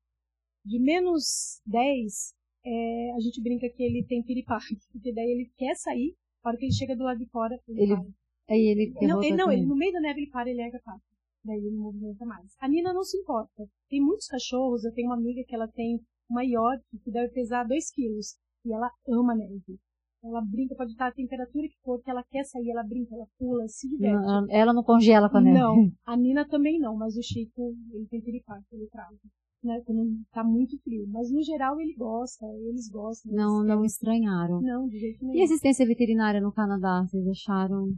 de 0.64 0.80
menos 0.80 1.60
10, 1.66 2.36
é, 2.64 3.12
a 3.16 3.20
gente 3.20 3.42
brinca 3.42 3.68
que 3.70 3.82
ele 3.82 4.06
tem 4.06 4.24
piripaque, 4.24 4.78
porque 4.92 5.12
daí 5.12 5.32
ele 5.32 5.52
quer 5.58 5.76
sair, 5.76 6.16
a 6.44 6.50
hora 6.50 6.58
que 6.58 6.66
ele 6.66 6.74
chega 6.74 6.96
do 6.96 7.04
lado 7.04 7.18
de 7.18 7.26
fora, 7.26 7.60
ele, 7.68 7.82
Ele 7.82 7.96
para. 7.96 8.06
Aí 8.48 8.62
ele 8.68 8.94
Não, 8.94 9.00
derrota 9.00 9.26
ele, 9.26 9.36
não, 9.36 9.52
ele 9.52 9.66
no 9.66 9.76
meio 9.76 9.92
da 9.92 10.00
neve 10.00 10.22
ele 10.22 10.30
para, 10.30 10.50
ele 10.50 10.62
erga 10.62 10.78
a 10.78 10.82
pata. 10.82 11.02
Daí 11.46 11.60
ele 11.60 11.76
não 11.76 11.84
movimenta 11.84 12.26
mais. 12.26 12.56
A 12.60 12.68
Nina 12.68 12.92
não 12.92 13.04
se 13.04 13.18
importa. 13.18 13.68
Tem 13.88 14.02
muitos 14.02 14.28
cachorros, 14.28 14.84
eu 14.84 14.92
tenho 14.92 15.08
uma 15.10 15.16
amiga 15.16 15.44
que 15.48 15.54
ela 15.54 15.68
tem 15.68 16.00
uma 16.30 16.44
York 16.44 16.84
que 17.04 17.12
deve 17.12 17.32
pesar 17.34 17.64
2 17.66 17.92
quilos. 17.92 18.36
E 18.66 18.74
ela 18.74 18.90
ama 19.08 19.36
neve. 19.36 19.80
Ela 20.24 20.42
brinca, 20.42 20.74
pode 20.76 20.92
estar 20.92 21.08
a 21.08 21.14
temperatura 21.14 21.68
que 21.68 21.78
for, 21.84 22.02
que 22.02 22.10
ela 22.10 22.24
quer 22.24 22.44
sair, 22.46 22.72
ela 22.72 22.84
brinca, 22.84 23.14
ela 23.14 23.28
pula, 23.38 23.68
se 23.68 23.88
diverte. 23.88 24.26
Não, 24.26 24.48
ela 24.50 24.74
não 24.74 24.84
congela 24.84 25.30
com 25.30 25.38
a 25.38 25.42
neve. 25.42 25.60
Não, 25.60 25.76
a 26.04 26.18
Nina 26.18 26.48
também 26.48 26.80
não, 26.80 26.98
mas 26.98 27.16
o 27.16 27.22
Chico, 27.22 27.76
ele 27.94 28.08
tem 28.08 28.22
piripaque, 28.22 28.66
ele 28.72 28.88
trava. 28.88 29.16
Né, 29.64 29.82
quando 29.86 30.20
tá 30.32 30.44
muito 30.44 30.80
frio. 30.82 31.08
Mas 31.10 31.32
no 31.32 31.44
geral 31.44 31.80
ele 31.80 31.94
gosta, 31.96 32.46
eles 32.68 32.90
gostam. 32.90 33.32
Não, 33.32 33.58
eles 33.58 33.68
não 33.68 33.76
querem. 33.76 33.86
estranharam. 33.86 34.62
Não, 34.62 34.88
de 34.88 34.98
jeito 35.00 35.24
nenhum. 35.24 35.36
E 35.36 35.44
assistência 35.44 35.86
veterinária 35.86 36.42
no 36.42 36.52
Canadá, 36.52 37.04
vocês 37.08 37.28
acharam? 37.28 37.94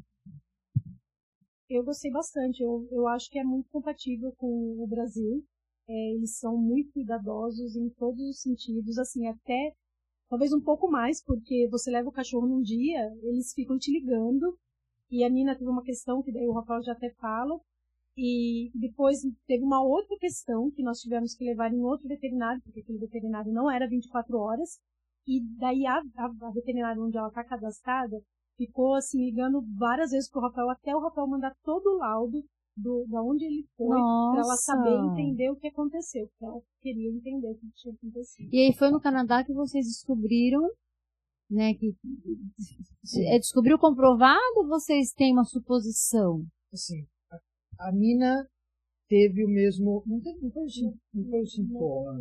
Eu 1.69 1.84
gostei 1.84 2.11
bastante. 2.11 2.61
Eu, 2.64 2.88
eu 2.91 3.07
acho 3.07 3.30
que 3.30 3.39
é 3.39 3.44
muito 3.44 3.69
compatível 3.69 4.31
com 4.38 4.48
o 4.81 4.88
Brasil. 4.88 5.44
é, 5.88 6.14
eles 6.15 6.38
são 6.38 6.57
muito 6.57 6.91
cuidadosos 6.94 7.76
em 7.76 7.89
todos 7.91 8.22
os 8.22 8.41
sentidos, 8.41 8.98
assim, 8.98 9.27
até 9.27 9.73
talvez 10.30 10.53
um 10.53 10.61
pouco 10.61 10.89
mais, 10.89 11.23
porque 11.23 11.68
você 11.72 11.91
leva 11.91 12.10
o 12.10 12.11
cachorro 12.11 12.48
num 12.48 12.61
dia, 12.61 12.99
eles 13.23 13.53
ficam 13.53 13.77
te 13.77 13.91
ligando, 13.91 14.57
e 15.11 15.23
a 15.23 15.30
Nina 15.30 15.56
teve 15.57 15.69
uma 15.69 15.84
questão 15.84 16.22
que 16.23 16.31
daí 16.31 16.48
o 16.48 16.53
Rafael 16.53 16.84
já 16.84 16.94
até 16.94 17.11
fala, 17.22 17.60
e 18.18 18.72
depois 18.76 19.22
teve 19.48 19.64
uma 19.64 19.81
outra 19.84 20.18
questão 20.19 20.72
que 20.72 20.84
nós 20.84 20.99
tivemos 20.99 21.35
que 21.35 21.45
levar 21.45 21.73
em 21.73 21.81
outro 21.81 22.07
veterinário, 22.07 22.61
porque 22.64 22.81
aquele 22.81 22.99
veterinário 22.99 23.52
não 23.53 23.72
era 23.72 23.88
24 23.88 24.38
horas, 24.38 24.80
e 25.27 25.41
daí 25.57 25.85
a, 25.85 26.02
a, 26.18 26.48
a 26.48 26.52
veterinária 26.52 27.02
onde 27.02 27.18
ela 27.18 27.30
está 27.30 27.44
cadastrada 27.44 28.22
ficou 28.58 28.96
assim 28.96 29.24
ligando 29.24 29.62
várias 29.78 30.12
vezes 30.12 30.30
pro 30.30 30.42
Rafael, 30.42 30.70
até 30.70 30.96
o 30.96 31.00
Rafael 31.00 31.28
mandar 31.28 31.56
todo 31.64 31.88
o 31.88 31.98
laudo 31.98 32.44
do, 32.76 33.06
da 33.08 33.22
onde 33.22 33.46
ele 33.46 33.66
foi, 33.76 33.98
para 33.98 34.42
ela 34.42 34.56
saber 34.56 34.94
entender 35.12 35.50
o 35.50 35.56
que 35.56 35.68
aconteceu, 35.68 36.28
porque 36.28 36.46
ela 36.46 36.62
queria 36.82 37.10
entender 37.10 37.50
o 37.50 37.56
que 37.56 37.70
tinha 37.76 37.94
acontecido. 37.94 38.54
E 38.54 38.60
aí 38.60 38.74
foi 38.74 38.92
no 38.92 39.02
Canadá 39.02 39.44
que 39.44 39.54
vocês 39.54 39.86
descobriram, 39.86 40.70
né, 41.50 41.74
que 41.74 41.96
é, 43.34 43.40
descobriu 43.40 43.80
comprovado 43.80 44.58
ou 44.58 44.68
vocês 44.68 45.12
têm 45.14 45.34
uma 45.34 45.46
suposição? 45.46 46.46
Assim, 46.72 47.08
a, 47.32 47.88
a 47.88 47.92
Nina 47.92 48.48
teve 49.08 49.44
o 49.44 49.50
mesmo, 49.50 50.04
não, 50.06 50.20
teve, 50.20 50.40
não 50.42 50.52
foi 50.52 50.64
o, 50.64 50.98
não 51.14 51.30
foi 51.30 51.42
o 51.42 51.46
sintoma. 51.46 52.20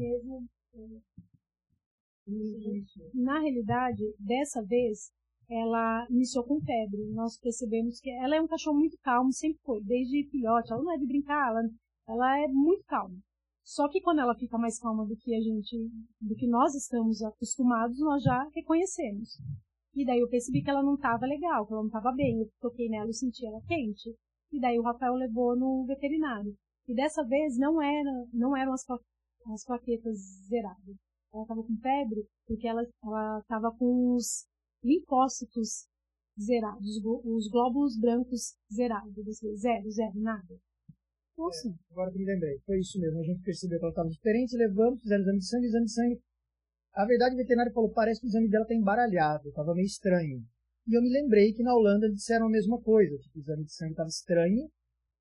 Na 3.15 3.41
realidade, 3.41 4.03
dessa 4.19 4.63
vez, 4.63 5.13
ela 5.49 6.07
iniciou 6.11 6.45
com 6.45 6.61
febre. 6.61 7.11
Nós 7.13 7.39
percebemos 7.39 8.01
que 8.01 8.11
ela 8.11 8.37
é 8.37 8.41
um 8.41 8.49
cachorro 8.49 8.79
muito 8.79 8.99
calmo, 8.99 9.33
sempre 9.33 9.61
foi, 9.65 9.83
desde 9.83 10.29
filhote. 10.31 10.73
Ela 10.73 10.83
não 10.83 10.93
é 10.93 10.99
de 10.99 11.07
brincar, 11.07 11.51
ela, 11.51 11.63
ela 12.09 12.39
é 12.41 12.49
muito 12.49 12.85
calma. 12.85 13.17
Só 13.65 13.89
que 13.89 14.01
quando 14.01 14.21
ela 14.21 14.35
fica 14.37 14.57
mais 14.57 14.79
calma 14.79 15.05
do 15.05 15.17
que 15.17 15.35
a 15.35 15.41
gente, 15.41 15.77
do 16.21 16.37
que 16.37 16.47
nós 16.47 16.75
estamos 16.75 17.23
acostumados, 17.23 17.99
nós 17.99 18.23
já 18.23 18.49
reconhecemos. 18.55 19.41
E 19.95 20.05
daí 20.05 20.21
eu 20.21 20.29
percebi 20.29 20.63
que 20.63 20.71
ela 20.71 20.83
não 20.83 20.95
estava 20.95 21.27
legal, 21.27 21.67
que 21.67 21.73
ela 21.73 21.83
não 21.83 21.89
estava 21.89 22.13
bem. 22.13 22.41
Eu 22.41 22.49
toquei 22.61 22.89
nela 22.89 23.11
e 23.11 23.15
senti 23.15 23.45
ela 23.45 23.61
quente. 23.67 24.15
E 24.53 24.61
daí 24.61 24.79
o 24.79 24.83
Rafael 24.83 25.15
levou 25.15 25.57
no 25.57 25.85
veterinário. 25.85 26.55
E 26.87 26.95
dessa 26.95 27.25
vez 27.25 27.59
não 27.59 27.83
era, 27.83 28.27
não 28.33 28.57
eram 28.57 28.73
as, 28.73 28.85
as 29.53 29.65
plaquetas 29.65 30.19
zeradas. 30.49 30.97
Ela 31.33 31.43
estava 31.43 31.63
com 31.63 31.77
febre 31.79 32.25
porque 32.47 32.69
ela 32.69 32.83
estava 32.83 33.73
com 33.77 34.15
os 34.15 34.47
linfócitos 34.87 35.89
zerados, 36.39 37.03
os 37.25 37.49
glóbulos 37.49 37.99
brancos 37.99 38.55
zerados, 38.73 39.15
zero, 39.57 39.91
zero, 39.91 40.21
nada. 40.21 40.55
Nossa. 41.37 41.69
É, 41.69 41.73
agora 41.91 42.11
que 42.11 42.19
me 42.19 42.25
lembrei, 42.25 42.59
foi 42.65 42.79
isso 42.79 42.99
mesmo. 43.01 43.21
A 43.21 43.25
gente 43.25 43.43
percebeu 43.43 43.79
que 43.79 43.85
ela 43.85 43.91
estava 43.91 44.09
diferente, 44.09 44.57
levamos, 44.57 45.03
fizeram 45.03 45.23
exame 45.23 45.39
de 45.39 45.49
sangue, 45.49 45.67
exame 45.67 45.85
de 45.85 45.93
sangue. 45.93 46.21
A 46.95 47.05
verdade, 47.05 47.35
o 47.35 47.39
veterinário 47.39 47.73
falou, 47.73 47.93
parece 47.93 48.21
que 48.21 48.27
o 48.27 48.31
exame 48.31 48.49
dela 48.49 48.65
está 48.65 48.75
embaralhado, 48.75 49.49
estava 49.49 49.75
meio 49.75 49.87
estranho. 49.87 50.43
E 50.89 50.97
eu 50.97 51.03
me 51.03 51.11
lembrei 51.11 51.53
que 51.53 51.63
na 51.63 51.75
Holanda 51.75 52.09
disseram 52.11 52.47
a 52.47 52.51
mesma 52.51 52.81
coisa, 52.81 53.19
tipo, 53.19 53.39
o 53.39 53.43
exame 53.43 53.65
de 53.65 53.75
sangue 53.75 53.93
estava 53.93 54.09
estranho, 54.09 54.71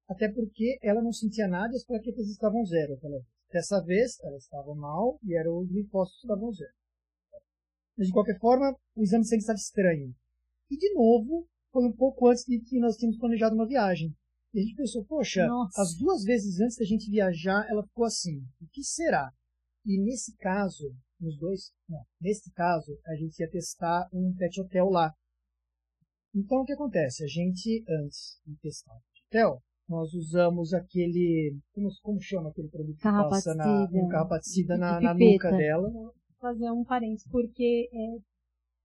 até 0.08 0.32
porque 0.32 0.78
ela 0.82 1.02
não 1.02 1.12
sentia 1.12 1.48
nada 1.48 1.74
e 1.74 1.76
as 1.76 1.86
plaquetas 1.86 2.28
estavam 2.30 2.64
zero. 2.66 2.98
Dessa 3.52 3.82
vez, 3.82 4.18
ela 4.22 4.38
estava 4.38 4.74
mal 4.76 5.20
e 5.24 5.36
era 5.36 5.52
os 5.52 5.70
linfócitos 5.70 6.24
estavam 6.24 6.52
zero. 6.54 6.72
Mas, 7.98 8.08
de 8.08 8.14
qualquer 8.14 8.38
forma, 8.40 8.76
o 8.96 9.04
exame 9.04 9.24
de 9.24 9.30
sangue 9.30 9.42
estava 9.42 9.58
estranho. 9.58 10.14
E, 10.70 10.78
de 10.78 10.94
novo, 10.94 11.48
foi 11.72 11.86
um 11.86 11.94
pouco 11.94 12.28
antes 12.28 12.44
de 12.46 12.60
que 12.60 12.80
nós 12.80 12.98
tínhamos 12.98 13.18
planejado 13.20 13.56
uma 13.56 13.68
viagem. 13.68 14.14
E 14.54 14.60
a 14.60 14.62
gente 14.62 14.76
pensou, 14.76 15.06
poxa, 15.06 15.46
Nossa. 15.46 15.82
as 15.82 15.96
duas 15.98 16.24
vezes 16.24 16.60
antes 16.60 16.78
da 16.78 16.86
gente 16.86 17.10
viajar, 17.10 17.66
ela 17.70 17.86
ficou 17.86 18.06
assim. 18.06 18.40
O 18.62 18.68
que 18.72 18.84
será? 18.84 19.30
E 19.86 20.02
nesse 20.02 20.36
caso, 20.38 20.96
nos 21.20 21.38
dois, 21.38 21.72
não, 21.88 22.02
nesse 22.22 22.52
caso, 22.52 22.98
a 23.06 23.16
gente 23.16 23.40
ia 23.40 23.50
testar 23.50 24.08
um 24.14 24.34
pet 24.38 24.60
hotel 24.62 24.90
lá. 24.90 25.14
Então, 26.34 26.62
o 26.62 26.66
que 26.66 26.74
acontece? 26.74 27.24
A 27.24 27.28
gente, 27.28 27.84
antes 27.88 28.40
de 28.46 28.56
testar 28.58 28.94
o 28.94 29.00
pet 29.00 29.26
hotel, 29.28 29.62
nós 29.88 30.14
usamos 30.14 30.74
aquele, 30.74 31.60
como, 31.74 31.90
como 32.02 32.22
chama 32.22 32.50
aquele 32.50 32.70
produto 32.70 32.98
que 32.98 33.04
passa 33.04 33.54
na, 33.54 33.88
um 33.92 34.08
carrapaticida 34.08 34.78
na, 34.78 35.00
na 35.00 35.14
nuca 35.14 35.52
dela 35.52 35.90
fazer 36.46 36.70
um 36.70 36.84
parênteses, 36.84 37.28
porque 37.32 37.90
é, 37.92 38.18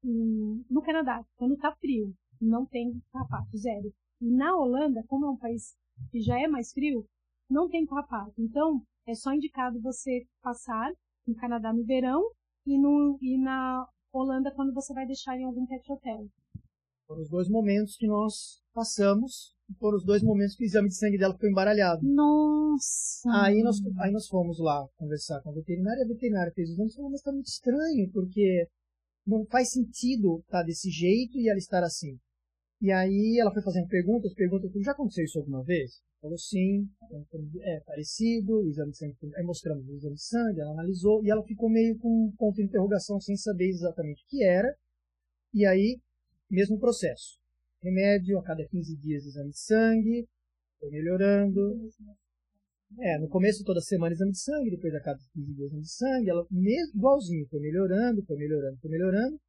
no 0.02 0.80
Canadá, 0.82 1.22
quando 1.36 1.58
tá 1.58 1.74
frio, 1.76 2.14
não 2.40 2.64
tem 2.64 2.98
carrapato, 3.12 3.54
zero. 3.58 3.92
E 4.18 4.30
na 4.30 4.56
Holanda, 4.56 5.04
como 5.06 5.26
é 5.26 5.30
um 5.30 5.36
país 5.36 5.76
que 6.10 6.20
já 6.20 6.40
é 6.40 6.48
mais 6.48 6.72
frio, 6.72 7.06
não 7.50 7.68
tem 7.68 7.84
carrapato. 7.84 8.32
Então, 8.38 8.82
é 9.06 9.14
só 9.14 9.34
indicado 9.34 9.78
você 9.82 10.26
passar 10.42 10.90
no 11.26 11.34
Canadá 11.34 11.70
no 11.70 11.84
verão 11.84 12.22
e, 12.66 12.78
no, 12.78 13.18
e 13.20 13.36
na 13.36 13.86
Holanda 14.10 14.50
quando 14.54 14.72
você 14.72 14.94
vai 14.94 15.06
deixar 15.06 15.36
em 15.36 15.44
algum 15.44 15.66
pet 15.66 15.92
hotel. 15.92 16.26
Foram 17.06 17.22
os 17.22 17.28
dois 17.28 17.48
momentos 17.50 17.94
que 17.96 18.06
nós 18.06 18.62
passamos, 18.72 19.54
foram 19.78 19.96
os 19.96 20.04
dois 20.04 20.22
momentos 20.22 20.56
que 20.56 20.64
o 20.64 20.66
exame 20.66 20.88
de 20.88 20.96
sangue 20.96 21.18
dela 21.18 21.34
ficou 21.34 21.48
embaralhado. 21.48 22.00
Nossa! 22.02 23.28
Aí 23.42 23.62
nós, 23.62 23.76
aí 23.98 24.10
nós 24.10 24.26
fomos 24.26 24.58
lá 24.58 24.86
conversar 24.96 25.40
com 25.42 25.50
a 25.50 25.54
veterinária, 25.54 26.04
a 26.04 26.08
veterinária 26.08 26.52
fez 26.54 26.70
o 26.70 26.72
exame 26.72 26.90
e 26.90 26.94
falou, 26.94 27.10
mas 27.10 27.20
está 27.20 27.32
muito 27.32 27.46
estranho, 27.46 28.10
porque 28.12 28.66
não 29.26 29.44
faz 29.46 29.70
sentido 29.70 30.40
estar 30.40 30.60
tá 30.60 30.64
desse 30.64 30.90
jeito 30.90 31.38
e 31.38 31.48
ela 31.48 31.58
estar 31.58 31.82
assim. 31.82 32.18
E 32.80 32.90
aí 32.90 33.38
ela 33.40 33.52
foi 33.52 33.62
fazendo 33.62 33.88
perguntas, 33.88 34.32
perguntas, 34.34 34.70
já 34.82 34.92
aconteceu 34.92 35.24
isso 35.24 35.38
alguma 35.38 35.62
vez? 35.62 36.00
Falou 36.20 36.38
sim, 36.38 36.88
é 37.62 37.80
parecido, 37.80 38.60
o 38.60 38.68
exame 38.68 38.90
de 38.90 38.98
sangue, 38.98 39.16
aí 39.36 39.44
mostramos 39.44 39.86
o 39.86 39.94
exame 39.94 40.14
de 40.14 40.24
sangue, 40.24 40.60
ela 40.60 40.72
analisou, 40.72 41.24
e 41.24 41.30
ela 41.30 41.42
ficou 41.44 41.70
meio 41.70 41.98
com 41.98 42.26
um 42.26 42.32
ponto 42.36 42.56
de 42.56 42.64
interrogação 42.64 43.20
sem 43.20 43.36
saber 43.36 43.68
exatamente 43.68 44.22
o 44.22 44.26
que 44.28 44.44
era. 44.44 44.74
E 45.52 45.66
aí 45.66 45.98
mesmo 46.50 46.78
processo. 46.78 47.39
Remédio 47.82 48.38
a 48.38 48.42
cada 48.42 48.66
15 48.66 48.96
dias 48.96 49.24
exame 49.24 49.50
de 49.50 49.58
sangue, 49.58 50.28
foi 50.78 50.90
melhorando. 50.90 51.90
É, 52.98 53.18
no 53.18 53.28
começo 53.28 53.64
toda 53.64 53.80
semana 53.80 54.12
exame 54.12 54.32
de 54.32 54.40
sangue, 54.40 54.70
depois 54.70 54.94
a 54.94 55.00
cada 55.00 55.18
15 55.32 55.54
dias 55.54 55.68
exame 55.68 55.82
de 55.82 55.92
sangue, 55.92 56.30
ela 56.30 56.46
mesmo 56.50 56.96
igualzinho, 56.96 57.46
foi 57.48 57.60
melhorando, 57.60 58.24
foi 58.26 58.36
melhorando, 58.36 58.78
foi 58.80 58.90
melhorando. 58.90 59.40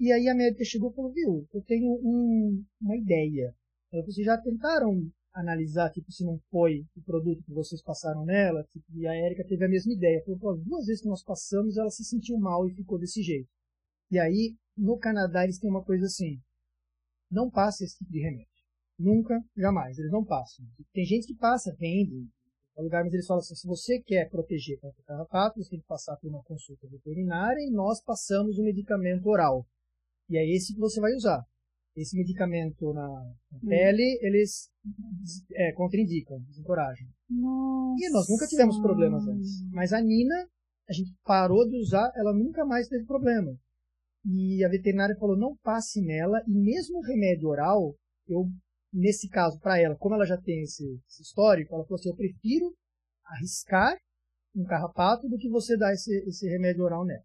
E 0.00 0.10
aí 0.10 0.28
a 0.28 0.34
médica 0.34 0.64
chegou 0.64 0.90
e 0.90 0.94
falou, 0.94 1.12
viu, 1.12 1.46
eu 1.52 1.62
tenho 1.62 1.86
um, 2.02 2.64
uma 2.80 2.96
ideia. 2.96 3.54
Ela 3.92 4.04
vocês 4.04 4.24
já 4.24 4.36
tentaram 4.38 5.08
analisar, 5.32 5.90
tipo, 5.90 6.10
se 6.10 6.24
não 6.24 6.40
foi 6.50 6.84
o 6.96 7.02
produto 7.02 7.44
que 7.44 7.52
vocês 7.52 7.82
passaram 7.82 8.24
nela? 8.24 8.64
Tipo, 8.72 8.86
e 8.94 9.06
a 9.06 9.14
Erika 9.14 9.44
teve 9.46 9.64
a 9.64 9.68
mesma 9.68 9.92
ideia. 9.92 10.22
Falou, 10.24 10.58
duas 10.58 10.86
vezes 10.86 11.02
que 11.02 11.08
nós 11.08 11.22
passamos, 11.22 11.76
ela 11.76 11.90
se 11.90 12.04
sentiu 12.04 12.38
mal 12.38 12.66
e 12.66 12.74
ficou 12.74 12.98
desse 12.98 13.22
jeito. 13.22 13.48
E 14.10 14.18
aí 14.18 14.56
no 14.76 14.98
Canadá 14.98 15.44
eles 15.44 15.58
têm 15.58 15.70
uma 15.70 15.84
coisa 15.84 16.06
assim: 16.06 16.40
não 17.30 17.50
passa 17.50 17.84
esse 17.84 17.98
tipo 17.98 18.10
de 18.10 18.20
remédio. 18.20 18.48
Nunca, 18.98 19.42
jamais. 19.56 19.98
Eles 19.98 20.10
não 20.10 20.24
passam. 20.24 20.64
Tem 20.92 21.04
gente 21.04 21.26
que 21.26 21.34
passa, 21.34 21.74
vende, 21.78 22.28
lugar, 22.82 23.04
mas 23.04 23.12
eles 23.12 23.26
falam 23.26 23.40
assim: 23.40 23.54
se 23.54 23.66
você 23.66 24.00
quer 24.00 24.28
proteger 24.28 24.78
contra 24.80 25.00
o 25.00 25.04
carrapato, 25.04 25.62
você 25.62 25.70
tem 25.70 25.80
que 25.80 25.86
passar 25.86 26.16
por 26.16 26.28
uma 26.28 26.42
consulta 26.42 26.88
veterinária 26.88 27.60
e 27.60 27.70
nós 27.70 28.02
passamos 28.02 28.58
o 28.58 28.64
medicamento 28.64 29.26
oral. 29.26 29.66
E 30.28 30.36
é 30.36 30.48
esse 30.48 30.74
que 30.74 30.80
você 30.80 31.00
vai 31.00 31.12
usar. 31.12 31.44
Esse 31.96 32.16
medicamento 32.16 32.92
na, 32.92 33.08
hum. 33.52 33.68
pele, 33.68 34.18
eles 34.22 34.70
é, 35.52 35.72
contraindicam, 35.72 36.40
desencorajam. 36.42 37.08
Nossa. 37.28 38.04
E 38.04 38.10
nós 38.10 38.28
nunca 38.28 38.46
tivemos 38.46 38.80
problemas 38.80 39.26
antes. 39.26 39.50
Mas 39.72 39.92
a 39.92 40.00
Nina, 40.00 40.48
a 40.88 40.92
gente 40.92 41.12
parou 41.24 41.68
de 41.68 41.76
usar, 41.76 42.12
ela 42.14 42.32
nunca 42.32 42.64
mais 42.64 42.88
teve 42.88 43.04
problema. 43.04 43.52
E 44.24 44.64
a 44.64 44.68
veterinária 44.68 45.16
falou: 45.16 45.36
não 45.36 45.56
passe 45.62 46.00
nela, 46.00 46.42
e 46.46 46.52
mesmo 46.52 46.98
o 46.98 47.02
remédio 47.02 47.48
oral, 47.48 47.94
eu, 48.28 48.46
nesse 48.92 49.28
caso, 49.28 49.58
para 49.60 49.78
ela, 49.78 49.96
como 49.96 50.14
ela 50.14 50.26
já 50.26 50.36
tem 50.36 50.62
esse, 50.62 50.84
esse, 51.08 51.22
histórico, 51.22 51.74
ela 51.74 51.84
falou 51.84 51.98
assim: 51.98 52.10
eu 52.10 52.16
prefiro 52.16 52.74
arriscar 53.24 53.96
um 54.54 54.64
carrapato 54.64 55.28
do 55.28 55.38
que 55.38 55.48
você 55.48 55.76
dar 55.76 55.92
esse, 55.92 56.12
esse 56.26 56.48
remédio 56.48 56.84
oral 56.84 57.04
nela. 57.04 57.24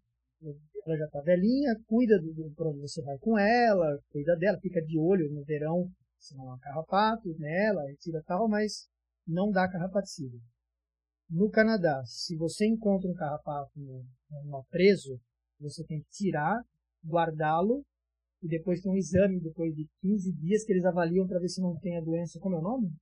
Ela 0.86 0.96
já 0.96 1.04
está 1.06 1.20
velhinha, 1.20 1.74
cuida 1.86 2.18
do, 2.20 2.32
do 2.32 2.54
para 2.54 2.68
onde 2.68 2.80
você 2.80 3.02
vai 3.02 3.18
com 3.18 3.36
ela, 3.36 3.98
cuida 4.10 4.36
dela, 4.36 4.58
fica 4.60 4.80
de 4.80 4.96
olho 4.98 5.30
no 5.32 5.42
verão 5.44 5.90
se 6.18 6.34
não 6.36 6.50
há 6.52 6.58
carrapato 6.58 7.36
nela, 7.38 7.86
retira 7.86 8.22
tal, 8.26 8.48
mas 8.48 8.88
não 9.26 9.50
dá 9.50 9.70
carrapaticida. 9.70 10.38
No 11.28 11.50
Canadá, 11.50 12.04
se 12.06 12.36
você 12.36 12.66
encontra 12.66 13.10
um 13.10 13.14
carrapato 13.14 13.72
no, 13.76 14.64
preso, 14.70 15.20
você 15.58 15.84
tem 15.84 16.00
que 16.00 16.08
tirar 16.10 16.62
guardá-lo 17.06 17.82
e 18.42 18.48
depois 18.48 18.80
tem 18.80 18.92
um 18.92 18.96
exame 18.96 19.40
depois 19.40 19.74
de 19.74 19.86
15 20.00 20.32
dias 20.34 20.64
que 20.64 20.72
eles 20.72 20.84
avaliam 20.84 21.26
para 21.26 21.38
ver 21.38 21.48
se 21.48 21.60
não 21.60 21.78
tem 21.78 21.96
a 21.96 22.00
doença. 22.00 22.38
Como 22.40 22.54
é 22.54 22.58
o 22.58 22.62
nome? 22.62 22.92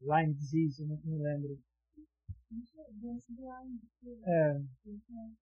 Lyme 0.00 0.34
disease, 0.34 0.84
não, 0.86 0.98
não 1.04 1.18
lembro. 1.18 1.58
É. 4.24 4.58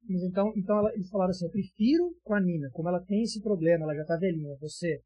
Mas 0.08 0.22
então, 0.24 0.52
então 0.56 0.78
ela, 0.78 0.92
eles 0.94 1.08
falaram 1.08 1.30
assim: 1.30 1.44
eu 1.44 1.50
prefiro 1.50 2.16
com 2.24 2.34
a 2.34 2.40
Nina, 2.40 2.68
como 2.72 2.88
ela 2.88 3.04
tem 3.04 3.22
esse 3.22 3.40
problema, 3.40 3.84
ela 3.84 3.94
já 3.94 4.02
está 4.02 4.16
velhinha, 4.16 4.56
você 4.60 5.00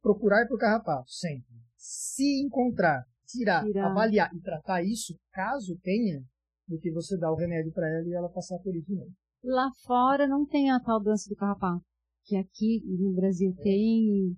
procurar 0.00 0.46
por 0.46 0.58
carrapato 0.58 1.10
sempre. 1.10 1.56
Se 1.76 2.40
encontrar, 2.42 3.04
tirar, 3.26 3.64
tirar, 3.64 3.90
avaliar 3.90 4.30
e 4.34 4.40
tratar 4.40 4.82
isso, 4.84 5.14
caso 5.32 5.76
tenha, 5.82 6.22
do 6.68 6.78
que 6.78 6.92
você 6.92 7.18
dar 7.18 7.32
o 7.32 7.36
remédio 7.36 7.72
para 7.72 7.88
ela 7.88 8.06
e 8.06 8.12
ela 8.12 8.28
passar 8.28 8.58
por 8.58 8.74
isso 8.74 8.90
mesmo. 8.92 9.12
Lá 9.42 9.68
fora 9.84 10.26
não 10.26 10.46
tem 10.46 10.70
a 10.70 10.80
tal 10.80 11.02
dança 11.02 11.28
do 11.28 11.36
carrapato, 11.36 11.84
que 12.24 12.36
aqui 12.36 12.82
no 12.86 13.12
Brasil 13.12 13.54
tem. 13.62 14.36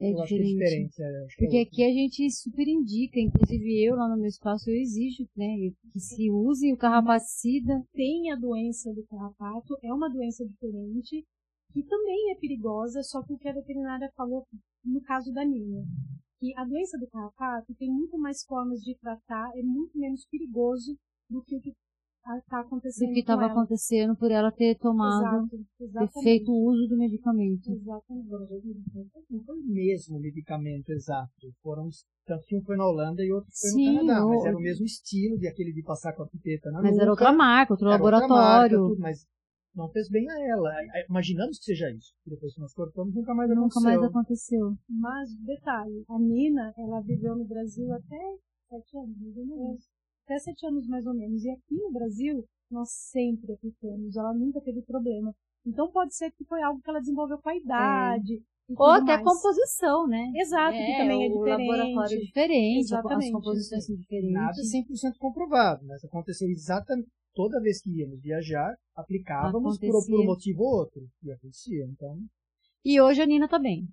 É 0.00 0.12
eu 0.12 0.22
diferente. 0.22 0.22
Acho 0.22 0.28
que 0.28 0.34
é 0.34 0.42
diferente 0.44 1.02
é, 1.02 1.26
Porque 1.38 1.56
é 1.56 1.62
aqui 1.62 1.84
a 1.84 1.92
gente 1.92 2.30
super 2.30 2.68
indica, 2.68 3.18
inclusive 3.18 3.84
eu 3.84 3.96
lá 3.96 4.08
no 4.08 4.16
meu 4.16 4.28
espaço 4.28 4.70
eu 4.70 4.76
exijo, 4.76 5.28
né, 5.36 5.72
que 5.92 5.98
se 5.98 6.30
use 6.30 6.72
o 6.72 6.76
carrapacida. 6.76 7.84
Tem 7.92 8.30
a 8.30 8.36
doença 8.36 8.94
do 8.94 9.04
carrapato, 9.06 9.76
é 9.82 9.92
uma 9.92 10.08
doença 10.08 10.46
diferente, 10.46 11.26
que 11.72 11.82
também 11.82 12.30
é 12.30 12.36
perigosa, 12.36 13.02
só 13.02 13.22
que 13.24 13.32
o 13.32 13.38
que 13.38 13.48
a 13.48 13.52
veterinária 13.52 14.10
falou 14.16 14.46
no 14.84 15.00
caso 15.02 15.32
da 15.32 15.44
Nina, 15.44 15.84
que 16.38 16.56
a 16.56 16.64
doença 16.64 16.96
do 16.96 17.08
carrapato 17.08 17.74
tem 17.74 17.90
muito 17.90 18.16
mais 18.18 18.44
formas 18.44 18.80
de 18.80 18.94
tratar, 18.96 19.50
é 19.56 19.62
muito 19.62 19.98
menos 19.98 20.24
perigoso 20.26 20.96
do 21.28 21.42
que 21.42 21.56
o 21.56 21.60
que 21.60 21.74
está 22.36 22.60
acontecendo. 22.60 23.08
Do 23.08 23.14
que 23.14 23.20
estava 23.20 23.46
acontecendo 23.46 24.16
por 24.16 24.30
ela 24.30 24.52
ter 24.52 24.76
tomado, 24.78 25.48
Exato, 25.80 26.12
ter 26.12 26.22
feito 26.22 26.52
o 26.52 26.70
uso 26.70 26.88
do 26.88 26.98
medicamento. 26.98 27.70
Exatamente. 27.70 28.28
Não 29.30 29.42
foi 29.44 29.58
o 29.58 29.64
mesmo 29.64 30.20
medicamento 30.20 30.90
exato. 30.90 31.52
Foram, 31.62 31.88
tanto 32.26 32.44
que 32.44 32.56
um 32.56 32.62
foi 32.62 32.76
na 32.76 32.86
Holanda 32.86 33.24
e 33.24 33.32
outro 33.32 33.50
foi 33.50 33.70
Sim, 33.70 33.94
no 33.94 34.06
Canadá. 34.06 34.26
Mas 34.26 34.44
era 34.44 34.56
o 34.56 34.60
mesmo 34.60 34.84
estilo 34.84 35.38
de 35.38 35.48
aquele 35.48 35.72
de 35.72 35.82
passar 35.82 36.12
com 36.14 36.24
a 36.24 36.28
pipeta 36.28 36.70
na 36.70 36.82
Mas 36.82 36.92
nuca, 36.92 37.02
era 37.02 37.10
outra 37.10 37.32
marca, 37.32 37.72
outro 37.72 37.88
laboratório. 37.88 38.28
Marca, 38.28 38.76
tudo, 38.76 39.00
mas 39.00 39.26
não 39.74 39.88
fez 39.90 40.08
bem 40.10 40.28
a 40.28 40.40
ela. 40.48 40.70
Imaginamos 41.08 41.58
que 41.58 41.64
seja 41.64 41.90
isso. 41.90 42.12
Depois 42.26 42.54
que 42.54 42.60
nós 42.60 42.74
cortamos, 42.74 43.14
nunca 43.14 43.32
mais 43.34 43.48
nunca 43.48 43.60
aconteceu. 43.60 43.90
Nunca 43.90 44.00
mais 44.00 44.10
aconteceu. 44.10 44.78
Mas, 44.88 45.34
detalhe, 45.46 46.04
a 46.08 46.18
Nina, 46.18 46.74
ela 46.76 47.00
viveu 47.00 47.36
no 47.36 47.44
Brasil 47.44 47.92
até 47.92 48.36
sete 48.68 48.98
anos, 48.98 49.16
mais 49.18 49.36
ou 49.36 49.46
menos. 49.46 49.97
Até 50.28 50.38
sete 50.40 50.66
anos, 50.66 50.86
mais 50.86 51.06
ou 51.06 51.14
menos. 51.14 51.42
E 51.42 51.50
aqui 51.50 51.74
no 51.74 51.90
Brasil, 51.90 52.44
nós 52.70 52.90
sempre 52.90 53.50
aplicamos. 53.54 54.14
Ela 54.14 54.34
nunca 54.34 54.60
teve 54.60 54.82
problema. 54.82 55.34
Então, 55.64 55.90
pode 55.90 56.14
ser 56.14 56.30
que 56.32 56.44
foi 56.44 56.60
algo 56.60 56.82
que 56.82 56.90
ela 56.90 57.00
desenvolveu 57.00 57.38
com 57.38 57.48
a 57.48 57.56
idade. 57.56 58.34
É. 58.34 58.74
Ou 58.76 58.90
até 58.90 59.14
a 59.14 59.24
composição, 59.24 60.06
né? 60.06 60.30
Exato, 60.36 60.76
é, 60.76 60.84
que 60.84 60.98
também 60.98 61.24
é 61.24 61.28
diferente. 61.28 61.62
O 61.62 61.72
laboratório 61.72 62.18
é 62.18 62.20
diferente, 62.20 62.80
Exatamente. 62.80 63.24
as 63.24 63.32
composições 63.32 63.86
são 63.86 63.96
diferentes. 63.96 64.32
Nada 64.34 64.60
100% 64.60 65.16
comprovado, 65.18 65.86
mas 65.86 66.04
aconteceu 66.04 66.46
exatamente 66.50 67.08
toda 67.32 67.62
vez 67.62 67.80
que 67.80 67.88
íamos 67.88 68.20
viajar, 68.20 68.76
aplicávamos 68.94 69.78
por, 69.78 70.04
por, 70.06 70.20
um 70.20 70.26
motivo 70.26 70.62
ou 70.62 70.80
outro. 70.80 71.00
E 71.22 71.32
acontecia, 71.32 71.86
então. 71.86 72.18
E 72.84 73.00
hoje 73.00 73.22
a 73.22 73.26
Nina 73.26 73.48
tá 73.48 73.58
bem. 73.58 73.88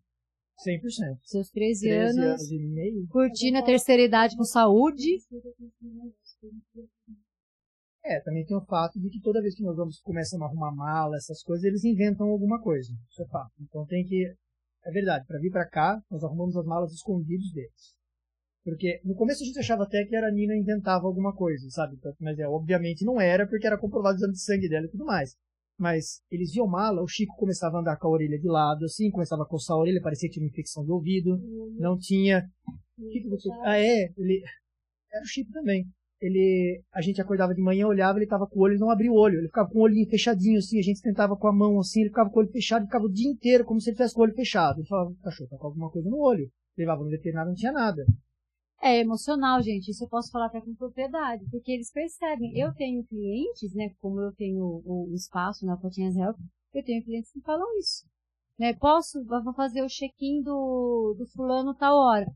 100%. 0.67 1.19
Seus 1.23 1.49
13, 1.49 1.87
13 1.87 1.89
anos, 1.89 2.17
anos 2.17 2.51
e 2.51 2.59
meio. 2.59 3.07
Curtindo 3.09 3.57
a 3.57 3.63
terceira 3.63 4.01
idade 4.01 4.35
com 4.35 4.43
saúde. 4.43 5.17
É, 8.03 8.19
também 8.21 8.45
tem 8.45 8.55
o 8.55 8.65
fato 8.65 8.99
de 8.99 9.09
que 9.09 9.19
toda 9.19 9.41
vez 9.41 9.55
que 9.55 9.63
nós 9.63 9.75
vamos 9.75 9.99
começam 10.01 10.41
a 10.43 10.45
arrumar 10.45 10.71
mala, 10.71 11.15
essas 11.15 11.41
coisas, 11.41 11.63
eles 11.63 11.83
inventam 11.83 12.27
alguma 12.27 12.61
coisa. 12.61 12.93
Isso 13.09 13.23
é 13.23 13.27
fato. 13.27 13.51
Então 13.59 13.85
tem 13.85 14.05
que. 14.05 14.31
É 14.85 14.91
verdade, 14.91 15.25
para 15.25 15.39
vir 15.39 15.51
para 15.51 15.67
cá, 15.67 15.99
nós 16.11 16.23
arrumamos 16.23 16.55
as 16.55 16.65
malas 16.65 16.93
escondidos 16.93 17.51
deles. 17.51 17.95
Porque 18.63 18.99
no 19.03 19.15
começo 19.15 19.43
a 19.43 19.45
gente 19.45 19.59
achava 19.59 19.83
até 19.83 20.03
que 20.05 20.15
era 20.15 20.27
a 20.27 20.31
Nina 20.31 20.55
inventava 20.55 21.05
alguma 21.05 21.35
coisa, 21.35 21.67
sabe? 21.69 21.97
Mas 22.19 22.37
é, 22.37 22.47
obviamente 22.47 23.05
não 23.05 23.19
era, 23.19 23.47
porque 23.47 23.65
era 23.65 23.77
comprovado 23.77 24.15
o 24.15 24.17
exame 24.17 24.33
de 24.33 24.43
sangue 24.43 24.69
dela 24.69 24.85
e 24.85 24.89
tudo 24.89 25.05
mais. 25.05 25.35
Mas 25.77 26.21
eles 26.31 26.51
viam 26.51 26.67
mala, 26.67 27.03
o 27.03 27.07
Chico 27.07 27.35
começava 27.35 27.77
a 27.77 27.81
andar 27.81 27.97
com 27.97 28.07
a 28.07 28.11
orelha 28.11 28.39
de 28.39 28.47
lado, 28.47 28.85
assim, 28.85 29.11
começava 29.11 29.43
a 29.43 29.47
coçar 29.47 29.75
a 29.75 29.79
orelha, 29.79 30.01
parecia 30.01 30.29
que 30.29 30.33
tinha 30.33 30.43
uma 30.43 30.49
infecção 30.49 30.83
de 30.85 30.91
ouvido, 30.91 31.37
não 31.77 31.97
tinha. 31.97 32.43
O 32.97 33.09
que, 33.09 33.21
que 33.21 33.29
você. 33.29 33.49
Ah, 33.63 33.77
é, 33.77 34.11
ele. 34.17 34.41
Era 35.11 35.23
o 35.23 35.27
Chico 35.27 35.51
também. 35.51 35.85
Ele. 36.21 36.81
A 36.93 37.01
gente 37.01 37.21
acordava 37.21 37.53
de 37.53 37.61
manhã, 37.61 37.87
olhava, 37.87 38.17
ele 38.17 38.27
tava 38.27 38.47
com 38.47 38.59
o 38.59 38.63
olho, 38.63 38.73
ele 38.73 38.79
não 38.79 38.89
abria 38.89 39.11
o 39.11 39.15
olho, 39.15 39.37
ele 39.37 39.47
ficava 39.47 39.69
com 39.69 39.79
o 39.79 39.81
olhinho 39.81 40.09
fechadinho, 40.09 40.59
assim, 40.59 40.79
a 40.79 40.83
gente 40.83 41.01
tentava 41.01 41.35
com 41.35 41.47
a 41.47 41.53
mão 41.53 41.79
assim, 41.79 42.01
ele 42.01 42.09
ficava 42.09 42.29
com 42.29 42.39
o 42.39 42.43
olho 42.43 42.51
fechado, 42.51 42.85
ficava 42.85 43.05
o 43.05 43.11
dia 43.11 43.29
inteiro 43.29 43.65
como 43.65 43.81
se 43.81 43.89
ele 43.89 43.95
tivesse 43.95 44.13
com 44.13 44.21
o 44.21 44.23
olho 44.23 44.33
fechado. 44.33 44.79
Ele 44.79 44.87
falava, 44.87 45.13
cachorro, 45.23 45.49
tá 45.49 45.57
com 45.57 45.67
alguma 45.67 45.89
coisa 45.89 46.09
no 46.09 46.17
olho. 46.17 46.49
Levava 46.77 47.03
no 47.03 47.09
veterinário, 47.09 47.49
não 47.49 47.55
tinha 47.55 47.71
nada. 47.71 48.05
É 48.81 48.99
emocional, 48.99 49.61
gente. 49.61 49.89
Isso 49.89 50.03
eu 50.03 50.09
posso 50.09 50.31
falar 50.31 50.47
até 50.47 50.61
com 50.61 50.75
propriedade, 50.75 51.45
porque 51.49 51.71
eles 51.71 51.91
percebem. 51.91 52.57
Eu 52.57 52.73
tenho 52.73 53.05
clientes, 53.05 53.73
né? 53.73 53.89
Como 54.01 54.19
eu 54.19 54.31
tenho 54.33 54.81
o, 54.85 55.11
espaço 55.13 55.65
na 55.65 55.77
Potinhas 55.77 56.15
Health, 56.15 56.37
eu 56.73 56.83
tenho 56.83 57.03
clientes 57.03 57.31
que 57.31 57.41
falam 57.41 57.65
isso. 57.79 58.05
Né? 58.59 58.73
Posso, 58.73 59.23
vou 59.25 59.53
fazer 59.53 59.81
o 59.81 59.87
check-in 59.87 60.41
do, 60.41 61.15
do 61.17 61.25
fulano 61.27 61.73
tal 61.73 61.95
hora. 61.97 62.27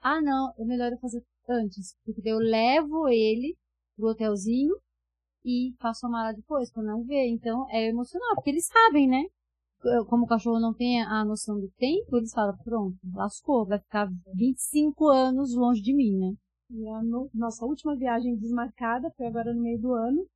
Ah, 0.00 0.20
não, 0.20 0.52
é 0.58 0.64
melhor 0.64 0.90
eu 0.92 0.98
fazer 0.98 1.22
antes, 1.48 1.96
porque 2.04 2.28
eu 2.28 2.38
levo 2.38 3.08
ele 3.08 3.56
pro 3.96 4.08
hotelzinho 4.08 4.74
e 5.44 5.74
faço 5.80 6.06
a 6.06 6.10
mala 6.10 6.32
depois, 6.32 6.70
pra 6.70 6.82
não 6.82 7.04
ver. 7.04 7.26
Então, 7.28 7.66
é 7.70 7.88
emocional, 7.88 8.34
porque 8.34 8.50
eles 8.50 8.66
sabem, 8.66 9.08
né? 9.08 9.24
como 10.08 10.24
o 10.24 10.28
cachorro 10.28 10.60
não 10.60 10.72
tem 10.72 11.02
a 11.02 11.24
noção 11.24 11.58
do 11.58 11.68
tempo, 11.76 12.16
eles 12.16 12.32
falam, 12.32 12.56
pronto, 12.58 12.96
lascou, 13.14 13.66
vai 13.66 13.80
ficar 13.80 14.08
25 14.34 15.08
anos 15.08 15.54
longe 15.54 15.82
de 15.82 15.92
mim, 15.92 16.16
né? 16.18 16.34
E 16.70 16.88
a 16.88 17.02
no, 17.02 17.28
nossa 17.34 17.64
última 17.66 17.96
viagem 17.96 18.36
desmarcada 18.36 19.10
foi 19.16 19.26
agora 19.26 19.52
no 19.52 19.60
meio 19.60 19.78
do 19.80 19.92
ano. 19.92 20.26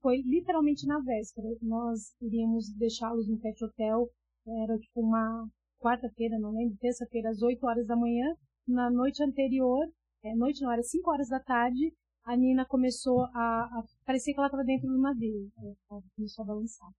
Foi 0.00 0.22
literalmente 0.22 0.86
na 0.86 0.98
véspera. 1.00 1.46
Nós 1.62 2.14
iríamos 2.20 2.68
deixá-los 2.72 3.28
no 3.28 3.38
pet 3.38 3.62
hotel. 3.64 4.08
Era 4.46 4.78
tipo 4.78 5.00
uma 5.00 5.48
quarta-feira, 5.78 6.38
não 6.38 6.52
lembro, 6.52 6.76
terça-feira, 6.78 7.30
às 7.30 7.42
8 7.42 7.64
horas 7.64 7.86
da 7.86 7.94
manhã. 7.94 8.34
Na 8.66 8.90
noite 8.90 9.22
anterior, 9.22 9.86
é, 10.30 10.34
noite 10.34 10.62
não, 10.62 10.72
era 10.72 10.82
5 10.82 11.10
horas 11.10 11.28
da 11.28 11.40
tarde, 11.40 11.92
a 12.24 12.36
Nina 12.36 12.66
começou 12.66 13.20
a, 13.32 13.64
a 13.64 13.84
parecia 14.04 14.34
que 14.34 14.40
ela 14.40 14.48
estava 14.48 14.64
dentro 14.64 14.88
do 14.88 14.98
navio. 14.98 15.48
Ela 15.88 16.02
começou 16.16 16.42
a 16.42 16.46
balançar. 16.46 16.90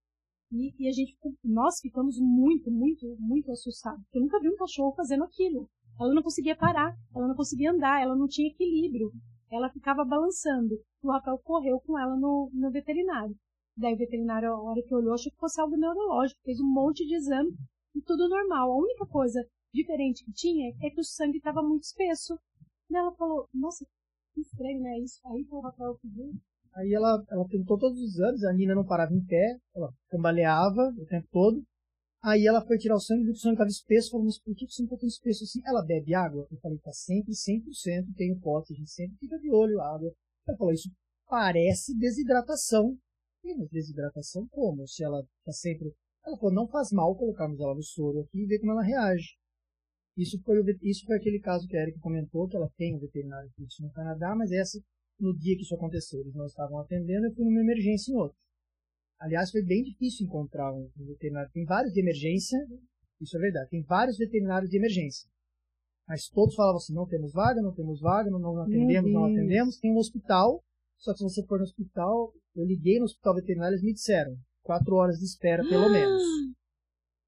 E, 0.52 0.74
e 0.80 0.88
a 0.88 0.92
gente, 0.92 1.18
nós 1.44 1.80
ficamos 1.82 2.18
muito, 2.18 2.72
muito, 2.72 3.06
muito 3.20 3.52
assustados. 3.52 4.02
Porque 4.04 4.20
eu 4.20 4.22
nunca 4.22 4.40
vi 4.40 4.50
um 4.50 4.56
cachorro 4.56 4.96
fazendo 4.96 5.26
aquilo. 5.26 5.70
Ela 6.00 6.14
não 6.14 6.24
conseguia 6.24 6.56
parar, 6.56 6.96
ela 7.14 7.28
não 7.28 7.36
conseguia 7.36 7.72
andar, 7.72 8.02
ela 8.02 8.16
não 8.16 8.28
tinha 8.28 8.48
equilíbrio. 8.48 9.12
Ela 9.52 9.70
ficava 9.70 10.06
balançando. 10.06 10.76
O 11.04 11.12
Rafael 11.12 11.40
correu 11.40 11.80
com 11.82 12.00
ela 12.00 12.16
no, 12.16 12.50
no 12.54 12.72
veterinário. 12.72 13.36
Daí 13.76 13.94
o 13.94 13.98
veterinário, 13.98 14.50
a 14.50 14.62
hora 14.62 14.82
que 14.82 14.96
olhou, 14.96 15.14
achou 15.14 15.32
que 15.32 15.40
fosse 15.40 15.60
algo 15.60 15.76
neurológico, 15.76 16.40
fez 16.44 16.60
um 16.60 16.66
monte 16.66 17.06
de 17.06 17.16
exame 17.16 17.54
e 17.94 18.02
tudo 18.02 18.30
normal. 18.30 18.72
A 18.72 18.78
única 18.78 19.06
coisa 19.06 19.46
diferente 19.74 20.24
que 20.24 20.32
tinha 20.32 20.74
é 20.82 20.90
que 20.90 21.02
o 21.02 21.04
sangue 21.04 21.38
estava 21.38 21.62
muito 21.62 21.84
espesso. 21.84 22.40
E 22.90 22.96
ela 22.96 23.12
falou, 23.16 23.48
nossa, 23.54 23.86
que 24.34 24.42
estranho, 24.42 24.82
né? 24.82 25.00
Isso 25.00 25.20
aí 25.28 25.44
que 25.44 25.54
o 25.54 25.60
Rafael 25.60 25.98
pediu. 26.02 26.34
Aí 26.76 26.94
ela, 26.94 27.24
ela 27.30 27.48
tentou 27.50 27.78
todos 27.78 28.00
os 28.00 28.14
exames, 28.14 28.44
a 28.44 28.54
Nina 28.54 28.76
não 28.76 28.86
parava 28.86 29.14
em 29.14 29.26
pé, 29.26 29.58
ela 29.76 29.92
cambaleava 30.10 30.94
o 30.98 31.06
tempo 31.06 31.28
todo. 31.32 31.64
Aí 32.22 32.46
ela 32.46 32.66
foi 32.66 32.78
tirar 32.78 32.96
o 32.96 33.00
sangue, 33.00 33.24
viu 33.24 33.34
que 33.34 33.40
o 33.40 33.42
sangue 33.42 33.56
estava 33.56 33.70
espesso, 33.70 34.12
falou, 34.12 34.26
mas 34.26 34.40
por 34.40 34.56
que 34.56 34.66
o 34.66 34.70
sangue 34.70 34.88
está 34.88 34.98
tão 34.98 35.08
espesso 35.08 35.44
assim? 35.44 35.62
Ela 35.66 35.84
bebe 35.84 36.14
água? 36.14 36.48
Eu 36.52 36.58
falei, 36.60 36.78
tá 36.80 36.92
sempre 36.92 37.32
100%, 37.32 38.16
tem 38.16 38.40
pote, 38.40 38.74
a 38.74 38.76
gente 38.76 38.92
sempre 38.92 39.18
fica 39.18 39.38
de 39.40 39.52
olho 39.52 39.82
água. 39.82 40.12
Ela 40.48 40.58
falou, 40.58 40.74
isso 40.74 40.90
parece 41.28 41.98
desidratação. 41.98 42.98
E 43.44 43.56
mas 43.56 43.70
desidratação 43.70 44.48
como? 44.50 44.88
Se 44.88 45.04
ela 45.04 45.22
está 45.40 45.52
sempre... 45.52 45.94
Ela 46.26 46.38
falou, 46.38 46.54
não 46.54 46.68
faz 46.68 46.92
mal 46.92 47.16
colocarmos 47.16 47.60
ela 47.60 47.74
no 47.74 47.84
soro 47.84 48.22
aqui 48.22 48.44
e 48.44 48.46
ver 48.46 48.60
como 48.60 48.74
ela 48.74 48.84
reage. 48.84 49.38
Isso 50.18 50.42
foi, 50.44 50.58
isso 50.82 51.06
foi 51.06 51.16
aquele 51.16 51.40
caso 51.40 51.68
que 51.68 51.78
a 51.78 51.82
Erika 51.84 52.00
comentou, 52.00 52.48
que 52.48 52.56
ela 52.56 52.70
tem 52.76 52.96
um 52.96 53.00
veterinário 53.00 53.50
no 53.80 53.92
Canadá, 53.92 54.36
mas 54.36 54.52
essa 54.52 54.80
no 55.20 55.36
dia 55.38 55.56
que 55.56 55.62
isso 55.62 55.76
aconteceu. 55.76 56.20
Eles 56.20 56.34
não 56.34 56.46
estavam 56.46 56.80
atendendo, 56.80 57.28
eu 57.28 57.34
fui 57.34 57.46
numa 57.46 57.62
emergência 57.62 58.12
em 58.12 58.16
outro. 58.16 58.38
Aliás, 59.20 59.52
foi 59.52 59.64
bem 59.64 59.84
difícil 59.84 60.26
encontrar 60.26 60.74
um 60.74 60.90
veterinário. 60.98 61.52
Tem 61.52 61.66
vários 61.66 61.94
de 61.94 62.00
emergência, 62.00 62.58
isso 63.20 63.36
é 63.38 63.40
verdade, 63.40 63.70
tem 63.70 63.84
vários 63.84 64.18
veterinários 64.18 64.70
de 64.70 64.78
emergência. 64.78 65.28
Mas 66.08 66.30
todos 66.30 66.56
falavam 66.56 66.78
assim, 66.78 66.94
não 66.94 67.08
temos 67.08 67.34
vaga, 67.34 67.62
não 67.62 67.74
temos 67.74 68.00
vaga, 68.00 68.30
não, 68.30 68.40
não 68.40 68.62
atendemos, 68.62 69.12
não 69.12 69.26
atendemos. 69.26 69.78
Tem 69.80 69.92
um 69.92 69.98
hospital, 69.98 70.64
só 70.98 71.12
que 71.12 71.18
se 71.18 71.24
você 71.24 71.46
for 71.46 71.58
no 71.58 71.66
hospital, 71.66 72.32
eu 72.56 72.66
liguei 72.66 72.98
no 72.98 73.06
hospital 73.06 73.36
veterinário, 73.36 73.74
eles 73.74 73.84
me 73.84 73.94
disseram, 73.94 74.36
quatro 74.64 74.96
horas 74.96 75.18
de 75.18 75.26
espera 75.26 75.64
pelo 75.68 75.90
menos. 75.92 76.22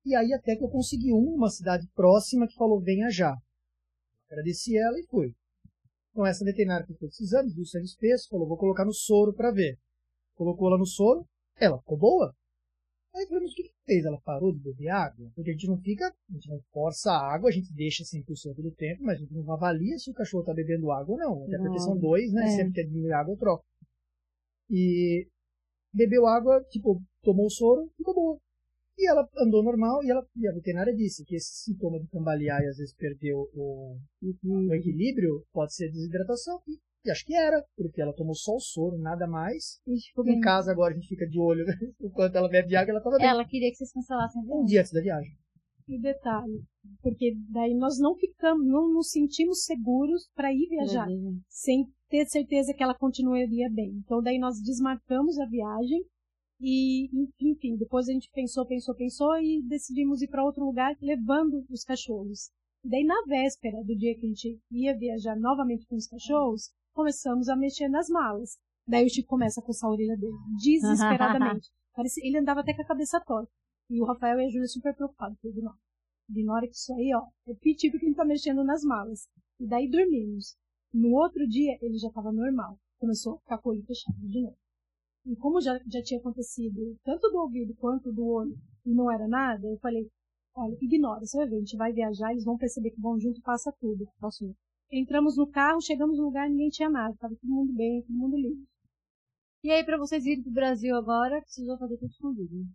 E 0.06 0.16
aí 0.16 0.34
até 0.34 0.56
que 0.56 0.64
eu 0.64 0.70
consegui 0.70 1.12
uma 1.12 1.50
cidade 1.50 1.88
próxima 1.94 2.48
que 2.48 2.56
falou, 2.56 2.82
venha 2.82 3.10
já. 3.10 3.36
Agradeci 4.30 4.78
ela 4.78 5.00
e 5.00 5.06
fui. 5.08 5.34
Então 6.12 6.26
essa 6.26 6.46
veterinária 6.46 6.86
que 6.86 6.94
fez 6.96 7.14
os 7.14 7.22
exames, 7.22 7.54
viu 7.54 7.64
o 7.64 7.68
sangue 7.68 7.86
espesso, 7.86 8.30
falou, 8.30 8.48
vou 8.48 8.58
colocar 8.58 8.86
no 8.86 8.94
soro 8.94 9.34
para 9.34 9.52
ver. 9.52 9.78
Colocou 10.36 10.68
ela 10.68 10.78
no 10.78 10.86
soro, 10.86 11.26
ela 11.58 11.78
ficou 11.80 11.98
boa. 11.98 12.34
Aí 13.16 13.26
falei, 13.28 13.44
mas 13.44 13.52
o 13.52 13.56
que, 13.56 13.64
que 13.64 13.74
fez? 13.86 14.06
Ela 14.06 14.22
parou 14.22 14.54
de 14.54 14.60
beber 14.60 14.90
água? 14.90 15.32
Porque 15.36 15.50
a 15.50 15.54
gente 15.54 15.68
não 15.68 15.78
fica, 15.80 16.08
a 16.08 16.34
gente 16.34 16.48
não 16.48 16.62
força 16.72 17.12
a 17.12 17.34
água, 17.34 17.50
a 17.50 17.52
gente 17.52 17.74
deixa 17.74 18.04
100% 18.04 18.56
do 18.62 18.72
tempo, 18.72 19.04
mas 19.04 19.18
a 19.18 19.22
gente 19.22 19.34
não 19.34 19.52
avalia 19.52 19.98
se 19.98 20.12
o 20.12 20.14
cachorro 20.14 20.44
está 20.44 20.54
bebendo 20.54 20.92
água 20.92 21.14
ou 21.14 21.20
não. 21.20 21.44
Até 21.46 21.58
porque 21.58 21.80
são 21.80 21.98
dois, 21.98 22.32
né? 22.32 22.46
É. 22.46 22.56
Sempre 22.56 22.74
que 22.74 22.82
é 22.82 22.84
diminuir 22.84 23.14
água, 23.14 23.34
eu 23.34 23.38
troco. 23.38 23.66
E 24.70 25.28
bebeu 25.92 26.28
água, 26.28 26.64
tipo, 26.70 27.02
tomou 27.24 27.48
o 27.48 27.52
soro, 27.52 27.90
ficou 27.98 28.14
boa. 28.14 28.40
E 29.00 29.08
ela 29.08 29.26
andou 29.38 29.64
normal 29.64 30.04
e, 30.04 30.12
ela, 30.12 30.22
e 30.36 30.46
a 30.46 30.52
veterinária 30.52 30.94
disse 30.94 31.24
que 31.24 31.34
esse 31.38 31.64
sintoma 31.64 31.98
de 32.02 32.08
cambalear 32.10 32.62
e 32.62 32.68
às 32.68 32.76
vezes 32.76 32.94
perder 32.94 33.34
o, 33.34 33.48
o, 33.54 33.98
o 34.44 34.74
equilíbrio 34.74 35.42
pode 35.54 35.74
ser 35.74 35.90
desidratação. 35.90 36.60
E 36.68 36.78
E 37.06 37.10
acho 37.10 37.26
que 37.26 37.34
era, 37.34 37.64
porque 37.78 38.02
ela 38.02 38.14
tomou 38.14 38.36
só 38.36 38.56
o 38.56 38.60
soro, 38.60 38.98
nada 38.98 39.26
mais. 39.26 39.80
E 39.88 39.98
ficou 40.10 40.28
Em 40.28 40.42
casa 40.42 40.70
agora 40.74 40.92
a 40.94 40.96
gente 40.98 41.08
fica 41.08 41.26
de 41.26 41.40
olho, 41.40 41.66
né? 41.66 41.74
Enquanto 42.02 42.36
ela 42.36 42.50
bebe 42.50 42.76
água, 42.76 42.92
ela 42.92 43.02
tava 43.02 43.16
bem. 43.16 43.28
Ela 43.28 43.48
queria 43.48 43.70
que 43.70 43.78
vocês 43.78 43.94
cancelassem 43.94 44.42
a 44.42 44.44
Um 44.44 44.48
viagem. 44.48 44.66
dia 44.66 44.80
antes 44.82 44.92
da 44.92 45.02
viagem. 45.02 45.32
E 45.88 46.00
detalhe, 46.00 46.62
porque 47.02 47.34
daí 47.52 47.74
nós 47.74 47.98
não 48.00 48.14
ficamos, 48.16 48.68
não 48.68 48.94
nos 48.94 49.10
sentimos 49.10 49.64
seguros 49.64 50.30
para 50.36 50.54
ir 50.54 50.68
viajar, 50.70 51.08
sem 51.48 51.86
ter 52.10 52.28
certeza 52.28 52.74
que 52.76 52.84
ela 52.84 52.94
continuaria 52.94 53.68
bem. 53.72 53.94
Então 54.06 54.22
daí 54.22 54.38
nós 54.38 54.62
desmarcamos 54.62 55.40
a 55.40 55.46
viagem 55.48 56.04
e, 56.60 57.10
enfim, 57.40 57.78
depois 57.78 58.10
a 58.10 58.12
gente 58.12 58.30
pensou, 58.32 58.66
pensou, 58.66 58.94
pensou 58.94 59.38
e 59.38 59.62
decidimos 59.64 60.22
ir 60.22 60.28
para 60.28 60.44
outro 60.44 60.66
lugar 60.66 60.96
levando 61.02 61.66
os 61.70 61.84
cachorros. 61.84 62.52
Daí 62.84 63.04
na 63.04 63.22
véspera 63.26 63.84
do 63.84 63.96
dia 63.96 64.16
que 64.16 64.26
a 64.26 64.30
gente 64.30 64.62
ia 64.72 64.98
viajar 64.98 65.38
novamente 65.38 65.86
com 65.88 65.96
os 65.96 66.08
cachorros, 66.08 66.72
começamos 66.94 67.48
a 67.48 67.56
mexer 67.56 67.88
nas 67.88 68.10
malas. 68.10 68.58
Daí 68.88 69.06
o 69.06 69.10
Chico 69.10 69.30
começa 69.30 69.62
a 69.62 69.64
coçar 69.64 69.90
a 69.90 69.94
orelha 69.94 70.18
dele, 70.18 70.38
desesperadamente. 70.62 71.70
Parecia, 71.96 72.26
ele 72.26 72.38
andava 72.38 72.62
até 72.62 72.74
com 72.74 72.82
a 72.82 72.86
cabeça 72.86 73.20
torta. 73.22 73.52
E 73.90 74.02
o 74.02 74.06
Rafael 74.06 74.40
e 74.40 74.46
a 74.46 74.50
Júlia 74.50 74.68
super 74.68 74.96
preocupados. 74.96 75.38
Falei, 75.40 75.58
Ignora. 75.58 75.78
Ignora 76.30 76.68
que 76.68 76.76
isso 76.76 76.94
aí, 76.94 77.12
ó, 77.16 77.26
é 77.48 77.54
pitico 77.56 77.98
que 77.98 78.06
ele 78.06 78.16
tá 78.16 78.26
mexendo 78.26 78.64
nas 78.64 78.84
malas. 78.84 79.28
E 79.60 79.68
daí 79.68 79.90
dormimos. 79.90 80.56
No 80.94 81.12
outro 81.16 81.48
dia, 81.48 81.78
ele 81.82 81.98
já 81.98 82.08
estava 82.08 82.32
normal. 82.32 82.80
Começou 83.00 83.36
a 83.36 83.40
ficar 83.40 83.58
com 83.60 83.70
o 83.70 83.72
olho 83.74 83.84
fechado 83.84 84.18
de 84.20 84.42
novo. 84.42 84.58
E 85.30 85.36
como 85.36 85.62
já, 85.62 85.80
já 85.88 86.02
tinha 86.02 86.20
acontecido 86.20 86.98
tanto 87.04 87.30
do 87.30 87.38
ouvido 87.38 87.76
quanto 87.76 88.12
do 88.12 88.26
olho 88.26 88.58
e 88.86 88.94
não 88.94 89.12
era 89.12 89.28
nada, 89.28 89.68
eu 89.68 89.78
falei, 89.78 90.10
olha, 90.56 90.76
ignora, 90.82 91.20
você 91.26 91.38
vai 91.38 91.48
ver, 91.48 91.56
a 91.58 91.60
gente 91.60 91.78
vai 91.78 91.94
viajar, 91.94 92.32
eles 92.32 92.44
vão 92.44 92.58
perceber 92.58 92.90
que 92.92 93.00
vão 93.00 93.20
junto, 93.20 93.40
passa 93.42 93.72
tudo. 93.80 94.08
Passou. 94.20 94.56
Entramos 94.92 95.38
no 95.38 95.46
carro, 95.48 95.80
chegamos 95.82 96.18
no 96.18 96.26
lugar, 96.26 96.50
ninguém 96.50 96.70
tinha 96.70 96.90
nada, 96.90 97.16
tava 97.20 97.36
todo 97.36 97.50
mundo 97.50 97.72
bem, 97.74 98.02
todo 98.02 98.16
mundo 98.18 98.36
livre. 98.38 98.66
E 99.64 99.70
aí, 99.72 99.84
pra 99.84 99.98
vocês 99.98 100.24
virem 100.24 100.42
pro 100.42 100.52
Brasil 100.52 100.96
agora, 100.96 101.42
precisou 101.42 101.78
fazer 101.78 101.98
tudo 101.98 102.10
escondido. 102.10 102.56
né? 102.56 102.66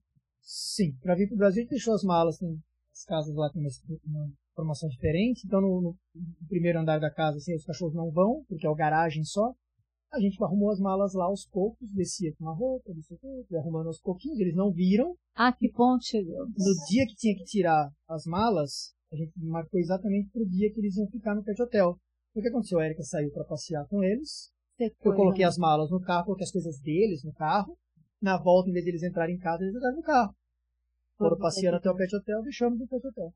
Sim, 0.42 0.92
para 1.02 1.14
vir 1.16 1.26
para 1.26 1.34
o 1.34 1.38
Brasil 1.38 1.60
a 1.60 1.62
gente 1.62 1.70
deixou 1.70 1.94
as 1.94 2.04
malas, 2.04 2.38
tem 2.38 2.56
as 2.92 3.04
casas 3.04 3.34
lá 3.34 3.50
tem 3.50 3.62
uma, 3.62 3.70
uma 4.06 4.32
formação 4.54 4.88
diferente, 4.88 5.42
então 5.46 5.60
no- 5.60 5.80
no 6.14 6.46
primeiro 6.46 6.78
andar 6.78 7.00
da 7.00 7.10
casa 7.10 7.38
assim, 7.38 7.56
os 7.56 7.64
cachorros 7.64 7.94
não 7.94 8.10
vão, 8.12 8.44
porque 8.48 8.66
é 8.66 8.70
o 8.70 8.74
garagem 8.74 9.24
só. 9.24 9.52
A 10.14 10.20
gente 10.20 10.42
arrumou 10.42 10.70
as 10.70 10.78
malas 10.78 11.12
lá 11.12 11.24
aos 11.24 11.46
poucos, 11.46 11.92
descia 11.92 12.32
com 12.36 12.44
uma 12.44 12.54
roupa, 12.54 12.94
descia 12.94 13.18
com 13.18 13.26
outra, 13.26 13.56
ia 13.56 13.60
arrumando 13.60 13.88
aos 13.88 14.00
pouquinhos, 14.00 14.38
eles 14.38 14.54
não 14.54 14.72
viram. 14.72 15.16
Ah, 15.34 15.52
que 15.52 15.68
ponto 15.70 16.04
chegou. 16.04 16.46
No 16.46 16.86
dia 16.88 17.04
que 17.06 17.16
tinha 17.16 17.34
que 17.36 17.44
tirar 17.44 17.90
as 18.08 18.24
malas, 18.24 18.94
a 19.12 19.16
gente 19.16 19.32
marcou 19.38 19.80
exatamente 19.80 20.30
pro 20.30 20.48
dia 20.48 20.72
que 20.72 20.80
eles 20.80 20.96
iam 20.96 21.08
ficar 21.08 21.34
no 21.34 21.42
pet 21.42 21.60
hotel. 21.60 21.98
O 22.34 22.40
que 22.40 22.48
aconteceu? 22.48 22.78
A 22.78 22.86
Erika 22.86 23.02
saiu 23.02 23.30
para 23.32 23.44
passear 23.44 23.86
com 23.88 24.02
eles, 24.02 24.52
eu 24.78 25.14
coloquei 25.14 25.44
né? 25.44 25.48
as 25.48 25.56
malas 25.56 25.90
no 25.90 26.00
carro, 26.00 26.26
coloquei 26.26 26.44
as 26.44 26.50
coisas 26.50 26.80
deles 26.80 27.22
no 27.24 27.32
carro. 27.32 27.76
Na 28.20 28.38
volta, 28.38 28.70
em 28.70 28.72
vez 28.72 28.84
de 28.84 28.90
eles 28.90 29.02
entrarem 29.02 29.36
em 29.36 29.38
casa, 29.38 29.62
eles 29.62 29.74
entraram 29.74 29.96
no 29.96 30.02
carro. 30.02 30.34
Foram 31.16 31.38
passeando 31.38 31.76
até 31.76 31.90
o 31.90 31.96
pet 31.96 32.14
hotel, 32.16 32.42
deixamos 32.42 32.78
no 32.78 32.88
pet 32.88 33.06
hotel. 33.06 33.32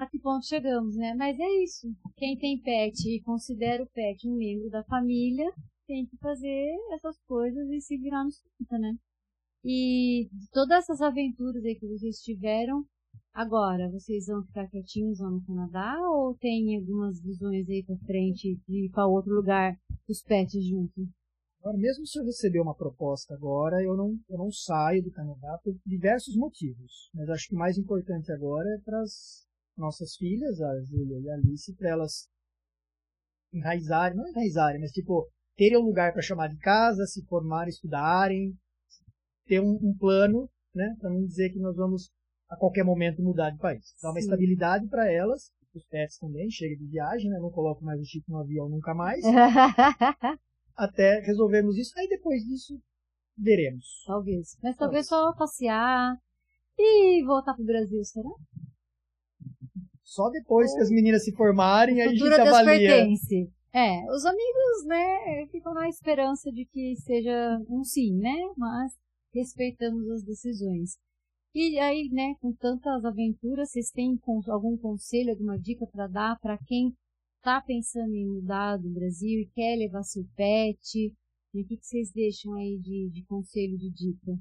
A 0.00 0.06
que 0.06 0.18
ponto 0.18 0.46
chegamos, 0.46 0.96
né? 0.96 1.12
Mas 1.12 1.38
é 1.38 1.62
isso. 1.62 1.86
Quem 2.16 2.34
tem 2.38 2.58
pet 2.58 3.06
e 3.06 3.20
considera 3.20 3.82
o 3.82 3.90
pet 3.90 4.26
um 4.26 4.34
membro 4.34 4.70
da 4.70 4.82
família, 4.84 5.52
tem 5.86 6.06
que 6.06 6.16
fazer 6.16 6.74
essas 6.94 7.18
coisas 7.26 7.68
e 7.68 7.82
se 7.82 7.98
virar 7.98 8.24
nos 8.24 8.40
30, 8.56 8.78
né? 8.78 8.96
E 9.62 10.30
todas 10.52 10.78
essas 10.78 11.02
aventuras 11.02 11.62
aí 11.62 11.74
que 11.74 11.86
vocês 11.86 12.16
tiveram, 12.22 12.82
agora, 13.34 13.90
vocês 13.90 14.24
vão 14.24 14.42
ficar 14.42 14.70
quietinhos 14.70 15.20
lá 15.20 15.28
no 15.28 15.44
Canadá 15.44 15.98
ou 16.08 16.34
tem 16.34 16.78
algumas 16.78 17.20
visões 17.20 17.68
aí 17.68 17.84
pra 17.84 17.98
frente 18.06 18.58
de 18.66 18.86
ir 18.86 18.90
pra 18.92 19.06
outro 19.06 19.34
lugar, 19.34 19.76
os 20.08 20.22
pets 20.22 20.64
juntos? 20.64 21.10
Agora, 21.60 21.76
mesmo 21.76 22.06
se 22.06 22.18
eu 22.18 22.24
receber 22.24 22.60
uma 22.60 22.74
proposta 22.74 23.34
agora, 23.34 23.84
eu 23.84 23.94
não, 23.94 24.18
eu 24.30 24.38
não 24.38 24.50
saio 24.50 25.02
do 25.02 25.10
Canadá 25.10 25.60
por 25.62 25.76
diversos 25.84 26.34
motivos. 26.36 27.10
Mas 27.12 27.28
acho 27.28 27.48
que 27.48 27.54
o 27.54 27.58
mais 27.58 27.76
importante 27.76 28.32
agora 28.32 28.66
é 28.70 28.78
para 28.82 28.98
as 29.02 29.49
nossas 29.80 30.14
filhas, 30.16 30.60
a 30.60 30.80
Júlia 30.82 31.18
e 31.18 31.30
a 31.30 31.34
Alice, 31.34 31.74
para 31.74 31.90
elas 31.90 32.28
enraizarem, 33.52 34.16
não 34.16 34.28
enraizarem, 34.28 34.80
mas 34.80 34.92
tipo, 34.92 35.28
terem 35.56 35.78
um 35.78 35.82
lugar 35.86 36.12
para 36.12 36.22
chamar 36.22 36.48
de 36.48 36.58
casa, 36.58 37.04
se 37.06 37.24
formarem, 37.26 37.70
estudarem, 37.70 38.54
ter 39.46 39.60
um, 39.60 39.78
um 39.82 39.96
plano, 39.98 40.48
né, 40.74 40.94
para 41.00 41.10
não 41.10 41.24
dizer 41.24 41.50
que 41.50 41.58
nós 41.58 41.74
vamos 41.76 42.10
a 42.48 42.56
qualquer 42.56 42.84
momento 42.84 43.22
mudar 43.22 43.50
de 43.50 43.58
país. 43.58 43.94
Dar 44.00 44.10
uma 44.10 44.20
Sim. 44.20 44.26
estabilidade 44.26 44.86
para 44.88 45.10
elas, 45.10 45.50
os 45.74 45.84
pets 45.86 46.18
também, 46.18 46.50
chega 46.50 46.76
de 46.76 46.86
viagem, 46.86 47.30
né, 47.30 47.38
não 47.40 47.50
coloco 47.50 47.84
mais 47.84 48.00
o 48.00 48.04
Chico 48.04 48.30
no 48.30 48.38
avião 48.38 48.68
nunca 48.68 48.94
mais 48.94 49.24
até 50.76 51.20
resolvermos 51.20 51.76
isso. 51.76 51.92
Aí 51.98 52.08
depois 52.08 52.42
disso, 52.42 52.80
veremos. 53.36 53.84
talvez. 54.06 54.56
Mas 54.62 54.76
talvez 54.76 55.06
só 55.06 55.32
passear 55.34 56.16
e 56.78 57.22
voltar 57.24 57.54
pro 57.54 57.64
Brasil, 57.64 58.02
será? 58.04 58.30
Só 60.10 60.28
depois 60.28 60.74
que 60.74 60.80
as 60.80 60.90
meninas 60.90 61.24
se 61.24 61.30
formarem, 61.30 62.00
aí 62.02 62.08
a 62.08 62.10
gente 62.10 62.24
avalia. 62.24 62.96
pertence. 62.96 63.48
É, 63.72 64.12
os 64.12 64.26
amigos, 64.26 64.84
né, 64.86 65.46
ficam 65.52 65.72
na 65.72 65.88
esperança 65.88 66.50
de 66.50 66.64
que 66.64 66.96
seja 66.96 67.62
um 67.68 67.84
sim, 67.84 68.16
né? 68.16 68.36
Mas 68.56 68.92
respeitamos 69.32 70.10
as 70.10 70.24
decisões. 70.24 70.98
E 71.54 71.78
aí, 71.78 72.08
né, 72.10 72.34
com 72.40 72.52
tantas 72.52 73.04
aventuras, 73.04 73.70
vocês 73.70 73.92
têm 73.92 74.18
algum 74.48 74.76
conselho, 74.76 75.30
alguma 75.30 75.56
dica 75.56 75.86
para 75.86 76.08
dar 76.08 76.36
para 76.40 76.58
quem 76.66 76.92
tá 77.40 77.62
pensando 77.64 78.12
em 78.12 78.26
mudar 78.26 78.78
do 78.78 78.90
Brasil 78.90 79.42
e 79.42 79.50
quer 79.54 79.76
levar 79.76 80.02
seu 80.02 80.24
pet? 80.34 81.14
E 81.54 81.62
o 81.62 81.64
que, 81.64 81.76
que 81.76 81.86
vocês 81.86 82.10
deixam 82.10 82.54
aí 82.54 82.76
de, 82.80 83.10
de 83.10 83.24
conselho, 83.26 83.78
de 83.78 83.88
dica? 83.90 84.36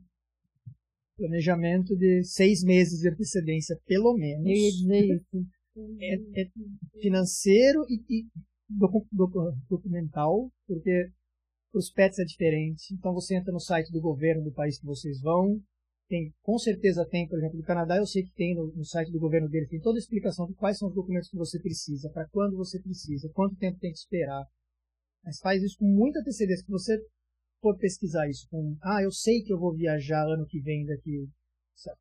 Planejamento 1.15 1.95
de 1.95 2.23
seis 2.23 2.63
meses 2.63 3.01
de 3.01 3.09
antecedência, 3.09 3.79
pelo 3.85 4.15
menos. 4.15 4.47
Eu 4.47 4.55
ia 4.55 4.71
dizer 4.71 5.15
isso. 5.15 5.58
É, 6.01 6.41
é 6.41 6.49
financeiro 7.01 7.85
e, 7.87 8.01
e 8.09 8.27
docu- 8.69 9.07
docu- 9.11 9.55
documental, 9.69 10.51
porque 10.67 11.09
para 11.71 11.79
os 11.79 11.91
pets 11.91 12.19
é 12.19 12.23
diferente. 12.25 12.93
Então 12.93 13.13
você 13.13 13.35
entra 13.35 13.51
no 13.53 13.59
site 13.59 13.91
do 13.91 14.01
governo 14.01 14.43
do 14.43 14.51
país 14.51 14.79
que 14.79 14.85
vocês 14.85 15.21
vão, 15.21 15.61
tem, 16.07 16.33
com 16.41 16.57
certeza 16.57 17.05
tem, 17.05 17.27
por 17.27 17.37
exemplo, 17.37 17.57
do 17.57 17.63
Canadá, 17.63 17.97
eu 17.97 18.05
sei 18.05 18.23
que 18.23 18.33
tem 18.33 18.55
no, 18.55 18.73
no 18.75 18.83
site 18.83 19.11
do 19.11 19.19
governo 19.19 19.47
dele, 19.47 19.67
tem 19.67 19.79
toda 19.79 19.97
a 19.97 20.01
explicação 20.01 20.47
de 20.47 20.55
quais 20.55 20.77
são 20.77 20.89
os 20.89 20.95
documentos 20.95 21.29
que 21.29 21.37
você 21.37 21.59
precisa, 21.59 22.09
para 22.09 22.27
quando 22.29 22.57
você 22.57 22.79
precisa, 22.81 23.29
quanto 23.33 23.55
tempo 23.55 23.79
tem 23.79 23.91
que 23.91 23.99
esperar. 23.99 24.43
Mas 25.23 25.39
faz 25.39 25.61
isso 25.61 25.77
com 25.77 25.85
muita 25.85 26.19
antecedência, 26.19 26.65
se 26.65 26.71
você 26.71 26.99
for 27.61 27.77
pesquisar 27.77 28.27
isso 28.27 28.47
com, 28.49 28.75
ah, 28.81 29.03
eu 29.03 29.11
sei 29.11 29.43
que 29.43 29.53
eu 29.53 29.59
vou 29.59 29.75
viajar 29.75 30.25
ano 30.25 30.47
que 30.47 30.59
vem 30.59 30.85
daqui 30.85 31.27
lá, 31.85 31.95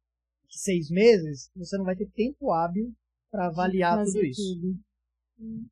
seis 0.48 0.88
meses, 0.90 1.50
você 1.54 1.76
não 1.76 1.84
vai 1.84 1.94
ter 1.96 2.08
tempo 2.10 2.50
hábil 2.50 2.94
para 3.30 3.46
avaliar 3.46 4.04
tudo 4.04 4.24
isso. 4.24 4.54
tudo. 4.54 4.78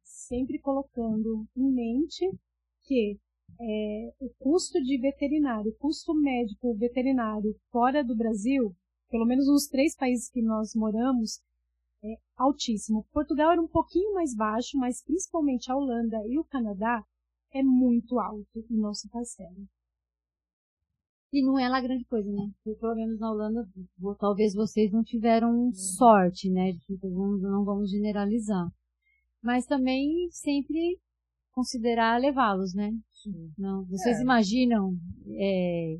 sempre 0.03 0.59
colocando 0.59 1.47
em 1.57 1.73
mente 1.73 2.31
que 2.85 3.19
é, 3.61 4.15
o 4.21 4.29
custo 4.39 4.83
de 4.83 4.99
veterinário, 4.99 5.71
o 5.71 5.79
custo 5.79 6.15
médico 6.15 6.75
veterinário 6.75 7.55
fora 7.71 8.05
do 8.05 8.15
Brasil, 8.15 8.75
pelo 9.11 9.25
menos 9.25 9.47
nos 9.47 9.67
três 9.67 9.97
países 9.97 10.29
que 10.29 10.43
nós 10.43 10.75
moramos, 10.75 11.41
é 12.03 12.17
altíssimo. 12.37 13.07
Portugal 13.13 13.53
era 13.53 13.63
um 13.63 13.69
pouquinho 13.69 14.15
mais 14.15 14.35
baixo, 14.35 14.77
mas 14.77 15.03
principalmente 15.03 15.71
a 15.71 15.77
Holanda 15.77 16.19
e 16.27 16.39
o 16.39 16.45
Canadá 16.45 17.05
é 17.53 17.63
muito 17.63 18.19
alto 18.19 18.65
e 18.69 18.77
não 18.77 18.93
se 18.93 19.09
parcela. 21.37 21.41
E 21.41 21.43
não 21.43 21.59
é 21.59 21.69
lá 21.69 21.81
grande 21.81 22.05
coisa, 22.05 22.31
né? 22.31 22.51
Porque, 22.63 22.79
pelo 22.79 22.95
menos 22.95 23.19
na 23.19 23.31
Holanda, 23.31 23.69
talvez 24.19 24.55
vocês 24.55 24.93
não 24.93 25.03
tiveram 25.03 25.73
sorte, 25.73 26.51
né? 26.51 26.73
De 26.73 26.79
que 26.81 27.07
Não, 27.07 27.65
vamos 27.65 27.91
generalizar. 27.91 28.69
Mas 29.43 29.67
também 29.67 30.29
sempre 30.31 30.99
considerar 31.53 32.21
levá-los, 32.21 32.75
né? 32.75 32.93
Não, 33.59 33.85
vocês 33.87 34.19
É. 34.19 34.23
imaginam, 34.23 34.95
é, 35.39 35.97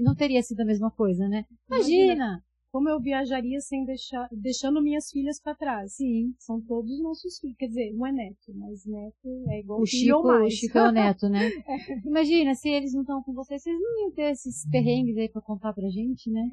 não 0.00 0.14
teria 0.14 0.42
sido 0.42 0.60
a 0.60 0.64
mesma 0.64 0.90
coisa, 0.90 1.28
né? 1.28 1.44
Imagina! 1.68 2.42
Como 2.76 2.90
eu 2.90 3.00
viajaria 3.00 3.58
sem 3.58 3.86
deixar, 3.86 4.28
deixando 4.30 4.82
minhas 4.82 5.10
filhas 5.10 5.40
para 5.40 5.54
trás? 5.54 5.94
Sim. 5.94 6.34
São 6.38 6.60
todos 6.60 7.00
nossos 7.00 7.38
filhos. 7.38 7.56
Quer 7.56 7.68
dizer, 7.68 7.94
não 7.94 8.06
é 8.06 8.12
neto, 8.12 8.52
mas 8.54 8.84
neto 8.84 9.44
é 9.48 9.60
igual 9.60 9.80
O 9.80 9.86
filho 9.86 10.16
Chico, 10.16 10.18
ou 10.18 10.24
mais. 10.24 10.52
o 10.52 10.56
Chico 10.58 10.76
é 10.76 10.88
o 10.88 10.92
neto, 10.92 11.26
né? 11.26 11.40
Imagina, 12.04 12.54
se 12.54 12.68
eles 12.68 12.92
não 12.92 13.00
estão 13.00 13.22
com 13.22 13.32
vocês, 13.32 13.62
vocês 13.62 13.80
não 13.80 14.00
iam 14.02 14.12
ter 14.12 14.30
esses 14.30 14.68
perrengues 14.68 15.16
aí 15.16 15.26
pra 15.26 15.40
contar 15.40 15.72
pra 15.72 15.88
gente, 15.88 16.30
né? 16.30 16.50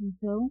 Então, 0.00 0.50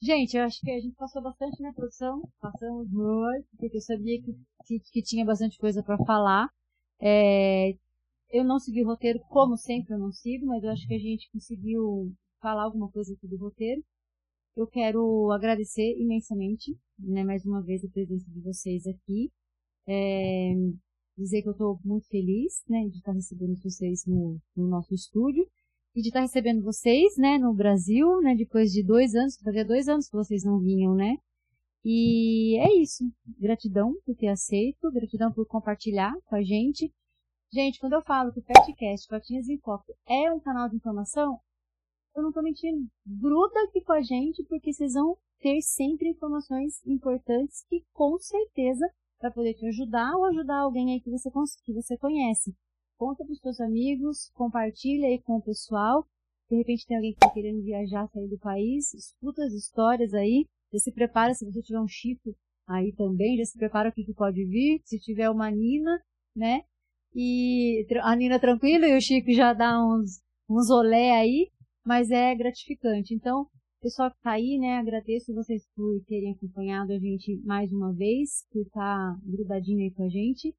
gente, 0.00 0.36
eu 0.36 0.44
acho 0.44 0.60
que 0.60 0.70
a 0.70 0.78
gente 0.78 0.94
passou 0.94 1.20
bastante 1.20 1.60
na 1.60 1.72
produção, 1.72 2.22
passamos 2.40 2.88
muito, 2.88 3.48
porque 3.58 3.78
eu 3.78 3.82
sabia 3.82 4.22
que, 4.22 4.32
que, 4.64 4.78
que 4.92 5.02
tinha 5.02 5.24
bastante 5.24 5.58
coisa 5.58 5.82
pra 5.82 5.98
falar. 6.04 6.48
É, 7.02 7.74
eu 8.30 8.44
não 8.44 8.60
segui 8.60 8.84
o 8.84 8.86
roteiro, 8.86 9.18
como 9.28 9.56
sempre 9.56 9.92
eu 9.92 9.98
não 9.98 10.12
sigo, 10.12 10.46
mas 10.46 10.62
eu 10.62 10.70
acho 10.70 10.86
que 10.86 10.94
a 10.94 11.00
gente 11.00 11.28
conseguiu 11.32 12.14
falar 12.40 12.62
alguma 12.62 12.88
coisa 12.92 13.12
aqui 13.12 13.26
do 13.26 13.36
roteiro. 13.38 13.82
Eu 14.56 14.66
quero 14.66 15.30
agradecer 15.32 16.00
imensamente, 16.00 16.74
né, 16.98 17.22
mais 17.22 17.44
uma 17.44 17.62
vez 17.62 17.84
a 17.84 17.88
presença 17.88 18.24
de 18.30 18.40
vocês 18.40 18.86
aqui. 18.86 19.30
É, 19.86 20.54
dizer 21.16 21.42
que 21.42 21.48
eu 21.48 21.52
estou 21.52 21.78
muito 21.84 22.08
feliz, 22.08 22.64
né, 22.66 22.88
de 22.88 22.96
estar 22.96 23.12
recebendo 23.12 23.54
vocês 23.62 24.06
no, 24.06 24.40
no 24.56 24.66
nosso 24.66 24.94
estúdio 24.94 25.46
e 25.94 26.00
de 26.00 26.08
estar 26.08 26.22
recebendo 26.22 26.62
vocês, 26.62 27.18
né, 27.18 27.36
no 27.36 27.52
Brasil, 27.52 28.20
né, 28.22 28.34
depois 28.34 28.72
de 28.72 28.82
dois 28.82 29.14
anos, 29.14 29.36
fazia 29.36 29.64
dois 29.64 29.88
anos 29.88 30.08
que 30.08 30.16
vocês 30.16 30.42
não 30.42 30.58
vinham, 30.58 30.94
né, 30.94 31.18
e 31.84 32.58
é 32.58 32.80
isso. 32.80 33.04
Gratidão 33.38 33.94
por 34.06 34.16
ter 34.16 34.28
aceito, 34.28 34.90
gratidão 34.90 35.32
por 35.32 35.46
compartilhar 35.46 36.14
com 36.24 36.34
a 36.34 36.42
gente. 36.42 36.90
Gente, 37.52 37.78
quando 37.78 37.92
eu 37.92 38.02
falo 38.02 38.32
que 38.32 38.40
o 38.40 38.42
Petcast, 38.42 39.06
Patinhas 39.06 39.50
em 39.50 39.58
Foco, 39.58 39.94
é 40.08 40.32
um 40.32 40.40
canal 40.40 40.68
de 40.68 40.76
informação, 40.76 41.38
eu 42.16 42.22
não 42.22 42.32
tô 42.32 42.42
mentindo. 42.42 42.88
Gruda 43.06 43.62
aqui 43.64 43.82
com 43.82 43.92
a 43.92 44.00
gente, 44.00 44.42
porque 44.44 44.72
vocês 44.72 44.94
vão 44.94 45.16
ter 45.38 45.60
sempre 45.60 46.08
informações 46.08 46.84
importantes 46.86 47.62
que 47.68 47.84
com 47.92 48.18
certeza 48.18 48.86
para 49.18 49.30
poder 49.30 49.54
te 49.54 49.66
ajudar 49.66 50.16
ou 50.16 50.24
ajudar 50.24 50.60
alguém 50.60 50.92
aí 50.92 51.00
que 51.00 51.10
você, 51.10 51.30
que 51.64 51.72
você 51.72 51.96
conhece. 51.98 52.54
Conta 52.98 53.22
para 53.22 53.32
os 53.32 53.40
seus 53.40 53.60
amigos, 53.60 54.30
compartilha 54.34 55.06
aí 55.06 55.20
com 55.22 55.36
o 55.36 55.42
pessoal. 55.42 56.06
De 56.50 56.56
repente 56.56 56.86
tem 56.86 56.96
alguém 56.96 57.12
que 57.12 57.18
está 57.18 57.34
querendo 57.34 57.62
viajar, 57.62 58.08
sair 58.08 58.28
do 58.28 58.38
país, 58.38 58.94
escuta 58.94 59.44
as 59.44 59.52
histórias 59.52 60.14
aí, 60.14 60.46
já 60.72 60.78
se 60.78 60.92
prepara 60.92 61.34
se 61.34 61.44
você 61.44 61.60
tiver 61.60 61.80
um 61.80 61.88
Chico 61.88 62.34
aí 62.66 62.92
também, 62.94 63.36
já 63.36 63.44
se 63.44 63.58
prepara 63.58 63.90
o 63.90 63.92
que, 63.92 64.04
que 64.04 64.14
pode 64.14 64.42
vir, 64.44 64.80
se 64.84 64.98
tiver 64.98 65.28
uma 65.28 65.50
Nina, 65.50 66.00
né? 66.34 66.62
E 67.14 67.86
a 68.02 68.16
Nina 68.16 68.40
tranquila 68.40 68.86
e 68.86 68.96
o 68.96 69.00
Chico 69.00 69.32
já 69.32 69.52
dá 69.52 69.78
uns, 69.84 70.22
uns 70.48 70.70
olé 70.70 71.12
aí, 71.12 71.50
mas 71.86 72.10
é 72.10 72.34
gratificante. 72.34 73.14
Então, 73.14 73.46
pessoal 73.80 74.10
que 74.10 74.16
está 74.16 74.32
aí, 74.32 74.58
né, 74.58 74.78
agradeço 74.78 75.32
vocês 75.32 75.62
por 75.76 76.02
terem 76.08 76.32
acompanhado 76.32 76.92
a 76.92 76.98
gente 76.98 77.40
mais 77.44 77.72
uma 77.72 77.92
vez, 77.92 78.44
por 78.50 78.62
estar 78.62 79.14
tá 79.14 79.20
grudadinho 79.22 79.84
aí 79.84 79.92
com 79.92 80.02
a 80.02 80.08
gente. 80.08 80.52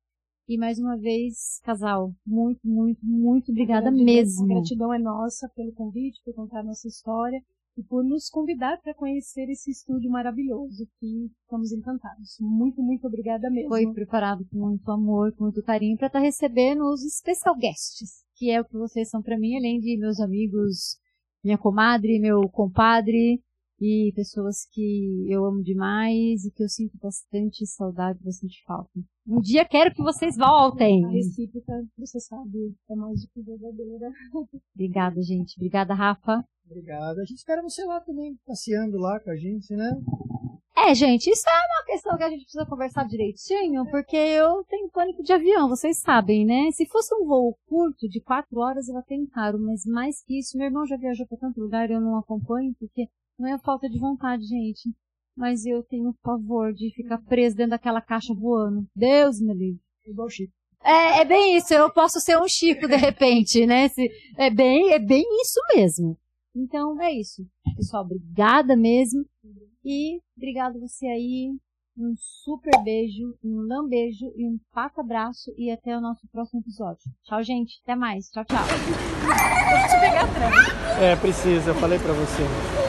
E 0.47 0.57
mais 0.57 0.79
uma 0.79 0.97
vez, 0.97 1.59
casal, 1.65 2.13
muito, 2.25 2.61
muito, 2.63 3.05
muito 3.05 3.51
obrigada 3.51 3.91
gratidão, 3.91 4.05
mesmo. 4.05 4.45
A 4.45 4.47
gratidão 4.47 4.93
é 4.93 4.97
nossa 4.99 5.49
pelo 5.53 5.73
convite, 5.73 6.21
por 6.23 6.33
contar 6.33 6.61
a 6.61 6.63
nossa 6.63 6.87
história 6.87 7.41
e 7.77 7.83
por 7.83 8.01
nos 8.01 8.29
convidar 8.29 8.79
para 8.81 8.93
conhecer 8.93 9.49
esse 9.49 9.69
estúdio 9.69 10.09
maravilhoso 10.09 10.87
que 10.97 11.29
estamos 11.41 11.73
encantados. 11.73 12.37
Muito, 12.39 12.81
muito 12.81 13.05
obrigada 13.05 13.49
mesmo. 13.49 13.67
Foi 13.67 13.91
preparado 13.91 14.47
com 14.49 14.57
muito 14.57 14.89
amor, 14.89 15.35
com 15.35 15.43
muito 15.43 15.61
carinho 15.61 15.97
para 15.97 16.07
estar 16.07 16.19
tá 16.19 16.25
recebendo 16.25 16.85
os 16.85 17.01
special 17.01 17.57
guests, 17.57 18.23
que 18.37 18.49
é 18.49 18.61
o 18.61 18.65
que 18.65 18.77
vocês 18.77 19.09
são 19.09 19.21
para 19.21 19.37
mim, 19.37 19.57
além 19.57 19.81
de 19.81 19.97
meus 19.97 20.21
amigos 20.21 20.97
minha 21.47 21.57
comadre, 21.57 22.19
meu 22.19 22.41
compadre 22.49 23.41
e 23.79 24.11
pessoas 24.13 24.67
que 24.71 25.25
eu 25.29 25.45
amo 25.45 25.63
demais 25.63 26.43
e 26.43 26.51
que 26.51 26.61
eu 26.61 26.67
sinto 26.67 26.97
bastante 27.01 27.65
saudade, 27.65 28.19
bastante 28.21 28.61
falta. 28.65 28.91
Um 29.25 29.39
dia 29.39 29.63
quero 29.63 29.93
que 29.93 30.03
vocês 30.03 30.35
voltem. 30.35 31.05
A 31.05 31.09
recíproca, 31.09 31.73
você 31.97 32.19
sabe, 32.19 32.75
é 32.89 32.95
mais 32.95 33.21
do 33.21 33.27
que 33.29 33.41
verdadeira. 33.41 34.11
Obrigada, 34.75 35.21
gente. 35.21 35.55
Obrigada, 35.57 35.93
Rafa. 35.93 36.43
Obrigado. 36.65 37.19
A 37.19 37.23
gente 37.23 37.37
espera 37.37 37.61
você 37.61 37.85
lá 37.85 38.01
também, 38.01 38.37
passeando 38.45 38.97
lá 38.97 39.17
com 39.21 39.29
a 39.29 39.37
gente, 39.37 39.73
né? 39.73 39.89
É, 40.87 40.95
gente, 40.95 41.29
isso 41.29 41.43
é 41.49 41.51
uma 41.51 41.85
questão 41.85 42.15
que 42.15 42.23
a 42.23 42.29
gente 42.29 42.43
precisa 42.43 42.65
conversar 42.65 43.05
direitinho, 43.05 43.85
porque 43.91 44.15
eu 44.15 44.63
tenho 44.69 44.89
pânico 44.89 45.21
de 45.21 45.33
avião, 45.33 45.67
vocês 45.67 45.99
sabem, 45.99 46.45
né? 46.45 46.71
Se 46.71 46.85
fosse 46.85 47.13
um 47.13 47.25
voo 47.25 47.57
curto 47.67 48.07
de 48.07 48.21
quatro 48.21 48.57
horas, 48.61 48.87
eu 48.87 48.97
até 48.97 49.13
encaro, 49.13 49.59
mas 49.59 49.85
mais 49.85 50.23
que 50.23 50.39
isso, 50.39 50.57
meu 50.57 50.67
irmão 50.67 50.85
já 50.85 50.95
viajou 50.95 51.27
para 51.27 51.39
tanto 51.39 51.59
lugar 51.59 51.89
e 51.89 51.93
eu 51.93 51.99
não 51.99 52.17
acompanho, 52.17 52.73
porque 52.79 53.05
não 53.37 53.53
é 53.53 53.59
falta 53.59 53.89
de 53.89 53.99
vontade, 53.99 54.45
gente. 54.45 54.89
Mas 55.35 55.65
eu 55.65 55.83
tenho 55.83 56.15
pavor 56.23 56.71
de 56.71 56.89
ficar 56.95 57.17
preso 57.17 57.57
dentro 57.57 57.71
daquela 57.71 57.99
caixa 57.99 58.33
voando. 58.33 58.87
Deus 58.95 59.41
me 59.41 59.53
livre. 59.53 59.81
Igual 60.05 60.29
Chico. 60.29 60.53
É, 60.81 61.19
é 61.19 61.25
bem 61.25 61.57
isso, 61.57 61.73
eu 61.73 61.91
posso 61.91 62.21
ser 62.21 62.41
um 62.41 62.47
Chico 62.47 62.87
de 62.87 62.95
repente, 62.95 63.65
né? 63.65 63.89
Se, 63.89 64.09
é 64.37 64.49
bem, 64.49 64.93
é 64.93 64.99
bem 64.99 65.25
isso 65.41 65.59
mesmo. 65.75 66.17
Então 66.55 66.99
é 67.01 67.11
isso. 67.11 67.45
Pessoal, 67.75 68.05
obrigada 68.05 68.73
mesmo. 68.77 69.25
E 69.83 70.19
obrigado 70.35 70.79
você 70.79 71.07
aí. 71.07 71.51
Um 71.99 72.13
super 72.15 72.83
beijo, 72.83 73.35
um 73.43 73.65
lambejo 73.67 74.31
e 74.35 74.47
um 74.47 74.59
pato 74.71 75.01
abraço 75.01 75.51
e 75.57 75.71
até 75.71 75.97
o 75.97 76.01
nosso 76.01 76.27
próximo 76.31 76.59
episódio. 76.59 77.01
Tchau, 77.23 77.43
gente. 77.43 77.79
Até 77.83 77.95
mais. 77.95 78.29
Tchau, 78.29 78.45
tchau. 78.45 78.63
Preciso. 78.63 80.77
É, 80.99 81.15
precisa. 81.15 81.71
Eu 81.71 81.75
falei 81.75 81.99
pra 81.99 82.13
você. 82.13 82.86